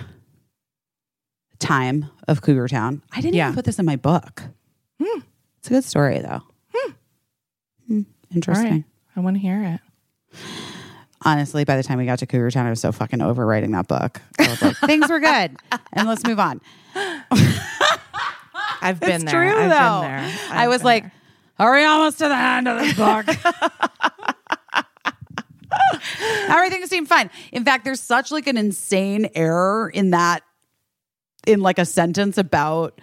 time 1.60 2.06
of 2.28 2.42
Cougar 2.42 2.68
Town, 2.68 3.02
I 3.12 3.22
didn't 3.22 3.36
Yeah. 3.36 3.46
even 3.48 3.56
put 3.56 3.66
this 3.66 3.80
in 3.80 3.86
my 3.86 3.96
book. 3.96 4.44
It's 5.00 5.68
a 5.68 5.70
good 5.70 5.84
story, 5.84 6.20
though. 6.20 6.42
Hmm, 7.88 8.00
All 8.00 8.06
Interesting. 8.36 8.72
right. 8.72 8.84
I 9.16 9.20
want 9.22 9.36
to 9.36 9.40
hear 9.40 9.64
it. 9.64 10.40
Honestly, 11.26 11.66
by 11.66 11.76
the 11.76 11.84
time 11.84 11.98
we 11.98 12.06
got 12.06 12.20
to 12.20 12.26
Cougar 12.28 12.52
Town, 12.52 12.68
I 12.68 12.70
was 12.70 12.80
so 12.80 12.92
fucking 12.92 13.22
over 13.22 13.46
writing 13.46 13.72
that 13.72 13.88
book. 13.88 14.22
I 14.40 14.48
was 14.50 14.62
like, 14.62 14.78
things 14.86 15.10
were 15.10 15.20
good, 15.20 15.58
and 15.94 16.08
let's 16.08 16.24
move 16.26 16.40
on. 16.40 16.62
I've 18.82 19.00
been 19.00 19.24
it's 19.24 19.24
there. 19.26 19.34
true, 19.52 19.58
I've 19.60 19.70
though. 19.70 20.02
been 20.02 20.12
there. 20.12 20.40
I 20.52 20.64
I've 20.64 20.70
was 20.70 20.80
been 20.80 20.86
like, 20.86 21.04
there. 21.04 21.12
"Are 21.60 21.74
we 21.74 21.84
almost 21.84 22.20
to 22.20 22.28
the 22.28 22.36
end 22.38 22.68
of 22.68 22.80
this 22.80 22.94
book?" 22.96 23.26
Everything 26.48 26.86
seemed 26.88 27.08
fine. 27.08 27.30
In 27.52 27.64
fact, 27.64 27.86
there's 27.86 28.00
such 28.00 28.32
like 28.32 28.48
an 28.48 28.58
insane 28.58 29.30
error 29.36 29.90
in 29.90 30.12
that, 30.12 30.44
in 31.46 31.62
like 31.62 31.80
a 31.80 31.86
sentence 31.86 32.38
about 32.38 33.00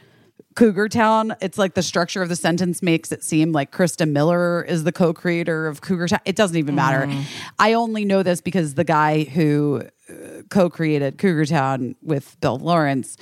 Cougar 0.55 0.89
Town. 0.89 1.35
It's 1.41 1.59
like 1.59 1.75
the 1.75 1.83
structure 1.83 2.23
of 2.23 2.29
the 2.29 2.37
sentence 2.37 2.83
makes 2.83 3.11
it 3.11 3.25
seem 3.25 3.53
like 3.53 3.73
Christa 3.73 4.09
Miller 4.09 4.62
is 4.62 4.85
the 4.85 4.93
co-creator 4.93 5.66
of 5.66 5.81
Cougar 5.81 6.09
Town. 6.09 6.21
It 6.25 6.37
doesn't 6.37 6.57
even 6.57 6.75
matter. 6.75 7.11
I 7.59 7.73
only 7.73 8.05
know 8.05 8.23
this 8.23 8.41
because 8.41 8.75
the 8.75 8.85
guy 8.85 9.25
who 9.25 9.83
uh, 10.09 10.43
co-created 10.51 11.19
Cougar 11.19 11.47
Town 11.47 11.97
with 12.03 12.39
Bill 12.41 12.59
Lawrence 12.59 13.16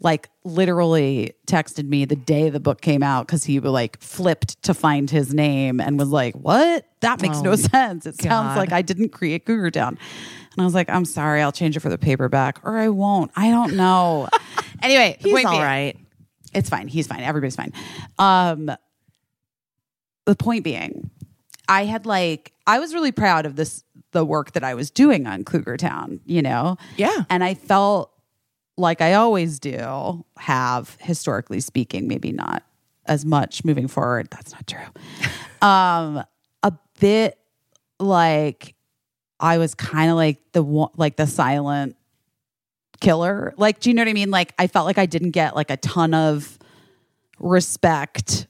like 0.00 0.28
literally 0.44 1.34
texted 1.46 1.88
me 1.88 2.04
the 2.04 2.16
day 2.16 2.50
the 2.50 2.60
book 2.60 2.80
came 2.80 3.02
out 3.02 3.26
because 3.26 3.44
he 3.44 3.60
like 3.60 4.00
flipped 4.00 4.62
to 4.62 4.74
find 4.74 5.10
his 5.10 5.34
name 5.34 5.80
and 5.80 5.98
was 5.98 6.08
like, 6.08 6.34
"What? 6.34 6.84
That 7.00 7.20
makes 7.20 7.40
no 7.40 7.54
sense. 7.56 8.06
It 8.06 8.20
sounds 8.20 8.56
like 8.56 8.72
I 8.72 8.82
didn't 8.82 9.10
create 9.10 9.44
Cougar 9.44 9.70
Town." 9.72 9.98
And 10.52 10.62
I 10.62 10.64
was 10.64 10.74
like, 10.74 10.88
"I'm 10.88 11.04
sorry. 11.04 11.42
I'll 11.42 11.52
change 11.52 11.76
it 11.76 11.80
for 11.80 11.88
the 11.88 11.98
paperback, 11.98 12.60
or 12.64 12.78
I 12.78 12.88
won't. 12.88 13.30
I 13.36 13.50
don't 13.50 13.74
know." 13.74 14.28
anyway, 14.82 15.16
he's 15.20 15.32
all 15.44 15.52
being- 15.52 15.62
it's 16.54 16.70
fine. 16.70 16.88
He's 16.88 17.06
fine. 17.06 17.20
Everybody's 17.20 17.56
fine. 17.56 17.72
Um, 18.18 18.70
the 20.24 20.34
point 20.36 20.64
being, 20.64 21.10
I 21.68 21.84
had 21.84 22.06
like 22.06 22.52
I 22.66 22.78
was 22.78 22.94
really 22.94 23.12
proud 23.12 23.46
of 23.46 23.56
this 23.56 23.84
the 24.12 24.24
work 24.24 24.52
that 24.52 24.64
I 24.64 24.74
was 24.74 24.90
doing 24.90 25.26
on 25.26 25.44
Cougar 25.44 25.76
Town, 25.76 26.20
you 26.24 26.40
know? 26.40 26.76
Yeah. 26.96 27.24
And 27.28 27.44
I 27.44 27.52
felt 27.54 28.10
like 28.78 29.00
I 29.00 29.14
always 29.14 29.58
do 29.58 30.24
have, 30.38 30.96
historically 31.00 31.60
speaking, 31.60 32.08
maybe 32.08 32.32
not 32.32 32.62
as 33.06 33.24
much 33.24 33.64
moving 33.64 33.88
forward. 33.88 34.28
That's 34.30 34.52
not 34.52 34.66
true. 34.66 34.80
um, 35.68 36.24
a 36.62 36.72
bit 37.00 37.38
like 37.98 38.74
I 39.40 39.58
was 39.58 39.74
kind 39.74 40.10
of 40.10 40.16
like 40.16 40.38
the 40.52 40.62
one, 40.62 40.90
like 40.96 41.16
the 41.16 41.26
silent 41.26 41.96
killer. 43.00 43.54
Like, 43.56 43.80
do 43.80 43.90
you 43.90 43.94
know 43.94 44.02
what 44.02 44.08
I 44.08 44.12
mean? 44.12 44.30
Like, 44.30 44.54
I 44.58 44.66
felt 44.66 44.86
like 44.86 44.98
I 44.98 45.06
didn't 45.06 45.30
get 45.32 45.54
like 45.54 45.70
a 45.70 45.76
ton 45.76 46.14
of 46.14 46.58
respect. 47.38 48.46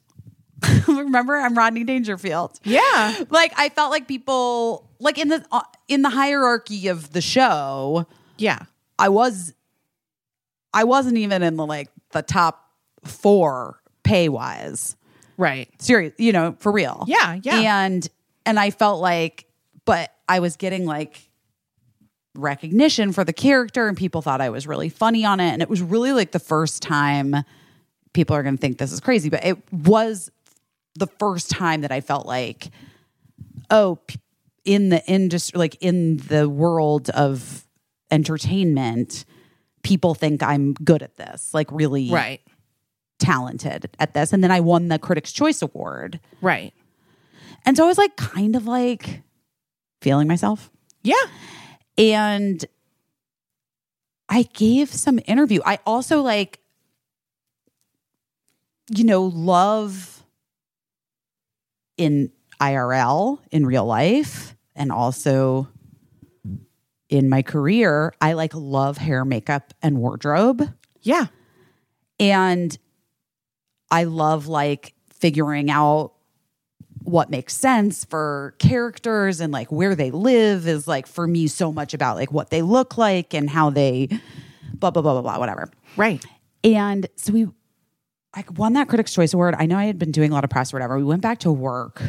Remember, 0.88 1.36
I'm 1.36 1.56
Rodney 1.56 1.84
Dangerfield. 1.84 2.58
Yeah. 2.64 3.24
Like, 3.30 3.52
I 3.56 3.68
felt 3.68 3.90
like 3.90 4.08
people, 4.08 4.90
like 4.98 5.18
in 5.18 5.28
the 5.28 5.44
uh, 5.52 5.60
in 5.86 6.02
the 6.02 6.10
hierarchy 6.10 6.88
of 6.88 7.12
the 7.12 7.20
show, 7.20 8.06
Yeah. 8.36 8.60
I 8.98 9.08
was, 9.10 9.54
I 10.78 10.84
wasn't 10.84 11.16
even 11.16 11.42
in 11.42 11.56
the 11.56 11.66
like 11.66 11.90
the 12.12 12.22
top 12.22 12.70
four 13.02 13.80
pay 14.04 14.28
wise. 14.28 14.94
Right. 15.36 15.68
Serious, 15.82 16.14
you 16.18 16.30
know, 16.30 16.54
for 16.60 16.70
real. 16.70 17.04
Yeah, 17.08 17.40
yeah. 17.42 17.84
And 17.84 18.08
and 18.46 18.60
I 18.60 18.70
felt 18.70 19.00
like, 19.00 19.48
but 19.84 20.14
I 20.28 20.38
was 20.38 20.56
getting 20.56 20.86
like 20.86 21.30
recognition 22.36 23.10
for 23.10 23.24
the 23.24 23.32
character, 23.32 23.88
and 23.88 23.96
people 23.96 24.22
thought 24.22 24.40
I 24.40 24.50
was 24.50 24.68
really 24.68 24.88
funny 24.88 25.24
on 25.24 25.40
it, 25.40 25.48
and 25.50 25.62
it 25.62 25.68
was 25.68 25.82
really 25.82 26.12
like 26.12 26.30
the 26.30 26.38
first 26.38 26.80
time. 26.80 27.34
People 28.12 28.36
are 28.36 28.44
going 28.44 28.56
to 28.56 28.60
think 28.60 28.78
this 28.78 28.92
is 28.92 29.00
crazy, 29.00 29.30
but 29.30 29.44
it 29.44 29.58
was 29.72 30.30
the 30.94 31.08
first 31.18 31.50
time 31.50 31.80
that 31.80 31.90
I 31.90 32.00
felt 32.00 32.24
like, 32.24 32.68
oh, 33.68 33.98
p- 34.06 34.20
in 34.64 34.90
the 34.90 35.04
industry, 35.06 35.58
like 35.58 35.76
in 35.80 36.18
the 36.18 36.48
world 36.48 37.10
of 37.10 37.66
entertainment, 38.12 39.24
people 39.82 40.14
think 40.14 40.42
I'm 40.42 40.74
good 40.74 41.02
at 41.02 41.16
this, 41.16 41.52
like 41.54 41.70
really 41.70 42.10
Right. 42.10 42.40
talented 43.18 43.90
at 43.98 44.14
this. 44.14 44.32
And 44.32 44.42
then 44.42 44.50
I 44.50 44.60
won 44.60 44.88
the 44.88 44.98
Critics' 44.98 45.32
Choice 45.32 45.62
Award. 45.62 46.20
Right. 46.40 46.72
And 47.64 47.76
so 47.76 47.84
I 47.84 47.86
was 47.86 47.98
like 47.98 48.16
kind 48.16 48.56
of 48.56 48.66
like 48.66 49.22
feeling 50.00 50.28
myself. 50.28 50.70
Yeah. 51.02 51.14
And 51.96 52.64
I 54.28 54.42
gave 54.42 54.92
some 54.92 55.18
interview. 55.26 55.60
I 55.64 55.78
also 55.86 56.20
like, 56.22 56.60
you 58.90 59.04
know, 59.04 59.24
love 59.24 60.22
in 61.96 62.30
IRL, 62.60 63.38
in 63.50 63.66
real 63.66 63.84
life, 63.86 64.54
and 64.76 64.92
also 64.92 65.68
in 67.08 67.28
my 67.28 67.42
career. 67.42 68.12
I 68.20 68.34
like 68.34 68.52
love 68.54 68.98
hair, 68.98 69.24
makeup, 69.24 69.74
and 69.82 69.98
wardrobe. 69.98 70.62
Yeah. 71.02 71.26
And 72.20 72.76
I 73.90 74.04
love 74.04 74.46
like 74.46 74.94
figuring 75.08 75.70
out 75.70 76.12
what 77.02 77.30
makes 77.30 77.54
sense 77.54 78.04
for 78.04 78.54
characters 78.58 79.40
and 79.40 79.52
like 79.52 79.72
where 79.72 79.94
they 79.94 80.10
live 80.10 80.68
is 80.68 80.86
like 80.86 81.06
for 81.06 81.26
me 81.26 81.46
so 81.46 81.72
much 81.72 81.94
about 81.94 82.16
like 82.16 82.30
what 82.30 82.50
they 82.50 82.60
look 82.60 82.98
like 82.98 83.32
and 83.34 83.48
how 83.48 83.70
they 83.70 84.08
blah 84.74 84.90
blah 84.90 85.00
blah 85.00 85.12
blah 85.12 85.22
blah 85.22 85.38
whatever. 85.38 85.70
Right. 85.96 86.24
And 86.62 87.06
so 87.16 87.32
we 87.32 87.46
like 88.36 88.58
won 88.58 88.74
that 88.74 88.88
Critics 88.88 89.14
Choice 89.14 89.32
Award. 89.32 89.54
I 89.58 89.66
know 89.66 89.78
I 89.78 89.84
had 89.84 89.98
been 89.98 90.12
doing 90.12 90.32
a 90.32 90.34
lot 90.34 90.44
of 90.44 90.50
press 90.50 90.72
or 90.72 90.76
whatever. 90.76 90.98
We 90.98 91.04
went 91.04 91.22
back 91.22 91.38
to 91.40 91.52
work. 91.52 92.02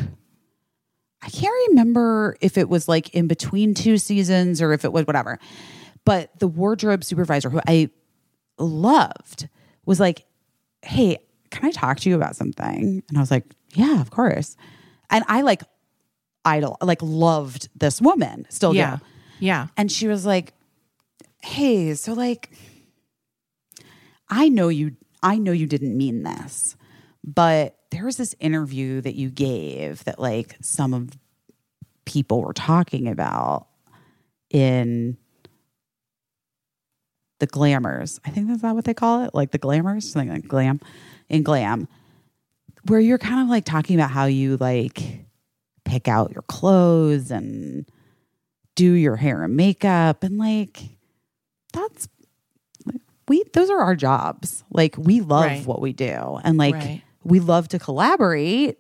I 1.22 1.30
can't 1.30 1.54
remember 1.70 2.38
if 2.42 2.58
it 2.58 2.70
was 2.70 2.88
like 2.88 3.10
in 3.14 3.28
between 3.28 3.74
two 3.74 3.98
seasons 3.98 4.62
or 4.62 4.72
if 4.74 4.86
it 4.86 4.94
was 4.94 5.06
whatever. 5.06 5.38
But 6.06 6.32
the 6.40 6.48
wardrobe 6.48 7.04
supervisor 7.04 7.50
who 7.50 7.60
I 7.68 7.90
loved 8.58 9.50
was 9.86 10.00
like, 10.00 10.26
Hey, 10.82 11.18
can 11.52 11.66
I 11.66 11.72
talk 11.72 12.00
to 12.02 12.10
you 12.10 12.16
about 12.16 12.36
something? 12.36 13.04
And 13.10 13.18
I 13.18 13.20
was 13.22 13.32
like, 13.32 13.46
Yeah, 13.74 14.00
of 14.02 14.12
course. 14.12 14.56
And 15.10 15.26
I 15.28 15.42
like 15.42 15.64
idol, 16.46 16.78
like 16.82 17.00
loved 17.02 17.68
this 17.76 18.02
woman, 18.02 18.46
still 18.50 18.74
Yeah. 18.74 18.98
do. 18.98 19.06
Yeah. 19.40 19.68
And 19.76 19.92
she 19.92 20.08
was 20.08 20.26
like, 20.26 20.54
Hey, 21.42 21.96
so 21.96 22.14
like, 22.14 22.52
I 24.30 24.50
know 24.50 24.70
you, 24.70 24.96
I 25.24 25.38
know 25.38 25.52
you 25.52 25.66
didn't 25.68 25.98
mean 25.98 26.24
this, 26.24 26.76
but 27.24 27.76
there 27.92 28.06
was 28.06 28.18
this 28.18 28.36
interview 28.40 29.02
that 29.02 29.16
you 29.16 29.30
gave 29.30 30.04
that 30.04 30.20
like 30.20 30.56
some 30.62 30.94
of 30.94 31.10
people 32.06 32.42
were 32.42 32.54
talking 32.54 33.08
about 33.08 33.68
in 34.50 35.18
the 37.40 37.48
glamours. 37.48 38.20
I 38.26 38.30
think 38.32 38.48
that's 38.48 38.64
not 38.64 38.76
what 38.76 38.86
they 38.86 38.94
call 38.94 39.24
it, 39.24 39.34
like 39.34 39.52
the 39.52 39.58
glamours, 39.58 40.12
something 40.12 40.30
like 40.30 40.48
glam, 40.48 40.80
in 41.30 41.44
glam, 41.44 41.88
where 42.88 43.00
you're 43.00 43.18
kind 43.18 43.42
of 43.42 43.48
like 43.48 43.66
talking 43.66 43.96
about 43.96 44.12
how 44.12 44.26
you 44.26 44.58
like 44.58 45.26
pick 45.86 46.08
out 46.08 46.32
your 46.34 46.44
clothes 46.44 47.32
and 47.32 47.90
do 48.76 48.92
your 48.94 49.16
hair 49.16 49.44
and 49.44 49.56
makeup, 49.56 50.24
and 50.24 50.38
like 50.38 50.84
that's 51.74 52.08
like, 52.86 53.02
we 53.28 53.44
those 53.54 53.70
are 53.70 53.80
our 53.80 53.96
jobs. 53.96 54.64
Like 54.72 54.96
we 54.98 55.22
love 55.22 55.44
Right. 55.44 55.66
what 55.66 55.82
we 55.82 55.94
do, 55.94 56.40
and 56.44 56.58
like 56.58 56.76
Right. 56.76 57.02
We 57.24 57.40
love 57.40 57.68
to 57.70 57.80
collaborate, 57.80 58.80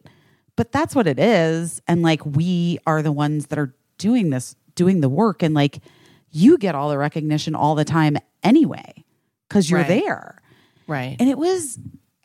but 0.55 0.71
that's 0.71 0.95
what 0.95 1.07
it 1.07 1.19
is. 1.19 1.81
And 1.87 2.01
like 2.01 2.25
we 2.25 2.79
are 2.87 3.01
the 3.01 3.11
ones 3.11 3.47
that 3.47 3.59
are 3.59 3.73
doing 3.97 4.29
this, 4.29 4.55
doing 4.75 5.01
the 5.01 5.09
work, 5.09 5.43
and 5.43 5.53
like 5.53 5.79
you 6.31 6.57
get 6.57 6.75
all 6.75 6.89
the 6.89 6.97
recognition 6.97 7.55
all 7.55 7.75
the 7.75 7.85
time 7.85 8.17
anyway 8.43 9.03
because 9.47 9.69
you're 9.69 9.79
Right. 9.81 9.87
there. 10.05 10.41
Right. 10.87 11.15
And 11.19 11.29
it 11.29 11.37
was, 11.37 11.77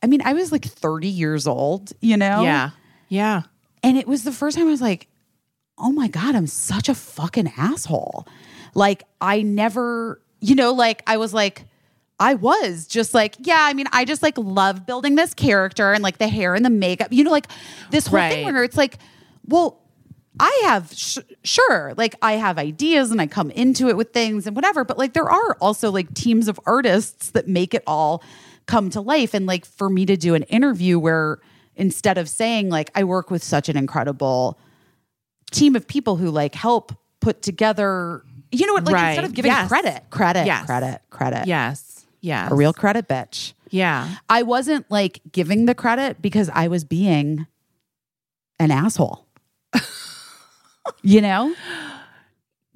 I 0.03 0.07
mean, 0.07 0.20
I 0.24 0.32
was 0.35 0.53
like 0.53 0.65
30 0.65 1.09
years 1.09 1.47
old, 1.47 1.93
you 2.01 2.16
know? 2.16 2.43
yeah. 2.43 2.70
Yeah. 3.09 3.43
And 3.82 3.97
it 3.99 4.07
was 4.07 4.24
the 4.24 4.32
first 4.32 4.57
time 4.57 4.66
I 4.66 4.70
was 4.70 4.81
like, 4.81 5.09
oh 5.78 5.91
my 5.93 6.09
God, 6.09 6.35
I'm 6.35 6.47
such 6.47 6.89
a 6.89 6.95
fucking 6.95 7.53
asshole. 7.57 8.27
Like, 8.74 9.05
I 9.20 9.43
never, 9.43 10.20
you 10.41 10.55
know, 10.55 10.73
like, 10.73 11.03
I 11.07 11.16
was 11.19 11.35
like, 11.35 11.65
I 12.20 12.35
was 12.35 12.86
just 12.86 13.12
like, 13.15 13.35
yeah, 13.41 13.59
I 13.61 13.73
mean, 13.74 13.86
I 13.93 14.05
just 14.05 14.23
like 14.23 14.39
love 14.39 14.86
building 14.86 15.16
this 15.16 15.35
character 15.35 15.93
and 15.93 16.03
like 16.03 16.19
the 16.19 16.28
hair 16.28 16.55
and 16.55 16.65
the 16.65 16.70
makeup, 16.70 17.09
you 17.12 17.24
know, 17.24 17.31
like 17.31 17.49
this 17.91 18.07
whole 18.07 18.20
thing 18.20 18.45
where 18.53 18.62
it's 18.62 18.77
like, 18.77 18.99
well, 19.47 19.81
I 20.39 20.62
have, 20.65 20.93
sh- 20.93 21.19
sure, 21.43 21.93
like 21.97 22.15
I 22.23 22.32
have 22.35 22.59
ideas 22.59 23.11
and 23.11 23.20
I 23.20 23.27
come 23.27 23.51
into 23.51 23.89
it 23.89 23.97
with 23.97 24.12
things 24.12 24.47
and 24.47 24.55
whatever, 24.57 24.85
but 24.85 24.97
like 24.99 25.12
there 25.12 25.28
are 25.28 25.57
also 25.61 25.91
like 25.91 26.12
teams 26.15 26.49
of 26.49 26.59
artists 26.66 27.31
that 27.31 27.47
make 27.49 27.74
it 27.74 27.82
all 27.86 28.23
come 28.66 28.91
to 28.91 29.01
life. 29.01 29.35
And 29.35 29.47
like 29.47 29.65
for 29.65 29.89
me 29.91 30.07
to 30.07 30.16
do 30.16 30.35
an 30.35 30.43
interview 30.45 30.99
where 30.99 31.39
instead 31.77 32.16
of 32.19 32.28
saying 32.28 32.69
like 32.69 32.91
I 32.95 33.05
work 33.05 33.31
with 33.31 33.43
such 33.45 33.69
an 33.69 33.77
incredible 33.77 34.59
team 35.51 35.77
of 35.77 35.86
people 35.86 36.16
who 36.16 36.31
like 36.31 36.55
help 36.55 36.93
put 37.20 37.43
together, 37.43 38.24
you 38.51 38.66
know 38.66 38.73
what, 38.74 38.85
like 38.85 38.95
Right. 38.95 39.09
instead 39.11 39.24
of 39.24 39.35
giving 39.35 39.51
Yes. 39.51 39.69
credit, 39.69 40.03
credit, 40.11 40.47
Yes. 40.47 40.66
credit, 40.66 41.01
credit, 41.11 41.47
Yes. 41.47 41.93
Yes. 42.24 42.51
a 42.51 42.55
real 42.55 42.72
credit 42.72 43.06
bitch. 43.06 43.52
Yeah. 43.68 44.09
I 44.30 44.44
wasn't 44.44 44.90
like 44.90 45.20
giving 45.30 45.66
the 45.66 45.74
credit 45.74 46.22
because 46.22 46.48
I 46.55 46.68
was 46.68 46.82
being 46.82 47.46
an 48.59 48.70
asshole. 48.70 49.26
you 51.02 51.20
know? 51.20 51.55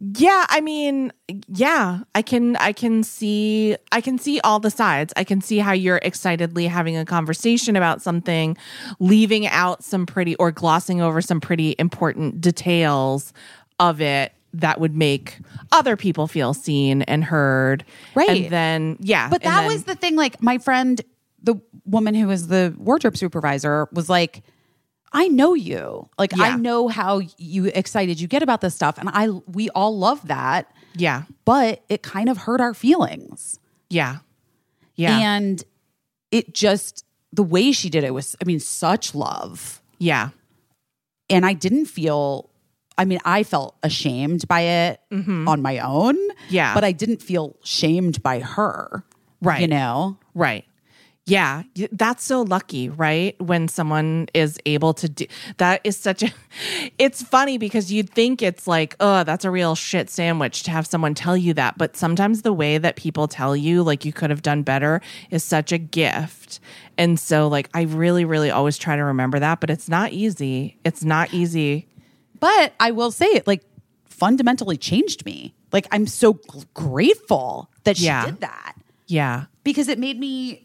Yeah, 0.00 0.44
I 0.50 0.60
mean, 0.60 1.12
yeah, 1.48 2.00
I 2.14 2.20
can 2.20 2.56
I 2.56 2.72
can 2.72 3.02
see 3.02 3.74
I 3.90 4.02
can 4.02 4.18
see 4.18 4.38
all 4.40 4.60
the 4.60 4.70
sides. 4.70 5.14
I 5.16 5.24
can 5.24 5.40
see 5.40 5.58
how 5.58 5.72
you're 5.72 5.98
excitedly 6.02 6.66
having 6.66 6.96
a 6.98 7.06
conversation 7.06 7.74
about 7.74 8.02
something, 8.02 8.56
leaving 9.00 9.46
out 9.46 9.82
some 9.82 10.04
pretty 10.04 10.36
or 10.36 10.52
glossing 10.52 11.00
over 11.00 11.22
some 11.22 11.40
pretty 11.40 11.74
important 11.78 12.40
details 12.40 13.32
of 13.80 14.02
it 14.02 14.32
that 14.54 14.80
would 14.80 14.96
make 14.96 15.38
other 15.72 15.96
people 15.96 16.26
feel 16.26 16.54
seen 16.54 17.02
and 17.02 17.22
heard. 17.24 17.84
Right. 18.14 18.44
And 18.44 18.50
then 18.50 18.96
yeah. 19.00 19.28
But 19.28 19.42
that 19.42 19.60
then- 19.62 19.68
was 19.68 19.84
the 19.84 19.94
thing. 19.94 20.16
Like 20.16 20.42
my 20.42 20.58
friend, 20.58 21.00
the 21.42 21.56
woman 21.84 22.14
who 22.14 22.26
was 22.26 22.48
the 22.48 22.74
wardrobe 22.78 23.16
supervisor, 23.16 23.88
was 23.92 24.08
like, 24.08 24.42
"I 25.12 25.28
know 25.28 25.54
you. 25.54 26.08
Like 26.18 26.38
I 26.38 26.56
know 26.56 26.88
how 26.88 27.20
you 27.36 27.66
excited 27.66 28.20
you 28.20 28.26
get 28.28 28.42
about 28.42 28.60
this 28.60 28.74
stuff, 28.74 28.98
and 28.98 29.08
I 29.12 29.28
we 29.28 29.68
all 29.70 29.96
love 29.96 30.26
that. 30.28 30.70
Yeah. 30.96 31.22
But 31.44 31.82
it 31.88 32.02
kind 32.02 32.28
of 32.28 32.38
hurt 32.38 32.60
our 32.60 32.74
feelings, 32.74 33.60
Yeah. 33.88 34.18
Yeah. 34.96 35.18
and 35.18 35.62
it 36.32 36.52
just 36.54 37.04
the 37.32 37.42
way 37.44 37.70
she 37.72 37.88
did 37.90 38.02
it 38.04 38.12
was, 38.14 38.34
I 38.42 38.44
mean, 38.46 38.58
such 38.58 39.14
love, 39.14 39.80
yeah. 39.98 40.30
and 41.30 41.44
I 41.46 41.52
didn't 41.52 41.86
feel. 41.86 42.50
I 42.98 43.04
mean, 43.04 43.20
I 43.24 43.44
felt 43.44 43.76
ashamed 43.82 44.46
by 44.48 44.60
it 44.60 45.00
on 45.10 45.62
my 45.62 45.78
own. 45.78 46.16
Mm-hmm. 46.16 46.46
Yeah. 46.50 46.74
But 46.74 46.84
I 46.84 46.92
didn't 46.92 47.22
feel 47.22 47.56
shamed 47.62 48.22
by 48.22 48.40
her. 48.40 49.04
Right. 49.40 49.60
You 49.60 49.68
know? 49.68 50.18
Right. 50.34 50.64
Yeah, 51.28 51.64
that's 51.92 52.24
so 52.24 52.40
lucky, 52.40 52.88
right? 52.88 53.38
When 53.38 53.68
someone 53.68 54.28
is 54.32 54.58
able 54.64 54.94
to 54.94 55.10
do 55.10 55.26
that 55.58 55.82
is 55.84 55.94
such 55.94 56.22
a 56.22 56.30
it's 56.98 57.22
funny 57.22 57.58
because 57.58 57.92
you'd 57.92 58.08
think 58.08 58.40
it's 58.40 58.66
like, 58.66 58.96
oh, 58.98 59.24
that's 59.24 59.44
a 59.44 59.50
real 59.50 59.74
shit 59.74 60.08
sandwich 60.08 60.62
to 60.62 60.70
have 60.70 60.86
someone 60.86 61.14
tell 61.14 61.36
you 61.36 61.52
that. 61.52 61.76
But 61.76 61.98
sometimes 61.98 62.42
the 62.42 62.52
way 62.54 62.78
that 62.78 62.96
people 62.96 63.28
tell 63.28 63.54
you 63.54 63.82
like 63.82 64.06
you 64.06 64.12
could 64.12 64.30
have 64.30 64.40
done 64.40 64.62
better 64.62 65.02
is 65.30 65.44
such 65.44 65.70
a 65.70 65.76
gift. 65.76 66.60
And 66.96 67.20
so 67.20 67.46
like 67.46 67.68
I 67.74 67.82
really, 67.82 68.24
really 68.24 68.50
always 68.50 68.78
try 68.78 68.96
to 68.96 69.04
remember 69.04 69.38
that, 69.38 69.60
but 69.60 69.68
it's 69.68 69.88
not 69.88 70.12
easy. 70.12 70.78
It's 70.82 71.04
not 71.04 71.34
easy. 71.34 71.87
But 72.40 72.72
I 72.80 72.90
will 72.92 73.10
say 73.10 73.26
it 73.26 73.46
like 73.46 73.62
fundamentally 74.04 74.76
changed 74.76 75.24
me. 75.24 75.54
Like 75.72 75.86
I'm 75.90 76.06
so 76.06 76.34
g- 76.34 76.40
grateful 76.74 77.70
that 77.84 77.96
she 77.96 78.04
Yeah. 78.06 78.26
did 78.26 78.40
that 78.40 78.74
Yeah. 79.06 79.44
because 79.64 79.88
it 79.88 79.98
made 79.98 80.18
me 80.18 80.64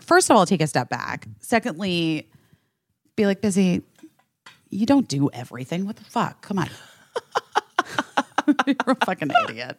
first 0.00 0.30
of 0.30 0.36
all 0.36 0.46
take 0.46 0.60
a 0.62 0.66
step 0.66 0.88
back. 0.88 1.26
Secondly, 1.40 2.28
be 3.16 3.26
like 3.26 3.40
busy. 3.40 3.82
You 4.70 4.86
don't 4.86 5.08
do 5.08 5.30
everything. 5.32 5.86
What 5.86 5.96
the 5.96 6.04
fuck? 6.04 6.42
Come 6.42 6.58
on. 6.58 6.68
You're 8.66 8.76
a 8.86 9.04
fucking 9.04 9.30
idiot. 9.48 9.78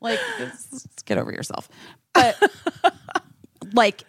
Like, 0.00 0.18
just, 0.38 0.70
just 0.70 1.06
get 1.06 1.16
over 1.18 1.32
yourself. 1.32 1.68
But 2.12 2.36
like, 3.72 4.04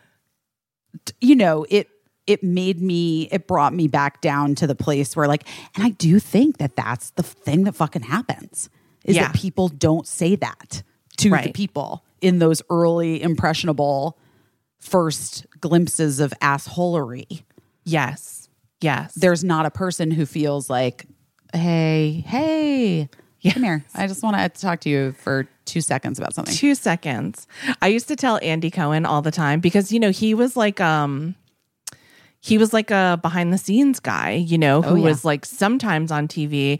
you 1.21 1.35
know, 1.35 1.65
it 1.69 1.89
it 2.27 2.43
made 2.43 2.81
me 2.81 3.23
it 3.31 3.47
brought 3.47 3.73
me 3.73 3.87
back 3.87 4.21
down 4.21 4.53
to 4.55 4.67
the 4.67 4.75
place 4.75 5.15
where 5.15 5.27
like, 5.27 5.45
and 5.75 5.83
I 5.85 5.89
do 5.89 6.19
think 6.19 6.57
that 6.57 6.75
that's 6.75 7.09
the 7.11 7.23
thing 7.23 7.63
that 7.63 7.73
fucking 7.75 8.03
happens 8.03 8.69
is 9.05 9.15
Yeah. 9.15 9.27
that 9.27 9.35
people 9.35 9.69
don't 9.69 10.05
say 10.05 10.35
that 10.35 10.83
to 11.17 11.29
the 11.29 11.51
people 11.53 12.03
in 12.21 12.39
those 12.39 12.61
early 12.69 13.21
impressionable 13.21 14.17
first 14.79 15.45
glimpses 15.59 16.19
of 16.19 16.33
assholery. 16.41 17.43
Yes. 17.83 18.49
Yes. 18.81 19.13
There's 19.15 19.43
not 19.43 19.65
a 19.65 19.71
person 19.71 20.11
who 20.11 20.25
feels 20.25 20.69
like, 20.69 21.05
hey, 21.53 22.23
hey, 22.27 23.09
come 23.51 23.63
here. 23.63 23.83
I 23.95 24.05
just 24.07 24.21
want 24.21 24.35
to 24.37 24.49
talk 24.61 24.81
to 24.81 24.89
you 24.89 25.13
for 25.13 25.47
two 25.65 25.81
seconds 25.81 26.19
about 26.19 26.33
something. 26.33 26.53
two 26.53 26.75
seconds. 26.75 27.47
I 27.81 27.87
used 27.87 28.07
to 28.09 28.15
tell 28.15 28.39
Andy 28.43 28.69
Cohen 28.69 29.05
all 29.05 29.21
the 29.21 29.31
time 29.31 29.59
because 29.59 29.91
you 29.91 29.99
know 29.99 30.11
he 30.11 30.33
was 30.33 30.55
like 30.55 30.79
um 30.79 31.35
he 32.47 32.57
was 32.57 32.73
like 32.73 32.91
a 32.91 33.19
behind 33.21 33.51
the 33.53 33.57
scenes 33.57 33.99
guy, 33.99 34.31
you 34.31 34.57
know, 34.57 34.81
who 34.81 34.91
Oh, 34.91 34.95
yeah. 34.95 35.03
was 35.03 35.25
like 35.25 35.45
sometimes 35.45 36.11
on 36.11 36.27
TV, 36.27 36.79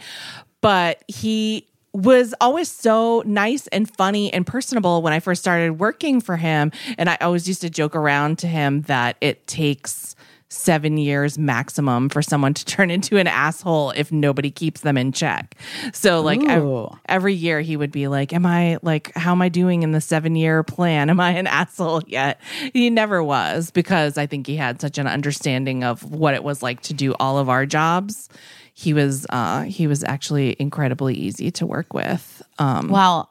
but 0.61 1.03
he 1.07 1.68
was 1.94 2.34
always 2.41 2.69
so 2.69 3.23
nice 3.26 3.65
and 3.68 3.89
funny 3.98 4.31
and 4.31 4.45
personable 4.45 5.02
when 5.02 5.14
I 5.14 5.19
first 5.19 5.41
started 5.41 5.80
working 5.80 6.22
for 6.22 6.38
him. 6.38 6.72
And 6.98 7.10
I 7.10 7.18
always 7.22 7.48
used 7.48 7.61
to 7.61 7.69
joke 7.69 7.95
around 7.95 8.38
to 8.39 8.48
him 8.48 8.81
that 8.84 9.18
it 9.19 9.48
takes 9.48 10.15
seven 10.49 10.97
years 10.97 11.37
maximum 11.37 12.09
for 12.09 12.21
someone 12.21 12.53
to 12.53 12.65
turn 12.75 12.89
into 12.89 13.17
an 13.17 13.27
asshole 13.27 13.91
if 13.91 14.11
nobody 14.11 14.49
keeps 14.49 14.81
them 14.81 14.97
in 14.97 15.11
check. 15.11 15.55
So 15.93 16.21
like 16.21 16.41
ev- 16.43 16.89
every 17.07 17.33
year 17.33 17.61
he 17.61 17.75
would 17.75 17.91
be 17.91 18.07
like, 18.07 18.31
Am 18.33 18.45
I 18.45 18.77
like, 18.81 19.13
how 19.15 19.31
am 19.33 19.41
I 19.41 19.49
doing 19.49 19.83
in 19.83 19.91
the 19.91 20.01
seven 20.01 20.35
year 20.35 20.63
plan? 20.63 21.09
Am 21.09 21.19
I 21.19 21.31
an 21.31 21.47
asshole 21.61 22.03
yet? 22.07 22.39
He 22.73 22.89
never 22.89 23.21
was 23.23 23.71
because 23.71 24.17
I 24.17 24.25
think 24.25 24.47
he 24.47 24.55
had 24.55 24.79
such 24.79 24.97
an 24.97 25.07
understanding 25.07 25.83
of 25.83 26.03
what 26.03 26.33
it 26.33 26.43
was 26.43 26.63
like 26.63 26.81
to 26.83 26.93
do 26.93 27.13
all 27.19 27.37
of 27.37 27.49
our 27.49 27.65
jobs. 27.65 28.29
He 28.73 28.93
was 28.93 29.25
uh 29.29 29.63
he 29.63 29.87
was 29.87 30.03
actually 30.03 30.55
incredibly 30.59 31.15
easy 31.15 31.51
to 31.51 31.65
work 31.65 31.93
with. 31.93 32.41
Um 32.59 32.89
Well, 32.89 33.29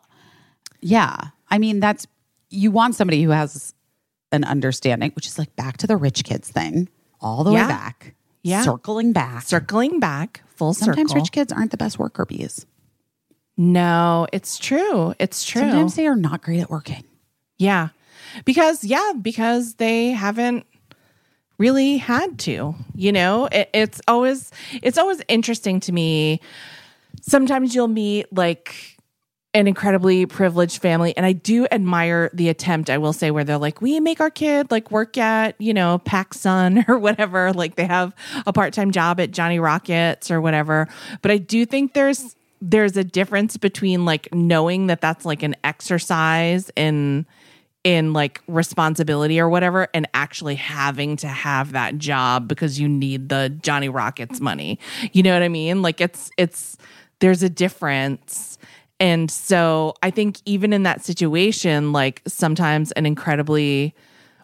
yeah. 0.81 1.17
I 1.51 1.59
mean, 1.59 1.81
that's 1.81 2.07
you 2.51 2.71
want 2.71 2.95
somebody 2.95 3.23
who 3.23 3.31
has 3.31 3.73
an 4.33 4.45
understanding, 4.45 5.13
which 5.15 5.27
is 5.27 5.39
like 5.39 5.55
back 5.57 5.77
to 5.79 5.87
the 5.87 5.97
rich 5.97 6.25
kids 6.25 6.49
thing, 6.51 6.89
all 7.27 7.45
the 7.45 7.53
Yeah. 7.53 7.63
way 7.67 7.69
back. 7.69 8.15
Yeah. 8.43 8.63
Circling 8.63 9.13
back. 9.13 9.43
circling 9.43 9.99
back 10.01 10.43
full 10.55 10.73
circle. 10.73 10.87
Sometimes 10.95 11.11
circle. 11.11 11.23
rich 11.23 11.33
kids 11.33 11.53
aren't 11.53 11.73
the 11.73 11.77
best 11.77 11.99
worker 11.99 12.25
bees. 12.25 12.65
no, 13.57 14.27
it's 14.33 14.59
true. 14.59 15.15
It's 15.19 15.45
true. 15.45 15.63
Sometimes 15.63 15.95
they 15.95 16.07
are 16.07 16.17
not 16.17 16.43
great 16.43 16.61
at 16.61 16.71
working. 16.71 17.05
Yeah. 17.59 17.89
Because, 18.45 18.85
yeah, 18.85 19.13
because 19.21 19.75
they 19.77 20.11
haven't 20.11 20.67
really 21.59 21.97
had 21.97 22.39
to, 22.41 22.75
you 22.95 23.13
know, 23.13 23.47
it, 23.51 23.71
it's 23.73 24.01
always, 24.07 24.53
it's 24.83 24.99
always 24.99 25.23
interesting 25.29 25.81
to 25.81 25.93
me. 25.93 26.41
Sometimes 27.23 27.75
you'll 27.75 27.89
meet 27.89 28.27
like 28.31 28.96
an 29.57 29.67
incredibly 29.67 30.27
privileged 30.27 30.83
family 30.83 31.17
and 31.17 31.25
i 31.25 31.33
do 31.33 31.67
admire 31.73 32.31
the 32.35 32.51
attempt 32.51 32.91
i 32.91 32.99
will 32.99 33.15
say 33.15 33.31
where 33.31 33.43
they're 33.43 33.57
like 33.57 33.81
we 33.81 33.99
make 34.01 34.21
our 34.21 34.31
kid 34.31 34.71
like 34.71 34.91
work 34.91 35.17
at 35.17 35.59
you 35.59 35.73
know 35.73 35.99
PacSun 36.05 36.87
or 36.89 36.99
whatever 36.99 37.53
like 37.55 37.77
they 37.77 37.87
have 37.87 38.15
a 38.47 38.53
part-time 38.53 38.91
job 38.91 39.19
at 39.19 39.31
johnny 39.31 39.59
rockets 39.59 40.31
or 40.31 40.43
whatever 40.43 40.87
but 41.23 41.31
i 41.31 41.39
do 41.39 41.65
think 41.65 41.95
there's 41.95 42.37
there's 42.61 42.97
a 42.99 43.05
difference 43.05 43.57
between 43.57 44.05
like 44.05 44.33
knowing 44.35 44.89
that 44.89 45.01
that's 45.01 45.25
like 45.25 45.43
an 45.43 45.57
exercise 45.65 46.71
in 46.77 47.25
in 47.83 48.13
like 48.13 48.43
responsibility 48.49 49.39
or 49.39 49.49
whatever 49.49 49.89
and 49.95 50.09
actually 50.13 50.57
having 50.57 51.17
to 51.17 51.29
have 51.29 51.73
that 51.73 51.97
job 51.99 52.49
because 52.49 52.81
you 52.81 52.89
need 52.89 53.29
the 53.29 53.49
Johnny 53.63 53.89
Rockets 53.89 54.41
money. 54.41 54.81
You 55.13 55.23
know 55.23 55.33
what 55.33 55.45
I 55.45 55.49
mean? 55.49 55.83
Like 55.83 56.01
it's 56.01 56.31
it's 56.37 56.77
there's 57.21 57.43
a 57.43 57.49
difference. 57.49 58.59
And 58.99 59.31
so 59.31 59.95
I 60.03 60.11
think 60.11 60.39
even 60.47 60.73
in 60.73 60.85
that 60.85 61.05
situation 61.05 61.93
like 61.93 62.23
sometimes 62.27 62.93
an 62.93 63.05
incredibly 63.07 63.95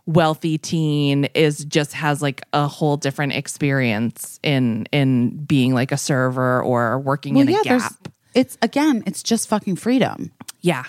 wealthy 0.04 0.58
teen 0.58 1.26
is 1.34 1.64
just 1.64 1.92
has 1.94 2.20
like 2.20 2.42
a 2.52 2.66
whole 2.66 2.96
different 2.96 3.32
experience 3.34 4.40
in 4.42 4.86
in 4.92 5.44
being 5.44 5.74
like 5.74 5.92
a 5.92 5.96
server 5.96 6.60
or 6.62 6.98
working 6.98 7.36
in 7.36 7.48
a 7.48 7.52
there's 7.62 7.82
gap. 7.82 8.08
it's 8.34 8.58
again, 8.62 9.02
it's 9.06 9.22
just 9.22 9.48
fucking 9.48 9.76
freedom. 9.76 10.32
Yeah. 10.60 10.84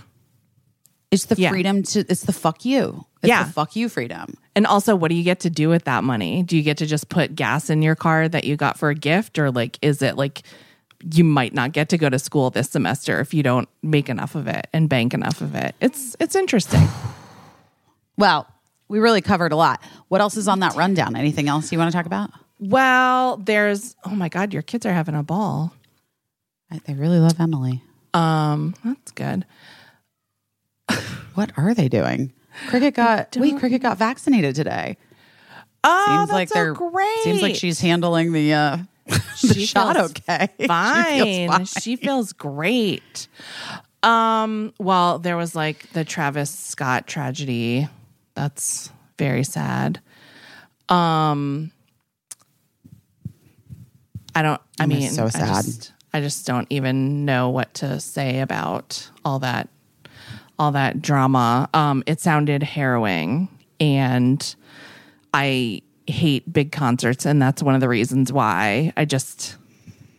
It's 1.11 1.26
the 1.26 1.35
Yeah. 1.35 1.52
freedom 1.52 1.84
to 1.84 1.99
it's 2.10 2.23
the 2.23 2.34
fuck 2.34 2.65
you. 2.65 3.06
It's 3.22 3.30
Yeah. 3.30 3.44
the 3.44 3.52
fuck 3.53 3.76
you 3.76 3.88
freedom. 3.88 4.34
And 4.56 4.65
also, 4.65 4.95
what 4.95 5.10
do 5.10 5.15
you 5.15 5.23
get 5.23 5.41
to 5.41 5.49
do 5.49 5.69
with 5.69 5.84
that 5.85 6.03
money? 6.03 6.41
Do 6.44 6.57
you 6.57 6.64
get 6.64 6.77
to 6.77 6.85
just 6.88 7.07
put 7.10 7.35
gas 7.35 7.69
in 7.69 7.81
your 7.84 7.95
car 7.95 8.27
that 8.27 8.44
you 8.45 8.56
got 8.56 8.77
for 8.77 8.90
a 8.90 8.95
gift? 8.95 9.38
Or, 9.40 9.49
like, 9.52 9.77
is 9.81 10.02
it 10.02 10.18
like 10.18 10.41
you 11.12 11.24
might 11.24 11.54
not 11.54 11.72
get 11.72 11.90
to 11.90 11.98
go 11.98 12.10
to 12.10 12.18
school 12.20 12.50
this 12.50 12.70
semester 12.70 13.20
if 13.20 13.34
you 13.34 13.44
don't 13.44 13.68
make 13.82 14.10
enough 14.10 14.36
of 14.36 14.48
it 14.48 14.68
and 14.74 14.88
bank 14.90 15.14
enough 15.14 15.42
of 15.42 15.56
it? 15.56 15.76
It's 15.82 16.16
it's 16.20 16.36
interesting. 16.36 16.88
Well, 18.16 18.48
we 18.90 19.00
really 19.00 19.22
covered 19.22 19.52
a 19.54 19.56
lot. 19.56 19.82
What 20.08 20.22
else 20.22 20.38
is 20.38 20.48
on 20.48 20.60
that 20.60 20.76
rundown? 20.76 21.16
Anything 21.16 21.48
else 21.50 21.72
you 21.72 21.80
want 21.80 21.92
to 21.92 21.98
talk 21.98 22.06
about? 22.06 22.30
Well, 22.60 23.38
there's 23.38 23.96
oh 24.06 24.12
my 24.16 24.30
god, 24.30 24.54
your 24.54 24.62
kids 24.62 24.86
are 24.86 24.94
having 24.94 25.16
a 25.16 25.24
ball. 25.24 25.74
I- 26.72 26.80
They 26.86 26.94
really 26.94 27.18
love 27.18 27.40
Emily. 27.40 27.82
Um, 28.14 28.76
that's 28.86 29.12
good. 29.12 29.46
What 31.34 31.52
are 31.58 31.74
they 31.74 31.90
doing? 31.90 32.32
Cricket 32.68 32.94
got 32.94 33.36
wait, 33.38 33.58
Cricket 33.58 33.82
got 33.82 33.98
vaccinated 33.98 34.54
today. 34.56 34.98
Oh, 35.84 36.06
Seems 36.08 36.30
that's 36.30 36.32
like 36.32 36.50
so 36.50 36.74
great. 36.76 37.18
seems 37.24 37.42
like 37.42 37.56
she's 37.56 37.80
handling 37.80 38.32
the 38.32 38.54
uh 38.54 38.78
the 38.78 38.86
She 39.36 39.66
shot 39.66 39.96
feels 39.96 40.12
okay. 40.12 40.48
She 40.60 40.66
feels 40.66 40.68
fine. 40.68 41.48
fine. 41.50 41.66
She 41.66 41.96
feels 41.96 42.34
great. 42.34 43.28
Um, 44.02 44.74
well, 44.80 45.20
there 45.20 45.36
was 45.38 45.56
like 45.56 45.92
the 45.94 46.04
Travis 46.06 46.50
Scott 46.50 47.08
tragedy. 47.08 47.88
That's 48.36 48.92
very 49.18 49.44
sad. 49.44 50.00
Um 50.90 51.72
I 54.36 54.42
don't 54.42 54.62
I 54.80 54.84
It 54.84 54.88
mean 54.88 55.10
so 55.10 55.26
I 55.26 55.30
sad. 55.30 55.64
just, 55.66 55.94
I 56.14 56.22
just 56.22 56.46
don't 56.46 56.68
even 56.70 57.26
know 57.26 57.50
what 57.50 57.74
to 57.76 58.00
say 58.00 58.40
about 58.40 59.10
all 59.24 59.40
that 59.40 59.70
all 60.60 60.72
that 60.72 61.02
drama. 61.02 61.70
Um 61.74 62.04
it 62.06 62.20
sounded 62.20 62.64
harrowing 62.64 63.50
and 63.80 64.56
I 65.34 65.82
hate 66.08 66.52
big 66.52 66.72
concerts, 66.72 67.26
and 67.26 67.42
that's 67.42 67.64
one 67.64 67.76
of 67.76 67.82
the 67.82 67.90
reasons 67.90 68.32
why 68.32 68.92
I 68.98 69.06
just 69.06 69.56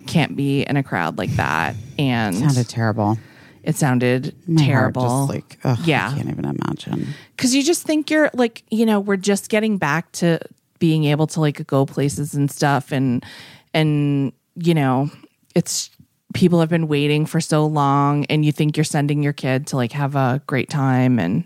can't 0.06 0.36
be 0.36 0.62
in 0.62 0.76
a 0.76 0.82
crowd 0.82 1.18
like 1.18 1.30
that. 1.36 1.74
And 1.98 2.36
Sounded 2.36 2.68
terrible. 2.68 3.18
it 3.62 3.76
sounded 3.76 4.34
My 4.46 4.64
terrible. 4.64 5.02
Just 5.26 5.28
like 5.30 5.58
ugh, 5.64 5.78
Yeah. 5.84 6.10
I 6.12 6.16
can't 6.16 6.28
even 6.30 6.44
imagine. 6.44 7.08
Because 7.36 7.54
you 7.54 7.62
just 7.62 7.84
think 7.84 8.10
you're 8.10 8.30
like, 8.34 8.62
you 8.70 8.84
know, 8.86 9.00
we're 9.00 9.16
just 9.16 9.48
getting 9.48 9.78
back 9.78 10.10
to 10.12 10.38
being 10.78 11.04
able 11.04 11.26
to 11.28 11.40
like 11.40 11.66
go 11.66 11.86
places 11.86 12.34
and 12.34 12.50
stuff, 12.50 12.92
and 12.92 13.24
and 13.72 14.32
you 14.56 14.74
know, 14.74 15.10
it's 15.54 15.90
people 16.34 16.60
have 16.60 16.68
been 16.68 16.88
waiting 16.88 17.24
for 17.26 17.40
so 17.40 17.64
long, 17.64 18.24
and 18.26 18.44
you 18.44 18.52
think 18.52 18.76
you're 18.76 18.84
sending 18.84 19.22
your 19.22 19.32
kid 19.32 19.66
to 19.68 19.76
like 19.76 19.92
have 19.92 20.14
a 20.16 20.42
great 20.46 20.68
time, 20.68 21.18
and 21.18 21.44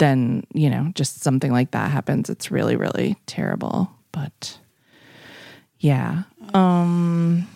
then 0.00 0.44
you 0.52 0.68
know, 0.68 0.90
just 0.96 1.22
something 1.22 1.52
like 1.52 1.70
that 1.70 1.92
happens. 1.92 2.28
It's 2.28 2.50
really, 2.50 2.74
really 2.74 3.16
terrible. 3.26 3.92
But 4.10 4.58
yeah, 5.78 6.24
um, 6.52 7.46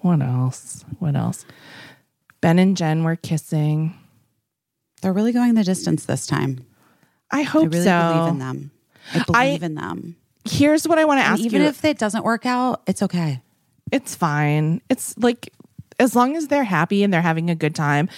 what 0.00 0.22
else? 0.22 0.86
What 0.98 1.14
else? 1.14 1.44
Ben 2.40 2.58
and 2.58 2.76
Jen 2.76 3.04
were 3.04 3.16
kissing. 3.16 3.94
They're 5.02 5.12
really 5.12 5.32
going 5.32 5.54
the 5.54 5.64
distance 5.64 6.06
this 6.06 6.26
time. 6.26 6.64
I 7.30 7.40
I 7.40 7.42
hope 7.42 7.72
really 7.72 7.84
so. 7.84 8.12
believe 8.14 8.32
in 8.32 8.38
them. 8.38 8.70
I 9.12 9.22
believe 9.24 9.62
in 9.62 9.74
them. 9.74 10.16
Here's 10.44 10.88
what 10.88 10.98
I 10.98 11.04
want 11.04 11.20
to 11.20 11.24
ask 11.24 11.42
even 11.42 11.60
you. 11.60 11.68
if 11.68 11.84
it 11.84 11.98
doesn't 11.98 12.24
work 12.24 12.46
out, 12.46 12.82
it's 12.86 13.02
okay. 13.02 13.42
it's 13.92 14.14
fine. 14.14 14.80
It's 14.88 15.16
like 15.18 15.52
as 15.98 16.16
long 16.16 16.36
as 16.36 16.48
they're 16.48 16.64
happy 16.64 17.02
and 17.02 17.12
they're 17.12 17.20
having 17.22 17.50
a 17.50 17.54
good 17.54 17.74
time. 17.74 18.08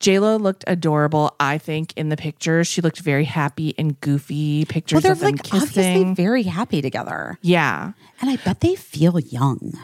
JLo 0.00 0.40
looked 0.40 0.64
adorable, 0.66 1.34
I 1.38 1.58
think, 1.58 1.92
in 1.96 2.08
the 2.08 2.16
pictures. 2.16 2.66
She 2.66 2.80
looked 2.80 3.00
very 3.00 3.24
happy 3.24 3.74
and 3.76 4.00
goofy. 4.00 4.64
Pictures 4.64 4.96
Well, 4.96 5.00
they're 5.02 5.12
of 5.12 5.20
them 5.20 5.32
like 5.32 5.40
obviously 5.52 5.82
kissing. 5.82 6.14
very 6.14 6.42
happy 6.44 6.80
together. 6.80 7.38
yeah. 7.42 7.92
And 8.22 8.30
I 8.30 8.36
bet 8.36 8.60
they 8.60 8.74
feel 8.76 9.18
young. 9.20 9.74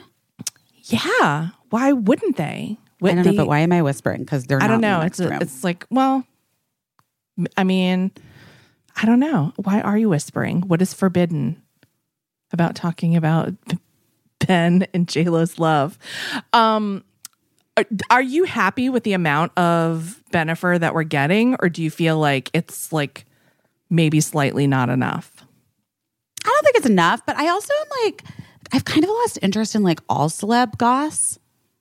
Yeah. 0.85 1.49
Why 1.71 1.93
wouldn't 1.93 2.37
they? 2.37 2.79
Would 3.01 3.13
I 3.13 3.15
don't 3.17 3.25
they- 3.25 3.31
know, 3.33 3.37
but 3.37 3.47
why 3.49 3.59
am 3.61 3.73
I 3.73 3.83
whispering? 3.83 4.21
Because 4.21 4.45
they're 4.45 4.63
I 4.63 4.67
don't 4.69 4.81
know. 4.81 5.01
It's 5.03 5.21
a, 5.21 5.37
it's 5.41 5.63
like, 5.65 5.85
well, 5.91 6.25
I 7.57 7.65
mean, 7.65 8.11
I 8.97 9.05
don't 9.05 9.21
know. 9.21 9.53
Why 9.57 9.81
are 9.83 9.99
you 9.99 10.09
whispering? 10.09 10.63
What 10.63 10.81
is 10.81 10.95
forbidden 10.95 11.61
about 12.53 12.75
talking 12.75 13.17
about 13.17 13.53
Ben 14.47 14.87
and 14.95 15.07
JLo's 15.07 15.59
love? 15.59 15.99
Um, 16.55 17.05
are, 17.77 17.85
are 18.11 18.23
you 18.23 18.45
happy 18.45 18.89
with 18.89 19.05
the 19.05 19.13
amount 19.13 19.57
of 19.59 20.23
Bennifer 20.33 20.79
that 20.81 20.95
we're 20.95 21.03
getting, 21.05 21.57
or 21.61 21.69
do 21.69 21.83
you 21.83 21.91
feel 21.91 22.19
like 22.19 22.51
it's 22.53 22.93
like 22.93 23.25
maybe 23.91 24.21
slightly 24.21 24.67
not 24.67 24.89
enough? 24.89 25.31
I 26.45 26.49
don't 26.49 26.63
think 26.65 26.77
it's 26.77 26.87
enough, 26.87 27.25
but 27.27 27.37
I 27.37 27.49
also 27.49 27.73
am 27.81 28.05
like, 28.05 28.23
I've 28.73 28.85
kind 28.85 29.05
of 29.05 29.11
lost 29.11 29.39
interest 29.43 29.75
in 29.75 29.83
like 29.83 30.01
all 30.09 30.29
celeb 30.29 30.79
goss. 30.79 31.39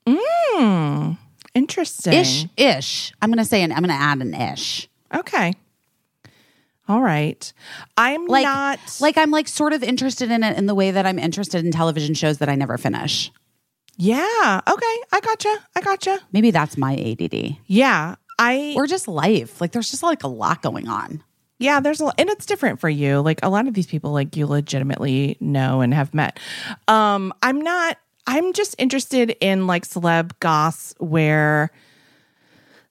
Mm, 0.08 1.18
Interesting. 1.54 2.14
Ish, 2.14 2.46
ish. 2.58 3.14
I'm 3.22 3.30
going 3.30 3.38
to 3.38 3.46
say, 3.46 3.64
an, 3.64 3.72
I'm 3.72 3.80
going 3.80 3.90
to 3.90 3.94
add 3.96 4.20
an 4.20 4.34
ish. 4.34 4.90
Okay. 5.14 5.54
All 6.88 7.02
right. 7.02 7.52
I'm 7.98 8.28
Like, 8.28 8.44
not 8.44 8.80
like 9.00 9.18
I'm 9.18 9.32
like 9.32 9.48
sort 9.48 9.74
of 9.74 9.82
interested 9.82 10.30
in 10.30 10.44
it 10.44 10.58
in 10.58 10.66
the 10.68 10.76
way 10.76 10.92
that 10.92 11.06
I'm 11.06 11.18
interested 11.18 11.64
in 11.66 11.72
television 11.72 12.14
shows 12.14 12.38
that 12.40 12.50
I 12.50 12.56
never 12.56 12.78
finish. 12.78 13.32
Yeah. 13.98 14.62
Okay. 14.68 14.96
I 15.12 15.20
gotcha. 15.22 15.58
I 15.76 15.82
gotcha. 15.82 16.20
Maybe 16.32 16.52
that's 16.52 16.78
my 16.78 16.96
ADD 16.96 17.58
Yeah. 17.68 18.16
I 18.38 18.74
or 18.76 18.86
just 18.88 19.08
life. 19.08 19.62
Like 19.62 19.72
there's 19.72 19.90
just 19.92 20.04
like 20.04 20.24
a 20.24 20.28
lot 20.28 20.62
going 20.62 20.88
on. 20.90 21.24
yeah, 21.58 21.80
there's 21.80 22.02
a 22.02 22.06
lot, 22.06 22.16
and 22.18 22.30
it's 22.30 22.46
different 22.46 22.82
for 22.82 22.90
you. 22.90 23.22
Like 23.22 23.40
a 23.44 23.50
lot 23.50 23.66
of 23.68 23.74
these 23.74 23.88
people 23.88 24.12
like 24.12 24.36
you 24.36 24.46
legitimately 24.46 25.38
know 25.40 25.80
and 25.82 25.94
have 25.94 26.14
met. 26.14 26.38
Um 26.90 27.34
I'm 27.42 27.62
not 27.62 27.98
I'm 28.28 28.52
just 28.54 28.76
interested 28.78 29.36
in 29.40 29.68
like 29.68 29.86
celeb 29.88 30.32
goss 30.42 30.94
where 30.98 31.72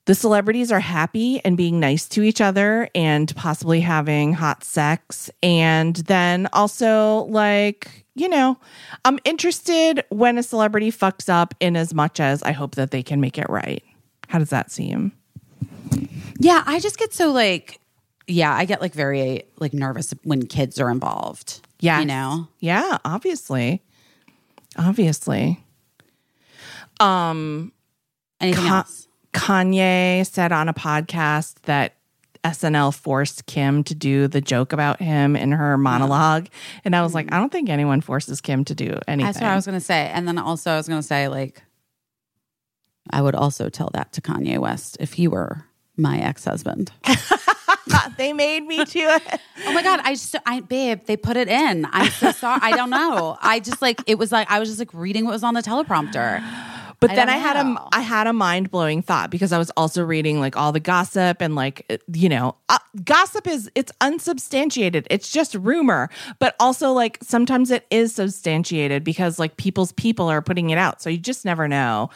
the 0.06 0.14
celebrities 0.14 0.70
are 0.72 0.80
happy 0.80 1.40
and 1.44 1.56
being 1.56 1.80
nice 1.80 2.08
to 2.10 2.22
each 2.22 2.40
other 2.40 2.88
and 2.94 3.34
possibly 3.36 3.80
having 3.80 4.32
hot 4.34 4.62
sex 4.64 5.30
and 5.42 5.96
then 5.96 6.46
also 6.52 7.24
like 7.24 8.03
you 8.14 8.28
know 8.28 8.56
i'm 9.04 9.18
interested 9.24 10.04
when 10.10 10.38
a 10.38 10.42
celebrity 10.42 10.90
fucks 10.92 11.28
up 11.28 11.54
in 11.60 11.76
as 11.76 11.92
much 11.94 12.20
as 12.20 12.42
i 12.44 12.52
hope 12.52 12.74
that 12.76 12.90
they 12.90 13.02
can 13.02 13.20
make 13.20 13.38
it 13.38 13.48
right 13.48 13.82
how 14.28 14.38
does 14.38 14.50
that 14.50 14.70
seem 14.70 15.12
Yeah, 16.38 16.62
I 16.66 16.80
just 16.80 16.98
get 16.98 17.14
so 17.14 17.30
like, 17.30 17.78
yeah, 18.26 18.52
I 18.52 18.64
get 18.64 18.80
like 18.80 18.92
very 18.92 19.44
like 19.60 19.72
nervous 19.72 20.12
when 20.24 20.46
kids 20.46 20.80
are 20.80 20.90
involved. 20.90 21.60
Yeah. 21.78 22.00
you 22.00 22.06
know. 22.06 22.48
Yeah, 22.58 22.98
obviously. 23.04 23.82
Obviously. 24.76 25.62
Um 27.00 27.72
Anything 28.40 28.64
Ka- 28.66 28.78
else? 28.78 29.06
Kanye 29.32 30.26
said 30.26 30.50
on 30.52 30.68
a 30.68 30.74
podcast 30.74 31.54
that 31.62 31.93
SNL 32.44 32.94
forced 32.94 33.46
Kim 33.46 33.82
to 33.84 33.94
do 33.94 34.28
the 34.28 34.40
joke 34.40 34.72
about 34.72 35.00
him 35.00 35.34
in 35.34 35.52
her 35.52 35.78
monologue. 35.78 36.48
And 36.84 36.94
I 36.94 37.02
was 37.02 37.14
like, 37.14 37.32
I 37.32 37.38
don't 37.38 37.50
think 37.50 37.70
anyone 37.70 38.00
forces 38.00 38.40
Kim 38.40 38.64
to 38.66 38.74
do 38.74 38.98
anything. 39.08 39.26
That's 39.26 39.40
what 39.40 39.50
I 39.50 39.56
was 39.56 39.66
going 39.66 39.78
to 39.78 39.84
say. 39.84 40.10
And 40.12 40.28
then 40.28 40.38
also, 40.38 40.70
I 40.70 40.76
was 40.76 40.86
going 40.86 41.00
to 41.00 41.06
say, 41.06 41.28
like, 41.28 41.62
I 43.10 43.22
would 43.22 43.34
also 43.34 43.68
tell 43.68 43.90
that 43.94 44.12
to 44.12 44.20
Kanye 44.20 44.58
West 44.58 44.98
if 45.00 45.14
he 45.14 45.26
were 45.26 45.64
my 45.96 46.18
ex 46.18 46.44
husband. 46.44 46.92
they 48.16 48.32
made 48.32 48.64
me 48.64 48.84
do 48.84 49.08
it. 49.08 49.40
oh 49.66 49.72
my 49.72 49.82
God. 49.82 50.00
I 50.04 50.12
just, 50.12 50.36
I, 50.44 50.60
babe, 50.60 51.00
they 51.06 51.16
put 51.16 51.36
it 51.36 51.48
in. 51.48 51.86
I'm 51.90 52.10
so 52.10 52.32
sorry. 52.32 52.60
I 52.62 52.76
don't 52.76 52.90
know. 52.90 53.38
I 53.40 53.60
just 53.60 53.80
like, 53.80 54.02
it 54.06 54.18
was 54.18 54.32
like, 54.32 54.50
I 54.50 54.58
was 54.58 54.68
just 54.68 54.78
like 54.78 54.92
reading 54.92 55.24
what 55.24 55.32
was 55.32 55.44
on 55.44 55.54
the 55.54 55.62
teleprompter. 55.62 56.42
But 57.00 57.10
I 57.10 57.14
then 57.16 57.28
I 57.28 57.36
had 57.36 57.56
a. 57.56 57.88
I 57.92 58.00
had 58.00 58.26
a 58.26 58.32
mind 58.32 58.70
blowing 58.70 59.02
thought 59.02 59.30
because 59.30 59.52
I 59.52 59.58
was 59.58 59.70
also 59.70 60.02
reading 60.02 60.40
like 60.40 60.56
all 60.56 60.72
the 60.72 60.80
gossip 60.80 61.40
and 61.40 61.54
like 61.54 62.00
you 62.12 62.28
know 62.28 62.56
uh, 62.68 62.78
gossip 63.04 63.46
is 63.46 63.70
it's 63.74 63.92
unsubstantiated. 64.00 65.06
It's 65.10 65.30
just 65.30 65.54
rumor. 65.54 66.10
But 66.38 66.56
also 66.60 66.92
like 66.92 67.18
sometimes 67.22 67.70
it 67.70 67.86
is 67.90 68.14
substantiated 68.14 69.04
because 69.04 69.38
like 69.38 69.56
people's 69.56 69.92
people 69.92 70.28
are 70.28 70.42
putting 70.42 70.70
it 70.70 70.78
out. 70.78 71.02
So 71.02 71.10
you 71.10 71.18
just 71.18 71.44
never 71.44 71.68
know. 71.68 72.10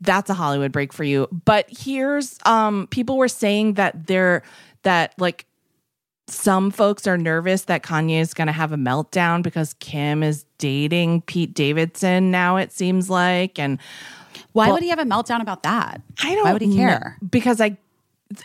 That's 0.00 0.28
a 0.30 0.34
Hollywood 0.34 0.72
break 0.72 0.92
for 0.92 1.04
you. 1.04 1.28
But 1.44 1.66
here's 1.68 2.38
um 2.44 2.88
people 2.88 3.16
were 3.16 3.28
saying 3.28 3.74
that 3.74 4.06
they're 4.06 4.42
that 4.82 5.14
like 5.18 5.46
some 6.32 6.70
folks 6.70 7.06
are 7.06 7.18
nervous 7.18 7.62
that 7.64 7.82
Kanye 7.82 8.20
is 8.20 8.34
going 8.34 8.46
to 8.46 8.52
have 8.52 8.72
a 8.72 8.76
meltdown 8.76 9.42
because 9.42 9.74
Kim 9.74 10.22
is 10.22 10.44
dating 10.58 11.22
Pete 11.22 11.54
Davidson 11.54 12.30
now 12.30 12.56
it 12.56 12.72
seems 12.72 13.10
like 13.10 13.58
and 13.58 13.78
Why 14.52 14.66
Well- 14.66 14.74
would 14.74 14.82
he 14.82 14.88
have 14.90 14.98
a 14.98 15.04
meltdown 15.04 15.40
about 15.42 15.62
that? 15.64 16.00
I 16.22 16.34
don't 16.34 16.44
Why 16.44 16.52
would 16.52 16.62
he 16.62 16.74
care? 16.76 17.18
because 17.30 17.60
I 17.60 17.76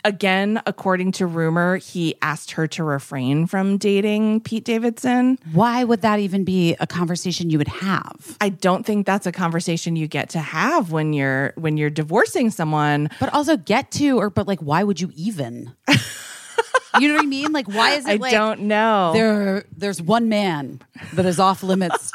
again 0.04 0.60
according 0.66 1.12
to 1.12 1.24
rumor 1.24 1.78
he 1.78 2.14
asked 2.20 2.50
her 2.50 2.66
to 2.66 2.84
refrain 2.84 3.46
from 3.46 3.78
dating 3.78 4.40
Pete 4.42 4.64
Davidson. 4.64 5.38
Why 5.52 5.82
would 5.82 6.02
that 6.02 6.18
even 6.20 6.44
be 6.44 6.76
a 6.78 6.86
conversation 6.86 7.48
you 7.48 7.56
would 7.56 7.68
have? 7.68 8.36
I 8.38 8.50
don't 8.50 8.84
think 8.84 9.06
that's 9.06 9.26
a 9.26 9.32
conversation 9.32 9.96
you 9.96 10.06
get 10.06 10.28
to 10.30 10.40
have 10.40 10.92
when 10.92 11.14
you're 11.14 11.54
when 11.56 11.78
you're 11.78 11.88
divorcing 11.88 12.50
someone. 12.50 13.08
But 13.18 13.32
also 13.32 13.56
get 13.56 13.90
to, 13.92 14.18
or 14.18 14.28
but 14.28 14.46
like, 14.46 14.60
why 14.60 14.84
would 14.84 15.00
you 15.00 15.10
even? 15.16 15.72
you 17.00 17.08
know 17.08 17.14
what 17.14 17.22
I 17.24 17.26
mean? 17.26 17.52
Like, 17.52 17.68
why 17.68 17.92
is 17.92 18.06
it 18.06 18.10
I 18.10 18.14
like 18.16 18.32
don't 18.32 18.60
know. 18.62 19.12
there? 19.14 19.64
There's 19.76 20.00
one 20.02 20.28
man 20.28 20.80
that 21.14 21.26
is 21.26 21.38
off 21.38 21.62
limits, 21.62 22.12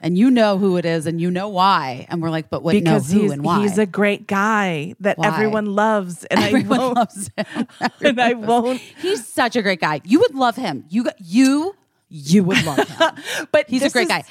and 0.00 0.16
you 0.16 0.30
know 0.30 0.58
who 0.58 0.76
it 0.76 0.84
is, 0.84 1.06
and 1.06 1.20
you 1.20 1.30
know 1.30 1.48
why, 1.48 2.06
and 2.08 2.22
we're 2.22 2.30
like, 2.30 2.50
but 2.50 2.62
what? 2.62 2.72
because 2.72 3.12
no, 3.12 3.20
who 3.20 3.32
and 3.32 3.42
why? 3.42 3.60
he's 3.62 3.78
a 3.78 3.86
great 3.86 4.26
guy 4.26 4.94
that 5.00 5.18
Why? 5.18 5.26
everyone 5.28 5.66
loves 5.66 6.24
and 6.24 6.40
Everyone 6.40 6.78
I 6.78 6.82
won't 6.82 6.96
loves 6.96 7.30
him. 7.36 7.66
and 8.02 8.20
I 8.20 8.32
won't 8.34 8.80
He's 9.00 9.26
such 9.26 9.56
a 9.56 9.62
great 9.62 9.80
guy. 9.80 10.00
You 10.04 10.20
would 10.20 10.34
love 10.34 10.56
him. 10.56 10.84
You 10.88 11.08
you. 11.18 11.74
You 12.10 12.42
would 12.44 12.64
love 12.64 12.88
him. 12.88 13.10
but 13.52 13.68
He's 13.68 13.82
a 13.82 13.90
great 13.90 14.02
is- 14.04 14.08
guy. 14.08 14.24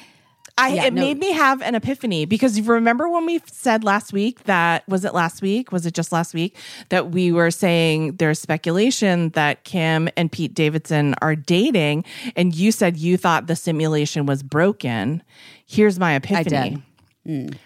I 0.60 0.70
Yeah, 0.74 0.84
it 0.86 0.92
no. 0.92 1.00
made 1.02 1.18
me 1.18 1.32
have 1.32 1.62
an 1.62 1.74
epiphany 1.76 2.24
because 2.24 2.58
you 2.58 2.64
remember 2.64 3.08
when 3.08 3.24
we 3.26 3.40
said 3.46 3.84
last 3.84 4.12
week 4.12 4.42
that 4.44 4.86
was 4.88 5.04
it 5.04 5.14
last 5.14 5.40
week? 5.40 5.70
Was 5.70 5.86
it 5.86 5.94
just 5.94 6.10
last 6.10 6.34
week 6.34 6.56
that 6.88 7.12
we 7.12 7.30
were 7.30 7.50
saying 7.52 8.16
there's 8.16 8.40
speculation 8.40 9.28
that 9.30 9.62
Kim 9.62 10.08
and 10.16 10.32
Pete 10.32 10.54
Davidson 10.54 11.14
are 11.22 11.36
dating 11.36 12.04
and 12.34 12.54
you 12.54 12.72
said 12.72 12.96
you 12.96 13.16
thought 13.16 13.46
the 13.46 13.54
simulation 13.56 14.26
was 14.26 14.42
broken. 14.42 15.22
Here's 15.64 15.98
my 15.98 16.14
epiphany. 16.16 16.82
did. 17.24 17.58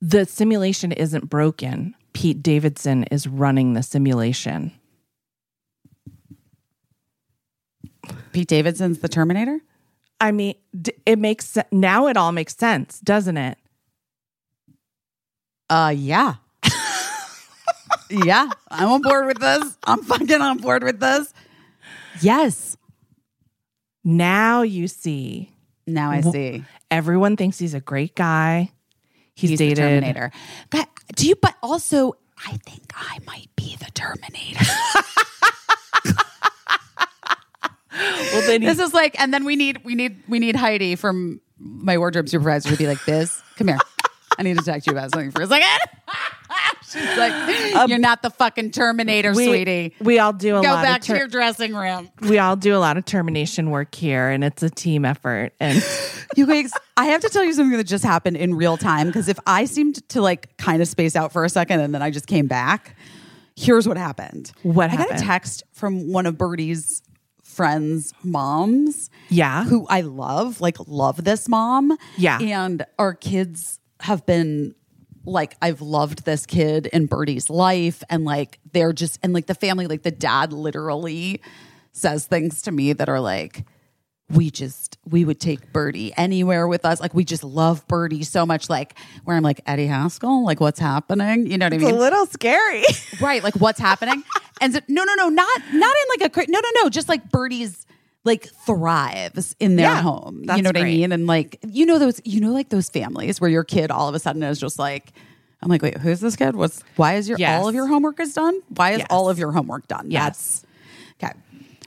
The 0.00 0.24
simulation 0.24 0.92
isn't 0.92 1.28
broken. 1.28 1.94
Pete 2.14 2.42
Davidson 2.42 3.04
is 3.04 3.26
running 3.26 3.74
the 3.74 3.82
simulation. 3.82 4.72
Pete 8.32 8.48
Davidson's 8.48 9.00
the 9.00 9.08
Terminator. 9.08 9.60
I 10.20 10.32
mean, 10.32 10.54
it 11.06 11.18
makes 11.18 11.56
now 11.72 12.06
it 12.08 12.16
all 12.16 12.32
makes 12.32 12.54
sense, 12.56 13.00
doesn't 13.00 13.36
it? 13.36 13.58
Uh, 15.70 15.94
yeah. 15.96 16.34
yeah, 18.10 18.50
I'm 18.70 18.88
on 18.90 19.02
board 19.02 19.26
with 19.26 19.38
this. 19.38 19.78
I'm 19.84 20.02
fucking 20.02 20.40
on 20.40 20.58
board 20.58 20.82
with 20.82 21.00
this. 21.00 21.32
Yes. 22.20 22.76
Now 24.04 24.62
you 24.62 24.88
see 24.88 25.50
Now 25.86 26.10
I 26.10 26.20
see. 26.22 26.64
everyone 26.90 27.36
thinks 27.36 27.58
he's 27.58 27.74
a 27.74 27.80
great 27.80 28.14
guy. 28.14 28.70
He's, 29.34 29.50
He's 29.50 29.58
the. 29.58 29.74
Terminator. 29.74 30.32
God, 30.70 30.86
do 31.14 31.26
you? 31.26 31.34
But 31.36 31.54
also, 31.62 32.14
I 32.46 32.56
think 32.66 32.92
I 32.94 33.18
might 33.26 33.48
be 33.56 33.76
the 33.76 33.90
Terminator. 33.92 34.64
Well, 38.32 38.46
then 38.46 38.62
this 38.62 38.78
is 38.78 38.94
like, 38.94 39.18
and 39.20 39.34
then 39.34 39.44
we 39.44 39.56
need, 39.56 39.84
we 39.84 39.94
need, 39.94 40.22
we 40.28 40.38
need 40.38 40.54
Heidi 40.56 40.94
from 40.94 41.40
my 41.58 41.98
wardrobe 41.98 42.28
supervisor 42.28 42.70
to 42.70 42.76
be 42.76 42.86
like, 42.86 43.04
"Biz, 43.06 43.42
come 43.56 43.68
here. 43.68 43.78
I 44.38 44.42
need 44.42 44.56
to 44.58 44.64
talk 44.64 44.82
to 44.82 44.90
you 44.90 44.96
about 44.96 45.10
something 45.10 45.30
for 45.32 45.42
a 45.42 45.46
second. 45.46 45.78
She's 46.90 47.18
like, 47.18 47.32
um, 47.76 47.90
"You're 47.90 47.98
not 47.98 48.22
the 48.22 48.30
fucking 48.30 48.70
Terminator, 48.70 49.32
we, 49.34 49.46
sweetie. 49.46 49.94
we 50.00 50.18
all 50.18 50.32
do 50.32 50.56
a 50.56 50.62
Go 50.62 50.68
lot 50.68 50.82
back 50.82 51.00
of 51.02 51.06
to 51.08 51.16
your 51.16 51.28
dressing 51.28 51.74
room." 51.74 52.08
we 52.22 52.38
all 52.38 52.56
do 52.56 52.74
a 52.74 52.78
lot 52.78 52.96
of 52.96 53.04
termination 53.04 53.70
work 53.70 53.94
here, 53.94 54.28
and 54.30 54.42
it's 54.42 54.62
a 54.62 54.70
team 54.70 55.04
effort. 55.04 55.52
And 55.60 55.84
You 56.36 56.46
guys, 56.46 56.72
I 56.96 57.06
have 57.06 57.20
to 57.22 57.28
tell 57.28 57.44
you 57.44 57.52
something 57.52 57.76
that 57.76 57.84
just 57.84 58.04
happened 58.04 58.36
in 58.36 58.54
real 58.54 58.76
time 58.76 59.08
because 59.08 59.28
if 59.28 59.38
I 59.46 59.64
seemed 59.64 60.08
to 60.10 60.20
like 60.22 60.56
kind 60.58 60.80
of 60.80 60.88
space 60.88 61.16
out 61.16 61.32
for 61.32 61.44
a 61.44 61.48
second 61.48 61.80
and 61.80 61.92
then 61.92 62.02
I 62.02 62.10
just 62.10 62.26
came 62.28 62.46
back, 62.46 62.96
here's 63.56 63.86
what 63.86 63.96
happened. 63.96 64.52
What 64.62 64.90
I 64.90 64.96
got 64.96 65.10
a 65.16 65.18
text 65.18 65.64
from 65.72 66.12
one 66.12 66.26
of 66.26 66.38
Birdie's 66.38 67.02
friends' 67.50 68.14
moms. 68.22 69.10
Yeah. 69.28 69.64
Who 69.64 69.86
I 69.88 70.00
love, 70.02 70.60
like 70.60 70.76
love 70.86 71.24
this 71.24 71.48
mom. 71.48 71.96
Yeah. 72.16 72.38
And 72.40 72.84
our 72.98 73.14
kids 73.14 73.80
have 74.00 74.24
been 74.24 74.74
like 75.24 75.56
I've 75.60 75.82
loved 75.82 76.24
this 76.24 76.46
kid 76.46 76.86
in 76.86 77.06
Birdie's 77.06 77.50
life 77.50 78.02
and 78.08 78.24
like 78.24 78.58
they're 78.72 78.92
just 78.92 79.18
and 79.22 79.32
like 79.32 79.46
the 79.46 79.54
family 79.54 79.86
like 79.86 80.02
the 80.02 80.10
dad 80.10 80.52
literally 80.52 81.42
says 81.92 82.26
things 82.26 82.62
to 82.62 82.72
me 82.72 82.92
that 82.94 83.08
are 83.08 83.20
like 83.20 83.66
we 84.32 84.50
just 84.50 84.96
we 85.08 85.24
would 85.24 85.40
take 85.40 85.72
Birdie 85.72 86.12
anywhere 86.16 86.68
with 86.68 86.84
us. 86.84 87.00
Like 87.00 87.14
we 87.14 87.24
just 87.24 87.42
love 87.44 87.86
Birdie 87.88 88.22
so 88.22 88.46
much. 88.46 88.70
Like 88.70 88.96
where 89.24 89.36
I'm 89.36 89.42
like 89.42 89.60
Eddie 89.66 89.86
Haskell, 89.86 90.44
like 90.44 90.60
what's 90.60 90.78
happening? 90.80 91.46
You 91.50 91.58
know 91.58 91.66
what 91.66 91.74
I 91.74 91.78
mean? 91.78 91.94
A 91.94 91.98
little 91.98 92.26
scary. 92.26 92.84
right? 93.20 93.42
Like 93.42 93.54
what's 93.56 93.80
happening? 93.80 94.22
And 94.60 94.72
so, 94.74 94.80
no, 94.88 95.04
no, 95.04 95.14
no, 95.14 95.28
not 95.28 95.60
not 95.72 95.94
in 95.96 96.20
like 96.20 96.36
a 96.36 96.50
no, 96.50 96.60
no, 96.60 96.68
no. 96.82 96.88
Just 96.90 97.08
like 97.08 97.30
Birdie's 97.30 97.86
like 98.24 98.46
thrives 98.66 99.56
in 99.58 99.76
their 99.76 99.86
Yeah, 99.86 100.02
home. 100.02 100.44
you 100.56 100.62
know 100.62 100.68
what 100.68 100.76
I 100.76 100.84
mean? 100.84 101.10
And 101.12 101.26
like 101.26 101.58
you 101.66 101.86
know 101.86 101.98
those 101.98 102.20
you 102.24 102.40
know 102.40 102.52
like 102.52 102.68
those 102.68 102.88
families 102.88 103.40
where 103.40 103.50
your 103.50 103.64
kid 103.64 103.90
all 103.90 104.08
of 104.08 104.14
a 104.14 104.18
sudden 104.18 104.42
is 104.42 104.58
just 104.58 104.78
like. 104.78 105.12
I'm 105.62 105.68
like, 105.68 105.82
wait, 105.82 105.98
who's 105.98 106.20
this 106.20 106.36
kid? 106.36 106.56
What's 106.56 106.82
why 106.96 107.16
is 107.16 107.28
your 107.28 107.36
Yes. 107.38 107.60
all 107.60 107.68
of 107.68 107.74
your 107.74 107.86
homework 107.86 108.18
is 108.18 108.32
done? 108.32 108.58
Why 108.68 108.92
is 108.92 108.98
Yes. 109.00 109.06
all 109.10 109.28
of 109.28 109.38
your 109.38 109.52
homework 109.52 109.86
done? 109.88 110.10
Yes. 110.10 110.64
That's 111.18 111.32
okay. 111.34 111.40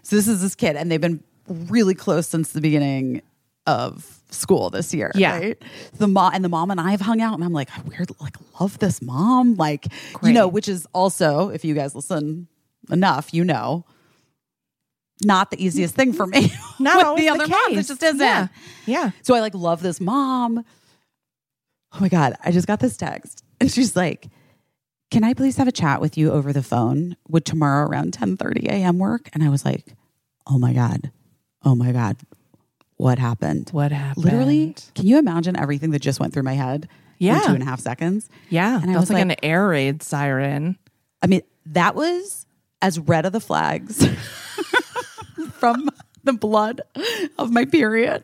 So 0.04 0.16
this 0.16 0.28
is 0.28 0.44
this 0.44 0.54
kid, 0.54 0.76
and 0.76 0.92
they've 0.92 1.02
been 1.02 1.24
really 1.48 1.94
close 1.94 2.28
since 2.28 2.52
the 2.52 2.62
beginning 2.62 3.22
of 3.66 4.22
school 4.30 4.70
this 4.70 4.94
year. 4.94 5.12
Yeah. 5.16 5.38
Right? 5.38 5.62
The 5.98 6.08
mom 6.08 6.34
and 6.34 6.44
the 6.44 6.50
mom 6.50 6.72
and 6.72 6.80
I 6.80 6.92
have 6.92 7.02
hung 7.02 7.22
out, 7.22 7.36
and 7.36 7.44
I'm 7.44 7.54
like, 7.54 7.70
I 7.78 7.82
weird, 7.82 8.10
like 8.20 8.36
love 8.60 8.80
this 8.80 9.02
mom, 9.02 9.56
like 9.56 9.88
you 10.22 10.34
know, 10.34 10.48
which 10.48 10.68
is 10.68 10.88
also, 10.94 11.50
if 11.50 11.64
you 11.64 11.74
guys 11.74 11.96
listen 11.96 12.48
enough, 12.90 13.34
you 13.34 13.44
know, 13.44 13.86
not 15.24 15.52
the 15.52 15.64
easiest 15.64 15.96
thing 15.96 16.14
for 16.14 16.28
me. 16.28 16.52
Not 16.80 17.16
with 17.16 17.24
the 17.24 17.30
other 17.30 17.48
moms. 17.48 17.78
It 17.78 17.88
just 17.88 18.04
isn't. 18.04 18.20
Yeah. 18.20 18.48
Yeah. 18.86 19.12
So 19.22 19.36
I 19.36 19.40
like 19.40 19.54
love 19.54 19.82
this 19.82 20.02
mom. 20.02 20.66
Oh 21.94 22.00
my 22.00 22.10
God. 22.10 22.36
I 22.44 22.52
just 22.52 22.68
got 22.68 22.80
this 22.80 22.98
text. 22.98 23.44
And 23.62 23.72
she's 23.72 23.96
like, 23.96 24.28
Can 25.12 25.24
I 25.24 25.34
please 25.34 25.58
have 25.58 25.68
a 25.68 25.72
chat 25.72 26.02
with 26.02 26.18
you 26.18 26.32
over 26.32 26.52
the 26.52 26.64
phone? 26.64 27.16
Would 27.30 27.46
tomorrow 27.46 27.88
around 27.88 28.14
10 28.14 28.38
30 28.38 28.68
a.m. 28.68 28.98
work? 28.98 29.30
And 29.34 29.44
I 29.44 29.50
was 29.50 29.64
like, 29.64 29.96
Oh 30.48 30.58
my 30.58 30.74
God. 30.74 31.12
Oh 31.64 31.76
my 31.76 31.92
God. 31.92 32.18
What 32.98 33.20
happened? 33.20 33.70
What 33.72 33.92
happened? 33.92 34.24
Literally, 34.26 34.76
can 34.96 35.06
you 35.08 35.18
imagine 35.18 35.58
everything 35.58 35.92
that 35.92 36.00
just 36.02 36.20
went 36.20 36.34
through 36.34 36.44
my 36.44 36.54
head 36.54 36.88
Yeah. 37.20 37.38
in 37.42 37.48
two 37.48 37.54
and 37.54 37.64
a 37.64 37.66
half 37.66 37.80
seconds? 37.80 38.30
Yeah. 38.50 38.80
And 38.82 38.92
I 38.92 39.00
was 39.00 39.10
like, 39.10 39.26
like- 39.26 39.40
an 39.40 39.46
air 39.46 39.68
raid 39.68 40.04
siren. 40.04 40.78
I 41.22 41.28
mean, 41.28 41.42
that 41.68 41.96
was 41.96 42.46
as 42.82 43.00
red 43.00 43.26
of 43.26 43.32
the 43.34 43.40
flags 43.40 44.06
from 45.54 45.90
the 46.24 46.34
blood 46.34 46.82
of 47.38 47.52
my 47.52 47.66
period 47.66 48.24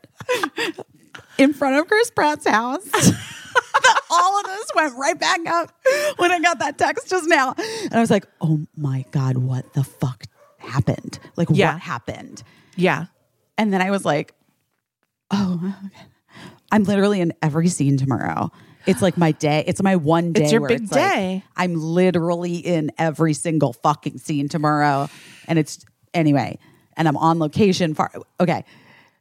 in 1.37 1.53
front 1.53 1.75
of 1.77 1.87
Chris 1.87 2.11
Pratt's 2.11 2.47
house. 2.47 2.87
all 4.11 4.39
of 4.39 4.45
this 4.45 4.65
went 4.75 4.95
right 4.97 5.19
back 5.19 5.39
up 5.47 5.71
when 6.17 6.31
I 6.31 6.39
got 6.39 6.59
that 6.59 6.77
text 6.77 7.09
just 7.09 7.27
now. 7.27 7.55
And 7.57 7.93
I 7.93 7.99
was 7.99 8.11
like, 8.11 8.25
oh 8.41 8.61
my 8.75 9.05
God, 9.11 9.37
what 9.37 9.73
the 9.73 9.83
fuck 9.83 10.23
happened? 10.57 11.19
Like, 11.35 11.47
Yeah. 11.51 11.73
what 11.73 11.81
happened? 11.81 12.43
Yeah. 12.75 13.05
And 13.59 13.71
then 13.71 13.81
I 13.81 13.91
was 13.91 14.05
like, 14.05 14.33
oh. 15.29 15.75
I'm 16.71 16.83
literally 16.83 17.19
in 17.19 17.33
every 17.41 17.67
scene 17.67 17.97
tomorrow. 17.97 18.51
It's 18.85 19.01
like 19.01 19.17
my 19.17 19.33
day. 19.33 19.63
It's 19.67 19.83
my 19.83 19.95
one 19.97 20.33
day. 20.33 20.43
It's 20.43 20.51
your 20.51 20.67
big 20.67 20.83
it's 20.83 20.91
like, 20.91 21.13
day. 21.13 21.43
I'm 21.55 21.75
literally 21.75 22.55
in 22.55 22.91
every 22.97 23.33
single 23.33 23.73
fucking 23.73 24.17
scene 24.19 24.49
tomorrow. 24.49 25.09
And 25.47 25.59
it's 25.59 25.85
anyway, 26.13 26.57
and 26.95 27.07
I'm 27.07 27.17
on 27.17 27.39
location 27.39 27.93
for 27.93 28.09
okay. 28.39 28.63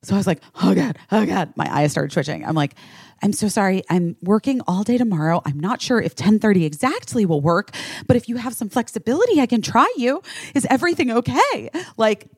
So 0.03 0.15
I 0.15 0.19
was 0.19 0.29
like, 0.29 0.41
oh 0.63 0.75
God, 0.75 0.97
oh 1.11 1.27
God. 1.27 1.53
My 1.57 1.67
eyes 1.71 1.91
started 1.91 2.13
twitching. 2.13 2.45
I'm 2.45 2.55
like, 2.55 2.75
I'm 3.21 3.33
so 3.33 3.49
sorry. 3.49 3.83
I'm 3.91 4.17
working 4.23 4.61
all 4.69 4.85
day 4.85 4.97
tomorrow. 4.97 5.43
I'm 5.45 5.59
not 5.59 5.83
sure 5.83 6.01
if 6.01 6.13
1030 6.13 6.65
exactly 6.65 7.27
will 7.27 7.41
work, 7.41 7.73
but 8.07 8.17
if 8.17 8.29
you 8.29 8.37
have 8.37 8.55
some 8.55 8.69
flexibility, 8.69 9.41
I 9.41 9.47
can 9.47 9.61
try 9.61 9.93
you. 9.97 10.23
Is 10.55 10.67
everything 10.71 11.11
okay? 11.11 11.71
Like, 11.97 12.29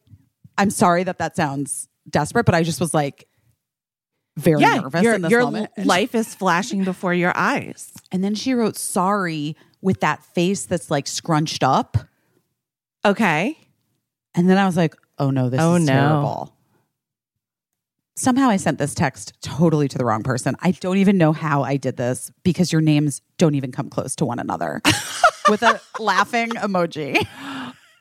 I'm 0.56 0.70
sorry 0.70 1.04
that 1.04 1.18
that 1.18 1.36
sounds 1.36 1.89
desperate, 2.08 2.46
but 2.46 2.54
I 2.54 2.62
just 2.62 2.80
was 2.80 2.94
like, 2.94 3.26
very 4.36 4.60
yeah, 4.60 4.76
nervous 4.80 5.02
your, 5.02 5.14
in 5.14 5.22
this 5.22 5.30
your 5.30 5.42
moment. 5.42 5.70
life 5.84 6.14
is 6.14 6.34
flashing 6.34 6.84
before 6.84 7.12
your 7.14 7.32
eyes. 7.36 7.92
And 8.12 8.24
then 8.24 8.34
she 8.34 8.54
wrote 8.54 8.76
sorry 8.76 9.56
with 9.82 10.00
that 10.00 10.24
face 10.24 10.64
that's 10.66 10.90
like 10.90 11.06
scrunched 11.06 11.62
up. 11.62 11.96
Okay. 13.04 13.56
And 14.34 14.48
then 14.50 14.58
I 14.58 14.66
was 14.66 14.76
like, 14.76 14.94
oh 15.18 15.30
no, 15.30 15.48
this 15.48 15.60
Oh, 15.60 15.74
is 15.76 15.84
no. 15.86 15.92
terrible. 15.92 16.56
Somehow 18.16 18.50
I 18.50 18.56
sent 18.58 18.78
this 18.78 18.94
text 18.94 19.32
totally 19.40 19.88
to 19.88 19.96
the 19.98 20.04
wrong 20.04 20.22
person. 20.22 20.54
I 20.60 20.72
don't 20.72 20.98
even 20.98 21.16
know 21.16 21.32
how 21.32 21.62
I 21.62 21.76
did 21.76 21.96
this 21.96 22.30
because 22.42 22.70
your 22.72 22.82
names 22.82 23.22
don't 23.38 23.54
even 23.54 23.72
come 23.72 23.88
close 23.88 24.14
to 24.16 24.26
one 24.26 24.38
another 24.38 24.82
with 25.48 25.62
a 25.62 25.80
laughing 25.98 26.50
emoji. 26.50 27.26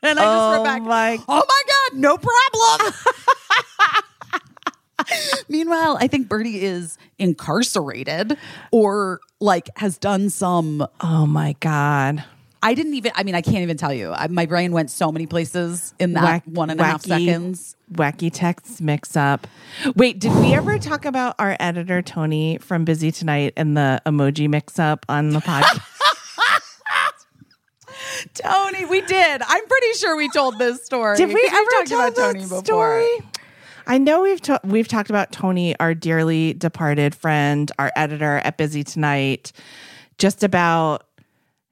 And 0.02 0.18
I 0.18 0.22
just 0.24 0.56
wrote 0.56 0.60
Oh 0.60 0.64
back, 0.64 0.82
my- 0.82 1.18
oh 1.28 1.44
my 1.46 1.62
God, 1.92 1.98
no 2.00 2.16
problem. 2.16 2.94
Meanwhile, 5.48 5.96
I 6.00 6.06
think 6.06 6.28
Birdie 6.28 6.62
is 6.62 6.96
incarcerated 7.18 8.36
or 8.70 9.20
like 9.40 9.68
has 9.76 9.98
done 9.98 10.30
some 10.30 10.86
Oh 11.00 11.26
my 11.26 11.56
God. 11.60 12.22
I 12.62 12.74
didn't 12.74 12.92
even. 12.94 13.12
I 13.14 13.22
mean, 13.22 13.34
I 13.34 13.40
can't 13.40 13.58
even 13.58 13.78
tell 13.78 13.92
you. 13.92 14.12
I, 14.12 14.28
my 14.28 14.44
brain 14.44 14.72
went 14.72 14.90
so 14.90 15.10
many 15.10 15.26
places 15.26 15.94
in 15.98 16.12
that 16.12 16.22
Whack- 16.22 16.42
one 16.44 16.68
and 16.68 16.78
a 16.78 16.84
half 16.84 17.02
wacky- 17.04 17.26
seconds. 17.26 17.76
Wacky 17.90 18.30
texts 18.32 18.80
mix 18.82 19.16
up. 19.16 19.46
Wait, 19.96 20.18
did 20.20 20.30
we 20.36 20.52
ever 20.54 20.78
talk 20.78 21.06
about 21.06 21.34
our 21.38 21.56
editor 21.58 22.02
Tony 22.02 22.58
from 22.58 22.84
Busy 22.84 23.10
Tonight 23.10 23.54
and 23.56 23.76
the 23.76 24.02
emoji 24.04 24.46
mix 24.48 24.78
up 24.78 25.06
on 25.08 25.30
the 25.30 25.40
podcast? 25.40 25.80
Tony, 28.34 28.84
we 28.86 29.00
did. 29.02 29.42
I'm 29.46 29.66
pretty 29.66 29.92
sure 29.98 30.16
we 30.16 30.28
told 30.30 30.58
this 30.58 30.84
story. 30.84 31.16
Did 31.16 31.28
we 31.32 31.50
ever 31.52 31.86
tell 31.86 32.00
about 32.08 32.16
Tony 32.16 32.40
before? 32.40 32.64
story? 32.64 33.08
I 33.86 33.98
know 33.98 34.22
we've 34.22 34.40
ta- 34.40 34.60
we've 34.64 34.86
talked 34.88 35.10
about 35.10 35.32
Tony, 35.32 35.78
our 35.80 35.94
dearly 35.94 36.52
departed 36.54 37.14
friend, 37.14 37.70
our 37.78 37.90
editor 37.96 38.38
at 38.44 38.56
Busy 38.56 38.84
Tonight, 38.84 39.52
just 40.18 40.42
about 40.44 41.06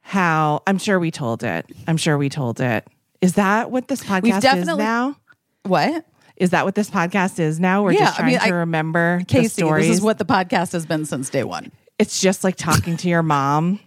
how 0.01 0.63
I'm 0.67 0.79
sure 0.79 0.99
we 0.99 1.11
told 1.11 1.43
it. 1.45 1.67
I'm 1.87 1.97
sure 1.97 2.17
we 2.19 2.29
told 2.29 2.61
it. 2.61 2.87
Is 3.21 3.35
that 3.35 3.71
what 3.71 3.89
this 3.89 4.03
podcast 4.03 4.57
is 4.57 4.67
now? 4.67 5.17
What, 5.65 6.05
Is 6.37 6.51
that 6.51 6.65
what 6.65 6.75
this 6.77 6.89
podcast 6.89 7.39
is 7.41 7.61
now? 7.61 7.83
We're 7.83 7.93
Yeah, 7.93 7.99
just 8.01 8.15
I 8.15 8.17
trying 8.23 8.31
mean, 8.31 8.39
to 8.41 8.45
I- 8.47 8.49
remember 8.51 9.19
the 9.19 9.25
Caissie? 9.27 9.51
stories. 9.51 9.89
This 9.89 9.97
is 9.99 10.03
what 10.03 10.19
the 10.19 10.25
podcast 10.25 10.73
has 10.73 10.87
been 10.87 11.05
since 11.05 11.29
day 11.31 11.45
one. 11.45 11.73
it's 11.99 12.21
just 12.21 12.43
like 12.45 12.55
talking 12.57 12.97
to 12.97 13.09
your 13.09 13.23
mom, 13.25 13.81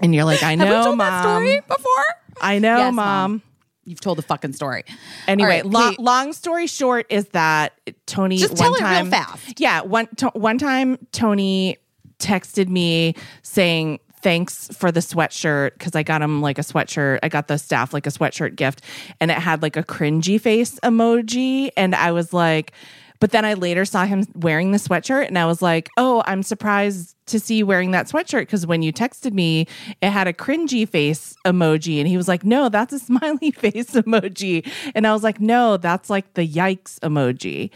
and 0.00 0.14
you're 0.14 0.24
like, 0.24 0.42
I 0.42 0.54
know, 0.54 0.66
Have 0.66 0.78
we 0.78 0.84
told 0.84 0.98
mom. 0.98 1.06
that 1.12 1.22
story 1.22 1.60
before? 1.66 2.04
I 2.40 2.58
know, 2.58 2.76
Yes, 2.78 2.94
mom. 2.94 3.30
Mom. 3.32 3.42
You've 3.86 4.00
told 4.00 4.16
the 4.18 4.22
fucking 4.22 4.54
story. 4.54 4.84
Anyway, 5.28 5.48
right, 5.48 5.66
lo- 5.66 5.92
long 5.98 6.32
story 6.32 6.66
short 6.66 7.04
is 7.10 7.26
that 7.28 7.74
Tony 8.06 8.38
Just 8.38 8.58
one 8.58 8.74
tell 8.78 8.92
it 8.96 9.02
real 9.02 9.10
fast. 9.10 9.60
Yeah, 9.60 9.82
one 9.82 10.06
to, 10.16 10.28
one 10.30 10.56
time 10.56 10.96
Tony 11.12 11.76
texted 12.18 12.68
me 12.68 13.14
saying 13.42 14.00
thanks 14.22 14.68
for 14.74 14.90
the 14.90 15.00
sweatshirt 15.00 15.72
because 15.74 15.94
I 15.94 16.02
got 16.02 16.22
him 16.22 16.40
like 16.40 16.56
a 16.58 16.62
sweatshirt. 16.62 17.18
I 17.22 17.28
got 17.28 17.46
the 17.48 17.58
staff 17.58 17.92
like 17.92 18.06
a 18.06 18.10
sweatshirt 18.10 18.56
gift, 18.56 18.80
and 19.20 19.30
it 19.30 19.36
had 19.36 19.60
like 19.60 19.76
a 19.76 19.82
cringy 19.82 20.40
face 20.40 20.80
emoji, 20.82 21.70
and 21.76 21.94
I 21.94 22.12
was 22.12 22.32
like. 22.32 22.72
But 23.20 23.30
then 23.30 23.44
I 23.44 23.54
later 23.54 23.84
saw 23.84 24.04
him 24.04 24.26
wearing 24.34 24.72
the 24.72 24.78
sweatshirt, 24.78 25.28
and 25.28 25.38
I 25.38 25.46
was 25.46 25.62
like, 25.62 25.88
"Oh, 25.96 26.22
I'm 26.26 26.42
surprised 26.42 27.16
to 27.26 27.40
see 27.40 27.56
you 27.56 27.66
wearing 27.66 27.92
that 27.92 28.06
sweatshirt 28.06 28.40
because 28.42 28.66
when 28.66 28.82
you 28.82 28.92
texted 28.92 29.32
me, 29.32 29.66
it 30.02 30.10
had 30.10 30.26
a 30.26 30.32
cringy 30.32 30.88
face 30.88 31.34
emoji." 31.46 31.98
And 31.98 32.08
he 32.08 32.16
was 32.16 32.28
like, 32.28 32.44
"No, 32.44 32.68
that's 32.68 32.92
a 32.92 32.98
smiley 33.10 33.50
face 33.50 33.92
emoji," 33.92 34.68
and 34.94 35.06
I 35.06 35.12
was 35.12 35.22
like, 35.22 35.40
"No, 35.40 35.76
that's 35.76 36.10
like 36.10 36.34
the 36.34 36.46
yikes 36.46 36.98
emoji." 37.00 37.70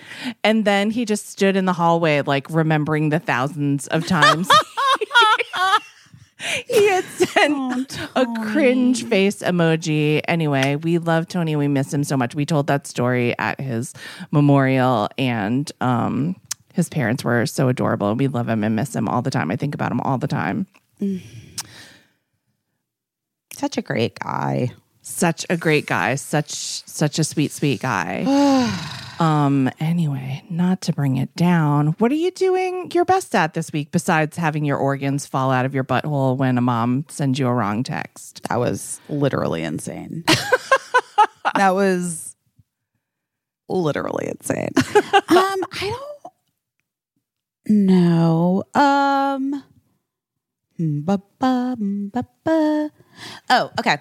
And 0.45 0.65
then 0.65 0.91
he 0.91 1.05
just 1.05 1.29
stood 1.31 1.57
in 1.57 1.65
the 1.65 1.73
hallway, 1.73 2.23
like 2.23 2.49
remembering 2.51 3.09
the 3.09 3.21
thousands 3.21 3.87
of 3.89 4.07
times. 4.07 4.49
He 6.69 6.87
had 6.89 7.05
sent 7.05 7.99
a 8.15 8.27
cringe 8.53 9.05
face 9.09 9.43
emoji. 9.43 10.21
Anyway, 10.29 10.77
we 10.77 10.99
love 10.99 11.27
Tony. 11.27 11.57
We 11.57 11.67
miss 11.69 11.93
him 11.93 12.05
so 12.05 12.17
much. 12.17 12.35
We 12.35 12.47
told 12.47 12.69
that 12.69 12.87
story 12.87 13.37
at 13.39 13.61
his 13.61 13.93
memorial, 14.31 15.09
and 15.19 15.71
um, 15.81 16.37
his 16.75 16.89
parents 16.89 17.25
were 17.25 17.45
so 17.47 17.69
adorable. 17.69 18.15
We 18.15 18.29
love 18.29 18.49
him 18.49 18.63
and 18.63 18.77
miss 18.77 18.95
him 18.95 19.09
all 19.09 19.21
the 19.21 19.31
time. 19.31 19.51
I 19.51 19.57
think 19.57 19.75
about 19.75 19.91
him 19.91 20.01
all 20.03 20.19
the 20.19 20.29
time. 20.29 20.67
Such 23.53 23.77
a 23.77 23.83
great 23.83 24.19
guy. 24.21 24.71
Such 25.09 25.47
a 25.49 25.57
great 25.57 25.87
guy. 25.87 26.15
Such 26.17 26.53
such 26.87 27.19
a 27.19 27.25
sweet, 27.25 27.51
sweet 27.51 27.81
guy. 27.81 28.25
um. 29.19 29.71
Anyway, 29.81 30.45
not 30.51 30.83
to 30.83 30.93
bring 30.93 31.17
it 31.17 31.35
down. 31.35 31.89
What 31.99 32.13
are 32.13 32.17
you 32.17 32.31
doing 32.31 32.91
your 32.93 33.05
best 33.05 33.35
at 33.35 33.55
this 33.55 33.73
week 33.73 33.91
besides 33.91 34.37
having 34.37 34.65
your 34.65 34.77
organs 34.77 35.27
fall 35.27 35.51
out 35.51 35.65
of 35.65 35.75
your 35.75 35.83
butthole 35.83 36.37
when 36.37 36.59
a 36.59 36.61
mom 36.61 37.07
sends 37.09 37.39
you 37.39 37.49
a 37.49 37.55
wrong 37.55 37.83
text? 37.83 38.43
That 38.49 38.59
was 38.61 39.01
literally 39.09 39.65
insane. 39.65 40.25
that 41.57 41.71
was 41.75 42.37
literally 43.69 44.29
insane. 44.29 44.71
Um, 45.31 45.61
I 45.73 45.95
don't 47.67 47.87
know. 47.87 48.63
Um, 48.75 49.65
mm, 50.79 51.05
ba, 51.05 51.21
ba, 51.39 51.77
mm, 51.79 52.11
ba, 52.13 52.27
ba. 52.45 52.91
oh, 53.51 53.71
okay. 53.79 53.99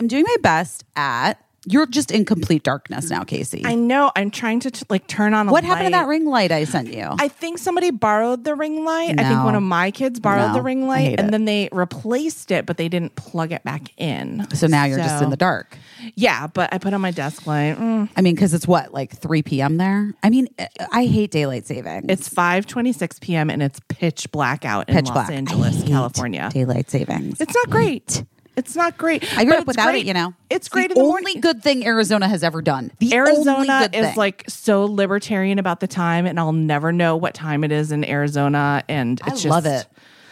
I'm 0.00 0.06
doing 0.08 0.24
my 0.26 0.36
best 0.42 0.84
at. 0.96 1.34
You're 1.68 1.86
just 1.86 2.12
in 2.12 2.24
complete 2.24 2.62
darkness 2.62 3.10
now, 3.10 3.24
Caissie. 3.24 3.66
I 3.66 3.74
know. 3.74 4.12
I'm 4.14 4.30
trying 4.30 4.60
to 4.60 4.70
t- 4.70 4.86
like 4.88 5.08
turn 5.08 5.34
on 5.34 5.48
what 5.48 5.64
happened 5.64 5.86
to 5.88 5.90
that 5.90 6.06
ring 6.06 6.24
light 6.24 6.52
I 6.52 6.62
sent 6.62 6.94
you? 6.94 7.08
I 7.18 7.26
think 7.26 7.58
somebody 7.58 7.90
borrowed 7.90 8.44
the 8.44 8.54
ring 8.54 8.84
light. 8.84 9.18
I 9.18 9.24
think 9.24 9.38
No. 9.40 9.44
one 9.44 9.56
of 9.56 9.64
my 9.64 9.90
kids 9.90 10.20
borrowed 10.20 10.50
No, 10.50 10.54
the 10.54 10.62
ring 10.62 10.84
I 10.84 10.86
light 10.86 11.18
and 11.18 11.26
it. 11.26 11.30
then 11.32 11.44
they 11.44 11.68
replaced 11.72 12.52
it, 12.52 12.66
but 12.66 12.76
they 12.76 12.88
didn't 12.88 13.16
plug 13.16 13.50
it 13.50 13.64
back 13.64 13.88
in. 13.96 14.46
so 14.54 14.68
now 14.68 14.84
you're 14.84 14.98
just 14.98 15.18
So- 15.18 15.24
in 15.24 15.30
the 15.30 15.36
dark. 15.36 15.76
Yeah, 16.14 16.46
but 16.46 16.72
I 16.72 16.78
put 16.78 16.94
on 16.94 17.00
my 17.00 17.10
desk 17.10 17.48
light. 17.48 17.74
Mm. 17.76 18.10
I 18.16 18.20
mean, 18.20 18.36
because 18.36 18.54
it's 18.54 18.68
what 18.68 18.94
like 18.94 19.16
3 19.16 19.42
p.m. 19.42 19.76
there. 19.76 20.14
I 20.22 20.30
mean, 20.30 20.46
I 20.92 21.06
hate 21.06 21.32
daylight 21.32 21.66
saving. 21.66 22.04
It's 22.08 22.28
5:26 22.28 23.18
p.m. 23.20 23.50
and 23.50 23.60
it's 23.60 23.80
pitch 23.88 24.30
black 24.30 24.64
out 24.64 24.88
in 24.88 24.94
pitch 24.94 25.08
Los 25.08 25.28
Angeles, 25.30 25.82
California. 25.82 26.48
Daylight 26.52 26.88
savings. 26.92 27.40
It's 27.40 27.54
not 27.56 27.70
great. 27.70 28.22
It's 28.56 28.74
not 28.74 28.96
great. 28.96 29.22
I 29.36 29.44
grew 29.44 29.54
up 29.54 29.66
without 29.66 29.90
great. 29.90 30.04
it, 30.04 30.06
you 30.06 30.14
know. 30.14 30.32
It's 30.48 30.68
great 30.68 30.88
the 30.88 30.98
only 30.98 31.22
morning. 31.22 31.40
good 31.40 31.62
thing 31.62 31.86
Arizona 31.86 32.26
has 32.26 32.42
ever 32.42 32.62
done. 32.62 32.90
The 32.98 33.14
Arizona 33.14 33.90
is 33.92 34.06
thing. 34.06 34.16
like 34.16 34.44
so 34.48 34.84
libertarian 34.84 35.58
about 35.58 35.80
the 35.80 35.86
time, 35.86 36.24
and 36.24 36.40
I'll 36.40 36.54
never 36.54 36.90
know 36.90 37.16
what 37.16 37.34
time 37.34 37.64
it 37.64 37.72
is 37.72 37.92
in 37.92 38.02
Arizona. 38.02 38.82
And 38.88 39.20
I 39.22 39.28
it's 39.28 39.42
just, 39.42 39.52
I 39.52 39.54
love 39.54 39.66
it. 39.66 39.86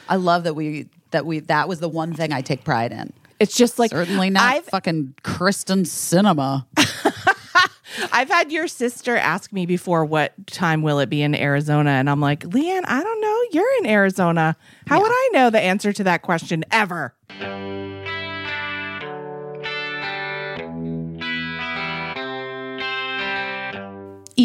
I 0.09 0.17
love 0.17 0.45
that 0.45 0.55
we 0.55 0.89
that 1.11 1.27
we 1.27 1.41
that 1.41 1.69
was 1.69 1.81
the 1.81 1.89
one 1.89 2.15
thing 2.15 2.33
I 2.33 2.41
take 2.41 2.65
pride 2.65 2.93
in. 2.93 3.13
It's 3.41 3.57
just 3.57 3.79
like 3.79 3.91
Certainly 3.91 4.31
not 4.31 4.43
I've 4.43 4.65
fucking 4.65 5.15
Kyrsten 5.23 5.85
Sinema. 5.85 6.65
I've 8.13 8.29
had 8.29 8.51
your 8.51 8.69
sister 8.69 9.17
ask 9.17 9.53
me 9.53 9.67
before 9.67 10.05
what 10.05 10.35
time 10.47 10.83
will 10.83 10.99
it 10.99 11.11
be 11.11 11.21
in 11.23 11.35
Arizona, 11.35 11.91
and 11.91 12.09
I'm 12.09 12.21
like, 12.21 12.41
Leanne, 12.41 12.85
I 12.87 13.03
don't 13.03 13.21
know. 13.21 13.41
You're 13.53 13.79
in 13.81 13.87
Arizona. 13.87 14.57
How 14.87 15.01
would 15.01 15.13
I 15.13 15.31
know 15.33 15.51
the 15.51 15.61
answer 15.61 15.93
to 15.93 16.05
that 16.05 16.23
question 16.23 16.65
ever? 16.71 17.15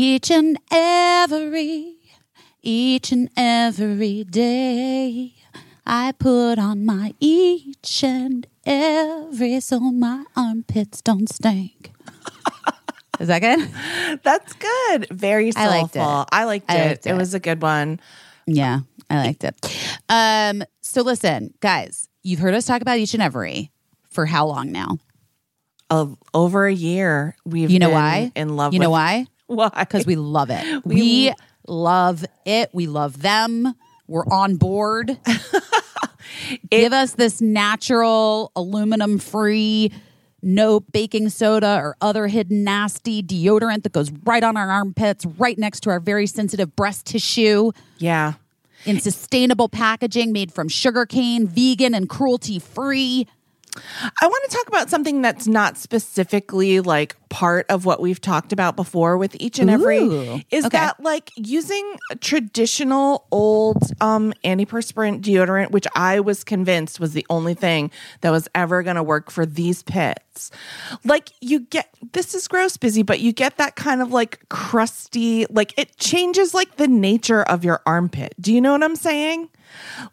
Each 0.01 0.31
and 0.31 0.57
every, 0.71 1.97
each 2.61 3.11
and 3.11 3.29
every 3.35 4.23
day, 4.23 5.33
I 5.85 6.13
put 6.13 6.57
on 6.57 6.85
my 6.85 7.13
each 7.19 8.01
and 8.05 8.47
every 8.65 9.59
so 9.59 9.81
my 9.81 10.23
armpits 10.37 11.01
don't 11.01 11.27
stink. 11.27 11.91
Is 13.19 13.27
that 13.27 13.39
good? 13.41 14.19
That's 14.23 14.53
good. 14.53 15.09
Very 15.11 15.51
I 15.57 15.67
liked 15.67 15.97
it. 15.97 15.99
I 15.99 16.45
liked 16.45 16.71
I 16.71 16.77
it. 16.77 16.87
liked 16.87 17.05
it. 17.05 17.09
it. 17.09 17.15
was 17.15 17.33
a 17.33 17.39
good 17.41 17.61
one. 17.61 17.99
Yeah, 18.47 18.79
I 19.09 19.17
liked 19.17 19.43
it. 19.43 19.79
Um, 20.07 20.63
so 20.79 21.01
listen, 21.01 21.53
guys, 21.59 22.07
you've 22.23 22.39
heard 22.39 22.53
us 22.53 22.65
talk 22.65 22.81
about 22.81 22.99
each 22.99 23.13
and 23.13 23.21
every 23.21 23.69
for 24.09 24.25
how 24.25 24.45
long 24.47 24.71
now? 24.71 24.97
Of 25.89 26.15
over 26.33 26.67
a 26.67 26.73
year, 26.73 27.35
we've 27.43 27.69
You 27.69 27.79
know 27.79 27.87
been 27.87 27.95
why? 27.95 28.31
in 28.33 28.55
love. 28.55 28.69
With 28.71 28.75
You 28.75 28.79
know 28.79 28.91
why? 28.91 29.25
Why? 29.49 29.69
Because 29.79 30.05
we 30.05 30.15
love 30.15 30.49
it. 30.51 30.63
We- 30.85 30.95
We, 30.95 31.33
love 31.67 32.25
it. 32.45 32.69
We 32.73 32.87
love 32.87 33.21
them. 33.21 33.73
We're 34.07 34.25
on 34.25 34.55
board. 34.55 35.19
Give 36.71 36.93
us 36.93 37.13
this 37.13 37.41
natural, 37.41 38.51
aluminum 38.55 39.19
free, 39.19 39.91
no 40.41 40.79
baking 40.79 41.29
soda 41.29 41.77
or 41.81 41.95
other 42.01 42.27
hidden 42.27 42.63
nasty 42.63 43.21
deodorant 43.21 43.83
that 43.83 43.91
goes 43.91 44.11
right 44.23 44.43
on 44.43 44.55
our 44.57 44.69
armpits, 44.69 45.25
right 45.25 45.57
next 45.57 45.81
to 45.81 45.89
our 45.89 45.99
very 45.99 46.27
sensitive 46.27 46.75
breast 46.75 47.05
tissue. 47.05 47.71
yeah. 47.97 48.33
in 48.85 48.99
sustainable 48.99 49.67
packaging 49.69 50.31
made 50.31 50.51
from 50.53 50.69
sugarcane, 50.69 51.45
vegan 51.47 51.93
and 51.93 52.07
cruelty 52.09 52.57
free. 52.59 53.27
I 54.21 54.27
want 54.27 54.49
to 54.49 54.55
talk 54.55 54.67
about 54.67 54.89
something 54.89 55.21
that's 55.21 55.47
not 55.47 55.77
specifically 55.77 56.79
like 56.79 57.15
part 57.29 57.65
of 57.69 57.85
what 57.85 58.01
we've 58.01 58.19
talked 58.19 58.51
about 58.51 58.75
before 58.75 59.17
with 59.17 59.35
each 59.39 59.59
and 59.59 59.69
every 59.69 59.99
Ooh, 59.99 60.41
is 60.49 60.65
okay. 60.65 60.77
that 60.77 60.99
like 61.01 61.31
using 61.35 61.97
traditional 62.21 63.27
old 63.31 63.83
um 64.01 64.33
antiperspirant 64.43 65.21
deodorant 65.21 65.71
which 65.71 65.85
I 65.95 66.19
was 66.19 66.43
convinced 66.43 66.99
was 66.99 67.13
the 67.13 67.25
only 67.29 67.53
thing 67.53 67.91
that 68.21 68.31
was 68.31 68.47
ever 68.55 68.81
going 68.83 68.95
to 68.95 69.03
work 69.03 69.29
for 69.29 69.45
these 69.45 69.83
pits. 69.83 70.51
Like 71.03 71.29
you 71.39 71.61
get 71.61 71.93
this 72.13 72.33
is 72.33 72.47
gross 72.47 72.77
busy 72.77 73.03
but 73.03 73.19
you 73.19 73.31
get 73.31 73.57
that 73.57 73.75
kind 73.75 74.01
of 74.01 74.11
like 74.11 74.47
crusty 74.49 75.45
like 75.49 75.77
it 75.77 75.97
changes 75.97 76.53
like 76.53 76.77
the 76.77 76.87
nature 76.87 77.43
of 77.43 77.63
your 77.63 77.81
armpit. 77.85 78.33
Do 78.39 78.53
you 78.53 78.61
know 78.61 78.71
what 78.71 78.83
I'm 78.83 78.95
saying? 78.95 79.49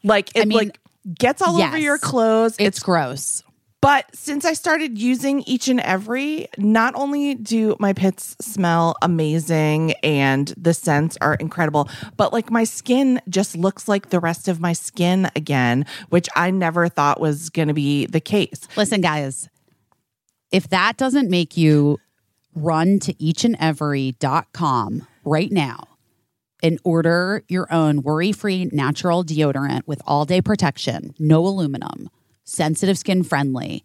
Like 0.02 0.30
it 0.34 0.48
mean, 0.48 0.58
like 0.58 0.78
gets 1.18 1.42
all 1.42 1.60
over 1.60 1.78
your 1.78 1.98
clothes. 1.98 2.56
It's 2.58 2.80
gross. 2.80 3.42
But 3.86 4.16
since 4.16 4.44
I 4.44 4.54
started 4.54 4.98
using 4.98 5.44
each 5.46 5.68
and 5.68 5.78
every, 5.78 6.48
not 6.58 6.96
only 6.96 7.36
do 7.36 7.76
my 7.78 7.92
pits 7.92 8.34
smell 8.40 8.96
amazing 9.00 9.92
and 10.02 10.52
the 10.56 10.74
scents 10.74 11.16
are 11.20 11.34
incredible, 11.34 11.88
but 12.16 12.32
like 12.32 12.50
my 12.50 12.64
skin 12.64 13.20
just 13.28 13.56
looks 13.56 13.86
like 13.86 14.10
the 14.10 14.18
rest 14.18 14.48
of 14.48 14.58
my 14.58 14.72
skin 14.72 15.30
again, 15.36 15.86
which 16.08 16.28
I 16.34 16.50
never 16.50 16.88
thought 16.88 17.20
was 17.20 17.48
going 17.48 17.68
to 17.68 17.74
be 17.74 18.06
the 18.06 18.18
case. 18.18 18.66
Listen, 18.76 19.02
guys, 19.02 19.48
if 20.50 20.68
that 20.70 20.96
doesn't 20.96 21.30
make 21.30 21.56
you 21.56 21.98
run 22.56 22.98
to 22.98 23.14
eachandevery.com 23.14 25.06
right 25.24 25.52
now 25.52 25.84
and 26.60 26.80
order 26.82 27.44
your 27.46 27.72
own 27.72 28.02
worry 28.02 28.32
free 28.32 28.64
natural 28.72 29.22
deodorant 29.22 29.82
with 29.86 30.02
all 30.08 30.24
day 30.24 30.42
protection, 30.42 31.14
no 31.20 31.46
aluminum, 31.46 32.10
sensitive 32.46 32.96
skin 32.96 33.22
friendly. 33.22 33.84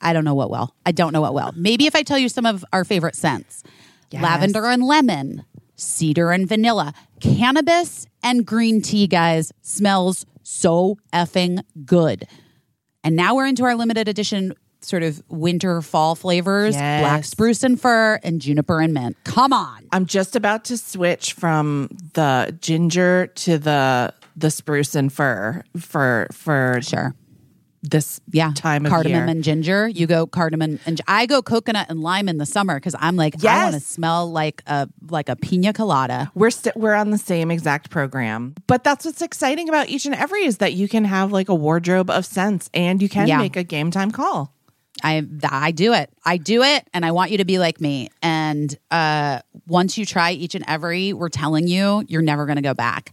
I 0.00 0.12
don't 0.12 0.24
know 0.24 0.34
what 0.34 0.50
will. 0.50 0.74
I 0.86 0.92
don't 0.92 1.12
know 1.12 1.20
what 1.20 1.34
will. 1.34 1.52
Maybe 1.56 1.86
if 1.86 1.94
I 1.94 2.02
tell 2.02 2.18
you 2.18 2.28
some 2.28 2.46
of 2.46 2.64
our 2.72 2.84
favorite 2.84 3.14
scents 3.16 3.62
Yes. 4.10 4.22
lavender 4.22 4.64
and 4.64 4.82
lemon, 4.82 5.44
cedar 5.76 6.30
and 6.32 6.48
vanilla, 6.48 6.94
cannabis 7.20 8.06
and 8.22 8.46
green 8.46 8.80
tea, 8.80 9.06
guys, 9.06 9.52
smells 9.60 10.24
so 10.42 10.96
effing 11.12 11.62
good. 11.84 12.26
And 13.04 13.16
now 13.16 13.34
we're 13.34 13.46
into 13.46 13.64
our 13.64 13.74
limited 13.74 14.08
edition 14.08 14.54
sort 14.80 15.02
of 15.02 15.20
winter 15.28 15.82
fall 15.82 16.14
flavors 16.14 16.74
Yes. 16.76 17.00
black 17.02 17.24
spruce 17.24 17.64
and 17.64 17.78
fir 17.80 18.20
and 18.22 18.40
juniper 18.40 18.80
and 18.80 18.94
mint. 18.94 19.16
Come 19.24 19.52
on. 19.52 19.88
I'm 19.92 20.06
just 20.06 20.36
about 20.36 20.64
to 20.66 20.78
switch 20.78 21.32
from 21.32 21.88
the 22.14 22.56
ginger 22.60 23.26
to 23.26 23.58
the 23.58 24.14
the 24.36 24.50
spruce 24.52 24.94
and 24.94 25.12
fir 25.12 25.64
for 25.76 26.28
for 26.32 26.78
Sure. 26.82 27.14
This 27.82 28.20
Yeah. 28.32 28.52
time 28.54 28.84
of 28.86 28.90
cardamom 28.90 29.28
and 29.28 29.44
ginger. 29.44 29.86
You 29.88 30.06
go 30.06 30.26
cardamom 30.26 30.80
and 30.86 31.00
I 31.06 31.26
go 31.26 31.42
coconut 31.42 31.86
and 31.88 32.00
lime 32.00 32.28
in 32.28 32.38
the 32.38 32.46
summer 32.46 32.74
because 32.76 32.94
I'm 32.98 33.16
like, 33.16 33.44
I 33.44 33.62
want 33.64 33.74
to 33.74 33.80
smell 33.80 34.30
like 34.30 34.62
a 34.66 34.88
like 35.10 35.28
a 35.28 35.36
pina 35.36 35.72
colada. 35.72 36.30
We're 36.34 36.50
st- 36.50 36.76
we're 36.76 36.94
on 36.94 37.10
the 37.10 37.18
same 37.18 37.50
exact 37.50 37.90
program. 37.90 38.54
But 38.66 38.82
that's 38.84 39.04
what's 39.04 39.22
exciting 39.22 39.68
about 39.68 39.88
each 39.88 40.06
and 40.06 40.14
every 40.14 40.44
is 40.44 40.58
that 40.58 40.72
you 40.74 40.88
can 40.88 41.04
have 41.04 41.30
like 41.32 41.48
a 41.48 41.54
wardrobe 41.54 42.10
of 42.10 42.26
scents 42.26 42.68
and 42.74 43.00
you 43.00 43.08
can 43.08 43.28
Yeah. 43.28 43.38
make 43.38 43.56
a 43.56 43.62
game 43.64 43.90
time 43.90 44.10
call. 44.10 44.52
I 45.04 45.24
I 45.48 45.70
do 45.70 45.92
it. 45.92 46.10
I 46.24 46.38
do 46.38 46.64
it, 46.64 46.88
and 46.92 47.06
I 47.06 47.12
want 47.12 47.30
you 47.30 47.38
to 47.38 47.44
be 47.44 47.60
like 47.60 47.80
me. 47.80 48.10
And 48.20 48.76
uh, 48.90 49.38
once 49.68 49.96
you 49.96 50.04
try 50.04 50.32
each 50.32 50.56
and 50.56 50.64
every, 50.66 51.12
we're 51.12 51.28
telling 51.28 51.68
you, 51.68 52.04
you're 52.08 52.22
never 52.22 52.46
going 52.46 52.56
to 52.56 52.62
go 52.62 52.74
back. 52.74 53.12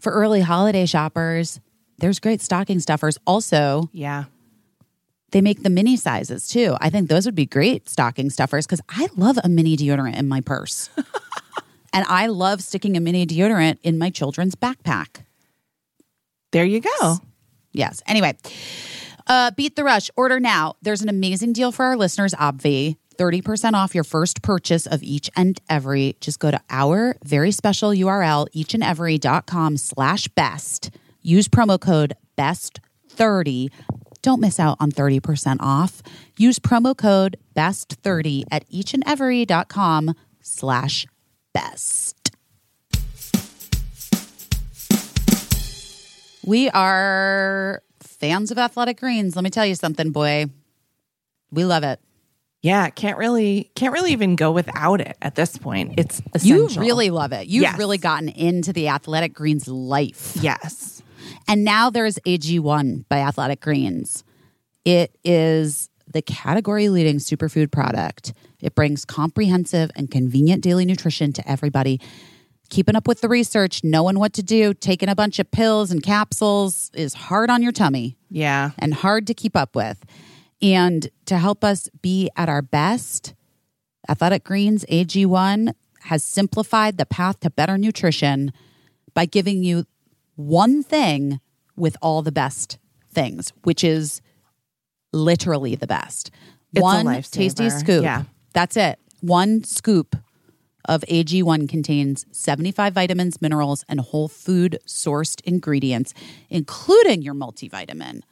For 0.00 0.10
early 0.12 0.40
holiday 0.40 0.86
shoppers, 0.86 1.60
there's 2.00 2.18
great 2.18 2.40
stocking 2.40 2.80
stuffers. 2.80 3.18
Also, 3.26 3.88
Yeah. 3.92 4.24
they 5.32 5.40
make 5.40 5.62
the 5.62 5.70
mini 5.70 5.96
sizes 5.96 6.48
too. 6.48 6.76
I 6.80 6.90
think 6.90 7.08
those 7.08 7.24
would 7.26 7.34
be 7.34 7.46
great 7.46 7.88
stocking 7.88 8.30
stuffers 8.30 8.66
because 8.66 8.80
I 8.88 9.08
love 9.16 9.38
a 9.44 9.48
mini 9.48 9.76
deodorant 9.76 10.16
in 10.16 10.26
my 10.28 10.40
purse, 10.40 10.90
and 11.92 12.04
I 12.08 12.26
love 12.26 12.62
sticking 12.62 12.96
a 12.96 13.00
mini 13.00 13.26
deodorant 13.26 13.78
in 13.82 13.96
my 13.98 14.10
children's 14.10 14.54
backpack. 14.56 15.22
There 16.52 16.64
you 16.64 16.80
go. 16.80 17.18
Yes. 17.72 18.02
Anyway, 18.08 18.36
uh, 19.28 19.52
beat 19.52 19.76
the 19.76 19.84
rush. 19.84 20.10
Order 20.16 20.40
now. 20.40 20.74
There's 20.82 21.02
an 21.02 21.08
amazing 21.08 21.52
deal 21.52 21.70
for 21.70 21.84
our 21.84 21.96
listeners, 21.96 22.34
Obvi. 22.34 22.96
30% 23.18 23.74
off 23.74 23.94
your 23.94 24.02
first 24.02 24.40
purchase 24.42 24.86
of 24.86 25.02
each 25.02 25.30
and 25.36 25.60
every. 25.68 26.16
Just 26.20 26.38
go 26.40 26.50
to 26.50 26.58
our 26.70 27.14
very 27.22 27.50
special 27.52 27.90
URL, 27.90 28.48
eachandevery.com 28.56 29.76
slash 29.76 30.26
best. 30.28 30.90
Use 31.22 31.48
promo 31.48 31.78
code 31.80 32.14
BEST30. 32.38 33.68
Don't 34.22 34.40
miss 34.40 34.60
out 34.60 34.76
on 34.80 34.90
30% 34.92 35.56
off. 35.60 36.02
Use 36.36 36.58
promo 36.58 36.96
code 36.96 37.36
BEST30 37.56 38.44
at 38.50 38.68
eachandevery.com 38.70 40.14
slash 40.42 41.06
best. 41.52 42.16
We 46.46 46.70
are 46.70 47.82
fans 48.00 48.50
of 48.50 48.58
Athletic 48.58 48.98
Greens. 49.00 49.36
Let 49.36 49.44
me 49.44 49.50
tell 49.50 49.66
you 49.66 49.74
something, 49.74 50.10
boy. 50.10 50.46
We 51.50 51.64
love 51.64 51.84
it. 51.84 52.00
Yeah, 52.62 52.90
can't 52.90 53.16
really 53.16 53.70
can't 53.74 53.92
really 53.92 54.12
even 54.12 54.36
go 54.36 54.52
without 54.52 55.00
it 55.00 55.16
at 55.22 55.34
this 55.34 55.56
point. 55.56 55.94
It's 55.98 56.20
a 56.34 56.38
You 56.40 56.68
really 56.76 57.08
love 57.10 57.32
it. 57.32 57.46
You've 57.46 57.62
Yes. 57.62 57.78
really 57.78 57.96
gotten 57.98 58.28
into 58.28 58.72
the 58.72 58.88
Athletic 58.88 59.32
Greens 59.32 59.66
life. 59.66 60.36
Yes. 60.40 60.99
And 61.48 61.64
now 61.64 61.90
there's 61.90 62.18
AG1 62.26 63.04
by 63.08 63.18
Athletic 63.18 63.60
Greens. 63.60 64.24
It 64.84 65.16
is 65.24 65.90
the 66.12 66.22
category 66.22 66.88
leading 66.88 67.16
superfood 67.16 67.70
product. 67.70 68.32
It 68.60 68.74
brings 68.74 69.04
comprehensive 69.04 69.90
and 69.94 70.10
convenient 70.10 70.62
daily 70.62 70.84
nutrition 70.84 71.32
to 71.34 71.50
everybody. 71.50 72.00
Keeping 72.68 72.94
up 72.94 73.08
with 73.08 73.20
the 73.20 73.28
research, 73.28 73.82
knowing 73.82 74.18
what 74.18 74.32
to 74.34 74.42
do, 74.42 74.74
taking 74.74 75.08
a 75.08 75.14
bunch 75.14 75.38
of 75.38 75.50
pills 75.50 75.90
and 75.90 76.02
capsules 76.02 76.90
is 76.94 77.14
hard 77.14 77.50
on 77.50 77.62
your 77.62 77.72
tummy. 77.72 78.16
Yeah. 78.28 78.70
and 78.78 78.94
hard 78.94 79.26
to 79.26 79.34
keep 79.34 79.56
up 79.56 79.74
with. 79.74 80.04
And 80.62 81.08
to 81.26 81.38
help 81.38 81.64
us 81.64 81.88
be 82.00 82.30
at 82.36 82.48
our 82.48 82.62
best, 82.62 83.34
Athletic 84.08 84.44
Greens 84.44 84.84
AG1 84.90 85.72
has 86.02 86.22
simplified 86.22 86.96
the 86.96 87.06
path 87.06 87.40
to 87.40 87.50
better 87.50 87.76
nutrition 87.76 88.52
by 89.14 89.26
giving 89.26 89.62
you 89.62 89.84
one 90.48 90.82
thing 90.82 91.40
with 91.76 91.96
all 92.02 92.22
the 92.22 92.32
best 92.32 92.78
things, 93.12 93.52
which 93.64 93.84
is 93.84 94.20
literally 95.12 95.74
the 95.74 95.86
best. 95.86 96.30
It's 96.72 96.82
one 96.82 97.22
tasty 97.22 97.70
scoop. 97.70 98.04
Yeah. 98.04 98.24
That's 98.52 98.76
it. 98.76 98.98
One 99.20 99.64
scoop 99.64 100.16
of 100.86 101.02
AG1 101.02 101.68
contains 101.68 102.26
75 102.32 102.94
vitamins, 102.94 103.42
minerals, 103.42 103.84
and 103.88 104.00
whole 104.00 104.28
food 104.28 104.78
sourced 104.86 105.40
ingredients, 105.42 106.14
including 106.48 107.22
your 107.22 107.34
multivitamin, 107.34 108.22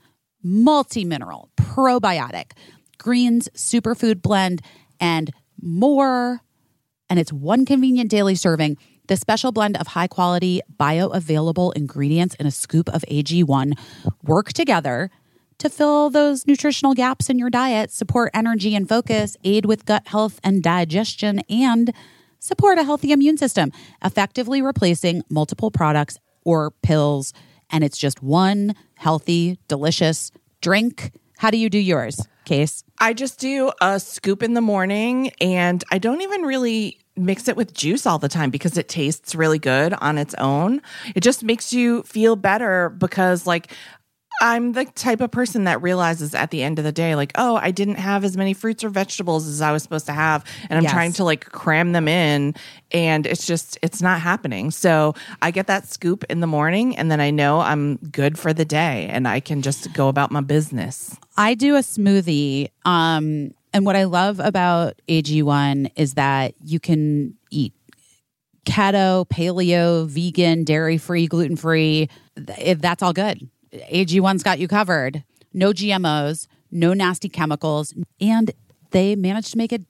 multi 0.42 1.04
mineral, 1.04 1.50
probiotic, 1.56 2.52
greens, 2.96 3.48
superfood 3.54 4.22
blend, 4.22 4.62
and 4.98 5.30
more. 5.60 6.40
And 7.10 7.18
it's 7.18 7.32
one 7.32 7.64
convenient 7.64 8.10
daily 8.10 8.34
serving. 8.34 8.76
The 9.08 9.16
special 9.16 9.52
blend 9.52 9.78
of 9.78 9.88
high 9.88 10.06
quality, 10.06 10.60
bioavailable 10.78 11.74
ingredients 11.74 12.34
in 12.34 12.44
a 12.44 12.50
scoop 12.50 12.90
of 12.90 13.02
AG1 13.10 13.72
work 14.22 14.52
together 14.52 15.10
to 15.56 15.70
fill 15.70 16.10
those 16.10 16.46
nutritional 16.46 16.92
gaps 16.92 17.30
in 17.30 17.38
your 17.38 17.48
diet, 17.48 17.90
support 17.90 18.30
energy 18.34 18.74
and 18.74 18.86
focus, 18.86 19.34
aid 19.44 19.64
with 19.64 19.86
gut 19.86 20.08
health 20.08 20.38
and 20.44 20.62
digestion, 20.62 21.40
and 21.48 21.94
support 22.38 22.76
a 22.76 22.84
healthy 22.84 23.10
immune 23.10 23.38
system, 23.38 23.72
effectively 24.04 24.60
replacing 24.60 25.22
multiple 25.30 25.70
products 25.70 26.18
or 26.44 26.70
pills. 26.82 27.32
And 27.70 27.82
it's 27.82 27.96
just 27.96 28.22
one 28.22 28.74
healthy, 28.96 29.58
delicious 29.68 30.32
drink. 30.60 31.12
How 31.38 31.50
do 31.50 31.56
you 31.56 31.70
do 31.70 31.78
yours, 31.78 32.28
Case? 32.44 32.84
I 32.98 33.14
just 33.14 33.40
do 33.40 33.72
a 33.80 33.98
scoop 33.98 34.42
in 34.42 34.52
the 34.52 34.60
morning 34.60 35.30
and 35.40 35.82
I 35.90 35.96
don't 35.96 36.20
even 36.20 36.42
really 36.42 36.98
mix 37.18 37.48
it 37.48 37.56
with 37.56 37.74
juice 37.74 38.06
all 38.06 38.18
the 38.18 38.28
time 38.28 38.50
because 38.50 38.78
it 38.78 38.88
tastes 38.88 39.34
really 39.34 39.58
good 39.58 39.92
on 39.94 40.18
its 40.18 40.34
own. 40.38 40.80
It 41.14 41.20
just 41.20 41.42
makes 41.42 41.72
you 41.72 42.02
feel 42.04 42.36
better 42.36 42.88
because 42.90 43.46
like 43.46 43.72
I'm 44.40 44.70
the 44.70 44.84
type 44.84 45.20
of 45.20 45.32
person 45.32 45.64
that 45.64 45.82
realizes 45.82 46.32
at 46.32 46.52
the 46.52 46.62
end 46.62 46.78
of 46.78 46.84
the 46.84 46.92
day, 46.92 47.16
like, 47.16 47.32
oh, 47.34 47.56
I 47.56 47.72
didn't 47.72 47.96
have 47.96 48.22
as 48.22 48.36
many 48.36 48.54
fruits 48.54 48.84
or 48.84 48.88
vegetables 48.88 49.48
as 49.48 49.60
I 49.60 49.72
was 49.72 49.82
supposed 49.82 50.06
to 50.06 50.12
have. 50.12 50.44
And 50.70 50.78
I'm 50.78 50.84
Yes. 50.84 50.92
trying 50.92 51.12
to 51.14 51.24
like 51.24 51.46
cram 51.50 51.90
them 51.90 52.06
in. 52.06 52.54
And 52.92 53.26
it's 53.26 53.46
just, 53.48 53.78
it's 53.82 54.00
not 54.00 54.20
happening. 54.20 54.70
So 54.70 55.14
I 55.42 55.50
get 55.50 55.66
that 55.66 55.88
scoop 55.88 56.22
in 56.30 56.38
the 56.38 56.46
morning 56.46 56.96
and 56.96 57.10
then 57.10 57.20
I 57.20 57.30
know 57.32 57.58
I'm 57.58 57.96
good 57.96 58.38
for 58.38 58.52
the 58.52 58.64
day 58.64 59.08
and 59.10 59.26
I 59.26 59.40
can 59.40 59.60
just 59.60 59.92
go 59.92 60.06
about 60.06 60.30
my 60.30 60.40
business. 60.40 61.16
I 61.36 61.54
do 61.54 61.74
a 61.74 61.80
smoothie. 61.80 62.70
Um, 62.84 63.54
and 63.72 63.84
what 63.84 63.96
I 63.96 64.04
love 64.04 64.40
about 64.40 65.00
AG1 65.08 65.92
is 65.96 66.14
that 66.14 66.54
you 66.62 66.80
can 66.80 67.34
eat 67.50 67.72
keto, 68.64 69.26
paleo, 69.28 70.06
vegan, 70.06 70.64
dairy 70.64 70.98
free, 70.98 71.26
gluten 71.26 71.56
free. 71.56 72.08
That's 72.36 73.02
all 73.02 73.12
good. 73.12 73.48
AG1's 73.72 74.42
got 74.42 74.58
you 74.58 74.68
covered. 74.68 75.24
No 75.54 75.72
GMOs, 75.72 76.46
no 76.70 76.92
nasty 76.92 77.28
chemicals, 77.28 77.94
and 78.20 78.50
they 78.90 79.16
managed 79.16 79.52
to 79.52 79.58
make 79.58 79.72
it 79.72 79.82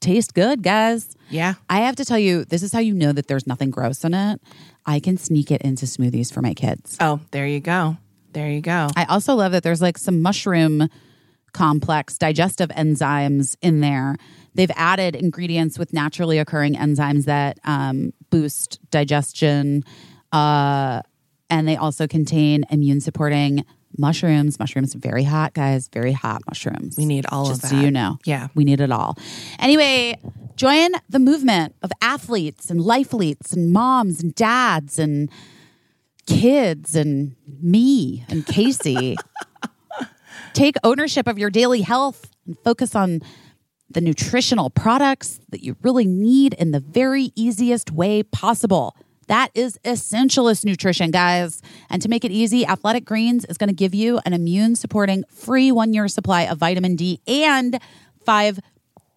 taste 0.00 0.34
good, 0.34 0.62
guys. 0.62 1.14
Yeah. 1.30 1.54
I 1.70 1.80
have 1.80 1.96
to 1.96 2.04
tell 2.04 2.18
you, 2.18 2.44
this 2.44 2.62
is 2.62 2.72
how 2.72 2.80
you 2.80 2.94
know 2.94 3.12
that 3.12 3.28
there's 3.28 3.46
nothing 3.46 3.70
gross 3.70 4.04
in 4.04 4.14
it. 4.14 4.40
I 4.84 4.98
can 4.98 5.16
sneak 5.16 5.50
it 5.50 5.62
into 5.62 5.86
smoothies 5.86 6.32
for 6.32 6.42
my 6.42 6.54
kids. 6.54 6.96
Oh, 7.00 7.20
there 7.30 7.46
you 7.46 7.60
go. 7.60 7.96
There 8.32 8.50
you 8.50 8.60
go. 8.62 8.88
I 8.96 9.04
also 9.04 9.34
love 9.34 9.52
that 9.52 9.62
there's 9.62 9.82
like 9.82 9.98
some 9.98 10.22
mushroom 10.22 10.88
complex 11.52 12.18
digestive 12.18 12.70
enzymes 12.70 13.56
in 13.60 13.80
there. 13.80 14.16
They've 14.54 14.70
added 14.76 15.16
ingredients 15.16 15.78
with 15.78 15.92
naturally 15.92 16.38
occurring 16.38 16.74
enzymes 16.74 17.24
that 17.24 17.58
um, 17.64 18.12
boost 18.30 18.78
digestion. 18.90 19.84
Uh, 20.30 21.02
and 21.48 21.68
they 21.68 21.76
also 21.76 22.06
contain 22.06 22.64
immune 22.70 23.00
supporting 23.00 23.64
mushrooms. 23.96 24.58
Mushrooms, 24.58 24.94
very 24.94 25.24
hot, 25.24 25.54
guys, 25.54 25.88
very 25.88 26.12
hot 26.12 26.42
mushrooms. 26.46 26.96
We 26.96 27.04
need 27.06 27.26
all 27.30 27.42
of 27.50 27.58
Just 27.60 27.68
so 27.70 27.76
that. 27.76 27.84
you 27.84 27.90
know. 27.90 28.18
Yeah. 28.24 28.48
We 28.54 28.64
need 28.64 28.80
it 28.80 28.90
all. 28.90 29.18
Anyway, 29.58 30.18
join 30.56 30.90
the 31.08 31.18
movement 31.18 31.74
of 31.82 31.90
athletes 32.00 32.70
and 32.70 32.80
lifeletes 32.80 33.52
and 33.52 33.72
moms 33.72 34.22
and 34.22 34.34
dads 34.34 34.98
and 34.98 35.30
kids 36.26 36.96
and 36.96 37.36
me 37.60 38.24
and 38.28 38.46
Caissie. 38.46 39.16
Take 40.52 40.76
ownership 40.84 41.26
of 41.26 41.38
your 41.38 41.50
daily 41.50 41.82
health 41.82 42.30
and 42.46 42.58
focus 42.58 42.94
on 42.94 43.20
the 43.90 44.00
nutritional 44.00 44.70
products 44.70 45.40
that 45.50 45.62
you 45.62 45.76
really 45.82 46.06
need 46.06 46.54
in 46.54 46.70
the 46.70 46.80
very 46.80 47.32
easiest 47.34 47.90
way 47.90 48.22
possible. 48.22 48.96
That 49.28 49.50
is 49.54 49.78
essentialist 49.84 50.64
nutrition, 50.64 51.10
guys. 51.10 51.62
And 51.88 52.02
to 52.02 52.08
make 52.08 52.24
it 52.24 52.30
easy, 52.30 52.66
Athletic 52.66 53.04
Greens 53.04 53.44
is 53.44 53.56
going 53.56 53.68
to 53.68 53.74
give 53.74 53.94
you 53.94 54.20
an 54.26 54.32
immune 54.32 54.76
supporting 54.76 55.24
free 55.28 55.70
one 55.70 55.94
year 55.94 56.08
supply 56.08 56.42
of 56.42 56.58
vitamin 56.58 56.96
D 56.96 57.20
and 57.26 57.78
five 58.24 58.60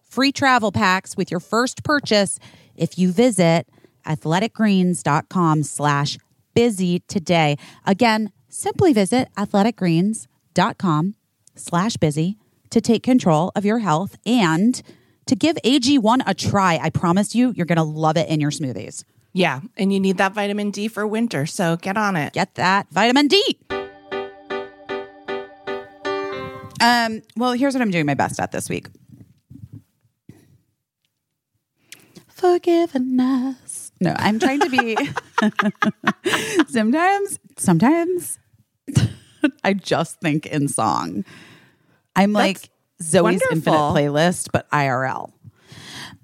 free 0.08 0.32
travel 0.32 0.72
packs 0.72 1.16
with 1.16 1.30
your 1.30 1.40
first 1.40 1.82
purchase 1.82 2.38
if 2.76 2.98
you 2.98 3.12
visit 3.12 3.68
athleticgreens.com 4.06 5.62
slash 5.64 6.18
busy 6.54 7.00
today. 7.00 7.56
Again, 7.84 8.32
simply 8.48 8.92
visit 8.92 9.28
athleticgreens.com 9.36 11.14
slash 11.56 11.96
busy 11.96 12.38
to 12.70 12.80
take 12.80 13.02
control 13.02 13.52
of 13.54 13.64
your 13.64 13.78
health 13.78 14.16
and 14.26 14.82
to 15.26 15.34
give 15.34 15.56
AG1 15.64 16.22
a 16.26 16.34
try. 16.34 16.78
I 16.80 16.90
promise 16.90 17.34
you, 17.34 17.52
you're 17.56 17.66
going 17.66 17.76
to 17.76 17.82
love 17.82 18.16
it 18.16 18.28
in 18.28 18.40
your 18.40 18.50
smoothies. 18.50 19.04
Yeah. 19.32 19.60
And 19.76 19.92
you 19.92 20.00
need 20.00 20.18
that 20.18 20.32
vitamin 20.32 20.70
D 20.70 20.88
for 20.88 21.06
winter. 21.06 21.46
So 21.46 21.76
get 21.76 21.96
on 21.96 22.16
it. 22.16 22.32
Get 22.32 22.54
that 22.54 22.86
vitamin 22.90 23.28
D. 23.28 23.58
Um, 26.80 27.22
well, 27.36 27.52
here's 27.52 27.74
what 27.74 27.82
I'm 27.82 27.90
doing 27.90 28.06
my 28.06 28.14
best 28.14 28.38
at 28.38 28.52
this 28.52 28.68
week. 28.68 28.88
Forgiveness. 32.28 33.92
No, 34.00 34.14
I'm 34.18 34.38
trying 34.38 34.60
to 34.60 34.68
be 34.68 34.96
sometimes 36.68 37.38
sometimes 37.56 38.38
I 39.64 39.72
just 39.72 40.20
think 40.20 40.46
in 40.46 40.68
song. 40.68 41.24
I'm 42.14 42.32
like 42.32 42.70
Zoe's 43.02 43.22
wonderful. 43.22 43.52
infinite 43.52 43.76
playlist, 43.76 44.48
but 44.52 44.70
IRL. 44.70 45.32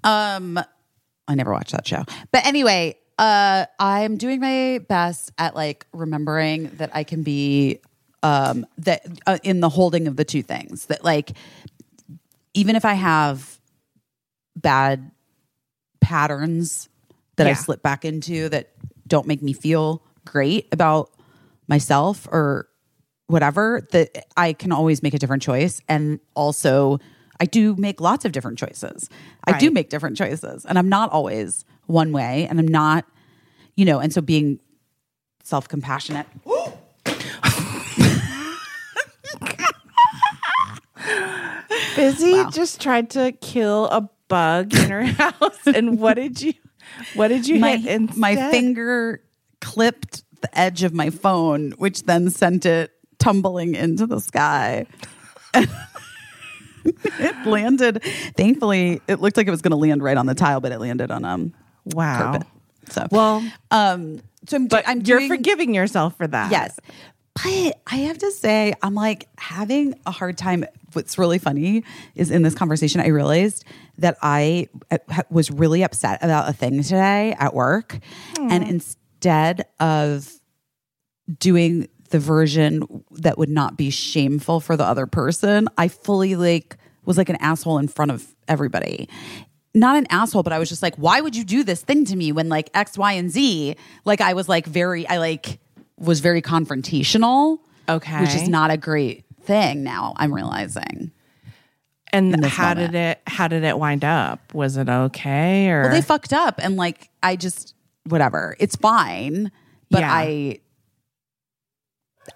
Um 0.03 0.59
I 1.27 1.35
never 1.35 1.51
watched 1.51 1.71
that 1.71 1.87
show. 1.87 2.03
But 2.31 2.45
anyway, 2.45 2.97
uh 3.17 3.65
I'm 3.79 4.17
doing 4.17 4.39
my 4.39 4.79
best 4.89 5.31
at 5.37 5.55
like 5.55 5.85
remembering 5.93 6.69
that 6.75 6.91
I 6.93 7.03
can 7.03 7.23
be 7.23 7.79
um 8.23 8.65
that 8.79 9.05
uh, 9.27 9.37
in 9.43 9.59
the 9.59 9.69
holding 9.69 10.07
of 10.07 10.15
the 10.15 10.25
two 10.25 10.41
things 10.41 10.87
that 10.87 11.03
like 11.03 11.31
even 12.53 12.75
if 12.75 12.85
I 12.85 12.93
have 12.93 13.59
bad 14.55 15.11
patterns 16.01 16.89
that 17.37 17.47
I 17.47 17.53
slip 17.53 17.81
back 17.81 18.05
into 18.05 18.49
that 18.49 18.71
don't 19.07 19.27
make 19.27 19.41
me 19.41 19.53
feel 19.53 20.03
great 20.25 20.67
about 20.71 21.11
myself 21.67 22.27
or 22.31 22.67
whatever, 23.27 23.85
that 23.91 24.25
I 24.37 24.53
can 24.53 24.71
always 24.71 25.01
make 25.03 25.13
a 25.13 25.19
different 25.19 25.43
choice. 25.43 25.81
And 25.89 26.19
also, 26.35 26.99
I 27.39 27.45
do 27.45 27.75
make 27.77 27.99
lots 28.01 28.25
of 28.25 28.31
different 28.31 28.57
choices. 28.59 29.09
I 29.45 29.57
do 29.57 29.71
make 29.71 29.89
different 29.89 30.17
choices, 30.17 30.65
and 30.65 30.77
I'm 30.77 30.89
not 30.89 31.11
always 31.11 31.65
one 31.87 32.11
way, 32.11 32.47
and 32.49 32.59
I'm 32.59 32.67
not, 32.67 33.05
you 33.75 33.85
know, 33.85 33.99
and 33.99 34.13
so 34.13 34.21
being 34.21 34.59
self 35.43 35.67
compassionate. 35.67 36.27
Busy 41.95 42.33
Wow. 42.33 42.49
just 42.51 42.81
tried 42.81 43.09
to 43.11 43.31
kill 43.41 43.85
a 43.87 44.09
bug 44.27 44.73
in 44.73 44.89
her 44.89 45.03
house. 45.05 45.67
and 45.67 45.99
what 45.99 46.15
did 46.15 46.41
you 46.41 46.53
what 47.13 47.27
did 47.27 47.47
you 47.47 47.59
my 47.59 47.75
hit 47.77 47.91
instead? 48.01 48.17
my 48.19 48.35
finger 48.51 49.21
clipped 49.61 50.23
the 50.41 50.57
edge 50.57 50.83
of 50.83 50.93
my 50.93 51.09
phone, 51.09 51.71
which 51.77 52.03
then 52.03 52.29
sent 52.29 52.65
it 52.65 52.91
tumbling 53.23 53.75
into 53.75 54.05
the 54.05 54.19
sky. 54.19 54.85
it 56.85 57.45
landed. 57.45 58.03
Thankfully, 58.35 59.01
it 59.07 59.19
looked 59.21 59.37
like 59.37 59.47
it 59.47 59.51
was 59.51 59.61
going 59.61 59.71
to 59.71 59.77
land 59.77 60.03
right 60.03 60.17
on 60.17 60.25
the 60.25 60.35
tile, 60.35 60.59
but 60.59 60.71
it 60.71 60.79
landed 60.79 61.11
on 61.11 61.23
um 61.25 61.53
Wow. 61.85 62.31
carpet. 62.31 62.47
So 62.89 63.07
Well, 63.11 63.43
um, 63.71 64.21
so 64.47 64.57
I'm, 64.57 64.67
but 64.67 64.87
I'm 64.87 65.01
you're 65.01 65.19
doing, 65.19 65.29
forgiving 65.29 65.73
yourself 65.73 66.17
for 66.17 66.27
that. 66.27 66.51
Yes. 66.51 66.79
But 67.35 67.81
I 67.87 67.95
have 68.07 68.17
to 68.19 68.31
say, 68.31 68.73
I'm 68.81 68.93
like 68.93 69.27
having 69.37 69.99
a 70.05 70.11
hard 70.11 70.37
time. 70.37 70.65
What's 70.93 71.17
really 71.17 71.39
funny 71.39 71.83
is 72.15 72.29
in 72.29 72.41
this 72.43 72.53
conversation, 72.53 73.01
I 73.01 73.07
realized 73.07 73.65
that 73.97 74.17
I 74.21 74.67
uh, 74.91 74.97
was 75.31 75.49
really 75.49 75.83
upset 75.83 76.23
about 76.23 76.47
a 76.49 76.53
thing 76.53 76.83
today 76.83 77.35
at 77.39 77.53
work. 77.55 77.97
And 78.37 78.63
instead 78.67 79.65
of 79.79 80.31
doing 81.39 81.87
the 82.13 82.19
version 82.19 83.03
that 83.09 83.39
would 83.39 83.49
not 83.49 83.75
be 83.75 83.89
shameful 83.89 84.59
for 84.59 84.77
the 84.77 84.83
other 84.83 85.07
person, 85.07 85.67
I 85.79 85.87
fully 85.87 86.35
like 86.35 86.77
was 87.05 87.17
like 87.17 87.27
an 87.27 87.37
asshole 87.37 87.79
in 87.79 87.87
front 87.87 88.11
of 88.11 88.23
everybody. 88.47 89.09
Not 89.73 89.97
an 89.97 90.05
asshole, 90.11 90.43
but 90.43 90.53
I 90.53 90.59
was 90.59 90.69
just 90.69 90.83
like, 90.83 90.95
why 90.97 91.21
would 91.21 91.35
you 91.35 91.43
do 91.43 91.63
this 91.63 91.81
thing 91.81 92.05
to 92.05 92.15
me 92.15 92.31
when 92.31 92.49
like 92.49 92.69
X, 92.75 92.99
Y, 92.99 93.13
and 93.13 93.31
Z? 93.31 93.75
Like 94.05 94.21
I 94.21 94.33
was 94.35 94.47
like 94.47 94.67
very, 94.67 95.07
I 95.07 95.17
like 95.17 95.59
was 95.97 96.19
very 96.19 96.43
confrontational. 96.43 97.57
Okay. 97.89 98.21
Which 98.21 98.35
is 98.35 98.47
not 98.47 98.69
a 98.69 98.77
great 98.77 99.25
thing 99.41 99.81
now, 99.81 100.13
I'm 100.15 100.31
realizing. 100.31 101.11
And 102.13 102.45
how 102.45 102.75
moment. 102.75 102.91
did 102.91 102.99
it 102.99 103.21
how 103.25 103.47
did 103.47 103.63
it 103.63 103.75
wind 103.79 104.05
up? 104.05 104.53
Was 104.53 104.77
it 104.77 104.87
okay 104.87 105.71
or 105.71 105.81
Well, 105.81 105.91
they 105.91 106.03
fucked 106.03 106.31
up 106.31 106.59
and 106.61 106.75
like 106.75 107.09
I 107.23 107.35
just 107.37 107.73
whatever. 108.07 108.55
It's 108.59 108.75
fine, 108.75 109.51
but 109.89 110.01
Yeah. 110.01 110.13
I 110.13 110.59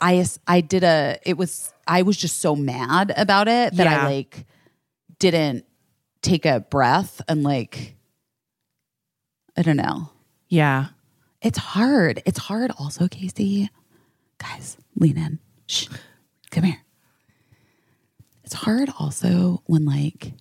I 0.02 0.26
I 0.48 0.62
did 0.62 0.84
a 0.84 1.18
it 1.26 1.38
was 1.38 1.74
I 1.88 2.02
was 2.02 2.18
just 2.18 2.40
so 2.40 2.56
mad 2.56 3.14
about 3.16 3.48
it 3.48 3.76
that 3.76 3.86
Yeah. 3.86 4.02
I 4.02 4.06
like 4.06 4.46
didn't 5.20 5.66
take 6.22 6.46
a 6.46 6.60
breath 6.60 7.22
and 7.28 7.44
like 7.44 7.96
I 9.56 9.62
don't 9.64 9.78
know. 9.78 10.10
Yeah. 10.50 10.88
It's 11.42 11.58
hard. 11.58 12.22
It's 12.26 12.40
hard 12.40 12.72
also, 12.78 13.08
Caissie. 13.08 13.70
Guys, 14.40 14.78
lean 14.96 15.18
in. 15.18 15.40
Shh. 15.68 15.88
Come 16.52 16.64
here. 16.66 16.82
It's 18.44 18.54
hard 18.54 18.90
also 19.00 19.62
when 19.66 19.86
like 19.86 20.34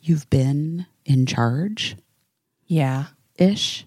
you've 0.00 0.28
been 0.30 0.86
in 1.04 1.26
charge 1.26 1.96
Yeah. 2.66 3.06
ish. 3.36 3.84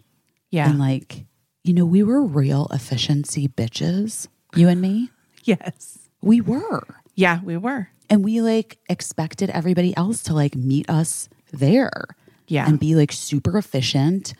Yeah. 0.49 0.69
And 0.69 0.79
like, 0.79 1.25
you 1.63 1.73
know, 1.73 1.85
we 1.85 2.03
were 2.03 2.21
real 2.23 2.67
efficiency 2.71 3.47
bitches, 3.47 4.27
you 4.55 4.67
and 4.69 4.81
me. 4.81 5.09
yes. 5.43 5.97
We 6.21 6.39
were. 6.41 6.83
Yeah, 7.15 7.41
we 7.43 7.57
were. 7.57 7.89
And 8.09 8.23
we 8.23 8.41
like 8.41 8.77
expected 8.89 9.49
everybody 9.49 9.95
else 9.97 10.21
to 10.23 10.33
like 10.33 10.55
meet 10.55 10.89
us 10.89 11.29
there. 11.51 12.03
Yeah. 12.47 12.67
And 12.67 12.79
be 12.79 12.95
like 12.95 13.11
super 13.11 13.57
efficient 13.57 14.33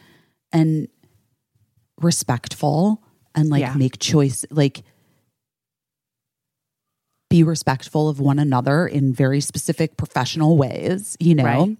and 0.52 0.88
respectful 2.00 3.02
and 3.34 3.50
like 3.50 3.62
Yeah. 3.62 3.74
make 3.76 3.98
choice 4.00 4.46
like 4.52 4.84
be 7.30 7.44
respectful 7.44 8.10
of 8.10 8.20
one 8.20 8.40
another 8.40 8.86
in 8.86 9.14
very 9.14 9.40
specific 9.40 9.96
professional 9.96 10.58
ways, 10.58 11.16
you 11.20 11.34
know. 11.34 11.44
Right. 11.46 11.78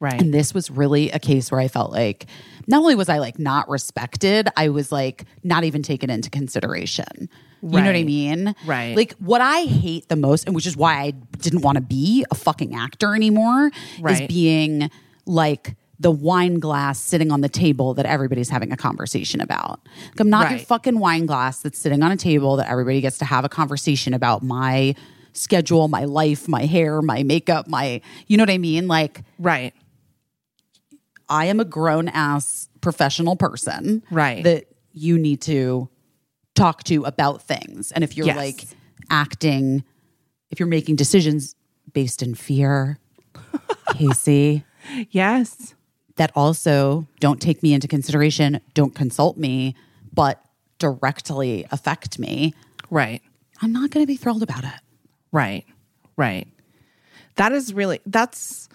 Right. 0.00 0.20
And 0.20 0.32
this 0.32 0.54
was 0.54 0.70
really 0.70 1.10
a 1.10 1.18
case 1.18 1.52
where 1.52 1.60
I 1.60 1.68
felt 1.68 1.92
like 1.92 2.26
not 2.66 2.78
only 2.80 2.94
was 2.94 3.08
I 3.08 3.18
like 3.18 3.38
not 3.38 3.68
respected, 3.68 4.48
I 4.56 4.70
was 4.70 4.90
like 4.90 5.24
not 5.44 5.64
even 5.64 5.82
taken 5.82 6.08
into 6.10 6.30
consideration. 6.30 7.28
You 7.62 7.68
know 7.68 7.86
what 7.86 7.96
I 7.96 8.04
mean? 8.04 8.54
Right. 8.64 8.96
Like 8.96 9.12
what 9.18 9.42
I 9.42 9.60
hate 9.64 10.08
the 10.08 10.16
most, 10.16 10.46
and 10.46 10.54
which 10.54 10.66
is 10.66 10.76
why 10.78 10.94
I 10.94 11.10
didn't 11.10 11.60
want 11.60 11.76
to 11.76 11.82
be 11.82 12.24
a 12.30 12.34
fucking 12.34 12.74
actor 12.74 13.14
anymore, 13.14 13.70
is 14.08 14.26
being 14.28 14.90
like 15.26 15.76
the 15.98 16.10
wine 16.10 16.58
glass 16.58 16.98
sitting 16.98 17.30
on 17.30 17.42
the 17.42 17.48
table 17.50 17.92
that 17.92 18.06
everybody's 18.06 18.48
having 18.48 18.72
a 18.72 18.76
conversation 18.78 19.42
about. 19.42 19.80
Like, 20.12 20.20
I'm 20.20 20.30
not 20.30 20.50
your 20.50 20.60
fucking 20.60 20.98
wine 20.98 21.26
glass 21.26 21.60
that's 21.60 21.78
sitting 21.78 22.02
on 22.02 22.10
a 22.10 22.16
table 22.16 22.56
that 22.56 22.70
everybody 22.70 23.02
gets 23.02 23.18
to 23.18 23.26
have 23.26 23.44
a 23.44 23.50
conversation 23.50 24.14
about 24.14 24.42
my 24.42 24.94
schedule, 25.34 25.88
my 25.88 26.04
life, 26.06 26.48
my 26.48 26.64
hair, 26.64 27.02
my 27.02 27.22
makeup, 27.22 27.68
my, 27.68 28.00
you 28.26 28.38
know 28.38 28.42
what 28.42 28.50
I 28.50 28.56
mean? 28.56 28.88
Like, 28.88 29.22
Right. 29.38 29.74
I 31.30 31.46
am 31.46 31.60
a 31.60 31.64
grown 31.64 32.08
ass 32.08 32.68
professional 32.80 33.36
person. 33.36 34.02
Right. 34.10 34.42
That 34.44 34.64
you 34.92 35.16
need 35.18 35.40
to 35.42 35.88
talk 36.54 36.82
to 36.84 37.04
about 37.04 37.42
things. 37.42 37.92
And 37.92 38.02
if 38.04 38.16
you're 38.16 38.26
Yes. 38.26 38.36
like 38.36 38.64
acting, 39.08 39.84
if 40.50 40.58
you're 40.60 40.66
making 40.68 40.96
decisions 40.96 41.54
based 41.92 42.22
in 42.22 42.34
fear, 42.34 42.98
Caissie, 43.92 44.64
Yes. 45.10 45.74
that 46.16 46.32
also 46.34 47.06
don't 47.20 47.40
take 47.40 47.62
me 47.62 47.72
into 47.72 47.86
consideration, 47.88 48.60
don't 48.74 48.94
consult 48.94 49.36
me, 49.36 49.74
but 50.12 50.42
directly 50.78 51.66
affect 51.70 52.18
me, 52.18 52.52
Right. 52.90 53.22
I'm 53.62 53.72
not 53.72 53.90
going 53.90 54.02
to 54.02 54.06
be 54.06 54.16
thrilled 54.16 54.42
about 54.42 54.64
it. 54.64 54.80
Right. 55.30 55.64
Right. 56.16 56.48
That 57.36 57.52
is 57.52 57.72
really 57.72 58.00
that's 58.04 58.68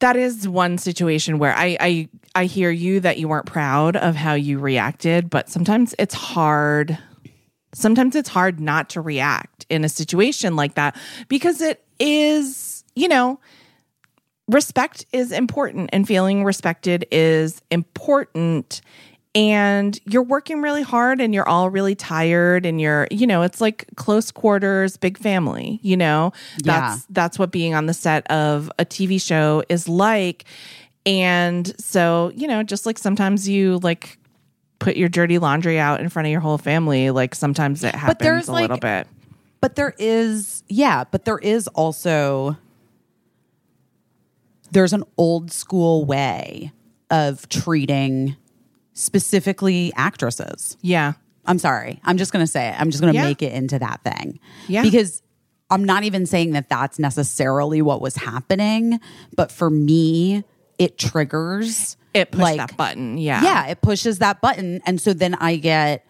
that 0.00 0.16
is 0.16 0.48
one 0.48 0.78
situation 0.78 1.38
where 1.38 1.54
I 1.54 1.76
I 1.80 2.08
I 2.34 2.44
hear 2.44 2.70
you 2.70 3.00
that 3.00 3.18
you 3.18 3.28
weren't 3.28 3.46
proud 3.46 3.96
of 3.96 4.14
how 4.14 4.34
you 4.34 4.58
reacted, 4.58 5.30
but 5.30 5.48
sometimes 5.48 5.94
it's 5.98 6.14
hard. 6.14 6.98
Sometimes 7.72 8.14
it's 8.14 8.28
hard 8.28 8.60
not 8.60 8.90
to 8.90 9.00
react 9.00 9.66
in 9.68 9.84
a 9.84 9.88
situation 9.88 10.56
like 10.56 10.74
that 10.74 10.96
because 11.28 11.60
it 11.60 11.84
is, 11.98 12.84
you 12.94 13.08
know, 13.08 13.38
respect 14.48 15.04
is 15.12 15.32
important 15.32 15.90
and 15.92 16.06
feeling 16.06 16.44
respected 16.44 17.06
is 17.10 17.60
important 17.70 18.80
and 19.36 20.00
you're 20.06 20.22
working 20.22 20.62
really 20.62 20.82
hard 20.82 21.20
and 21.20 21.34
you're 21.34 21.48
all 21.48 21.68
really 21.68 21.94
tired 21.94 22.64
and 22.64 22.80
you're 22.80 23.06
you 23.10 23.26
know 23.26 23.42
it's 23.42 23.60
like 23.60 23.84
close 23.94 24.30
quarters 24.30 24.96
big 24.96 25.18
family 25.18 25.78
you 25.82 25.96
know? 25.96 26.32
That's 26.64 27.04
that's 27.10 27.38
what 27.38 27.50
being 27.52 27.74
on 27.74 27.86
the 27.86 27.94
set 27.94 28.28
of 28.30 28.70
a 28.78 28.84
TV 28.84 29.20
show 29.20 29.62
is 29.68 29.88
like. 29.88 30.44
And 31.04 31.72
so 31.80 32.32
you 32.34 32.48
know 32.48 32.62
just 32.62 32.86
like 32.86 32.98
sometimes 32.98 33.48
you 33.48 33.78
like 33.82 34.18
put 34.78 34.96
your 34.96 35.08
dirty 35.08 35.38
laundry 35.38 35.78
out 35.78 36.00
in 36.00 36.08
front 36.08 36.26
of 36.26 36.32
your 36.32 36.40
whole 36.40 36.58
family 36.58 37.10
like 37.10 37.34
sometimes 37.34 37.84
it 37.84 37.94
happens 37.94 38.18
there's, 38.20 38.48
a 38.48 38.52
like- 38.52 38.62
little 38.62 38.78
bit. 38.78 39.06
But 39.60 39.74
there 39.74 39.94
is, 39.98 40.62
yeah, 40.68 41.04
but 41.10 41.24
there 41.24 41.38
is 41.38 41.66
also 41.68 42.56
there's 44.70 44.92
an 44.92 45.04
old 45.16 45.50
school 45.50 46.04
way 46.04 46.72
of 47.10 47.48
treating 47.48 48.36
specifically 48.96 49.92
actresses. 49.94 50.76
yeah 50.82 51.12
I'm 51.48 51.60
sorry. 51.60 52.00
I'm 52.02 52.16
just 52.16 52.32
going 52.32 52.44
to 52.44 52.50
say 52.50 52.66
it. 52.70 52.74
I'm 52.80 52.90
just 52.90 53.00
going 53.00 53.12
to 53.12 53.16
Yeah. 53.20 53.26
make 53.26 53.40
it 53.40 53.52
into 53.52 53.78
that 53.78 54.02
thing. 54.02 54.40
Yeah. 54.66 54.82
Because 54.82 55.22
I'm 55.70 55.84
not 55.84 56.02
even 56.02 56.26
saying 56.26 56.50
that 56.54 56.68
that's 56.68 56.98
necessarily 56.98 57.80
what 57.82 58.00
was 58.00 58.16
happening, 58.16 58.98
but 59.36 59.52
for 59.52 59.70
me, 59.70 60.42
it 60.78 60.98
triggers 60.98 61.96
it 62.14 62.30
pushed 62.32 62.42
like 62.42 62.56
that 62.58 62.76
button 62.76 63.16
yeah 63.18 63.42
yeah, 63.42 63.66
it 63.68 63.80
pushes 63.80 64.18
that 64.18 64.40
button. 64.40 64.80
And 64.86 65.00
so 65.00 65.12
then 65.12 65.34
I 65.36 65.54
get 65.56 66.04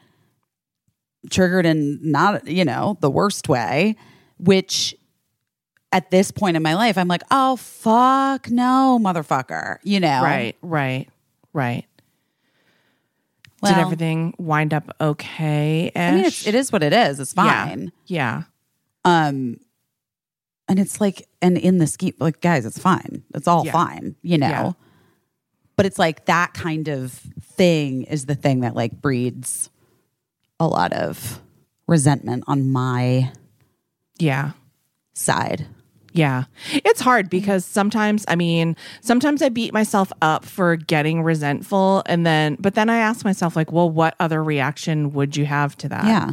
triggered 1.30 1.66
in 1.66 1.98
not, 2.02 2.46
you 2.46 2.64
know, 2.64 2.96
the 3.00 3.10
worst 3.10 3.48
way, 3.48 3.96
which 4.38 4.94
at 5.92 6.10
this 6.10 6.30
point 6.30 6.56
in 6.56 6.62
my 6.62 6.74
life, 6.74 6.96
I'm 6.98 7.08
like, 7.08 7.22
oh, 7.30 7.56
fuck 7.56 8.50
no, 8.50 8.98
motherfucker. 9.02 9.78
You 9.82 10.00
know? 10.00 10.22
right 10.22 10.56
right 10.62 11.08
right 11.52 11.84
Well, 13.66 13.74
did 13.74 13.80
everything 13.82 14.34
wind 14.38 14.72
up 14.74 14.94
okay 15.00 15.90
I 15.94 16.10
mean, 16.12 16.24
it's, 16.24 16.46
it 16.46 16.54
is 16.54 16.72
what 16.72 16.82
it 16.82 16.92
is. 16.92 17.20
It's 17.20 17.32
fine. 17.32 17.92
yeah 18.06 18.44
Um, 19.04 19.60
and 20.68 20.78
it's 20.80 21.00
like, 21.00 21.28
and 21.40 21.56
in 21.56 21.78
the 21.78 21.86
scheme, 21.86 22.14
like, 22.18 22.40
guys, 22.40 22.66
it's 22.66 22.78
fine. 22.78 23.22
It's 23.34 23.46
all 23.46 23.64
Yeah. 23.64 23.70
fine, 23.72 24.16
you 24.22 24.36
know? 24.36 24.48
Yeah. 24.48 24.72
But 25.76 25.86
it's 25.86 25.98
like 25.98 26.24
that 26.26 26.54
kind 26.54 26.88
of 26.88 27.12
thing 27.40 28.02
is 28.04 28.26
the 28.26 28.34
thing 28.34 28.60
that 28.60 28.74
like 28.74 29.00
breeds 29.00 29.70
a 30.58 30.66
lot 30.66 30.92
of 30.92 31.40
resentment 31.86 32.44
on 32.48 32.68
my 32.70 33.30
yeah 34.18 34.52
side. 35.12 35.66
Yeah. 36.16 36.44
It's 36.72 37.00
hard 37.00 37.28
because 37.28 37.64
sometimes, 37.64 38.24
I 38.26 38.36
mean, 38.36 38.74
sometimes 39.02 39.42
I 39.42 39.50
beat 39.50 39.74
myself 39.74 40.10
up 40.22 40.46
for 40.46 40.76
getting 40.76 41.22
resentful 41.22 42.02
and 42.06 42.26
then, 42.26 42.56
but 42.58 42.74
then 42.74 42.88
I 42.88 42.96
ask 42.96 43.24
myself, 43.24 43.54
like, 43.54 43.70
well, 43.70 43.90
what 43.90 44.16
other 44.18 44.42
reaction 44.42 45.12
would 45.12 45.36
you 45.36 45.44
have 45.44 45.76
to 45.78 45.88
that? 45.90 46.06
Yeah. 46.06 46.30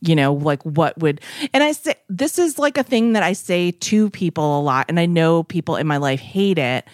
You 0.00 0.16
know, 0.16 0.32
like 0.32 0.62
what 0.62 0.96
would, 0.98 1.20
and 1.52 1.62
I 1.62 1.72
say, 1.72 1.94
this 2.08 2.38
is 2.38 2.58
like 2.58 2.78
a 2.78 2.82
thing 2.82 3.12
that 3.12 3.22
I 3.22 3.34
say 3.34 3.70
to 3.70 4.08
people 4.10 4.58
a 4.58 4.62
lot. 4.62 4.86
And 4.88 4.98
I 4.98 5.04
know 5.04 5.42
people 5.42 5.76
in 5.76 5.86
my 5.86 5.98
life 5.98 6.20
hate 6.20 6.58
it. 6.58 6.88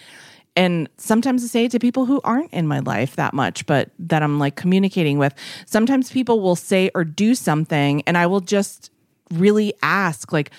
And 0.55 0.89
sometimes 0.97 1.43
I 1.43 1.47
say 1.47 1.65
it 1.65 1.71
to 1.71 1.79
people 1.79 2.05
who 2.05 2.21
aren't 2.23 2.53
in 2.53 2.67
my 2.67 2.79
life 2.79 3.15
that 3.15 3.33
much, 3.33 3.65
but 3.65 3.91
that 3.97 4.21
I'm 4.21 4.39
like 4.39 4.55
communicating 4.55 5.17
with. 5.17 5.33
Sometimes 5.65 6.11
people 6.11 6.41
will 6.41 6.55
say 6.55 6.91
or 6.93 7.03
do 7.03 7.33
something, 7.33 8.03
and 8.05 8.17
I 8.17 8.27
will 8.27 8.41
just 8.41 8.91
really 9.31 9.73
ask, 9.81 10.31
like, 10.31 10.51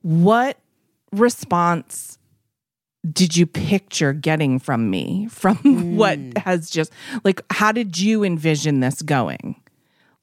what 0.00 0.58
response 1.12 2.18
did 3.12 3.36
you 3.36 3.46
picture 3.46 4.12
getting 4.12 4.58
from 4.58 4.90
me 4.90 5.28
from 5.30 5.56
what 5.96 6.18
mm. 6.18 6.38
has 6.38 6.70
just 6.70 6.92
like 7.24 7.40
how 7.50 7.72
did 7.72 7.98
you 7.98 8.24
envision 8.24 8.80
this 8.80 9.02
going? 9.02 9.56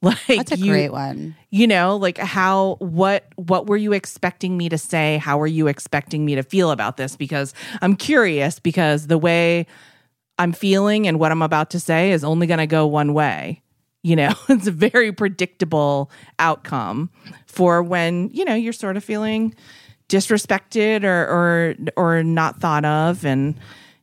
Like 0.03 0.18
That's 0.27 0.51
a 0.51 0.57
you, 0.57 0.73
great 0.73 0.91
one. 0.91 1.34
you 1.49 1.65
know 1.65 1.95
like 1.95 2.18
how 2.18 2.76
what 2.80 3.26
what 3.38 3.68
were 3.68 3.77
you 3.77 3.93
expecting 3.93 4.57
me 4.57 4.68
to 4.68 4.77
say? 4.77 5.18
How 5.18 5.38
were 5.38 5.47
you 5.47 5.68
expecting 5.68 6.26
me 6.26 6.35
to 6.35 6.43
feel 6.43 6.72
about 6.72 6.97
this? 6.97 7.15
Because 7.15 7.53
i'm 7.81 7.95
curious 7.95 8.60
because 8.60 9.07
the 9.07 9.18
way 9.18 9.65
i'm 10.38 10.51
feeling 10.51 11.07
and 11.07 11.22
what 11.22 11.31
i'm 11.31 11.41
about 11.41 11.69
to 11.69 11.80
say 11.80 12.11
is 12.11 12.26
only 12.26 12.47
going 12.47 12.60
to 12.60 12.68
go 12.68 12.85
one 12.85 13.14
way. 13.14 13.61
You 14.01 14.18
know 14.18 14.34
it's 14.49 14.68
a 14.68 14.72
very 14.72 15.14
predictable 15.14 16.11
outcome 16.38 17.10
for 17.45 17.81
when 17.81 18.30
you 18.34 18.43
know 18.43 18.55
you're 18.55 18.73
sort 18.73 18.97
of 18.97 19.05
feeling 19.05 19.55
disrespected 20.09 21.03
or 21.03 21.25
or 21.27 21.75
or 21.95 22.23
not 22.23 22.59
thought 22.59 22.85
of 22.85 23.25
and 23.25 23.55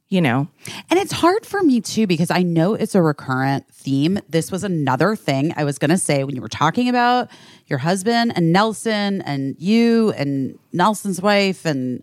you 0.09 0.21
know 0.21 0.49
And 0.91 0.99
it's 0.99 1.13
hard 1.13 1.47
for 1.47 1.63
me 1.63 1.81
too 1.81 2.07
because 2.07 2.31
I 2.31 2.43
know 2.43 2.75
it's 2.75 2.95
a 2.95 3.03
recurrent 3.03 3.69
theme. 3.73 4.19
This 4.29 4.51
was 4.51 4.65
another 4.65 5.15
thing 5.15 5.53
I 5.57 5.65
was 5.65 5.79
going 5.79 5.91
to 5.91 5.99
say 5.99 6.25
when 6.25 6.35
you 6.35 6.43
were 6.43 6.49
talking 6.49 6.89
about 6.89 7.31
your 7.67 7.79
husband 7.79 8.33
and 8.35 8.53
Nelson 8.53 9.23
and 9.23 9.55
you 9.59 10.13
and 10.13 10.59
Nelson's 10.73 11.23
wife 11.23 11.65
and 11.65 12.03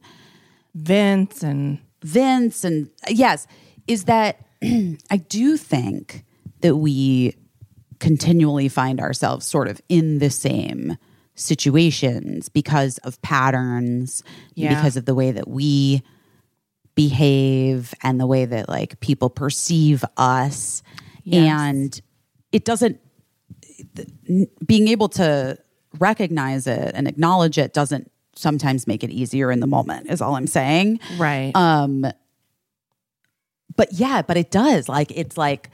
vince 0.73 1.43
and 1.43 1.79
Vince 2.03 2.63
and 2.63 2.89
yes, 3.09 3.47
is 3.87 4.05
that 4.05 4.45
I 4.63 5.17
do 5.17 5.57
think 5.57 6.23
that 6.61 6.77
we 6.77 7.35
continually 7.99 8.69
find 8.69 8.99
ourselves 8.99 9.45
sort 9.45 9.67
of 9.67 9.81
in 9.89 10.19
the 10.19 10.29
same 10.29 10.97
situations 11.37 12.49
because 12.49 12.97
of 12.99 13.21
patterns, 13.21 14.23
Yeah. 14.55 14.73
because 14.75 14.97
of 14.97 15.05
the 15.05 15.15
way 15.15 15.31
that 15.31 15.47
we 15.47 16.01
behave 16.95 17.93
and 18.03 18.19
the 18.19 18.25
way 18.27 18.43
that 18.45 18.67
like 18.67 18.99
people 18.99 19.29
perceive 19.29 20.03
us. 20.17 20.81
Yes. 21.23 21.47
And 21.61 22.01
it 22.51 22.65
doesn't 22.65 22.99
being 24.65 24.87
able 24.87 25.07
to 25.09 25.57
recognize 25.99 26.65
it 26.67 26.91
and 26.95 27.07
acknowledge 27.07 27.57
it 27.59 27.73
doesn't 27.73 28.11
sometimes 28.35 28.87
make 28.87 29.03
it 29.03 29.09
easier 29.11 29.51
in 29.51 29.59
the 29.59 29.67
moment 29.67 30.09
is 30.09 30.21
all 30.21 30.35
I'm 30.35 30.47
saying. 30.47 30.99
right 31.17 31.51
Um, 31.55 32.05
but 33.75 33.93
yeah, 33.93 34.23
but 34.23 34.37
it 34.37 34.49
does. 34.49 34.89
Like 34.89 35.11
it's 35.15 35.37
like 35.37 35.69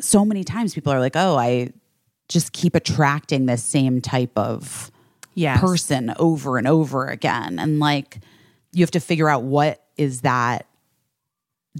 so 0.00 0.24
many 0.24 0.42
times 0.42 0.74
people 0.74 0.92
are 0.92 0.98
like, 0.98 1.14
"Oh, 1.14 1.36
I 1.36 1.70
just 2.32 2.52
keep 2.52 2.74
attracting 2.74 3.46
this 3.46 3.62
same 3.62 4.00
type 4.00 4.36
of 4.36 4.90
yes 5.34 5.60
person 5.60 6.14
over 6.18 6.58
and 6.58 6.66
over 6.66 7.06
again." 7.06 7.58
And 7.58 7.78
like 7.78 8.20
you 8.72 8.82
have 8.82 8.90
to 8.92 9.00
figure 9.00 9.28
out 9.28 9.42
what 9.42 9.84
is 9.96 10.22
that 10.22 10.66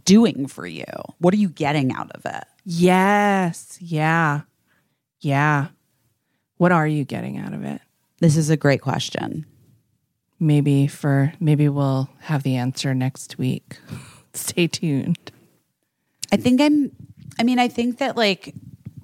doing 0.04 0.46
for 0.46 0.66
you? 0.66 0.84
What 1.18 1.34
are 1.34 1.38
you 1.38 1.48
getting 1.48 1.92
out 1.92 2.10
of 2.12 2.24
it? 2.26 2.44
Yes. 2.64 3.78
Yeah. 3.80 4.42
Yeah. 5.20 5.68
What 6.56 6.72
are 6.72 6.86
you 6.86 7.04
getting 7.04 7.38
out 7.38 7.52
of 7.52 7.64
it? 7.64 7.80
This 8.20 8.36
is 8.36 8.50
a 8.50 8.56
great 8.56 8.80
question. 8.80 9.46
Maybe 10.38 10.86
for 10.86 11.32
maybe 11.40 11.68
we'll 11.68 12.08
have 12.20 12.42
the 12.42 12.56
answer 12.56 12.94
next 12.94 13.38
week. 13.38 13.78
Stay 14.34 14.66
tuned. 14.66 15.30
I 16.30 16.36
think 16.36 16.60
I'm 16.60 16.92
I 17.38 17.42
mean, 17.42 17.58
I 17.58 17.68
think 17.68 17.98
that 17.98 18.16
like 18.16 18.54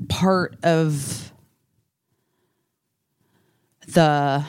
part 0.09 0.57
of 0.63 1.28
the 3.95 4.45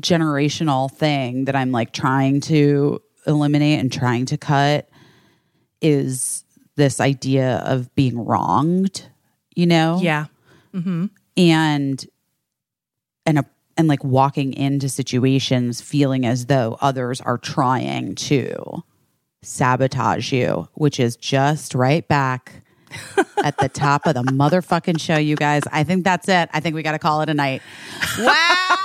generational 0.00 0.90
thing 0.90 1.46
that 1.46 1.56
I'm 1.56 1.72
like 1.72 1.92
trying 1.92 2.40
to 2.42 3.00
eliminate 3.26 3.80
and 3.80 3.92
trying 3.92 4.26
to 4.26 4.36
cut 4.36 4.88
is 5.80 6.44
this 6.76 7.00
idea 7.00 7.56
of 7.64 7.94
being 7.94 8.24
wronged, 8.24 9.08
you 9.54 9.66
know? 9.66 9.98
Yeah. 10.02 10.26
Mm-hmm. 10.74 11.06
and 11.38 12.06
and 13.24 13.38
a 13.38 13.44
and 13.78 13.88
like 13.88 14.04
walking 14.04 14.52
into 14.52 14.88
situations 14.88 15.80
feeling 15.80 16.26
as 16.26 16.46
though 16.46 16.76
others 16.80 17.20
are 17.22 17.38
trying 17.38 18.14
to 18.14 18.82
sabotage 19.42 20.32
you, 20.32 20.68
which 20.74 21.00
is 21.00 21.16
just 21.16 21.74
right 21.74 22.06
back 22.06 22.62
at 23.42 23.56
the 23.58 23.68
top 23.68 24.06
of 24.06 24.14
the 24.14 24.22
motherfucking 24.22 25.00
show, 25.00 25.16
you 25.16 25.36
guys. 25.36 25.62
I 25.70 25.84
think 25.84 26.04
that's 26.04 26.28
it. 26.28 26.48
I 26.52 26.60
think 26.60 26.74
we 26.74 26.82
got 26.82 26.92
to 26.92 26.98
call 26.98 27.20
it 27.22 27.28
a 27.28 27.34
night. 27.34 27.62
Wow. 28.18 28.76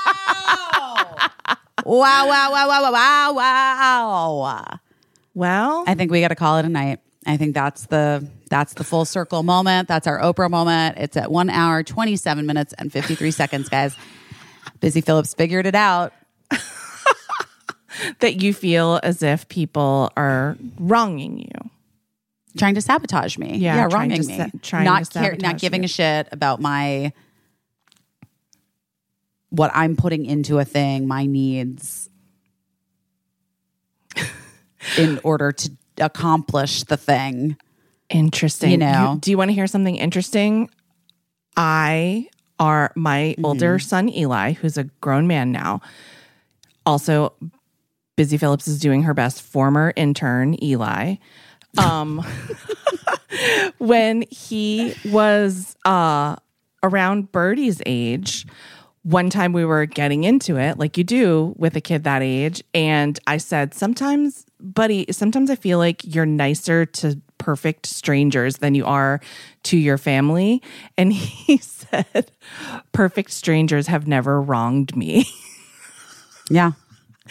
wow, 1.86 2.28
wow, 2.28 2.52
wow, 2.52 2.68
wow, 2.68 2.92
wow, 2.92 3.34
wow, 3.34 4.38
wow. 4.40 4.80
Well, 5.34 5.84
I 5.88 5.96
think 5.96 6.12
we 6.12 6.22
got 6.22 6.30
to 6.30 6.36
call 6.36 6.58
it 6.58 6.66
a 6.66 6.70
night. 6.70 7.00
I 7.26 7.38
think 7.38 7.54
that's 7.54 7.86
the 7.86 8.28
that's 8.50 8.74
the 8.74 8.84
full 8.84 9.06
circle 9.06 9.44
moment. 9.44 9.88
That's 9.88 10.08
our 10.08 10.20
Oprah 10.20 10.50
moment. 10.50 10.98
It's 10.98 11.16
at 11.16 11.32
one 11.32 11.50
hour, 11.50 11.84
twenty 11.84 12.16
seven 12.16 12.46
minutes, 12.46 12.74
and 12.74 12.92
fifty 12.92 13.16
three 13.16 13.32
seconds, 13.32 13.70
guys. 13.70 13.96
Busy 14.80 15.02
Phillips 15.02 15.34
figured 15.34 15.66
it 15.66 15.76
out. 15.76 16.14
that 18.20 18.42
you 18.42 18.54
feel 18.54 19.00
as 19.04 19.22
if 19.22 19.48
people 19.48 20.12
are 20.18 20.58
wronging 20.80 21.40
you. 21.40 21.70
Trying 22.58 22.76
to 22.76 22.82
sabotage 22.82 23.38
me. 23.38 23.58
Yeah, 23.58 23.76
yeah 23.76 23.90
wronging 23.92 24.26
me. 24.26 24.38
sa- 24.38 24.48
trying 24.62 24.86
not 24.86 25.06
to 25.06 25.20
care, 25.20 25.36
not 25.40 25.58
giving 25.58 25.84
you. 25.84 25.86
a 25.86 25.90
shit 25.90 26.28
about 26.32 26.60
my 26.60 27.14
what 29.50 29.72
I'm 29.74 29.96
putting 29.96 30.26
into 30.26 30.60
a 30.60 30.66
thing, 30.66 31.08
my 31.08 31.26
needs 31.26 32.10
in 34.98 35.20
order 35.24 35.52
to 35.52 35.72
accomplish 36.00 36.84
the 36.84 36.98
thing. 36.98 37.58
Interesting. 38.10 38.72
You 38.72 38.78
know. 38.78 39.18
do 39.22 39.32
you 39.32 39.38
want 39.38 39.50
to 39.50 39.54
hear 39.54 39.68
something 39.68 39.96
interesting? 39.96 40.70
I 41.56 42.30
are 42.60 42.92
my 42.96 43.36
mm-hmm. 43.36 43.46
older 43.46 43.80
son 43.80 44.10
Eli, 44.10 44.54
who's 44.54 44.78
a 44.78 44.86
grown 45.02 45.28
man 45.28 45.52
now. 45.52 45.82
Also, 46.86 47.34
Busy 48.16 48.38
Phillips 48.38 48.68
is 48.68 48.80
doing 48.80 49.04
her 49.04 49.14
best. 49.14 49.42
Former 49.42 49.94
intern 49.96 50.62
Eli. 50.64 51.16
Um, 51.78 52.26
when 53.78 54.24
he 54.30 54.96
was 55.06 55.76
uh 55.86 56.36
around 56.84 57.32
Birdie's 57.32 57.82
age, 57.86 58.46
one 59.04 59.30
time 59.30 59.54
we 59.54 59.66
were 59.66 59.86
getting 59.86 60.24
into 60.24 60.58
it, 60.58 60.78
like 60.78 60.98
you 60.98 61.04
do 61.04 61.54
with 61.58 61.76
a 61.76 61.82
kid 61.82 62.04
that 62.04 62.22
age, 62.22 62.64
and 62.74 63.20
I 63.28 63.38
said, 63.38 63.74
"Sometimes, 63.74 64.46
buddy, 64.60 65.06
sometimes 65.12 65.50
I 65.50 65.56
feel 65.56 65.78
like 65.78 66.02
you're 66.04 66.26
nicer 66.26 66.86
to 66.86 67.20
perfect 67.38 67.88
strangers 67.88 68.58
than 68.58 68.76
you 68.76 68.86
are 68.86 69.20
to 69.64 69.78
your 69.78 69.98
family." 69.98 70.62
And 70.98 71.14
he 71.14 71.58
said, 71.58 72.32
"Perfect 72.92 73.32
strangers 73.32 73.88
have 73.88 74.08
never 74.08 74.42
wronged 74.42 74.96
me." 74.96 75.26
Yeah. 76.50 76.72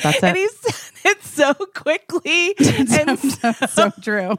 That's 0.03 0.23
and 0.23 0.37
it. 0.37 0.41
he 0.41 0.49
said 0.49 0.90
it 1.05 1.23
so 1.23 1.55
quickly 1.75 2.55
and 2.59 3.19
so, 3.19 3.53
so 3.69 3.91
true. 4.03 4.37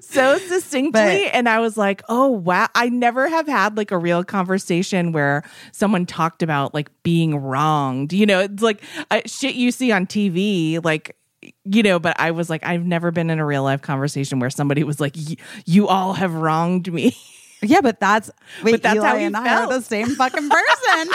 so 0.00 0.38
succinctly 0.38 0.90
But- 0.92 1.34
and 1.34 1.48
i 1.48 1.60
was 1.60 1.76
like 1.76 2.02
oh 2.08 2.28
wow 2.28 2.68
i 2.74 2.88
never 2.88 3.28
have 3.28 3.46
had 3.46 3.76
like 3.76 3.90
a 3.90 3.98
real 3.98 4.24
conversation 4.24 5.12
where 5.12 5.42
someone 5.72 6.06
talked 6.06 6.42
about 6.42 6.74
like 6.74 6.90
being 7.02 7.36
wronged 7.36 8.12
you 8.12 8.26
know 8.26 8.40
it's 8.40 8.62
like 8.62 8.82
uh, 9.10 9.20
shit 9.26 9.54
you 9.54 9.70
see 9.70 9.92
on 9.92 10.06
tv 10.06 10.82
like 10.84 11.16
you 11.64 11.82
know 11.82 11.98
but 11.98 12.18
i 12.20 12.30
was 12.30 12.50
like 12.50 12.64
i've 12.64 12.84
never 12.84 13.10
been 13.10 13.30
in 13.30 13.38
a 13.38 13.46
real 13.46 13.62
life 13.62 13.80
conversation 13.82 14.40
where 14.40 14.50
somebody 14.50 14.84
was 14.84 15.00
like 15.00 15.14
"Y- 15.16 15.36
you 15.66 15.88
all 15.88 16.12
have 16.14 16.34
wronged 16.34 16.92
me 16.92 17.16
Yeah, 17.60 17.80
but 17.80 17.98
that's 17.98 18.30
wait, 18.62 18.70
But 18.70 18.82
that's 18.82 18.96
Eli 18.98 19.08
how 19.08 19.16
and 19.16 19.36
I 19.36 19.44
felt. 19.44 19.72
are 19.72 19.78
the 19.80 19.84
same 19.84 20.06
fucking 20.14 20.48
person. 20.48 21.08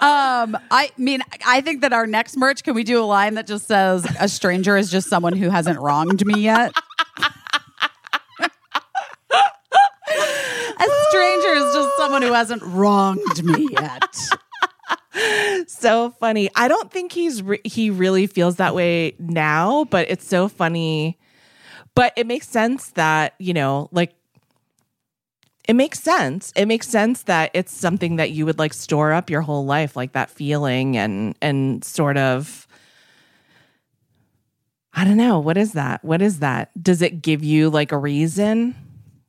Um, 0.00 0.56
I 0.70 0.90
mean, 0.96 1.22
I 1.46 1.60
think 1.60 1.82
that 1.82 1.92
our 1.92 2.06
next 2.06 2.36
merch, 2.36 2.62
can 2.62 2.74
we 2.74 2.84
do 2.84 3.02
a 3.02 3.04
line 3.04 3.34
that 3.34 3.46
just 3.46 3.66
says 3.66 4.06
a 4.20 4.28
stranger 4.28 4.76
is 4.76 4.90
just 4.90 5.08
someone 5.08 5.34
who 5.34 5.50
hasn't 5.50 5.80
wronged 5.80 6.24
me 6.26 6.40
yet? 6.40 6.72
a 8.38 8.48
stranger 11.08 11.54
is 11.54 11.74
just 11.74 11.96
someone 11.96 12.22
who 12.22 12.32
hasn't 12.32 12.62
wronged 12.62 13.44
me 13.44 13.68
yet. 13.72 14.16
so 15.68 16.10
funny. 16.10 16.50
I 16.54 16.68
don't 16.68 16.90
think 16.90 17.12
he's 17.12 17.42
re- 17.42 17.60
he 17.64 17.90
really 17.90 18.26
feels 18.26 18.56
that 18.56 18.74
way 18.74 19.14
now, 19.18 19.84
but 19.84 20.10
it's 20.10 20.26
so 20.26 20.48
funny. 20.48 21.18
But 21.94 22.12
it 22.16 22.26
makes 22.26 22.48
sense 22.48 22.90
that, 22.90 23.34
you 23.38 23.54
know, 23.54 23.88
like 23.90 24.14
it 25.66 25.74
makes 25.74 26.00
sense. 26.00 26.52
It 26.54 26.66
makes 26.66 26.88
sense 26.88 27.22
that 27.24 27.50
it's 27.54 27.72
something 27.74 28.16
that 28.16 28.30
you 28.30 28.46
would 28.46 28.58
like 28.58 28.72
store 28.72 29.12
up 29.12 29.30
your 29.30 29.40
whole 29.40 29.64
life, 29.64 29.96
like 29.96 30.12
that 30.12 30.30
feeling 30.30 30.96
and 30.96 31.36
and 31.42 31.84
sort 31.84 32.16
of 32.16 32.66
I 34.94 35.04
don't 35.04 35.18
know, 35.18 35.38
what 35.40 35.58
is 35.58 35.72
that? 35.72 36.02
What 36.04 36.22
is 36.22 36.38
that? 36.38 36.70
Does 36.82 37.02
it 37.02 37.20
give 37.20 37.44
you 37.44 37.68
like 37.68 37.92
a 37.92 37.98
reason? 37.98 38.74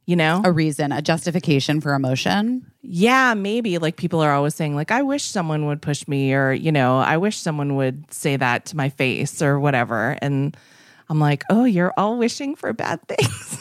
You 0.05 0.15
know? 0.15 0.41
A 0.45 0.51
reason, 0.53 0.93
a 0.93 1.01
justification 1.01 1.81
for 1.81 1.93
emotion. 1.93 2.71
yeah, 2.81 3.33
maybe 3.33 3.77
like 3.77 3.97
people 3.97 4.21
are 4.21 4.31
always 4.31 4.55
saying 4.55 4.75
like 4.75 4.91
I 4.91 5.01
wish 5.01 5.23
someone 5.25 5.65
would 5.65 5.81
push 5.81 6.07
me 6.07 6.33
or 6.33 6.53
you 6.53 6.71
know, 6.71 6.99
I 6.99 7.17
wish 7.17 7.37
someone 7.37 7.75
would 7.75 8.13
say 8.13 8.37
that 8.37 8.65
to 8.67 8.77
my 8.77 8.87
face 8.89 9.41
or 9.41 9.59
whatever 9.59 10.17
and 10.21 10.55
I'm 11.09 11.19
like, 11.19 11.43
"Oh, 11.49 11.63
you're 11.63 11.93
all 11.97 12.17
wishing 12.17 12.55
for 12.55 12.71
bad 12.73 12.99
things." 13.07 13.57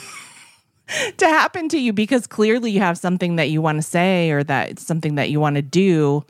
to 1.16 1.26
happen 1.26 1.68
to 1.70 1.78
you 1.78 1.92
because 1.92 2.26
clearly 2.26 2.70
you 2.70 2.80
have 2.80 2.98
something 2.98 3.36
that 3.36 3.50
you 3.50 3.60
want 3.60 3.78
to 3.78 3.82
say 3.82 4.30
or 4.30 4.44
that 4.44 4.70
it's 4.70 4.86
something 4.86 5.16
that 5.16 5.30
you 5.30 5.40
want 5.40 5.56
to 5.56 5.62
do. 5.62 6.24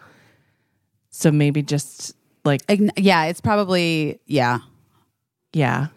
So 1.10 1.30
maybe 1.30 1.62
just 1.62 2.14
like 2.44 2.66
Ign- 2.66 2.90
Yeah, 2.96 3.24
it's 3.24 3.40
probably, 3.40 4.20
yeah. 4.26 4.58
yeah. 5.52 5.88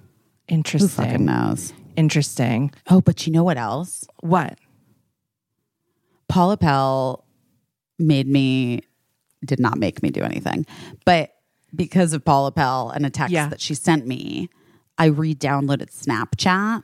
Interesting. 0.47 0.89
Who 0.89 1.09
fucking 1.11 1.25
knows? 1.25 1.73
Interesting. 1.95 2.71
Oh, 2.89 3.01
but 3.01 3.27
you 3.27 3.33
know 3.33 3.43
what 3.43 3.57
else? 3.57 4.05
What? 4.21 4.57
Paula 6.27 6.57
Pell 6.57 7.25
made 7.97 8.27
me 8.27 8.81
did 9.45 9.59
not 9.59 9.77
make 9.77 10.03
me 10.03 10.09
do 10.09 10.21
anything, 10.21 10.65
but 11.05 11.31
because 11.75 12.13
of 12.13 12.25
Paula 12.25 12.51
Pell 12.51 12.89
and 12.89 13.05
a 13.05 13.09
text 13.09 13.31
Yeah. 13.31 13.47
that 13.47 13.61
she 13.61 13.73
sent 13.73 14.05
me, 14.05 14.49
I 14.97 15.05
re-downloaded 15.05 15.91
Snapchat 15.91 16.83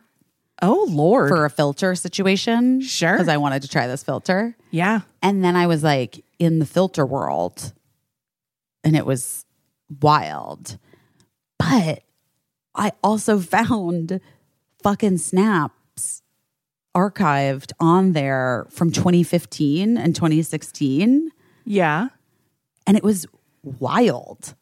Oh 0.62 0.86
lord. 0.90 1.30
for 1.30 1.46
a 1.46 1.50
filter 1.50 1.96
situation. 1.96 2.82
Sure. 2.82 3.14
because 3.14 3.28
I 3.28 3.38
wanted 3.38 3.62
to 3.64 3.68
try 3.68 3.88
this 3.88 4.04
filter, 4.04 4.56
yeah. 4.72 5.02
and 5.22 5.44
then 5.44 5.56
I 5.56 5.68
was 5.68 5.84
like 5.84 6.24
in 6.40 6.60
the 6.60 6.66
filter 6.66 7.06
world, 7.06 7.74
and 8.84 8.96
it 8.96 9.06
was 9.06 9.46
wild. 10.02 10.78
But 11.60 12.04
I 12.74 12.92
also 13.04 13.40
found 13.56 14.20
fucking 14.84 15.18
snaps 15.18 16.22
archived 16.96 17.72
on 17.80 18.14
there 18.14 18.66
from 18.70 18.92
2015 18.92 19.98
and 19.98 20.16
2016 20.16 21.30
Yeah. 21.66 22.08
and 22.88 22.96
it 22.96 23.04
was 23.04 23.26
wild 23.64 24.56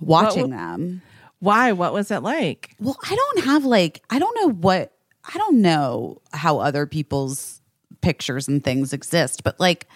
watching 0.00 0.44
What 0.44 0.56
them 0.56 1.02
Why? 1.40 1.72
What 1.72 1.92
was 1.92 2.10
it 2.10 2.20
like? 2.22 2.74
well 2.80 2.96
i 3.04 3.14
don't 3.14 3.44
have 3.44 3.66
like 3.66 4.02
i 4.08 4.18
don't 4.18 4.34
know 4.40 4.50
what 4.54 4.93
i 5.32 5.38
don't 5.38 5.60
know 5.60 6.20
how 6.32 6.58
other 6.58 6.86
people's 6.86 7.60
pictures 8.00 8.48
and 8.48 8.62
things 8.64 8.92
exist 8.92 9.42
but 9.44 9.58
like 9.58 9.86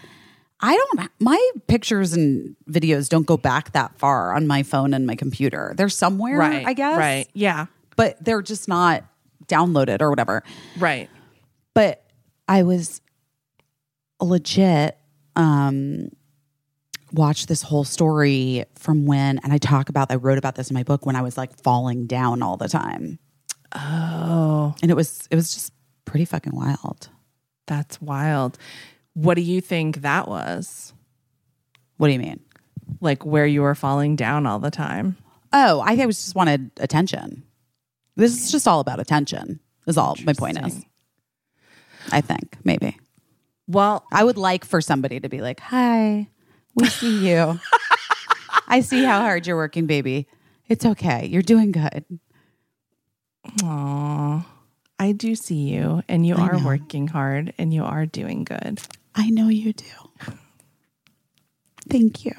i 0.61 0.75
don't 0.75 1.11
my 1.21 1.51
pictures 1.67 2.13
and 2.13 2.57
videos 2.71 3.09
don't 3.09 3.27
go 3.27 3.37
back 3.37 3.73
that 3.73 3.97
far 3.99 4.33
on 4.35 4.47
my 4.47 4.63
phone 4.63 4.95
and 4.95 5.07
my 5.07 5.15
computer 5.15 5.75
they're 5.77 5.89
somewhere 5.89 6.39
Right. 6.39 6.67
i 6.67 6.73
guess 6.73 6.97
Right. 6.99 7.29
Yeah. 7.35 7.67
but 7.97 8.23
they're 8.25 8.43
just 8.43 8.69
not 8.69 9.05
downloaded 9.47 10.01
or 10.01 10.11
whatever 10.11 10.43
Right. 10.79 11.09
but 11.75 12.05
I 12.47 12.63
was 12.63 13.01
legit 14.21 14.97
um 15.37 16.09
watched 17.13 17.49
this 17.49 17.63
whole 17.63 17.85
story 17.85 18.65
from 18.75 19.07
when 19.07 19.39
and 19.39 19.53
I 19.53 19.59
talk 19.59 19.89
about 19.89 20.11
I 20.11 20.17
wrote 20.17 20.39
about 20.39 20.55
this 20.57 20.71
in 20.71 20.75
my 20.75 20.83
book 20.83 21.07
when 21.07 21.17
I 21.17 21.23
was 21.23 21.37
like 21.39 21.55
falling 21.63 22.07
down 22.07 22.43
all 22.43 22.57
the 22.57 22.69
time. 22.69 23.19
Oh, 23.75 24.75
And 24.83 24.91
it 24.91 24.95
was 24.95 25.27
it 25.31 25.37
was 25.37 25.53
just 25.53 25.73
pretty 26.05 26.25
fucking 26.25 26.55
wild. 26.55 27.09
that's 27.67 28.01
wild. 28.01 28.57
What 29.15 29.35
do 29.35 29.43
you 29.43 29.61
think 29.61 29.99
that 30.03 30.29
was? 30.29 30.93
What 31.99 32.07
do 32.07 32.13
you 32.15 32.19
mean? 32.19 32.41
Like 33.01 33.27
where 33.27 33.47
you 33.47 33.63
were 33.63 33.75
falling 33.75 34.17
down 34.17 34.47
all 34.47 34.59
the 34.59 34.71
time? 34.71 35.17
Oh, 35.53 35.81
I 35.81 35.89
think 35.89 36.01
I 36.03 36.07
was 36.07 36.17
just 36.23 36.35
wanted 36.35 36.71
attention. 36.79 37.43
This 38.17 38.43
is 38.43 38.51
just 38.51 38.67
all 38.69 38.81
about 38.81 39.01
attention. 39.01 39.61
Is 39.87 39.97
all 39.99 40.17
my 40.25 40.33
point 40.33 40.59
is. 40.67 40.85
I 42.13 42.21
think 42.21 42.57
maybe. 42.65 42.97
Well, 43.67 44.05
I 44.13 44.25
would 44.25 44.39
like 44.39 44.65
for 44.65 44.81
somebody 44.81 45.21
to 45.21 45.29
be 45.29 45.41
like, 45.43 45.61
"Hi, 45.61 46.29
we 46.75 46.87
see 46.87 47.29
you. 47.29 47.59
I 48.69 48.81
see 48.81 49.05
how 49.05 49.21
hard 49.21 49.47
you're 49.47 49.57
working, 49.57 49.87
baby. 49.87 50.27
It's 50.69 50.85
okay. 50.87 51.27
You're 51.27 51.43
doing 51.43 51.73
good." 51.73 52.05
Aw, 53.63 54.47
I 54.99 55.13
do 55.13 55.35
see 55.35 55.69
you, 55.69 56.03
and 56.09 56.27
you 56.27 56.35
I 56.37 56.49
are 56.49 56.59
know. 56.59 56.67
working 56.67 57.09
hard, 57.09 57.53
and 57.59 57.73
you 57.73 57.85
are 57.85 58.07
doing 58.07 58.45
good. 58.45 58.81
I 59.15 59.31
know 59.31 59.49
you 59.49 59.73
do. 59.73 59.85
Thank 61.89 62.25
you. 62.25 62.33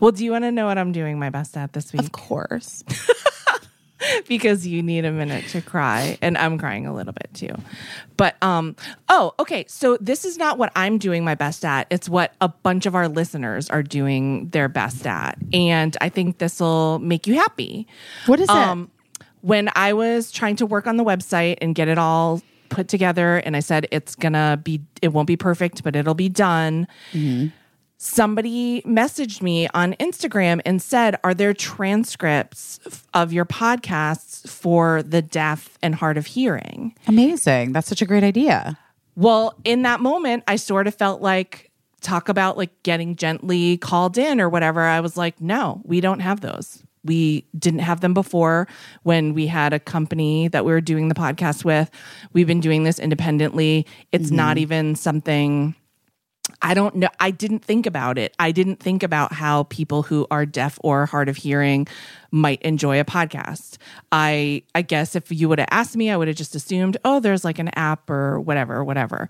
Well, 0.00 0.12
do 0.12 0.24
you 0.24 0.32
want 0.32 0.44
to 0.44 0.52
know 0.52 0.66
what 0.66 0.78
I'm 0.78 0.92
doing 0.92 1.18
my 1.18 1.30
best 1.30 1.56
at 1.56 1.72
this 1.72 1.92
week? 1.92 2.02
Of 2.02 2.12
course. 2.12 2.84
because 4.28 4.66
you 4.66 4.82
need 4.82 5.04
a 5.04 5.12
minute 5.12 5.46
to 5.48 5.60
cry 5.60 6.18
and 6.22 6.36
I'm 6.38 6.58
crying 6.58 6.86
a 6.86 6.94
little 6.94 7.12
bit 7.12 7.30
too. 7.34 7.54
But 8.16 8.36
um 8.42 8.76
oh, 9.08 9.34
okay. 9.38 9.64
So 9.68 9.96
this 10.00 10.24
is 10.24 10.38
not 10.38 10.58
what 10.58 10.72
I'm 10.76 10.98
doing 10.98 11.24
my 11.24 11.34
best 11.34 11.64
at. 11.64 11.86
It's 11.90 12.08
what 12.08 12.34
a 12.40 12.48
bunch 12.48 12.86
of 12.86 12.94
our 12.94 13.08
listeners 13.08 13.68
are 13.70 13.82
doing 13.82 14.48
their 14.50 14.68
best 14.68 15.06
at. 15.06 15.38
And 15.52 15.96
I 16.00 16.08
think 16.08 16.38
this 16.38 16.60
will 16.60 16.98
make 16.98 17.26
you 17.26 17.34
happy. 17.34 17.86
What 18.26 18.40
is 18.40 18.48
it? 18.48 18.54
Um 18.54 18.90
when 19.40 19.70
I 19.76 19.92
was 19.92 20.32
trying 20.32 20.56
to 20.56 20.66
work 20.66 20.86
on 20.86 20.96
the 20.96 21.04
website 21.04 21.58
and 21.60 21.74
get 21.74 21.88
it 21.88 21.98
all 21.98 22.42
put 22.68 22.88
together 22.88 23.36
and 23.38 23.56
I 23.56 23.60
said 23.60 23.86
it's 23.90 24.14
to 24.16 24.60
be 24.62 24.82
it 25.00 25.08
won't 25.08 25.26
be 25.26 25.36
perfect, 25.36 25.82
but 25.82 25.96
it'll 25.96 26.14
be 26.14 26.28
done 26.28 26.86
somebody 27.98 28.80
messaged 28.82 29.42
me 29.42 29.68
on 29.74 29.92
Instagram 29.94 30.60
and 30.64 30.80
said, 30.80 31.16
Are 31.22 31.34
there 31.34 31.52
transcripts 31.52 32.80
of 33.12 33.32
your 33.32 33.44
podcasts 33.44 34.48
for 34.48 35.02
the 35.02 35.20
deaf 35.20 35.76
and 35.82 35.94
hard 35.94 36.16
of 36.16 36.26
hearing? 36.26 36.94
Amazing. 37.06 37.72
That's 37.72 37.88
such 37.88 38.00
a 38.00 38.06
great 38.06 38.24
idea. 38.24 38.78
Well, 39.16 39.58
in 39.64 39.82
that 39.82 40.00
moment, 40.00 40.44
I 40.46 40.56
sort 40.56 40.86
of 40.86 40.94
felt 40.94 41.20
like, 41.20 41.66
talk 42.00 42.28
about 42.28 42.56
like 42.56 42.70
getting 42.84 43.16
gently 43.16 43.76
called 43.76 44.16
in 44.16 44.40
or 44.40 44.48
whatever. 44.48 44.82
I 44.82 45.00
was 45.00 45.16
like, 45.16 45.40
No, 45.40 45.82
we 45.84 46.00
don't 46.00 46.20
have 46.20 46.40
those. 46.40 46.82
We 47.04 47.44
didn't 47.58 47.80
have 47.80 48.00
them 48.00 48.14
before 48.14 48.68
when 49.02 49.34
we 49.34 49.46
had 49.46 49.72
a 49.72 49.80
company 49.80 50.48
that 50.48 50.64
we 50.64 50.72
were 50.72 50.80
doing 50.80 51.08
the 51.08 51.14
podcast 51.14 51.64
with. 51.64 51.90
We've 52.32 52.46
been 52.46 52.60
doing 52.60 52.84
this 52.84 52.98
independently. 52.98 53.86
It's 54.12 54.30
not 54.30 54.56
mm-hmm. 54.56 54.62
even 54.62 54.94
something 54.94 55.74
I 56.62 56.74
don't 56.74 56.96
know. 56.96 57.08
I 57.20 57.30
didn't 57.30 57.60
think 57.60 57.86
about 57.86 58.18
it. 58.18 58.34
I 58.38 58.52
didn't 58.52 58.80
think 58.80 59.02
about 59.02 59.32
how 59.32 59.64
people 59.64 60.02
who 60.02 60.26
are 60.30 60.44
deaf 60.46 60.78
or 60.82 61.06
hard 61.06 61.28
of 61.28 61.36
hearing 61.36 61.86
might 62.30 62.60
enjoy 62.62 62.98
a 63.00 63.04
podcast. 63.04 63.78
I 64.12 64.62
I 64.74 64.82
guess 64.82 65.14
if 65.14 65.30
you 65.30 65.48
would 65.48 65.58
have 65.58 65.68
asked 65.70 65.96
me, 65.96 66.10
I 66.10 66.16
would 66.16 66.28
have 66.28 66.36
just 66.36 66.54
assumed, 66.54 66.96
oh, 67.04 67.20
there's 67.20 67.44
like 67.44 67.58
an 67.58 67.68
app 67.76 68.10
or 68.10 68.40
whatever, 68.40 68.82
whatever. 68.82 69.28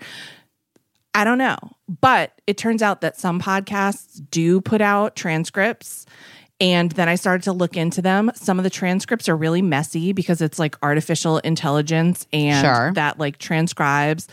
I 1.14 1.24
don't 1.24 1.38
know. 1.38 1.56
But 2.00 2.32
it 2.46 2.56
turns 2.56 2.82
out 2.82 3.00
that 3.00 3.18
some 3.18 3.40
podcasts 3.40 4.22
do 4.30 4.60
put 4.60 4.80
out 4.80 5.16
transcripts. 5.16 6.06
And 6.60 6.90
then 6.92 7.08
I 7.08 7.14
started 7.14 7.44
to 7.44 7.52
look 7.52 7.76
into 7.76 8.02
them. 8.02 8.32
Some 8.34 8.58
of 8.58 8.64
the 8.64 8.70
transcripts 8.70 9.28
are 9.28 9.36
really 9.36 9.62
messy 9.62 10.12
because 10.12 10.40
it's 10.40 10.58
like 10.58 10.76
artificial 10.82 11.38
intelligence 11.38 12.26
and 12.32 12.64
Sure. 12.64 12.92
that 12.94 13.18
like 13.18 13.38
transcribes 13.38 14.26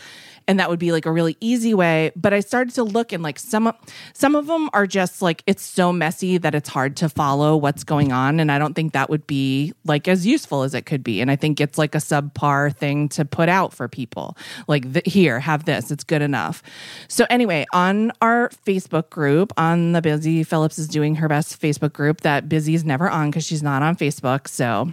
and 0.48 0.60
that 0.60 0.70
would 0.70 0.78
be 0.78 0.92
like 0.92 1.06
a 1.06 1.12
really 1.12 1.36
easy 1.40 1.74
way 1.74 2.12
but 2.16 2.32
i 2.32 2.40
started 2.40 2.74
to 2.74 2.82
look 2.82 3.12
and 3.12 3.22
like 3.22 3.38
some 3.38 3.66
of 3.66 3.74
some 4.12 4.34
of 4.34 4.46
them 4.46 4.68
are 4.72 4.86
just 4.86 5.22
like 5.22 5.42
it's 5.46 5.62
so 5.62 5.92
messy 5.92 6.38
that 6.38 6.54
it's 6.54 6.68
hard 6.68 6.96
to 6.96 7.08
follow 7.08 7.56
what's 7.56 7.84
going 7.84 8.12
on 8.12 8.40
and 8.40 8.50
i 8.52 8.58
don't 8.58 8.74
think 8.74 8.92
that 8.92 9.10
would 9.10 9.26
be 9.26 9.72
like 9.84 10.08
as 10.08 10.26
useful 10.26 10.62
as 10.62 10.74
it 10.74 10.86
could 10.86 11.02
be 11.02 11.20
and 11.20 11.30
i 11.30 11.36
think 11.36 11.60
it's 11.60 11.78
like 11.78 11.94
a 11.94 11.98
subpar 11.98 12.74
thing 12.74 13.08
to 13.08 13.24
put 13.24 13.48
out 13.48 13.72
for 13.72 13.88
people. 13.88 14.36
Like 14.68 14.92
th- 14.92 15.12
here 15.12 15.40
have 15.40 15.64
this 15.64 15.90
it's 15.90 16.04
good 16.04 16.22
enough. 16.22 16.62
So 17.08 17.26
anyway 17.30 17.66
on 17.72 18.12
our 18.22 18.50
facebook 18.66 19.10
group 19.10 19.52
on 19.56 19.92
the 19.92 20.02
busy 20.02 20.42
phillips 20.42 20.78
is 20.78 20.88
doing 20.88 21.16
her 21.16 21.28
best 21.28 21.60
facebook 21.60 21.92
group 21.92 22.20
that 22.22 22.48
busy's 22.48 22.84
never 22.84 23.08
on 23.08 23.30
because 23.30 23.44
she's 23.44 23.62
not 23.62 23.82
on 23.82 23.96
facebook 23.96 24.48
so 24.48 24.92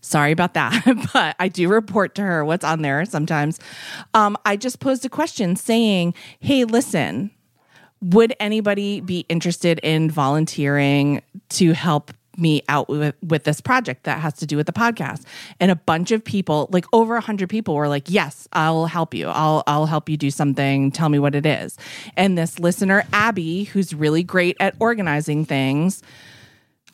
Sorry 0.00 0.32
about 0.32 0.54
that, 0.54 0.82
but 1.12 1.36
I 1.38 1.48
do 1.48 1.68
report 1.68 2.14
to 2.16 2.22
her 2.22 2.44
what's 2.44 2.64
on 2.64 2.82
there 2.82 3.04
sometimes. 3.04 3.58
Um, 4.14 4.36
I 4.44 4.56
just 4.56 4.80
posed 4.80 5.04
a 5.04 5.08
question 5.08 5.56
saying, 5.56 6.14
Hey, 6.40 6.64
listen, 6.64 7.30
would 8.00 8.34
anybody 8.40 9.00
be 9.00 9.24
interested 9.28 9.78
in 9.82 10.10
volunteering 10.10 11.22
to 11.50 11.72
help 11.72 12.12
me 12.36 12.62
out 12.68 12.88
with, 12.88 13.14
with 13.22 13.44
this 13.44 13.60
project 13.60 14.04
that 14.04 14.18
has 14.18 14.34
to 14.34 14.46
do 14.46 14.56
with 14.56 14.66
the 14.66 14.72
podcast? 14.72 15.22
And 15.60 15.70
a 15.70 15.76
bunch 15.76 16.10
of 16.10 16.24
people 16.24 16.68
like 16.72 16.84
over 16.92 17.16
a 17.16 17.20
hundred 17.20 17.48
people 17.48 17.74
were 17.74 17.88
like 17.88 18.10
yes 18.10 18.48
i'll 18.52 18.86
help 18.86 19.14
you. 19.14 19.28
I'll 19.28 19.62
i'll 19.66 19.86
help 19.86 20.08
you 20.08 20.16
do 20.16 20.30
something. 20.30 20.90
Tell 20.90 21.08
me 21.08 21.18
what 21.18 21.34
it 21.34 21.46
is. 21.46 21.78
And 22.16 22.36
this 22.36 22.58
listener 22.58 23.04
abby 23.12 23.64
who's 23.64 23.94
really 23.94 24.24
great 24.24 24.56
at 24.58 24.74
organizing 24.80 25.44
things 25.44 26.02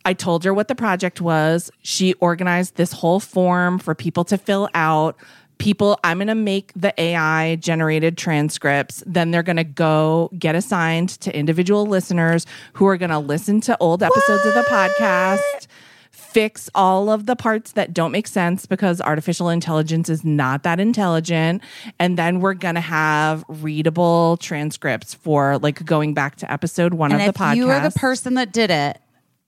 I 0.04 0.12
told 0.14 0.44
her 0.44 0.54
what 0.54 0.68
the 0.68 0.74
project 0.74 1.20
was. 1.20 1.70
She 1.82 2.14
organized 2.14 2.76
this 2.76 2.92
whole 2.92 3.20
form 3.20 3.78
for 3.78 3.94
people 3.94 4.24
to 4.24 4.38
fill 4.38 4.68
out. 4.74 5.16
People, 5.58 5.98
I'm 6.04 6.18
going 6.18 6.28
to 6.28 6.36
make 6.36 6.72
the 6.76 6.94
AI 7.00 7.56
generated 7.56 8.16
transcripts. 8.16 9.02
Then 9.06 9.32
they're 9.32 9.42
going 9.42 9.56
to 9.56 9.64
go 9.64 10.30
get 10.38 10.54
assigned 10.54 11.08
to 11.20 11.36
individual 11.36 11.84
listeners 11.84 12.46
who 12.74 12.86
are 12.86 12.96
going 12.96 13.10
to 13.10 13.18
listen 13.18 13.60
to 13.62 13.76
old 13.80 14.02
episodes 14.02 14.46
of 14.46 14.54
the 14.54 14.62
podcast, 14.62 15.66
fix 16.12 16.70
all 16.76 17.10
of 17.10 17.26
the 17.26 17.34
parts 17.34 17.72
that 17.72 17.92
don't 17.92 18.12
make 18.12 18.28
sense 18.28 18.66
because 18.66 19.00
artificial 19.00 19.48
intelligence 19.48 20.08
is 20.08 20.24
not 20.24 20.62
that 20.62 20.78
intelligent. 20.78 21.60
And 21.98 22.16
then 22.16 22.38
we're 22.38 22.54
going 22.54 22.76
to 22.76 22.80
have 22.80 23.44
readable 23.48 24.36
transcripts 24.36 25.12
for 25.14 25.58
like 25.58 25.84
going 25.84 26.14
back 26.14 26.36
to 26.36 26.52
episode 26.52 26.94
one 26.94 27.10
And 27.10 27.20
of 27.22 27.34
the 27.34 27.38
podcast. 27.38 27.56
you 27.56 27.68
are 27.70 27.80
the 27.80 27.98
person 27.98 28.34
that 28.34 28.52
did 28.52 28.70
it, 28.70 29.00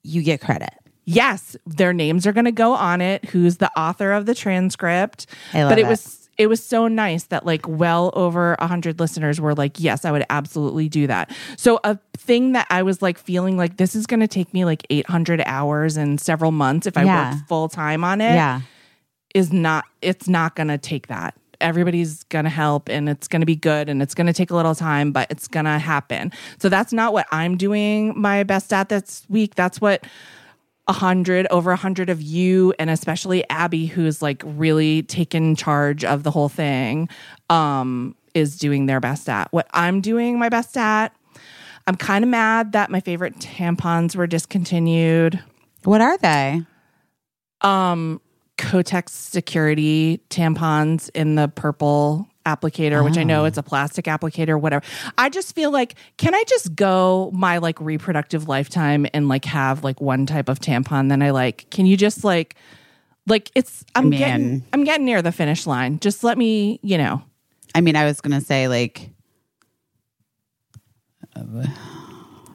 you 0.03 0.21
get 0.23 0.41
credit. 0.41 0.71
Yes, 1.05 1.55
their 1.65 1.93
names 1.93 2.27
are 2.27 2.31
going 2.31 2.45
to 2.45 2.51
go 2.51 2.73
on 2.73 3.01
it. 3.01 3.25
Who's 3.25 3.57
the 3.57 3.71
author 3.79 4.11
of 4.11 4.25
the 4.27 4.35
transcript? 4.35 5.25
I 5.53 5.63
love 5.63 5.71
but 5.71 5.79
it, 5.79 5.85
it. 5.85 5.87
was 5.87 6.29
it 6.37 6.47
was 6.47 6.63
so 6.63 6.87
nice 6.87 7.25
that 7.25 7.45
like 7.45 7.67
well 7.67 8.11
over 8.15 8.55
a 8.59 8.65
hundred 8.67 8.99
listeners 8.99 9.39
were 9.41 9.53
like, 9.53 9.79
yes, 9.79 10.05
I 10.05 10.11
would 10.11 10.25
absolutely 10.29 10.89
do 10.89 11.07
that. 11.07 11.31
So 11.57 11.79
a 11.83 11.99
thing 12.17 12.53
that 12.53 12.67
I 12.69 12.83
was 12.83 13.01
like 13.01 13.17
feeling 13.17 13.57
like 13.57 13.77
this 13.77 13.95
is 13.95 14.07
going 14.07 14.21
to 14.21 14.27
take 14.27 14.53
me 14.53 14.63
like 14.63 14.85
eight 14.89 15.07
hundred 15.07 15.41
hours 15.45 15.97
and 15.97 16.19
several 16.21 16.51
months 16.51 16.87
if 16.87 16.97
I 16.97 17.03
Yeah. 17.03 17.31
work 17.33 17.47
full 17.47 17.67
time 17.67 18.03
on 18.03 18.21
it 18.21 18.33
Yeah. 18.33 18.61
is 19.35 19.51
not 19.51 19.85
it's 20.01 20.27
not 20.27 20.55
going 20.55 20.69
to 20.69 20.77
take 20.77 21.07
that 21.07 21.35
everybody's 21.61 22.23
going 22.25 22.45
to 22.45 22.49
help 22.49 22.89
and 22.89 23.07
it's 23.07 23.27
going 23.27 23.41
to 23.41 23.45
be 23.45 23.55
good 23.55 23.87
and 23.89 24.01
it's 24.01 24.13
going 24.13 24.27
to 24.27 24.33
take 24.33 24.51
a 24.51 24.55
little 24.55 24.75
time 24.75 25.11
but 25.11 25.29
it's 25.31 25.47
going 25.47 25.65
to 25.65 25.77
happen. 25.79 26.31
So 26.59 26.69
that's 26.69 26.91
not 26.91 27.13
what 27.13 27.27
i'm 27.31 27.57
doing 27.57 28.19
my 28.19 28.43
best 28.43 28.73
at 28.73 28.89
this 28.89 29.25
week. 29.29 29.55
That's 29.55 29.79
what 29.79 30.05
a 30.87 30.93
hundred 30.93 31.47
over 31.51 31.71
a 31.71 31.75
hundred 31.75 32.09
of 32.09 32.21
you 32.21 32.73
and 32.79 32.89
especially 32.89 33.47
abby 33.49 33.85
who's 33.85 34.21
like 34.21 34.41
really 34.45 35.03
taken 35.03 35.55
charge 35.55 36.03
of 36.03 36.23
the 36.23 36.31
whole 36.31 36.49
thing 36.49 37.07
um 37.49 38.15
is 38.33 38.57
doing 38.57 38.87
their 38.87 38.99
best 38.99 39.29
at. 39.29 39.51
What 39.53 39.67
i'm 39.73 40.01
doing 40.01 40.39
my 40.39 40.49
best 40.49 40.75
at 40.75 41.15
i'm 41.87 41.95
kind 41.95 42.23
of 42.23 42.29
mad 42.29 42.71
that 42.73 42.89
my 42.89 42.99
favorite 42.99 43.35
tampons 43.39 44.15
were 44.15 44.27
discontinued. 44.27 45.39
What 45.83 46.01
are 46.01 46.17
they? 46.17 46.65
um 47.61 48.19
Kotex 48.61 49.09
security 49.09 50.21
tampons 50.29 51.09
in 51.15 51.35
the 51.35 51.47
purple 51.47 52.27
applicator, 52.45 53.03
which 53.03 53.17
I 53.17 53.23
know 53.23 53.41
oh. 53.41 53.45
it's 53.45 53.57
a 53.57 53.63
plastic 53.63 54.05
applicator, 54.05 54.59
whatever. 54.59 54.85
I 55.17 55.29
just 55.29 55.55
feel 55.55 55.71
like, 55.71 55.95
can 56.17 56.35
I 56.35 56.43
just 56.47 56.75
go 56.75 57.31
my 57.33 57.57
like 57.57 57.81
reproductive 57.81 58.47
lifetime 58.47 59.07
and 59.13 59.27
like 59.27 59.45
have 59.45 59.83
like 59.83 59.99
one 59.99 60.27
type 60.27 60.47
of 60.47 60.59
tampon 60.59 61.09
that 61.09 61.21
I 61.21 61.31
like? 61.31 61.69
Can 61.71 61.87
you 61.87 61.97
just 61.97 62.23
like, 62.23 62.55
like 63.27 63.49
it's 63.55 63.83
I'm 63.95 64.09
Man. 64.09 64.19
getting 64.19 64.63
I'm 64.73 64.83
getting 64.83 65.05
near 65.05 65.21
the 65.21 65.31
finish 65.31 65.65
line. 65.65 65.99
Just 65.99 66.23
let 66.23 66.37
me, 66.37 66.79
you 66.83 66.97
know. 66.97 67.23
I 67.73 67.81
mean, 67.81 67.95
I 67.95 68.05
was 68.05 68.21
going 68.21 68.39
to 68.39 68.45
say, 68.45 68.67
like, 68.67 69.09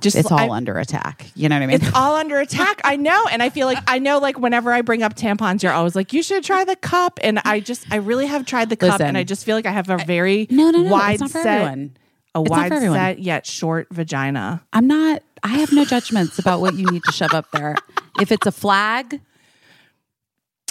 Just 0.06 0.16
it's 0.16 0.30
all 0.32 0.52
I- 0.52 0.56
under 0.56 0.78
attack. 0.78 1.26
You 1.34 1.48
know 1.48 1.56
what 1.56 1.62
I 1.62 1.66
mean? 1.66 1.76
It's 1.82 1.92
all 1.94 2.16
under 2.16 2.38
attack. 2.38 2.80
I 2.84 2.96
know. 2.96 3.24
And 3.30 3.42
I 3.42 3.50
feel 3.50 3.66
like 3.66 3.78
I 3.86 3.98
know 3.98 4.18
like 4.18 4.38
whenever 4.38 4.72
I 4.72 4.82
bring 4.82 5.02
up 5.02 5.14
tampons, 5.14 5.62
you're 5.62 5.72
always 5.72 5.94
like, 5.96 6.12
you 6.12 6.22
should 6.22 6.44
try 6.44 6.64
the 6.64 6.76
cup. 6.76 7.18
And 7.22 7.40
I 7.44 7.60
just 7.60 7.84
I 7.90 7.96
really 7.96 8.26
have 8.26 8.46
tried 8.46 8.68
the 8.70 8.76
cup 8.76 8.92
Listen. 8.92 9.06
and 9.08 9.18
I 9.18 9.24
just 9.24 9.44
feel 9.44 9.56
like 9.56 9.66
I 9.66 9.70
have 9.72 9.90
a 9.90 9.98
very 9.98 10.46
no, 10.50 10.70
no, 10.70 10.82
no. 10.82 10.90
wide 10.90 11.14
it's 11.14 11.20
not 11.22 11.30
for 11.30 11.42
set 11.42 11.60
everyone. 11.62 11.96
a 12.34 12.40
It's 12.42 12.50
wide 12.50 12.72
set 12.72 13.18
yet 13.18 13.46
short 13.46 13.88
vagina. 13.90 14.62
I'm 14.72 14.86
not, 14.86 15.22
I 15.42 15.48
have 15.58 15.72
no 15.72 15.84
judgments 15.84 16.38
about 16.38 16.60
what 16.60 16.74
you 16.74 16.86
need 16.90 17.02
to 17.04 17.12
shove 17.12 17.34
up 17.34 17.50
there. 17.52 17.74
If 18.20 18.30
it's 18.32 18.46
a 18.46 18.52
flag, 18.52 19.20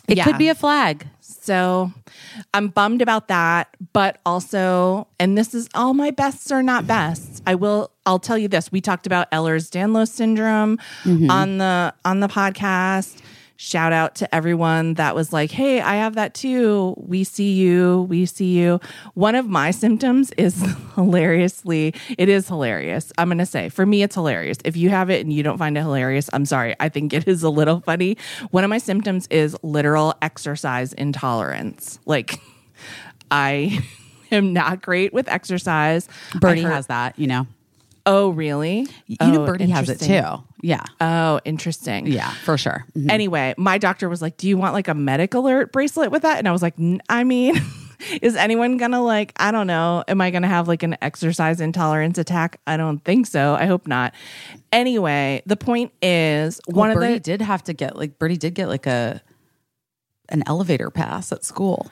it 0.07 0.17
Yeah. 0.17 0.23
could 0.23 0.37
be 0.37 0.49
a 0.49 0.55
flag. 0.55 1.07
So 1.21 1.91
I'm 2.53 2.69
bummed 2.69 3.01
about 3.01 3.27
that, 3.27 3.75
but 3.93 4.19
also, 4.25 5.07
and 5.19 5.37
this 5.37 5.53
is 5.53 5.69
all 5.73 5.93
my 5.93 6.11
bests 6.11 6.51
are 6.51 6.63
not 6.63 6.87
bests. 6.87 7.41
I 7.45 7.55
will 7.55 7.91
I'll 8.05 8.19
tell 8.19 8.37
you 8.37 8.47
this. 8.47 8.71
We 8.71 8.81
talked 8.81 9.07
about 9.07 9.29
Ehlers-Danlos 9.31 10.09
syndrome 10.09 10.77
mm-hmm. 11.03 11.29
on 11.29 11.57
the 11.57 11.93
on 12.03 12.19
the 12.19 12.27
podcast. 12.27 13.21
Shout 13.57 13.93
out 13.93 14.15
to 14.15 14.35
everyone 14.35 14.95
that 14.95 15.15
was 15.15 15.31
like, 15.31 15.49
"Hey, 15.49 15.79
I 15.79 15.95
have 15.95 16.15
that 16.15 16.33
too. 16.33 16.93
We 16.97 17.23
see 17.23 17.53
you. 17.53 18.01
We 18.09 18.25
see 18.25 18.57
you." 18.59 18.81
One 19.13 19.33
of 19.33 19.47
my 19.47 19.71
symptoms 19.71 20.31
is 20.37 20.61
hilariously, 20.95 21.93
it 22.17 22.27
is 22.27 22.47
hilarious. 22.49 23.13
I'm 23.17 23.29
going 23.29 23.37
to 23.37 23.45
say, 23.45 23.69
for 23.69 23.85
me 23.85 24.03
it's 24.03 24.15
hilarious. 24.15 24.57
If 24.65 24.75
you 24.75 24.89
have 24.89 25.09
it 25.09 25.21
and 25.25 25.31
you 25.31 25.41
don't 25.41 25.57
find 25.57 25.77
it 25.77 25.81
hilarious, 25.81 26.29
I'm 26.33 26.45
sorry. 26.45 26.75
I 26.81 26.89
think 26.89 27.13
it 27.13 27.27
is 27.29 27.43
a 27.43 27.49
little 27.49 27.79
funny. 27.79 28.17
One 28.51 28.65
of 28.65 28.69
my 28.69 28.77
symptoms 28.77 29.25
is 29.31 29.55
literal 29.63 30.13
exercise 30.21 30.91
intolerance. 30.93 31.99
Like 32.05 32.41
I 33.31 33.79
am 34.33 34.51
not 34.51 34.81
great 34.81 35.13
with 35.13 35.29
exercise. 35.29 36.09
I 36.33 36.39
Birdie 36.39 36.61
heard- 36.63 36.73
has 36.73 36.87
that, 36.87 37.17
you 37.17 37.27
know. 37.27 37.47
Oh, 38.07 38.29
really? 38.29 38.87
You 39.07 39.17
know, 39.19 39.43
Oh, 39.43 39.45
Birdie 39.47 39.67
has 39.69 39.89
it 39.89 39.99
too. 39.99 40.43
Yeah. 40.61 40.83
Oh, 41.01 41.39
interesting. 41.43 42.05
Yeah, 42.07 42.29
for 42.43 42.57
sure. 42.57 42.85
Mhm. 42.95 43.09
Anyway, 43.09 43.53
my 43.57 43.77
doctor 43.79 44.07
was 44.09 44.21
like, 44.21 44.37
"Do 44.37 44.47
you 44.47 44.57
want 44.57 44.73
like 44.73 44.87
a 44.87 44.93
medic 44.93 45.33
alert 45.33 45.71
bracelet 45.71 46.11
with 46.11 46.21
that?" 46.21 46.37
And 46.37 46.47
I 46.47 46.51
was 46.51 46.61
like, 46.61 46.75
"N- 46.77 47.01
"I 47.09 47.23
mean, 47.23 47.59
is 48.21 48.35
anyone 48.35 48.77
gonna 48.77 49.01
like? 49.01 49.33
I 49.37 49.51
don't 49.51 49.65
know. 49.67 50.03
Am 50.07 50.21
I 50.21 50.29
gonna 50.29 50.47
have 50.47 50.67
like 50.67 50.83
an 50.83 50.97
exercise 51.01 51.59
intolerance 51.59 52.17
attack? 52.19 52.59
I 52.67 52.77
don't 52.77 53.03
think 53.03 53.25
so. 53.25 53.55
I 53.55 53.65
hope 53.65 53.87
not." 53.87 54.13
Anyway, 54.71 55.41
the 55.47 55.57
point 55.57 55.91
is, 56.01 56.61
one 56.67 56.89
Well, 56.89 56.97
of 56.97 57.01
Birdie 57.01 57.13
the 57.15 57.19
did 57.21 57.41
have 57.41 57.63
to 57.63 57.73
get 57.73 57.95
like 57.97 58.19
Birdie 58.19 58.37
did 58.37 58.53
get 58.53 58.67
like 58.67 58.85
a 58.85 59.21
an 60.29 60.43
elevator 60.47 60.89
pass 60.89 61.31
at 61.31 61.43
school. 61.43 61.89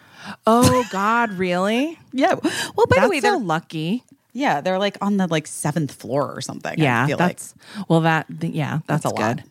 oh 0.48 0.86
god, 0.92 1.32
really? 1.34 1.98
Yeah. 2.14 2.36
Well, 2.36 2.86
by 2.88 2.98
That's 2.98 3.04
the 3.06 3.10
way, 3.10 3.20
they're 3.20 3.40
lucky. 3.40 4.04
Yeah, 4.34 4.62
they're 4.62 4.80
like 4.80 4.98
on 5.02 5.18
the 5.18 5.28
like 5.28 5.48
seventh 5.48 5.94
floor 5.94 6.34
or 6.36 6.42
something. 6.42 6.78
Yeah, 6.78 7.04
I 7.04 7.08
feel 7.08 7.18
like. 7.18 7.38
that's 7.38 7.56
well. 7.88 8.02
That 8.02 8.28
th- 8.42 8.54
yeah, 8.54 8.80
that's, 8.88 9.04
That's 9.04 9.06
a 9.06 9.10
lot. 9.16 9.38
good. 9.38 9.46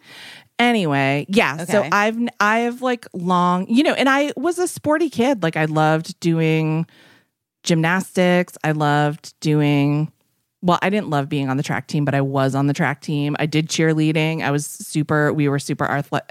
Anyway, 0.59 1.27
yeah. 1.29 1.65
So 1.65 1.89
I've 1.91 2.19
I've 2.39 2.83
like 2.83 3.07
long, 3.13 3.67
you 3.69 3.83
know, 3.83 3.95
and 3.95 4.09
I 4.09 4.33
was 4.37 4.59
a 4.59 4.69
sporty 4.69 5.09
kid. 5.09 5.43
Like 5.43 5.57
I 5.57 5.65
loved 5.65 6.19
doing 6.21 6.87
gymnastics. 7.63 8.57
I 8.63 8.73
loved 8.73 9.39
doing. 9.41 10.13
Well, 10.65 10.79
I 10.81 10.91
didn't 10.91 11.11
love 11.11 11.29
being 11.29 11.49
on 11.49 11.57
the 11.57 11.63
track 11.65 11.89
team, 11.89 12.05
but 12.05 12.15
I 12.15 12.21
was 12.21 12.55
on 12.55 12.69
the 12.69 12.73
track 12.73 13.01
team. 13.01 13.35
I 13.41 13.47
did 13.47 13.69
cheerleading. 13.69 14.43
I 14.43 14.53
was 14.53 14.65
super. 14.65 15.33
We 15.33 15.49
were 15.49 15.59
super 15.59 15.85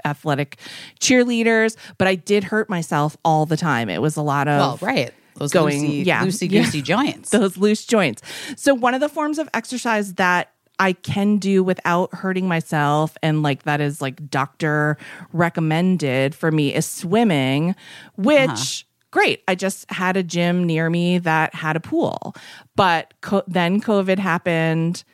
athletic 0.06 0.56
cheerleaders, 1.00 1.76
but 1.98 2.08
I 2.08 2.14
did 2.14 2.44
hurt 2.44 2.70
myself 2.70 3.14
all 3.26 3.44
the 3.44 3.58
time. 3.58 3.90
It 3.90 4.00
was 4.00 4.16
a 4.16 4.22
lot 4.22 4.48
of 4.48 4.58
well, 4.58 4.78
right. 4.80 5.12
Those 5.36 5.52
going- 5.52 5.82
loosey, 5.82 6.04
yeah. 6.06 6.24
loosey 6.24 6.50
Yeah. 6.50 6.62
goosey 6.62 6.82
joints. 6.82 7.30
those 7.38 7.56
loose 7.56 7.84
joints. 7.84 8.22
So 8.56 8.74
one 8.74 8.94
of 8.94 9.00
the 9.00 9.08
forms 9.08 9.38
of 9.38 9.48
exercise 9.54 10.14
that 10.14 10.52
I 10.78 10.94
can 10.94 11.36
do 11.38 11.62
without 11.62 12.12
hurting 12.14 12.48
myself 12.48 13.16
and 13.22 13.42
like 13.42 13.62
that 13.64 13.80
is 13.80 14.00
like 14.00 14.28
doctor 14.30 14.96
recommended 15.32 16.34
for 16.34 16.50
me 16.50 16.74
is 16.74 16.86
swimming, 16.86 17.74
which 18.16 18.86
great. 19.10 19.42
I 19.46 19.54
just 19.54 19.88
had 19.90 20.16
a 20.16 20.22
gym 20.22 20.64
near 20.64 20.88
me 20.90 21.18
that 21.18 21.54
had 21.54 21.76
a 21.76 21.80
pool. 21.80 22.34
But 22.74 23.12
co- 23.20 23.44
then 23.46 23.80
COVID 23.80 24.18
happened. 24.18 25.04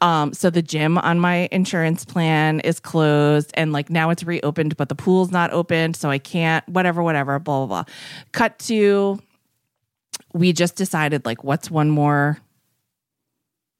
Um, 0.00 0.32
so 0.32 0.48
the 0.48 0.62
gym 0.62 0.96
on 0.96 1.18
my 1.18 1.48
insurance 1.50 2.04
plan 2.04 2.60
is 2.60 2.78
closed 2.78 3.50
and 3.54 3.72
like 3.72 3.90
now 3.90 4.10
it's 4.10 4.22
reopened, 4.22 4.76
but 4.76 4.88
the 4.88 4.94
pool's 4.94 5.32
not 5.32 5.52
opened. 5.52 5.96
So 5.96 6.08
I 6.08 6.18
can't, 6.18 6.66
whatever, 6.68 7.02
whatever, 7.02 7.38
blah, 7.40 7.66
blah, 7.66 7.82
blah. 7.82 7.94
Cut 8.30 8.58
to 8.60 9.18
we 10.34 10.52
just 10.52 10.76
decided 10.76 11.24
like 11.26 11.42
what's 11.44 11.70
one 11.70 11.90
more 11.90 12.38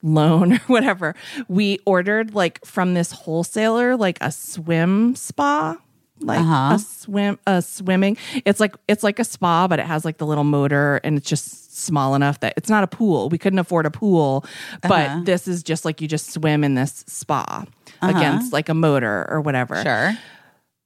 loan 0.03 0.53
or 0.55 0.59
whatever. 0.66 1.15
We 1.49 1.79
ordered 1.85 2.35
like 2.35 2.65
from 2.65 2.95
this 2.95 3.12
wholesaler 3.12 3.97
like 3.97 4.19
a 4.20 4.31
swim 4.33 5.15
spa. 5.16 5.77
Like 6.20 6.41
Uh-huh. 6.41 6.75
a 6.75 6.79
swim 6.81 7.39
a 7.47 7.62
swimming. 7.62 8.16
It's 8.45 8.59
like 8.59 8.75
it's 8.89 9.05
like 9.05 9.19
a 9.20 9.25
spa, 9.25 9.69
but 9.69 9.79
it 9.79 9.87
has 9.87 10.05
like 10.05 10.19
the 10.19 10.27
little 10.27 10.43
motor 10.45 11.01
and 11.05 11.16
it's 11.16 11.29
just 11.29 11.77
small 11.79 12.16
enough 12.16 12.41
that 12.41 12.55
it's 12.57 12.69
not 12.69 12.83
a 12.83 12.89
pool. 12.89 13.29
We 13.29 13.39
couldn't 13.39 13.61
afford 13.61 13.87
a 13.87 13.91
pool, 13.93 14.45
but 14.83 14.91
Uh-huh. 14.91 15.20
this 15.25 15.47
is 15.47 15.62
just 15.62 15.85
like 15.85 16.01
you 16.01 16.09
just 16.09 16.33
swim 16.33 16.65
in 16.65 16.75
this 16.75 17.05
spa 17.07 17.65
against 18.03 18.53
like 18.53 18.69
a 18.69 18.75
motor 18.75 19.27
or 19.31 19.41
whatever. 19.41 19.81
sure. 19.83 20.19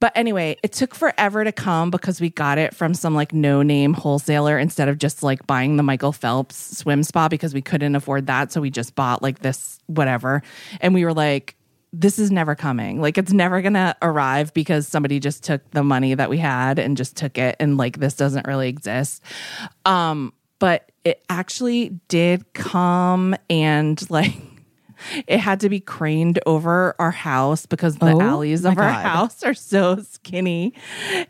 But 0.03 0.11
anyway, 0.17 0.57
it 0.61 0.73
took 0.73 0.95
forever 0.95 1.45
to 1.45 1.53
come 1.53 1.89
because 1.89 2.19
we 2.19 2.29
got 2.29 2.57
it 2.57 2.75
from 2.75 2.93
some 2.93 3.15
like 3.15 3.31
no 3.31 3.61
name 3.61 3.93
wholesaler 3.93 4.59
instead 4.59 4.89
of 4.89 4.97
just 4.97 5.23
like 5.23 5.47
buying 5.47 5.77
the 5.77 5.83
Michael 5.83 6.11
Phelps 6.11 6.77
swim 6.77 7.03
spa 7.03 7.29
because 7.29 7.53
we 7.53 7.61
couldn't 7.61 7.95
afford 7.95 8.27
that. 8.27 8.51
So 8.51 8.59
we 8.59 8.69
just 8.69 8.95
bought 8.95 9.21
like 9.23 9.39
this 9.39 9.79
whatever. 9.85 10.43
And 10.81 10.93
we 10.93 11.05
were 11.05 11.13
like, 11.13 11.55
this 11.93 12.19
is 12.19 12.31
never 12.31 12.53
coming. 12.53 12.99
Like 12.99 13.17
it's 13.17 13.31
never 13.31 13.61
going 13.61 13.75
to 13.75 13.95
arrive 14.01 14.53
because 14.53 14.89
somebody 14.89 15.21
just 15.21 15.41
took 15.45 15.71
the 15.71 15.83
money 15.83 16.15
that 16.15 16.29
we 16.29 16.37
had 16.37 16.79
and 16.79 16.97
just 16.97 17.15
took 17.15 17.37
it. 17.37 17.55
And 17.61 17.77
like 17.77 17.97
this 17.97 18.15
doesn't 18.15 18.45
really 18.45 18.67
exist. 18.67 19.23
Um, 19.85 20.33
but 20.59 20.91
it 21.05 21.23
actually 21.29 21.97
did 22.09 22.51
come 22.51 23.37
and 23.49 24.11
like, 24.11 24.33
it 25.27 25.39
had 25.39 25.59
to 25.61 25.69
be 25.69 25.79
craned 25.79 26.39
over 26.45 26.95
our 26.99 27.11
house 27.11 27.65
because 27.65 27.97
the 27.97 28.07
Oh, 28.13 28.21
alleys 28.21 28.65
of 28.65 28.77
our 28.77 28.89
God. 28.91 29.05
house 29.05 29.43
are 29.43 29.53
so 29.53 29.97
skinny. 30.01 30.73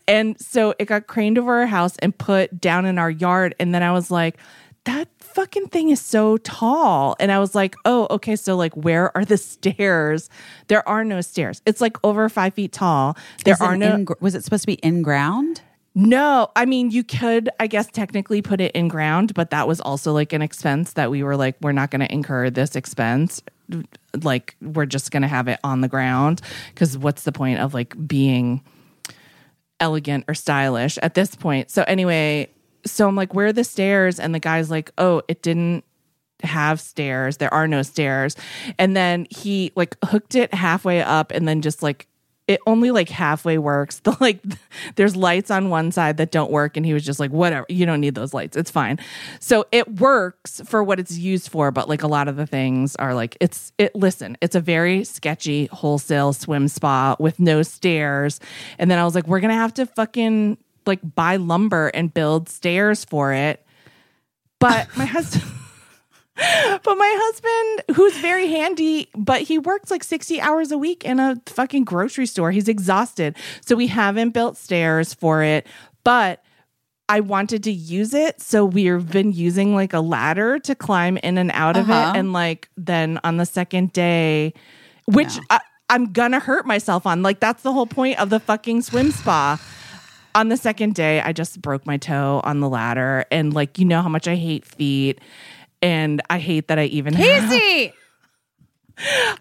And 0.08 0.40
so 0.40 0.74
it 0.80 0.86
got 0.86 1.08
craned 1.08 1.38
over 1.38 1.60
our 1.62 1.68
house 1.68 1.96
and 2.00 2.18
put 2.18 2.60
down 2.62 2.86
in 2.86 2.98
our 2.98 3.10
yard. 3.12 3.56
And 3.60 3.74
then 3.74 3.84
I 3.84 3.92
was 3.92 4.10
like, 4.12 4.38
that 4.86 5.08
fucking 5.20 5.68
thing 5.70 5.90
is 5.90 6.02
so 6.02 6.36
tall. 6.38 7.16
And 7.20 7.32
I 7.32 7.40
was 7.40 7.56
like, 7.56 7.76
oh, 7.86 8.06
okay. 8.12 8.36
So, 8.36 8.56
like, 8.58 8.74
where 8.76 9.16
are 9.16 9.24
the 9.24 9.38
stairs? 9.54 10.30
There 10.68 10.88
are 10.88 11.06
no 11.06 11.22
stairs. 11.22 11.62
It's 11.66 11.80
like 11.80 11.96
over 12.04 12.28
five 12.28 12.54
feet 12.54 12.74
tall. 12.74 13.16
There 13.46 13.54
Is 13.54 13.62
are 13.62 13.78
no. 13.78 13.96
in 13.96 14.08
was 14.20 14.36
it 14.36 14.44
supposed 14.44 14.64
to 14.64 14.68
be 14.68 14.74
in 14.74 15.02
ground? 15.02 15.62
No, 15.96 16.50
I 16.56 16.66
mean, 16.66 16.90
you 16.90 17.04
could, 17.04 17.50
I 17.60 17.68
guess, 17.68 17.88
technically 17.88 18.42
put 18.42 18.60
it 18.60 18.72
in 18.72 18.88
ground, 18.88 19.34
but 19.36 19.52
that 19.52 19.68
was 19.68 19.80
also 19.80 20.12
like 20.12 20.34
an 20.34 20.42
expense 20.42 20.94
that 20.94 21.12
we 21.12 21.22
were 21.22 21.36
like, 21.36 21.56
we're 21.62 21.72
not 21.72 21.92
going 21.92 22.00
to 22.00 22.12
incur 22.12 22.50
this 22.50 22.76
expense. 22.76 23.44
Like, 24.24 24.56
we're 24.60 24.88
just 24.88 25.12
going 25.12 25.22
to 25.22 25.28
have 25.28 25.48
it 25.48 25.60
on 25.64 25.82
the 25.82 25.88
ground 25.88 26.42
because 26.70 26.98
what's 26.98 27.24
the 27.24 27.32
point 27.32 27.60
of 27.60 27.76
like 27.76 27.96
being 28.08 28.64
elegant 29.80 30.26
or 30.28 30.34
stylish 30.34 30.98
at 31.00 31.14
this 31.14 31.36
point? 31.36 31.70
So, 31.70 31.84
anyway, 31.84 32.50
so 32.86 33.08
I'm 33.08 33.16
like, 33.16 33.36
where 33.36 33.48
are 33.48 33.54
the 33.54 33.64
stairs? 33.64 34.20
And 34.20 34.34
the 34.34 34.40
guy's 34.40 34.72
like, 34.72 34.92
oh, 34.98 35.22
it 35.28 35.44
didn't 35.44 35.84
have 36.44 36.82
stairs. 36.82 37.38
There 37.38 37.54
are 37.54 37.68
no 37.68 37.84
stairs. 37.84 38.36
And 38.80 38.96
then 38.96 39.28
he 39.30 39.72
like 39.76 39.96
hooked 40.04 40.36
it 40.36 40.54
halfway 40.54 41.02
up 41.02 41.32
and 41.32 41.48
then 41.48 41.62
just 41.62 41.84
like 41.84 42.08
it 42.48 42.60
only 42.68 42.92
like 42.92 43.10
halfway 43.10 43.58
works. 43.58 44.02
The 44.14 44.18
like 44.20 44.44
there's 44.96 45.16
lights 45.16 45.50
on 45.50 45.70
one 45.70 45.92
side 45.92 46.18
that 46.18 46.32
don't 46.32 46.52
work 46.52 46.76
and 46.76 46.86
he 46.86 46.94
was 46.94 47.06
just 47.06 47.20
like 47.20 47.32
whatever, 47.32 47.66
you 47.70 47.86
don't 47.86 48.02
need 48.02 48.16
those 48.16 48.34
lights. 48.34 48.58
It's 48.58 48.70
fine. 48.70 49.00
So 49.40 49.66
it 49.72 50.00
works 50.00 50.62
for 50.66 50.84
what 50.84 51.00
it's 51.00 51.18
used 51.18 51.50
for, 51.50 51.72
but 51.72 51.88
like 51.88 52.04
a 52.04 52.08
lot 52.08 52.28
of 52.28 52.36
the 52.36 52.46
things 52.46 52.96
are 52.98 53.14
like 53.14 53.38
it's 53.40 53.72
it 53.78 53.96
listen, 53.96 54.38
it's 54.42 54.56
a 54.56 54.60
very 54.60 55.04
sketchy 55.04 55.68
wholesale 55.68 56.34
swim 56.34 56.68
spa 56.68 57.16
with 57.20 57.40
no 57.40 57.64
stairs. 57.64 58.40
And 58.78 58.92
then 58.92 59.00
I 59.00 59.06
was 59.06 59.16
like 59.16 59.28
we're 59.28 59.40
going 59.40 59.50
to 59.50 59.56
have 59.56 59.74
to 59.76 59.86
fucking 59.86 60.58
like 60.86 61.00
buy 61.16 61.38
lumber 61.38 61.88
and 61.88 62.14
build 62.14 62.50
stairs 62.50 63.06
for 63.06 63.32
it. 63.34 63.66
But 64.60 64.96
my 64.98 65.06
husband 65.06 65.50
but 66.36 66.96
my 66.98 67.16
husband, 67.20 67.98
who's 67.98 68.18
very 68.18 68.48
handy, 68.48 69.10
but 69.16 69.42
he 69.42 69.60
works 69.60 69.92
like 69.92 70.04
60 70.04 70.42
hours 70.42 70.72
a 70.72 70.78
week 70.78 71.04
in 71.06 71.20
a 71.20 71.40
fucking 71.46 71.84
grocery 71.84 72.26
store. 72.26 72.52
He's 72.52 72.68
exhausted. 72.68 73.36
So 73.62 73.76
we 73.76 73.88
haven't 73.88 74.32
built 74.32 74.58
stairs 74.58 75.14
for 75.14 75.44
it, 75.44 75.68
but 76.04 76.44
I 77.10 77.20
wanted 77.20 77.64
to 77.66 77.72
use 77.72 78.14
it. 78.14 78.42
So 78.42 78.66
we've 78.66 79.10
been 79.12 79.32
using 79.32 79.76
like 79.76 79.94
a 79.94 80.00
ladder 80.00 80.58
to 80.60 80.74
climb 80.74 81.18
in 81.18 81.38
and 81.38 81.52
out 81.52 81.78
of 81.78 81.90
Uh-huh. 81.90 82.14
it. 82.16 82.18
And 82.20 82.34
like 82.34 82.70
then 82.78 83.20
on 83.24 83.38
the 83.38 83.46
second 83.46 83.94
day, 83.94 84.54
which 85.06 85.38
I, 85.50 85.60
I'm 85.90 86.14
gonna 86.14 86.40
hurt 86.40 86.66
myself 86.66 87.06
on. 87.06 87.22
Like 87.22 87.40
that's 87.42 87.62
the 87.62 87.74
whole 87.74 87.86
point 87.86 88.20
of 88.20 88.30
the 88.32 88.40
fucking 88.40 88.82
swim 88.82 89.12
spa. 89.12 89.62
On 90.36 90.50
the 90.50 90.58
second 90.58 90.96
day, 90.96 91.22
I 91.22 91.32
just 91.32 91.62
broke 91.62 91.86
my 91.86 91.98
toe 91.98 92.42
on 92.44 92.60
the 92.60 92.68
ladder. 92.70 93.26
And 93.30 93.54
like, 93.54 93.78
you 93.78 93.86
know 93.86 94.02
how 94.02 94.10
much 94.10 94.28
I 94.28 94.34
hate 94.36 94.66
feet. 94.66 95.20
And 95.84 96.22
I 96.30 96.40
hate 96.40 96.70
that 96.70 96.80
I 96.80 96.86
even 96.86 97.14
have, 97.14 97.50
Casey. 97.50 97.94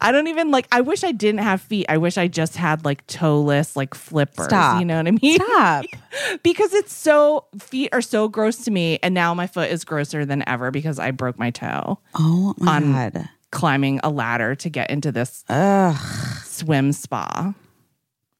I 0.01 0.13
don't 0.13 0.29
even 0.29 0.51
like 0.51 0.67
I 0.73 0.81
wish 0.81 1.05
I 1.05 1.13
didn't 1.13 1.41
have 1.43 1.61
feet. 1.61 1.85
I 1.89 1.99
wish 1.99 2.17
I 2.17 2.27
just 2.27 2.57
had 2.57 2.85
like 2.87 3.07
toeless 3.07 3.77
like 3.77 3.93
flippers. 3.95 4.47
Stop. 4.47 4.81
You 4.81 4.87
know 4.87 4.97
what 4.97 5.07
I 5.07 5.11
mean? 5.11 5.37
Stop. 5.39 5.85
because 6.43 6.73
it's 6.73 6.93
so 6.93 7.45
feet 7.61 7.91
are 7.93 8.01
so 8.01 8.29
gross 8.29 8.65
to 8.65 8.71
me 8.71 8.99
and 9.03 9.15
now 9.15 9.35
my 9.35 9.47
foot 9.47 9.71
is 9.71 9.85
grosser 9.85 10.25
than 10.25 10.43
ever 10.49 10.71
because 10.71 10.99
I 10.99 11.11
broke 11.11 11.39
my 11.39 11.51
toe 11.51 11.99
Oh 12.15 12.55
my 12.59 12.77
On- 12.77 12.93
god. 12.93 13.29
climbing 13.51 14.01
a 14.03 14.09
ladder 14.09 14.55
to 14.55 14.71
get 14.71 14.89
into 14.91 15.13
this 15.13 15.45
Ugh. 15.51 15.97
swim 16.45 16.93
spa. 16.93 17.55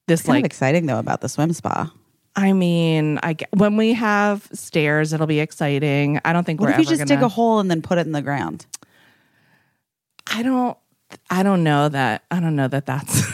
This 0.07 0.21
It's 0.21 0.29
like 0.29 0.45
exciting 0.45 0.87
though 0.87 0.99
about 0.99 1.21
the 1.21 1.29
swim 1.29 1.53
spa. 1.53 1.93
I 2.35 2.53
mean, 2.53 3.19
I 3.21 3.35
when 3.55 3.77
we 3.77 3.93
have 3.93 4.47
stairs, 4.53 5.13
it'll 5.13 5.27
be 5.27 5.39
exciting. 5.39 6.19
I 6.25 6.33
don't 6.33 6.43
think 6.43 6.59
What 6.59 6.67
we're 6.67 6.73
ever 6.73 6.77
going 6.83 6.85
to. 6.85 6.89
What 6.89 6.95
if 6.95 6.99
you 6.99 7.05
just 7.05 7.09
gonna, 7.09 7.19
dig 7.19 7.23
a 7.25 7.29
hole 7.29 7.59
and 7.59 7.69
then 7.69 7.81
put 7.81 7.97
it 7.99 8.05
in 8.07 8.11
the 8.11 8.21
ground? 8.23 8.65
I 10.27 10.41
don't. 10.43 10.77
I 11.29 11.43
don't 11.43 11.63
know 11.63 11.89
that. 11.89 12.23
I 12.31 12.39
don't 12.39 12.55
know 12.55 12.67
that 12.67 12.85
that's. 12.85 13.21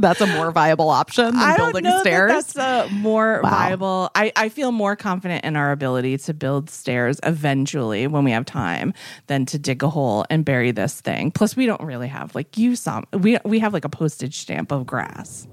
That's 0.00 0.22
a 0.22 0.26
more 0.26 0.50
viable 0.52 0.88
option 0.88 1.26
than 1.26 1.36
I 1.36 1.54
don't 1.54 1.72
building 1.72 1.84
know 1.84 2.00
stairs. 2.00 2.30
That 2.54 2.54
that's 2.54 2.90
a 2.90 2.94
more 2.94 3.40
Wow. 3.42 3.50
viable. 3.50 4.10
I, 4.14 4.32
I 4.34 4.48
feel 4.48 4.72
more 4.72 4.96
confident 4.96 5.44
in 5.44 5.54
our 5.54 5.70
ability 5.70 6.16
to 6.16 6.32
build 6.32 6.70
stairs 6.70 7.20
eventually 7.22 8.06
when 8.06 8.24
we 8.24 8.30
have 8.30 8.46
time 8.46 8.94
than 9.26 9.44
to 9.46 9.58
dig 9.58 9.82
a 9.82 9.90
hole 9.90 10.24
and 10.30 10.46
bury 10.46 10.70
this 10.70 10.98
thing. 11.02 11.30
Plus, 11.30 11.56
we 11.56 11.66
don't 11.66 11.82
really 11.82 12.08
have 12.08 12.34
like 12.34 12.56
you 12.56 12.74
saw 12.74 13.02
we 13.12 13.36
we 13.44 13.58
have 13.58 13.74
like 13.74 13.84
a 13.84 13.90
postage 13.90 14.38
stamp 14.38 14.72
of 14.72 14.86
grass. 14.86 15.46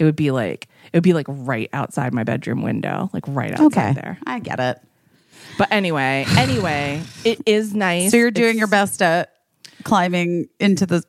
It 0.00 0.04
would 0.04 0.16
be 0.16 0.32
like 0.32 0.66
It 0.92 0.96
would 0.96 1.02
be 1.04 1.12
like 1.12 1.26
right 1.28 1.68
outside 1.72 2.12
my 2.12 2.24
bedroom 2.24 2.62
window, 2.62 3.08
like 3.12 3.22
right 3.28 3.52
outside 3.52 3.66
Okay, 3.66 3.92
there. 3.92 4.18
I 4.26 4.40
get 4.40 4.58
it. 4.58 4.80
But 5.58 5.70
anyway, 5.70 6.24
anyway, 6.36 7.02
it 7.24 7.40
is 7.46 7.74
nice. 7.74 8.10
So 8.10 8.16
you're 8.16 8.30
doing 8.32 8.50
It's- 8.50 8.58
your 8.58 8.66
best 8.66 9.00
at 9.02 9.32
climbing 9.84 10.48
into 10.58 10.86
the. 10.86 11.04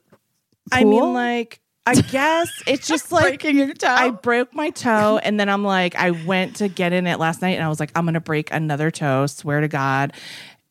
I 0.72 0.84
mean, 0.84 1.13
like, 1.13 1.59
I 1.85 1.95
guess 1.95 2.49
it's 2.68 2.88
just 2.88 3.11
like 3.13 3.23
Breaking 3.41 3.57
your 3.57 3.73
toe? 3.73 3.88
I 3.88 4.09
broke 4.11 4.53
my 4.53 4.69
toe, 4.69 5.19
and 5.23 5.39
then 5.39 5.49
I'm 5.49 5.63
like, 5.63 5.95
I 5.95 6.11
went 6.11 6.57
to 6.57 6.68
get 6.68 6.93
in 6.93 7.07
it 7.07 7.18
last 7.19 7.41
night, 7.41 7.55
and 7.55 7.63
I 7.63 7.69
was 7.69 7.80
like, 7.80 7.91
I'm 7.95 8.05
gonna 8.05 8.19
break 8.22 8.51
another 8.53 8.91
toe, 8.91 9.26
swear 9.27 9.61
to 9.61 9.68
God. 9.68 10.13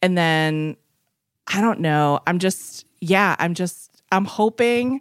And 0.02 0.16
then 0.16 0.76
I 1.46 1.60
don't 1.60 1.80
know. 1.80 2.20
I'm 2.26 2.38
just, 2.38 2.86
yeah, 3.00 3.34
I'm 3.38 3.54
just, 3.54 4.02
I'm 4.12 4.24
hoping. 4.24 5.00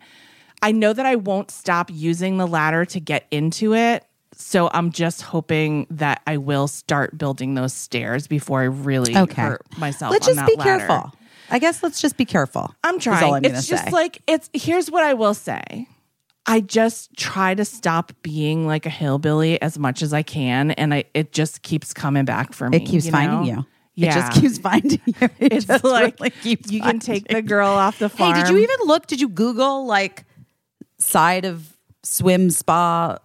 I 0.62 0.72
know 0.72 0.94
that 0.94 1.06
I 1.06 1.16
won't 1.16 1.52
stop 1.52 1.90
using 1.92 2.38
the 2.38 2.48
ladder 2.48 2.86
to 2.86 3.00
get 3.00 3.26
into 3.32 3.74
it. 3.74 4.06
So 4.36 4.70
I'm 4.72 4.92
just 4.92 5.22
hoping 5.22 5.86
that 5.90 6.22
I 6.26 6.38
will 6.38 6.68
start 6.68 7.18
building 7.18 7.56
those 7.56 7.74
stairs 7.74 8.28
before 8.28 8.62
I 8.62 8.66
really 8.66 9.18
Okay. 9.18 9.42
hurt 9.42 9.62
myself. 9.78 10.12
Let's 10.12 10.28
on 10.28 10.36
just 10.36 10.46
that 10.46 10.48
be 10.48 10.56
ladder. 10.56 10.78
careful. 10.88 11.14
I 11.50 11.60
guess 11.60 11.82
let's 11.84 12.00
just 12.00 12.16
be 12.16 12.26
careful. 12.26 12.74
I'm 12.84 13.00
trying. 13.00 13.34
I'm 13.34 13.44
it's 13.46 13.68
just 13.68 13.86
say. 13.86 13.92
like 13.92 14.22
it's 14.28 14.50
here's 14.54 14.90
what 14.92 15.04
I 15.04 15.14
will 15.14 15.34
say. 15.34 15.88
I 16.46 16.62
just 16.62 17.16
try 17.18 17.54
to 17.54 17.66
stop 17.66 18.12
being 18.22 18.66
like 18.66 18.86
a 18.86 18.90
hillbilly 18.90 19.62
as 19.62 19.78
much 19.78 20.02
as 20.02 20.14
I 20.14 20.22
can, 20.24 20.72
and 20.72 20.94
I 20.94 21.04
it 21.14 21.32
just 21.32 21.62
keeps 21.62 21.94
coming 21.94 22.24
back 22.26 22.54
for 22.54 22.70
me. 22.70 22.78
It 22.78 22.82
keeps 22.82 23.06
you 23.06 23.12
finding 23.12 23.42
know? 23.42 23.46
you. 23.62 23.66
Yeah, 23.96 24.12
It 24.12 24.22
just 24.22 24.42
keeps 24.42 24.58
finding 24.60 25.02
you. 25.06 25.14
It 25.40 25.54
It's 25.54 25.66
just 25.66 25.84
like 25.84 26.20
really 26.20 26.30
keeps 26.30 26.72
you 26.72 26.82
can 26.82 27.00
take 27.00 27.28
the 27.28 27.42
girl 27.42 27.68
off 27.70 27.98
the 28.00 28.10
you. 28.10 28.34
Hey, 28.34 28.42
did 28.42 28.50
you 28.50 28.58
even 28.58 28.78
look? 28.86 29.08
Did 29.08 29.20
you 29.20 29.28
Google 29.28 29.86
like 29.86 30.24
side 31.00 31.46
of 31.46 31.76
swim 32.04 32.50
spa 32.50 33.18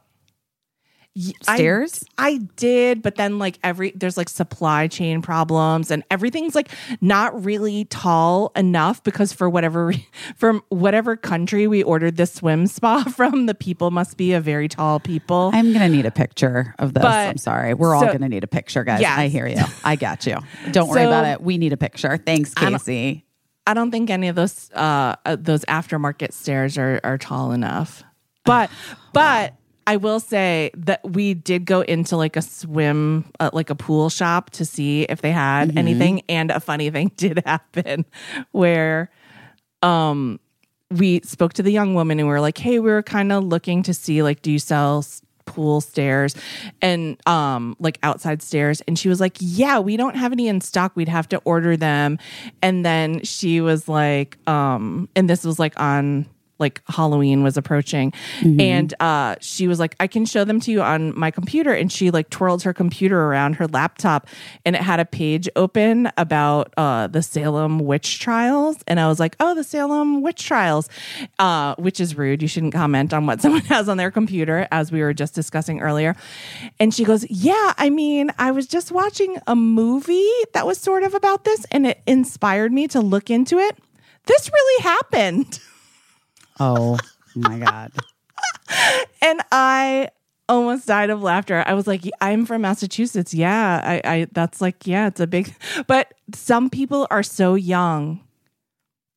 stairs? 1.42 2.02
I, 2.18 2.38
did, 2.56 3.00
but 3.02 3.14
then 3.14 3.38
like 3.38 3.58
every 3.62 3.92
there's 3.94 4.16
like 4.16 4.28
supply 4.28 4.88
chain 4.88 5.22
problems 5.22 5.90
and 5.92 6.02
everything's 6.10 6.54
like 6.56 6.68
not 7.00 7.44
really 7.44 7.84
tall 7.84 8.50
enough 8.56 9.02
because 9.04 9.32
for 9.32 9.48
whatever 9.48 9.92
from 10.36 10.62
whatever 10.70 11.16
country 11.16 11.66
we 11.68 11.82
ordered 11.84 12.16
this 12.16 12.32
swim 12.34 12.66
spa 12.66 13.04
from, 13.16 13.46
the 13.46 13.54
people 13.54 13.90
must 13.92 14.16
be 14.16 14.32
a 14.32 14.40
very 14.40 14.66
tall 14.68 14.98
people. 14.98 15.50
I'm 15.54 15.72
gonna 15.72 15.88
need 15.88 16.06
a 16.06 16.10
picture 16.10 16.74
of 16.78 16.94
this. 16.94 17.02
But- 17.02 17.28
I'm 17.28 17.36
sorry. 17.38 17.74
We're 17.74 17.94
all 17.94 18.06
gonna 18.06 18.28
need 18.28 18.42
a 18.44 18.48
picture, 18.48 18.82
guys. 18.82 19.00
Yes. 19.00 19.16
I 19.18 19.28
hear 19.28 19.46
you. 19.46 19.62
I 19.84 19.96
got 19.96 20.26
you. 20.26 20.38
Don't 20.72 20.88
worry 20.88 21.02
So- 21.02 21.08
about 21.08 21.26
it. 21.26 21.40
We 21.40 21.58
need 21.58 21.72
a 21.72 21.76
picture. 21.76 22.16
Thanks, 22.16 22.54
Casey. 22.54 23.24
I 23.66 23.74
don't 23.74 23.90
think 23.90 24.10
any 24.10 24.28
of 24.28 24.36
those 24.36 24.70
uh, 24.74 25.16
uh, 25.24 25.36
those 25.38 25.64
aftermarket 25.66 26.32
stairs 26.32 26.76
are 26.76 27.00
are 27.04 27.18
tall 27.18 27.52
enough. 27.52 28.02
But 28.44 28.70
but 29.12 29.54
I 29.86 29.96
will 29.96 30.20
say 30.20 30.70
that 30.74 31.00
we 31.08 31.34
did 31.34 31.64
go 31.64 31.82
into 31.82 32.16
like 32.16 32.36
a 32.36 32.42
swim 32.42 33.24
uh, 33.40 33.50
like 33.52 33.70
a 33.70 33.74
pool 33.74 34.10
shop 34.10 34.50
to 34.50 34.64
see 34.64 35.02
if 35.02 35.20
they 35.22 35.32
had 35.32 35.76
anything 35.76 36.22
and 36.28 36.50
a 36.50 36.60
funny 36.60 36.90
thing 36.90 37.12
did 37.16 37.42
happen 37.44 38.04
where 38.52 39.10
um 39.82 40.40
we 40.90 41.20
spoke 41.20 41.54
to 41.54 41.62
the 41.62 41.72
young 41.72 41.94
woman 41.94 42.20
and 42.20 42.28
we 42.28 42.32
were 42.32 42.40
like, 42.40 42.58
"Hey, 42.58 42.78
we 42.78 42.90
were 42.90 43.02
kind 43.02 43.32
of 43.32 43.44
looking 43.44 43.82
to 43.84 43.94
see 43.94 44.22
like 44.22 44.42
do 44.42 44.52
you 44.52 44.58
sell 44.58 45.04
pool 45.46 45.80
stairs 45.80 46.34
and 46.82 47.16
um 47.26 47.76
like 47.78 47.98
outside 48.02 48.42
stairs?" 48.42 48.80
And 48.82 48.98
she 48.98 49.08
was 49.08 49.20
like, 49.20 49.36
"Yeah, 49.40 49.78
we 49.78 49.96
don't 49.96 50.16
have 50.16 50.32
any 50.32 50.48
in 50.48 50.60
stock. 50.60 50.92
We'd 50.94 51.08
have 51.08 51.28
to 51.30 51.38
order 51.44 51.76
them." 51.76 52.18
And 52.62 52.84
then 52.84 53.22
she 53.22 53.60
was 53.60 53.88
like, 53.88 54.38
um 54.48 55.08
and 55.16 55.28
this 55.28 55.44
was 55.44 55.58
like 55.58 55.78
on 55.80 56.26
like 56.58 56.82
Halloween 56.88 57.42
was 57.42 57.56
approaching. 57.56 58.12
And 58.42 58.94
uh 59.00 59.36
she 59.40 59.66
was 59.66 59.78
like 59.80 59.96
I 59.98 60.06
can 60.06 60.24
show 60.24 60.44
them 60.44 60.60
to 60.60 60.70
you 60.70 60.82
on 60.82 61.18
my 61.18 61.30
computer. 61.30 61.72
And 61.72 61.90
she 61.90 62.10
like 62.10 62.30
twirled 62.30 62.62
her 62.62 62.72
computer 62.72 63.20
around 63.20 63.54
her 63.54 63.66
laptop 63.66 64.28
and 64.64 64.76
it 64.76 64.82
had 64.82 65.00
a 65.00 65.04
page 65.04 65.48
open 65.56 66.10
about 66.16 66.72
uh 66.76 67.08
the 67.08 67.22
Salem 67.22 67.80
witch 67.80 68.20
trials. 68.20 68.76
And 68.86 69.00
I 69.00 69.08
was 69.08 69.18
like 69.18 69.36
oh 69.40 69.54
the 69.54 69.64
Salem 69.64 70.22
witch 70.22 70.44
trials 70.46 70.88
uh 71.38 71.74
which 71.76 72.00
is 72.00 72.16
rude. 72.16 72.42
You 72.42 72.48
shouldn't 72.48 72.74
comment 72.74 73.12
on 73.12 73.26
what 73.26 73.40
someone 73.42 73.62
has 73.62 73.88
on 73.88 73.96
their 73.96 74.10
computer 74.10 74.68
as 74.70 74.92
we 74.92 75.00
were 75.00 75.14
just 75.14 75.34
discussing 75.34 75.80
earlier. 75.80 76.14
And 76.78 76.94
she 76.94 77.04
goes 77.04 77.28
yeah 77.28 77.74
I 77.76 77.90
mean 77.90 78.30
I 78.38 78.52
was 78.52 78.66
just 78.66 78.92
watching 78.92 79.38
a 79.46 79.56
movie 79.56 80.30
that 80.52 80.66
was 80.66 80.78
sort 80.78 81.02
of 81.02 81.14
about 81.14 81.44
this 81.44 81.64
and 81.70 81.86
it 81.86 82.00
inspired 82.06 82.72
me 82.72 82.86
to 82.88 83.00
look 83.00 83.30
into 83.30 83.58
it. 83.58 83.76
This 84.26 84.50
really 84.50 84.82
happened 84.82 85.60
Oh 86.60 86.98
my 87.34 87.58
god. 87.58 87.92
and 89.22 89.40
I 89.50 90.08
almost 90.48 90.86
died 90.86 91.10
of 91.10 91.22
laughter. 91.22 91.62
I 91.66 91.74
was 91.74 91.86
like, 91.86 92.02
I'm 92.20 92.46
from 92.46 92.62
Massachusetts. 92.62 93.34
Yeah, 93.34 93.80
I, 93.82 94.00
I 94.04 94.26
that's 94.32 94.60
like, 94.60 94.86
yeah, 94.86 95.06
it's 95.06 95.20
a 95.20 95.26
big 95.26 95.54
but 95.86 96.14
some 96.34 96.70
people 96.70 97.06
are 97.10 97.22
so 97.22 97.54
young 97.54 98.20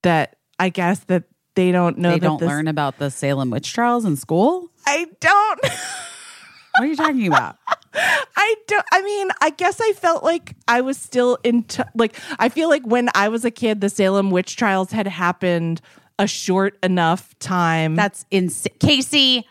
that 0.04 0.38
I 0.60 0.70
guess 0.70 1.00
that 1.06 1.24
they 1.56 1.72
don't 1.72 1.98
know 1.98 2.12
They 2.12 2.20
don't 2.20 2.40
this, 2.40 2.48
learn 2.48 2.68
about 2.68 2.98
the 2.98 3.10
Salem 3.10 3.50
witch 3.50 3.74
trials 3.74 4.06
in 4.06 4.16
school. 4.16 4.70
I 4.86 5.08
don't 5.20 5.60
What 5.64 6.84
are 6.84 6.86
you 6.86 6.96
talking 6.96 7.28
about? 7.28 7.58
I 7.94 8.56
don't 8.68 8.86
I 8.92 9.02
mean, 9.02 9.30
I 9.42 9.50
guess 9.50 9.82
I 9.82 9.94
felt 9.94 10.24
like 10.24 10.56
I 10.68 10.82
was 10.82 10.98
still 10.98 11.38
in 11.44 11.64
t- 11.64 11.84
like 11.96 12.16
I 12.40 12.50
feel 12.50 12.70
like 12.70 12.86
when 12.86 13.10
I 13.16 13.30
was 13.30 13.44
a 13.44 13.52
kid 13.52 13.82
the 13.82 13.90
Salem 13.90 14.30
witch 14.30 14.56
trials 14.56 14.92
had 14.92 15.08
happened 15.08 15.82
a 16.20 16.28
short 16.28 16.78
enough 16.84 17.38
time. 17.40 17.96
That's 17.96 18.26
insane, 18.32 18.74
Casey. 18.80 19.48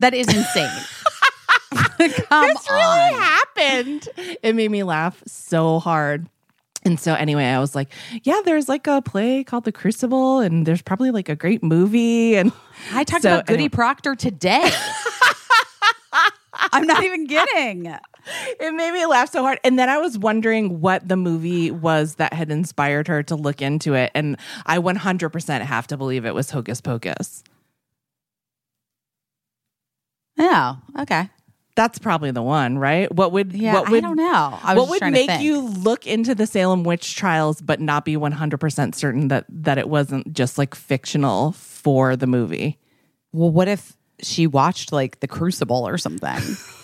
That 0.00 0.14
is 0.14 0.28
insane. 0.28 0.70
Come 1.98 1.98
this 2.46 2.70
really 2.70 2.80
on. 2.82 3.14
happened. 3.14 4.08
It 4.42 4.54
made 4.54 4.70
me 4.70 4.82
laugh 4.82 5.22
so 5.26 5.78
hard. 5.78 6.28
And 6.84 7.00
so 7.00 7.14
anyway, 7.14 7.46
I 7.46 7.58
was 7.58 7.74
like, 7.74 7.90
yeah, 8.22 8.40
there's 8.44 8.68
like 8.68 8.86
a 8.86 9.02
play 9.02 9.42
called 9.42 9.64
The 9.64 9.72
Crucible 9.72 10.38
and 10.38 10.64
there's 10.66 10.82
probably 10.82 11.10
like 11.10 11.28
a 11.28 11.34
great 11.34 11.62
movie 11.62 12.36
and 12.36 12.52
I 12.92 13.02
talked 13.02 13.22
So, 13.22 13.34
about 13.34 13.46
Goody 13.46 13.64
anyway. 13.64 13.68
Proctor 13.70 14.14
today. 14.14 14.70
I'm 16.52 16.86
not 16.86 17.02
even 17.02 17.26
kidding. 17.26 17.92
it 18.60 18.74
made 18.74 18.92
me 18.92 19.06
laugh 19.06 19.30
so 19.30 19.42
hard. 19.42 19.60
And 19.64 19.78
then 19.78 19.88
I 19.88 19.98
was 19.98 20.18
wondering 20.18 20.80
what 20.80 21.06
the 21.08 21.16
movie 21.16 21.70
was 21.70 22.16
that 22.16 22.32
had 22.32 22.50
inspired 22.50 23.08
her 23.08 23.22
to 23.24 23.36
look 23.36 23.62
into 23.62 23.94
it 23.94 24.10
and 24.14 24.36
I 24.64 24.78
100% 24.78 25.60
have 25.62 25.86
to 25.88 25.96
believe 25.96 26.24
it 26.24 26.34
was 26.34 26.50
Hocus 26.50 26.80
Pocus. 26.80 27.42
Yeah. 30.36 30.76
Okay. 30.98 31.28
That's 31.76 31.98
probably 31.98 32.30
the 32.30 32.42
one, 32.42 32.78
right? 32.78 33.12
What 33.14 33.32
would 33.32 33.52
Yeah. 33.52 33.74
what 33.74 33.90
would 33.90 33.98
I 34.04 34.08
don't 34.08 34.16
know. 34.16 34.58
I 34.62 34.74
was 34.74 34.88
what 34.88 35.00
would 35.02 35.12
make 35.12 35.40
you 35.40 35.60
look 35.60 36.06
into 36.06 36.34
the 36.34 36.46
Salem 36.46 36.84
witch 36.84 37.16
trials 37.16 37.60
but 37.60 37.80
not 37.80 38.04
be 38.04 38.16
100% 38.16 38.94
certain 38.94 39.28
that 39.28 39.44
that 39.50 39.76
it 39.76 39.88
wasn't 39.88 40.32
just 40.32 40.56
like 40.56 40.74
fictional 40.74 41.52
for 41.52 42.16
the 42.16 42.26
movie? 42.26 42.78
Well, 43.32 43.50
what 43.50 43.68
if 43.68 43.94
she 44.22 44.46
watched 44.46 44.90
like 44.92 45.20
The 45.20 45.28
Crucible 45.28 45.86
or 45.86 45.98
something? 45.98 46.40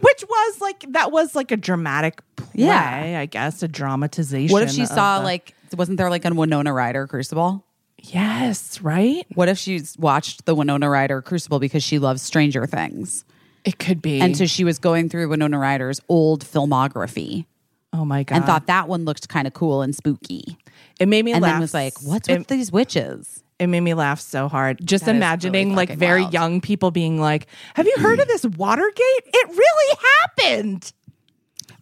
Which 0.00 0.24
was 0.28 0.60
like 0.60 0.84
that 0.92 1.10
was 1.12 1.34
like 1.34 1.50
a 1.50 1.56
dramatic 1.56 2.20
play, 2.36 2.46
Yeah. 2.66 3.18
I 3.20 3.26
guess, 3.26 3.62
a 3.62 3.68
dramatization. 3.68 4.52
What 4.52 4.62
if 4.62 4.70
she 4.70 4.86
saw 4.86 5.18
the- 5.18 5.24
like 5.24 5.54
wasn't 5.76 5.98
there 5.98 6.10
like 6.10 6.24
a 6.24 6.32
Winona 6.32 6.72
Ryder 6.72 7.06
Crucible? 7.06 7.64
Yes, 7.98 8.80
right? 8.82 9.26
What 9.34 9.48
if 9.48 9.58
she's 9.58 9.96
watched 9.98 10.44
the 10.44 10.54
Winona 10.54 10.88
Ryder 10.90 11.22
Crucible 11.22 11.58
because 11.58 11.82
she 11.82 11.98
loves 11.98 12.20
Stranger 12.22 12.66
Things? 12.66 13.24
It 13.64 13.78
could 13.78 14.02
be. 14.02 14.20
And 14.20 14.36
so 14.36 14.44
she 14.46 14.62
was 14.64 14.78
going 14.78 15.08
through 15.08 15.28
Winona 15.28 15.58
Ryder's 15.58 16.00
old 16.08 16.44
filmography 16.44 17.46
oh 17.92 18.04
my 18.04 18.22
god. 18.24 18.36
and 18.36 18.44
thought 18.44 18.66
that 18.66 18.88
one 18.88 19.04
looked 19.04 19.28
kind 19.28 19.46
of 19.46 19.54
cool 19.54 19.80
and 19.82 19.94
spooky. 19.94 20.58
it 21.00 21.06
made 21.08 21.24
me 21.24 21.32
And 21.32 21.42
laugh. 21.42 21.52
then 21.52 21.60
was 21.60 21.72
like, 21.72 21.94
what's 22.02 22.28
it, 22.28 22.38
with 22.38 22.48
these 22.48 22.70
witches? 22.72 23.42
It 23.58 23.68
made 23.68 23.80
me 23.80 23.94
laugh 23.94 24.20
so 24.20 24.48
hard. 24.48 24.80
Just 24.84 25.04
That 25.06 25.14
imagining 25.14 25.68
really 25.68 25.76
like 25.76 25.90
very 25.90 26.22
wild. 26.22 26.32
young 26.32 26.60
people 26.60 26.90
being 26.90 27.20
like, 27.20 27.46
Have 27.74 27.86
you 27.86 27.94
heard 27.98 28.18
of 28.20 28.26
this 28.28 28.44
Watergate? 28.44 28.98
It 29.26 29.48
really 29.48 29.98
happened. 30.20 30.92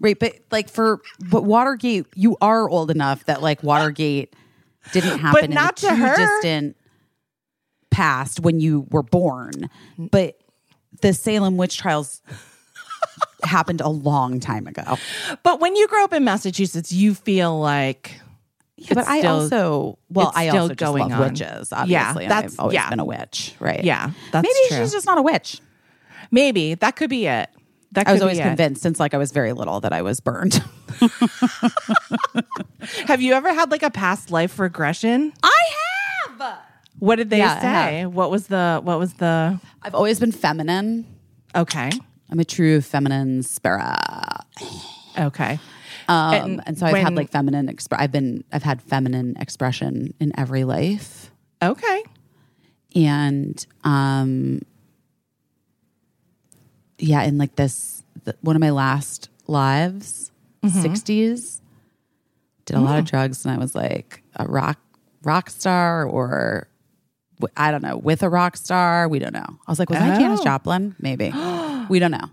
Right, 0.00 0.18
but 0.18 0.34
like 0.50 0.68
for 0.68 1.00
but 1.30 1.44
Watergate, 1.44 2.06
you 2.14 2.36
are 2.40 2.68
old 2.68 2.90
enough 2.90 3.24
that 3.26 3.40
like 3.40 3.62
Watergate 3.62 4.34
didn't 4.92 5.18
happen 5.20 5.50
not 5.52 5.82
in 5.82 5.88
to 5.90 5.94
her. 5.94 6.16
distant 6.16 6.76
past 7.90 8.40
when 8.40 8.58
you 8.58 8.86
were 8.90 9.02
born. 9.04 9.70
But 9.98 10.38
the 11.02 11.12
Salem 11.12 11.56
witch 11.56 11.78
trials 11.78 12.20
happened 13.44 13.80
a 13.80 13.88
long 13.88 14.40
time 14.40 14.66
ago. 14.66 14.96
But 15.42 15.60
when 15.60 15.76
you 15.76 15.86
grow 15.88 16.04
up 16.04 16.12
in 16.12 16.24
Massachusetts, 16.24 16.92
you 16.92 17.14
feel 17.14 17.58
like 17.60 18.20
but 18.88 18.98
it's 18.98 19.08
I 19.08 19.22
also 19.22 19.98
well, 20.10 20.32
I 20.34 20.48
still 20.48 20.62
also 20.62 20.74
just 20.74 20.78
going 20.92 21.08
love 21.10 21.12
on. 21.20 21.28
witches. 21.30 21.68
Yeah, 21.70 21.80
Obviously, 21.80 22.28
that's- 22.28 22.52
I've 22.54 22.60
always 22.60 22.74
yeah. 22.74 22.90
been 22.90 23.00
a 23.00 23.04
witch, 23.04 23.54
right? 23.60 23.82
Yeah, 23.84 24.10
that's 24.32 24.46
maybe 24.46 24.68
true. 24.68 24.78
she's 24.78 24.92
just 24.92 25.06
not 25.06 25.18
a 25.18 25.22
witch. 25.22 25.60
maybe 26.30 26.74
that 26.74 26.96
could 26.96 27.10
be 27.10 27.26
it. 27.26 27.48
That 27.92 28.08
I 28.08 28.12
was 28.12 28.22
always 28.22 28.38
it. 28.38 28.42
convinced 28.42 28.80
since 28.82 28.98
like 28.98 29.12
I 29.12 29.18
was 29.18 29.32
very 29.32 29.52
little 29.52 29.80
that 29.80 29.92
I 29.92 30.00
was 30.02 30.20
burned. 30.20 30.62
Have 33.06 33.20
you 33.22 33.34
ever 33.34 33.52
had 33.52 33.70
like 33.70 33.82
a 33.82 33.90
past 33.90 34.30
life 34.30 34.58
regression? 34.58 35.32
I 35.42 35.58
have. 36.38 36.58
What 36.98 37.16
did 37.16 37.30
they 37.30 37.38
Yeah, 37.38 37.60
say? 37.60 38.06
What 38.06 38.30
was 38.30 38.46
the 38.46 38.80
what 38.82 38.98
was 38.98 39.14
the 39.14 39.60
I've 39.82 39.94
always 39.94 40.18
been 40.20 40.32
feminine. 40.32 41.06
okay? 41.54 41.90
I'm 42.30 42.40
a 42.40 42.44
true 42.44 42.80
feminine 42.80 43.42
spirit. 43.42 43.84
Okay. 45.18 45.58
Um, 46.08 46.34
And 46.34 46.62
and, 46.66 46.78
so 46.78 46.86
I've 46.86 46.96
had 46.96 47.14
like 47.14 47.30
feminine 47.30 47.66
exp- 47.68 47.96
I've 47.98 48.12
been 48.12 48.44
I've 48.52 48.62
had 48.62 48.82
feminine 48.82 49.36
expression 49.38 50.14
in 50.20 50.32
every 50.38 50.64
life. 50.64 51.30
Okay. 51.62 52.02
and 52.94 53.64
um 53.84 54.60
yeah 56.98 57.22
in 57.22 57.38
like 57.38 57.56
this 57.56 58.02
the, 58.24 58.34
one 58.42 58.56
of 58.56 58.60
my 58.60 58.70
last 58.70 59.28
lives 59.46 60.30
Mm-hmm. 60.64 60.78
60s 60.92 61.60
did 62.66 62.76
a 62.76 62.80
lot 62.80 63.00
of 63.00 63.04
drugs 63.04 63.44
and 63.44 63.52
i 63.52 63.58
was 63.58 63.74
like 63.74 64.22
a 64.36 64.46
rock 64.46 64.78
rock 65.24 65.50
star 65.50 66.04
or 66.04 66.68
I 67.56 67.72
don't 67.72 67.82
know 67.82 67.96
with 67.96 68.22
a 68.22 68.28
rock 68.28 68.56
star 68.56 69.08
we 69.08 69.18
don't 69.18 69.32
know 69.32 69.44
i 69.66 69.70
was 69.72 69.80
like 69.80 69.90
was 69.90 69.98
i 69.98 70.16
janis 70.16 70.38
Oh. 70.40 70.44
joplin 70.44 70.94
maybe 71.00 71.32
we 71.88 71.98
don't 71.98 72.12
know 72.12 72.28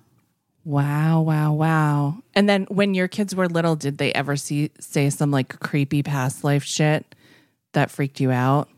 Wow, 0.70 1.22
wow, 1.22 1.54
wow. 1.54 2.18
And 2.36 2.48
then 2.48 2.66
when 2.70 2.94
your 2.94 3.08
kids 3.08 3.34
were 3.36 3.48
little, 3.50 3.76
did 3.76 3.98
they 3.98 4.14
ever 4.14 4.36
see 4.36 4.70
say 4.80 5.10
some 5.10 5.32
like 5.32 5.60
creepy 5.60 6.04
past 6.04 6.44
life 6.44 6.64
shit 6.64 7.16
that 7.74 7.90
freaked 7.90 8.20
you 8.20 8.30
out? 8.30 8.70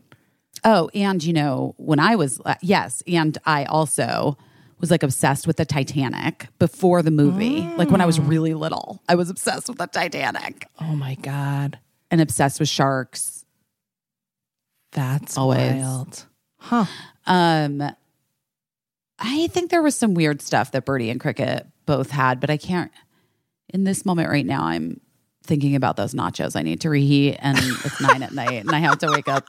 Oh, 0.64 0.88
and 0.94 1.22
you 1.22 1.34
know, 1.34 1.74
when 1.76 1.98
I 1.98 2.16
was, 2.16 2.40
uh, 2.46 2.54
yes, 2.62 3.02
and 3.06 3.36
I 3.44 3.64
also 3.66 4.38
was 4.80 4.90
like 4.90 5.02
obsessed 5.02 5.46
with 5.46 5.58
the 5.58 5.66
Titanic 5.66 6.46
before 6.58 7.02
the 7.02 7.10
movie. 7.10 7.60
Like 7.76 7.90
when 7.90 8.00
I 8.00 8.06
was 8.06 8.18
really 8.18 8.54
little, 8.54 9.02
I 9.06 9.14
was 9.14 9.28
obsessed 9.28 9.68
with 9.68 9.76
the 9.76 9.86
Titanic 9.86 10.66
Oh 10.80 10.96
my 10.96 11.16
god. 11.16 11.78
and 12.10 12.22
obsessed 12.22 12.58
with 12.58 12.70
sharks. 12.70 13.44
That's 14.92 15.36
Always. 15.36 15.74
wild. 15.82 16.24
Huh. 16.56 16.86
Um, 17.26 17.82
I 19.18 19.46
think 19.48 19.70
there 19.70 19.82
was 19.82 19.94
some 19.94 20.14
weird 20.14 20.40
stuff 20.40 20.72
that 20.72 20.86
Birdie 20.86 21.10
and 21.10 21.20
Cricket 21.20 21.66
both 21.86 22.10
had, 22.10 22.40
but 22.40 22.50
I 22.50 22.56
can't. 22.56 22.90
In 23.68 23.84
this 23.84 24.04
moment 24.04 24.28
right 24.28 24.44
now, 24.46 24.64
I'm 24.64 25.00
thinking 25.44 25.74
about 25.74 25.96
those 25.96 26.14
nachos 26.14 26.54
I 26.56 26.62
need 26.62 26.80
to 26.82 26.90
reheat, 26.90 27.36
and 27.40 27.58
it's 27.58 28.00
nine 28.00 28.22
at 28.22 28.32
night, 28.32 28.60
and 28.64 28.70
I 28.70 28.78
have 28.80 28.98
to 28.98 29.10
wake 29.10 29.28
up 29.28 29.46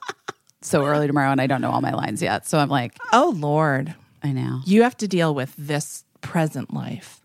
so 0.62 0.84
early 0.86 1.06
tomorrow, 1.06 1.30
and 1.30 1.40
I 1.40 1.46
don't 1.46 1.60
know 1.60 1.70
all 1.70 1.80
my 1.80 1.92
lines 1.92 2.22
yet. 2.22 2.46
So 2.46 2.58
I'm 2.58 2.68
like, 2.70 2.96
Oh 3.12 3.34
Lord. 3.36 3.94
I 4.22 4.32
know. 4.32 4.60
You 4.64 4.82
have 4.84 4.96
to 4.98 5.08
deal 5.08 5.34
with 5.34 5.54
this 5.58 6.04
present 6.22 6.72
life 6.72 7.20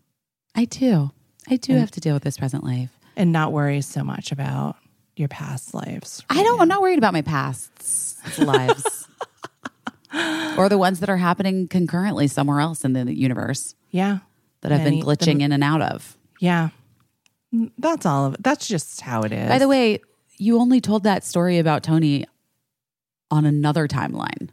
I 0.54 0.66
do. 0.66 1.10
I 1.48 1.56
do 1.56 1.74
have 1.76 1.90
to 1.92 2.00
deal 2.00 2.12
with 2.12 2.22
this 2.22 2.36
present 2.36 2.62
life. 2.64 2.90
and 3.16 3.32
not 3.32 3.52
worry 3.52 3.80
so 3.80 4.04
much 4.04 4.30
about 4.30 4.76
your 5.16 5.28
past 5.28 5.72
lives. 5.74 6.22
I 6.28 6.42
don't. 6.42 6.60
I'm 6.60 6.68
not 6.68 6.82
worried 6.82 6.98
about 6.98 7.12
my 7.14 7.22
past 7.22 8.38
lives, 8.38 9.08
or 10.58 10.68
the 10.68 10.76
ones 10.78 11.00
that 11.00 11.08
are 11.08 11.16
happening 11.16 11.68
concurrently 11.68 12.26
somewhere 12.28 12.60
else 12.60 12.84
in 12.84 12.92
the 12.92 13.14
universe 13.14 13.74
Yeah. 13.90 14.18
That 14.62 14.72
I've 14.72 14.84
been 14.84 15.00
glitching 15.00 15.38
the- 15.38 15.44
in 15.44 15.52
and 15.52 15.64
out 15.64 15.82
of. 15.82 16.16
Yeah. 16.40 16.68
That's 17.78 18.06
all 18.06 18.26
of 18.26 18.34
it. 18.34 18.42
That's 18.42 18.68
just 18.68 19.00
how 19.00 19.22
it 19.22 19.32
is. 19.32 19.48
By 19.48 19.58
the 19.58 19.68
way, 19.68 20.00
you 20.38 20.58
only 20.58 20.80
told 20.80 21.02
that 21.04 21.24
story 21.24 21.58
about 21.58 21.82
Tony 21.82 22.26
on 23.30 23.44
another 23.44 23.88
timeline 23.88 24.50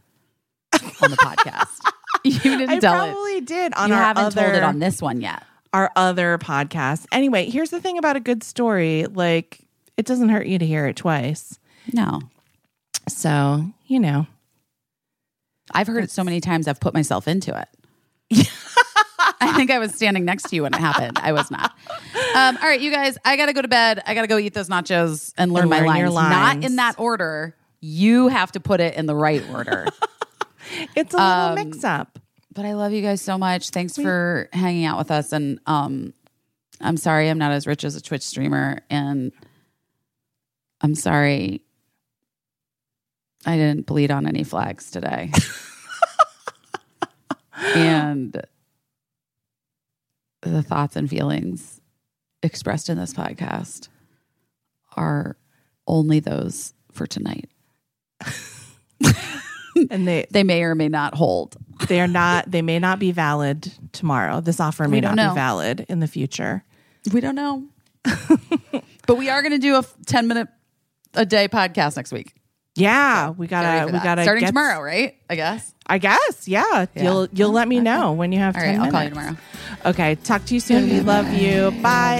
on 1.01 1.11
the 1.11 1.17
podcast. 1.17 1.79
You 2.23 2.39
didn't 2.57 2.69
I 2.69 2.79
tell 2.79 2.93
it. 2.93 2.97
I 3.09 3.11
probably 3.13 3.41
did 3.41 3.73
on 3.75 3.89
You 3.89 3.95
our 3.95 4.01
haven't 4.01 4.23
other, 4.25 4.41
told 4.43 4.55
it 4.55 4.63
on 4.63 4.79
this 4.79 5.01
one 5.01 5.21
yet. 5.21 5.43
our 5.73 5.91
other 5.95 6.38
podcast. 6.39 7.05
Anyway, 7.11 7.49
here's 7.49 7.69
the 7.69 7.79
thing 7.79 7.97
about 7.97 8.15
a 8.15 8.19
good 8.19 8.43
story. 8.43 9.05
Like 9.05 9.59
it 9.95 10.05
doesn't 10.05 10.29
hurt 10.29 10.47
you 10.47 10.57
to 10.59 10.65
hear 10.65 10.88
it 10.88 10.95
twice. 10.95 11.59
No, 11.93 12.21
So, 13.07 13.65
you 13.85 13.99
know. 13.99 14.27
I've 15.71 15.88
heard 15.88 16.03
it 16.03 16.11
so 16.11 16.23
many 16.23 16.39
times. 16.41 16.67
I've 16.67 16.79
put 16.79 16.93
myself 16.93 17.27
into 17.27 17.57
it. 17.57 17.67
I 19.39 19.53
think 19.55 19.71
I 19.71 19.79
was 19.79 19.93
standing 19.95 20.25
next 20.25 20.49
to 20.49 20.55
you 20.55 20.63
when 20.63 20.73
it 20.73 20.79
happened. 20.79 21.17
I 21.19 21.31
was 21.31 21.49
not. 21.51 21.73
Um, 22.35 22.57
all 22.57 22.67
right, 22.67 22.79
you 22.81 22.91
guys. 22.91 23.17
I 23.25 23.37
gotta 23.37 23.53
go 23.53 23.61
to 23.61 23.67
bed. 23.67 24.01
I 24.05 24.13
gotta 24.13 24.27
go 24.27 24.37
eat 24.37 24.53
those 24.53 24.69
nachos 24.69 25.33
and 25.37 25.51
learn 25.51 25.63
And 25.63 25.69
my 25.69 25.77
learn 25.79 25.87
lines. 25.87 25.99
your 25.99 26.11
Not 26.13 26.63
in 26.63 26.75
that 26.77 26.99
order. 26.99 27.55
You 27.81 28.27
have 28.27 28.51
to 28.53 28.59
put 28.59 28.79
it 28.79 28.95
in 28.95 29.05
the 29.05 29.15
right 29.15 29.43
order. 29.51 29.85
It's 30.97 31.13
a 31.13 31.17
little 31.17 31.31
Um, 31.31 31.55
mix 31.55 31.85
up. 31.85 32.19
but 32.53 32.65
I 32.65 32.73
love 32.73 32.91
you 32.91 33.01
guys 33.01 33.21
so 33.21 33.37
much. 33.37 33.69
Thanks 33.69 33.95
for 33.95 34.49
hanging 34.51 34.83
out 34.83 34.97
with 34.97 35.11
us. 35.11 35.31
And 35.31 35.61
um, 35.65 36.13
I'm 36.81 36.97
sorry 36.97 37.29
I'm 37.29 37.37
not 37.37 37.53
as 37.53 37.65
rich 37.65 37.85
as 37.85 37.95
a 37.95 38.01
Twitch 38.01 38.21
streamer, 38.21 38.81
and 38.89 39.31
I'm 40.81 40.93
sorry 40.93 41.61
I 43.45 43.55
didn't 43.55 43.85
bleed 43.85 44.11
on 44.11 44.27
any 44.27 44.43
flags 44.43 44.91
today. 44.91 45.31
and 47.61 48.41
the 50.41 50.61
thoughts 50.63 50.95
and 50.95 51.09
feelings 51.09 51.81
expressed 52.43 52.89
in 52.89 52.97
this 52.97 53.13
podcast 53.13 53.89
are 54.95 55.38
only 55.88 56.19
those 56.19 56.73
for 56.91 57.05
tonight. 57.07 57.49
And 59.91 60.07
they 60.07 60.25
They 60.31 60.43
may 60.43 60.63
or 60.63 60.73
may 60.73 60.89
not 60.89 61.13
hold. 61.13 61.55
they 61.88 62.01
are 62.01 62.07
not 62.07 62.49
they 62.49 62.63
may 62.63 62.79
not 62.79 62.97
be 62.97 63.11
valid 63.11 63.71
tomorrow. 63.91 64.41
This 64.41 64.59
offer 64.59 64.88
may 64.88 65.01
not 65.01 65.15
know. 65.15 65.29
be 65.29 65.35
valid 65.35 65.85
in 65.88 65.99
the 65.99 66.07
future. 66.07 66.63
We 67.13 67.21
don't 67.21 67.35
know. 67.35 67.67
but 69.05 69.17
we 69.17 69.29
are 69.29 69.41
going 69.43 69.51
to 69.51 69.59
do 69.59 69.75
a 69.75 69.84
10 70.07 70.27
minute 70.27 70.47
a 71.13 71.27
day 71.27 71.47
podcast 71.47 71.95
next 71.95 72.11
week. 72.11 72.34
Yeah, 72.77 73.29
we 73.31 73.47
gotta 73.47 73.87
for 73.87 73.93
we 73.93 73.99
gotta 73.99 74.23
starting 74.23 74.41
get- 74.41 74.47
tomorrow, 74.47 74.81
right? 74.81 75.15
I 75.29 75.35
guess. 75.35 75.73
I 75.89 75.97
guess, 75.99 76.47
yeah. 76.47 76.85
You'll 76.95 77.27
you'll 77.31 77.51
let 77.53 77.67
me 77.67 77.79
know 77.79 78.11
when 78.11 78.31
you 78.33 78.39
have 78.39 78.55
All 78.55 78.61
10 78.61 78.77
right, 78.77 78.85
I'll 78.85 78.91
call 78.91 79.03
you 79.03 79.09
tomorrow. 79.09 79.37
Okay, 79.85 80.15
talk 80.15 80.43
to 80.45 80.53
you 80.53 80.59
soon. 80.59 80.89
We 80.89 80.99
love 80.99 81.31
you. 81.33 81.71
Bye. 81.81 82.17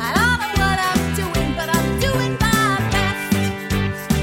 I 0.00 0.12
don't 0.14 0.38
know 0.40 0.52
what 0.58 0.78
I'm 0.90 1.14
doing, 1.14 1.54
but 1.54 1.68
I'm 1.74 2.00
doing 2.00 2.32
my 2.40 2.78
best. 2.90 4.18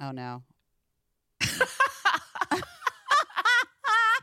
Oh 0.00 0.10
no. 0.12 0.42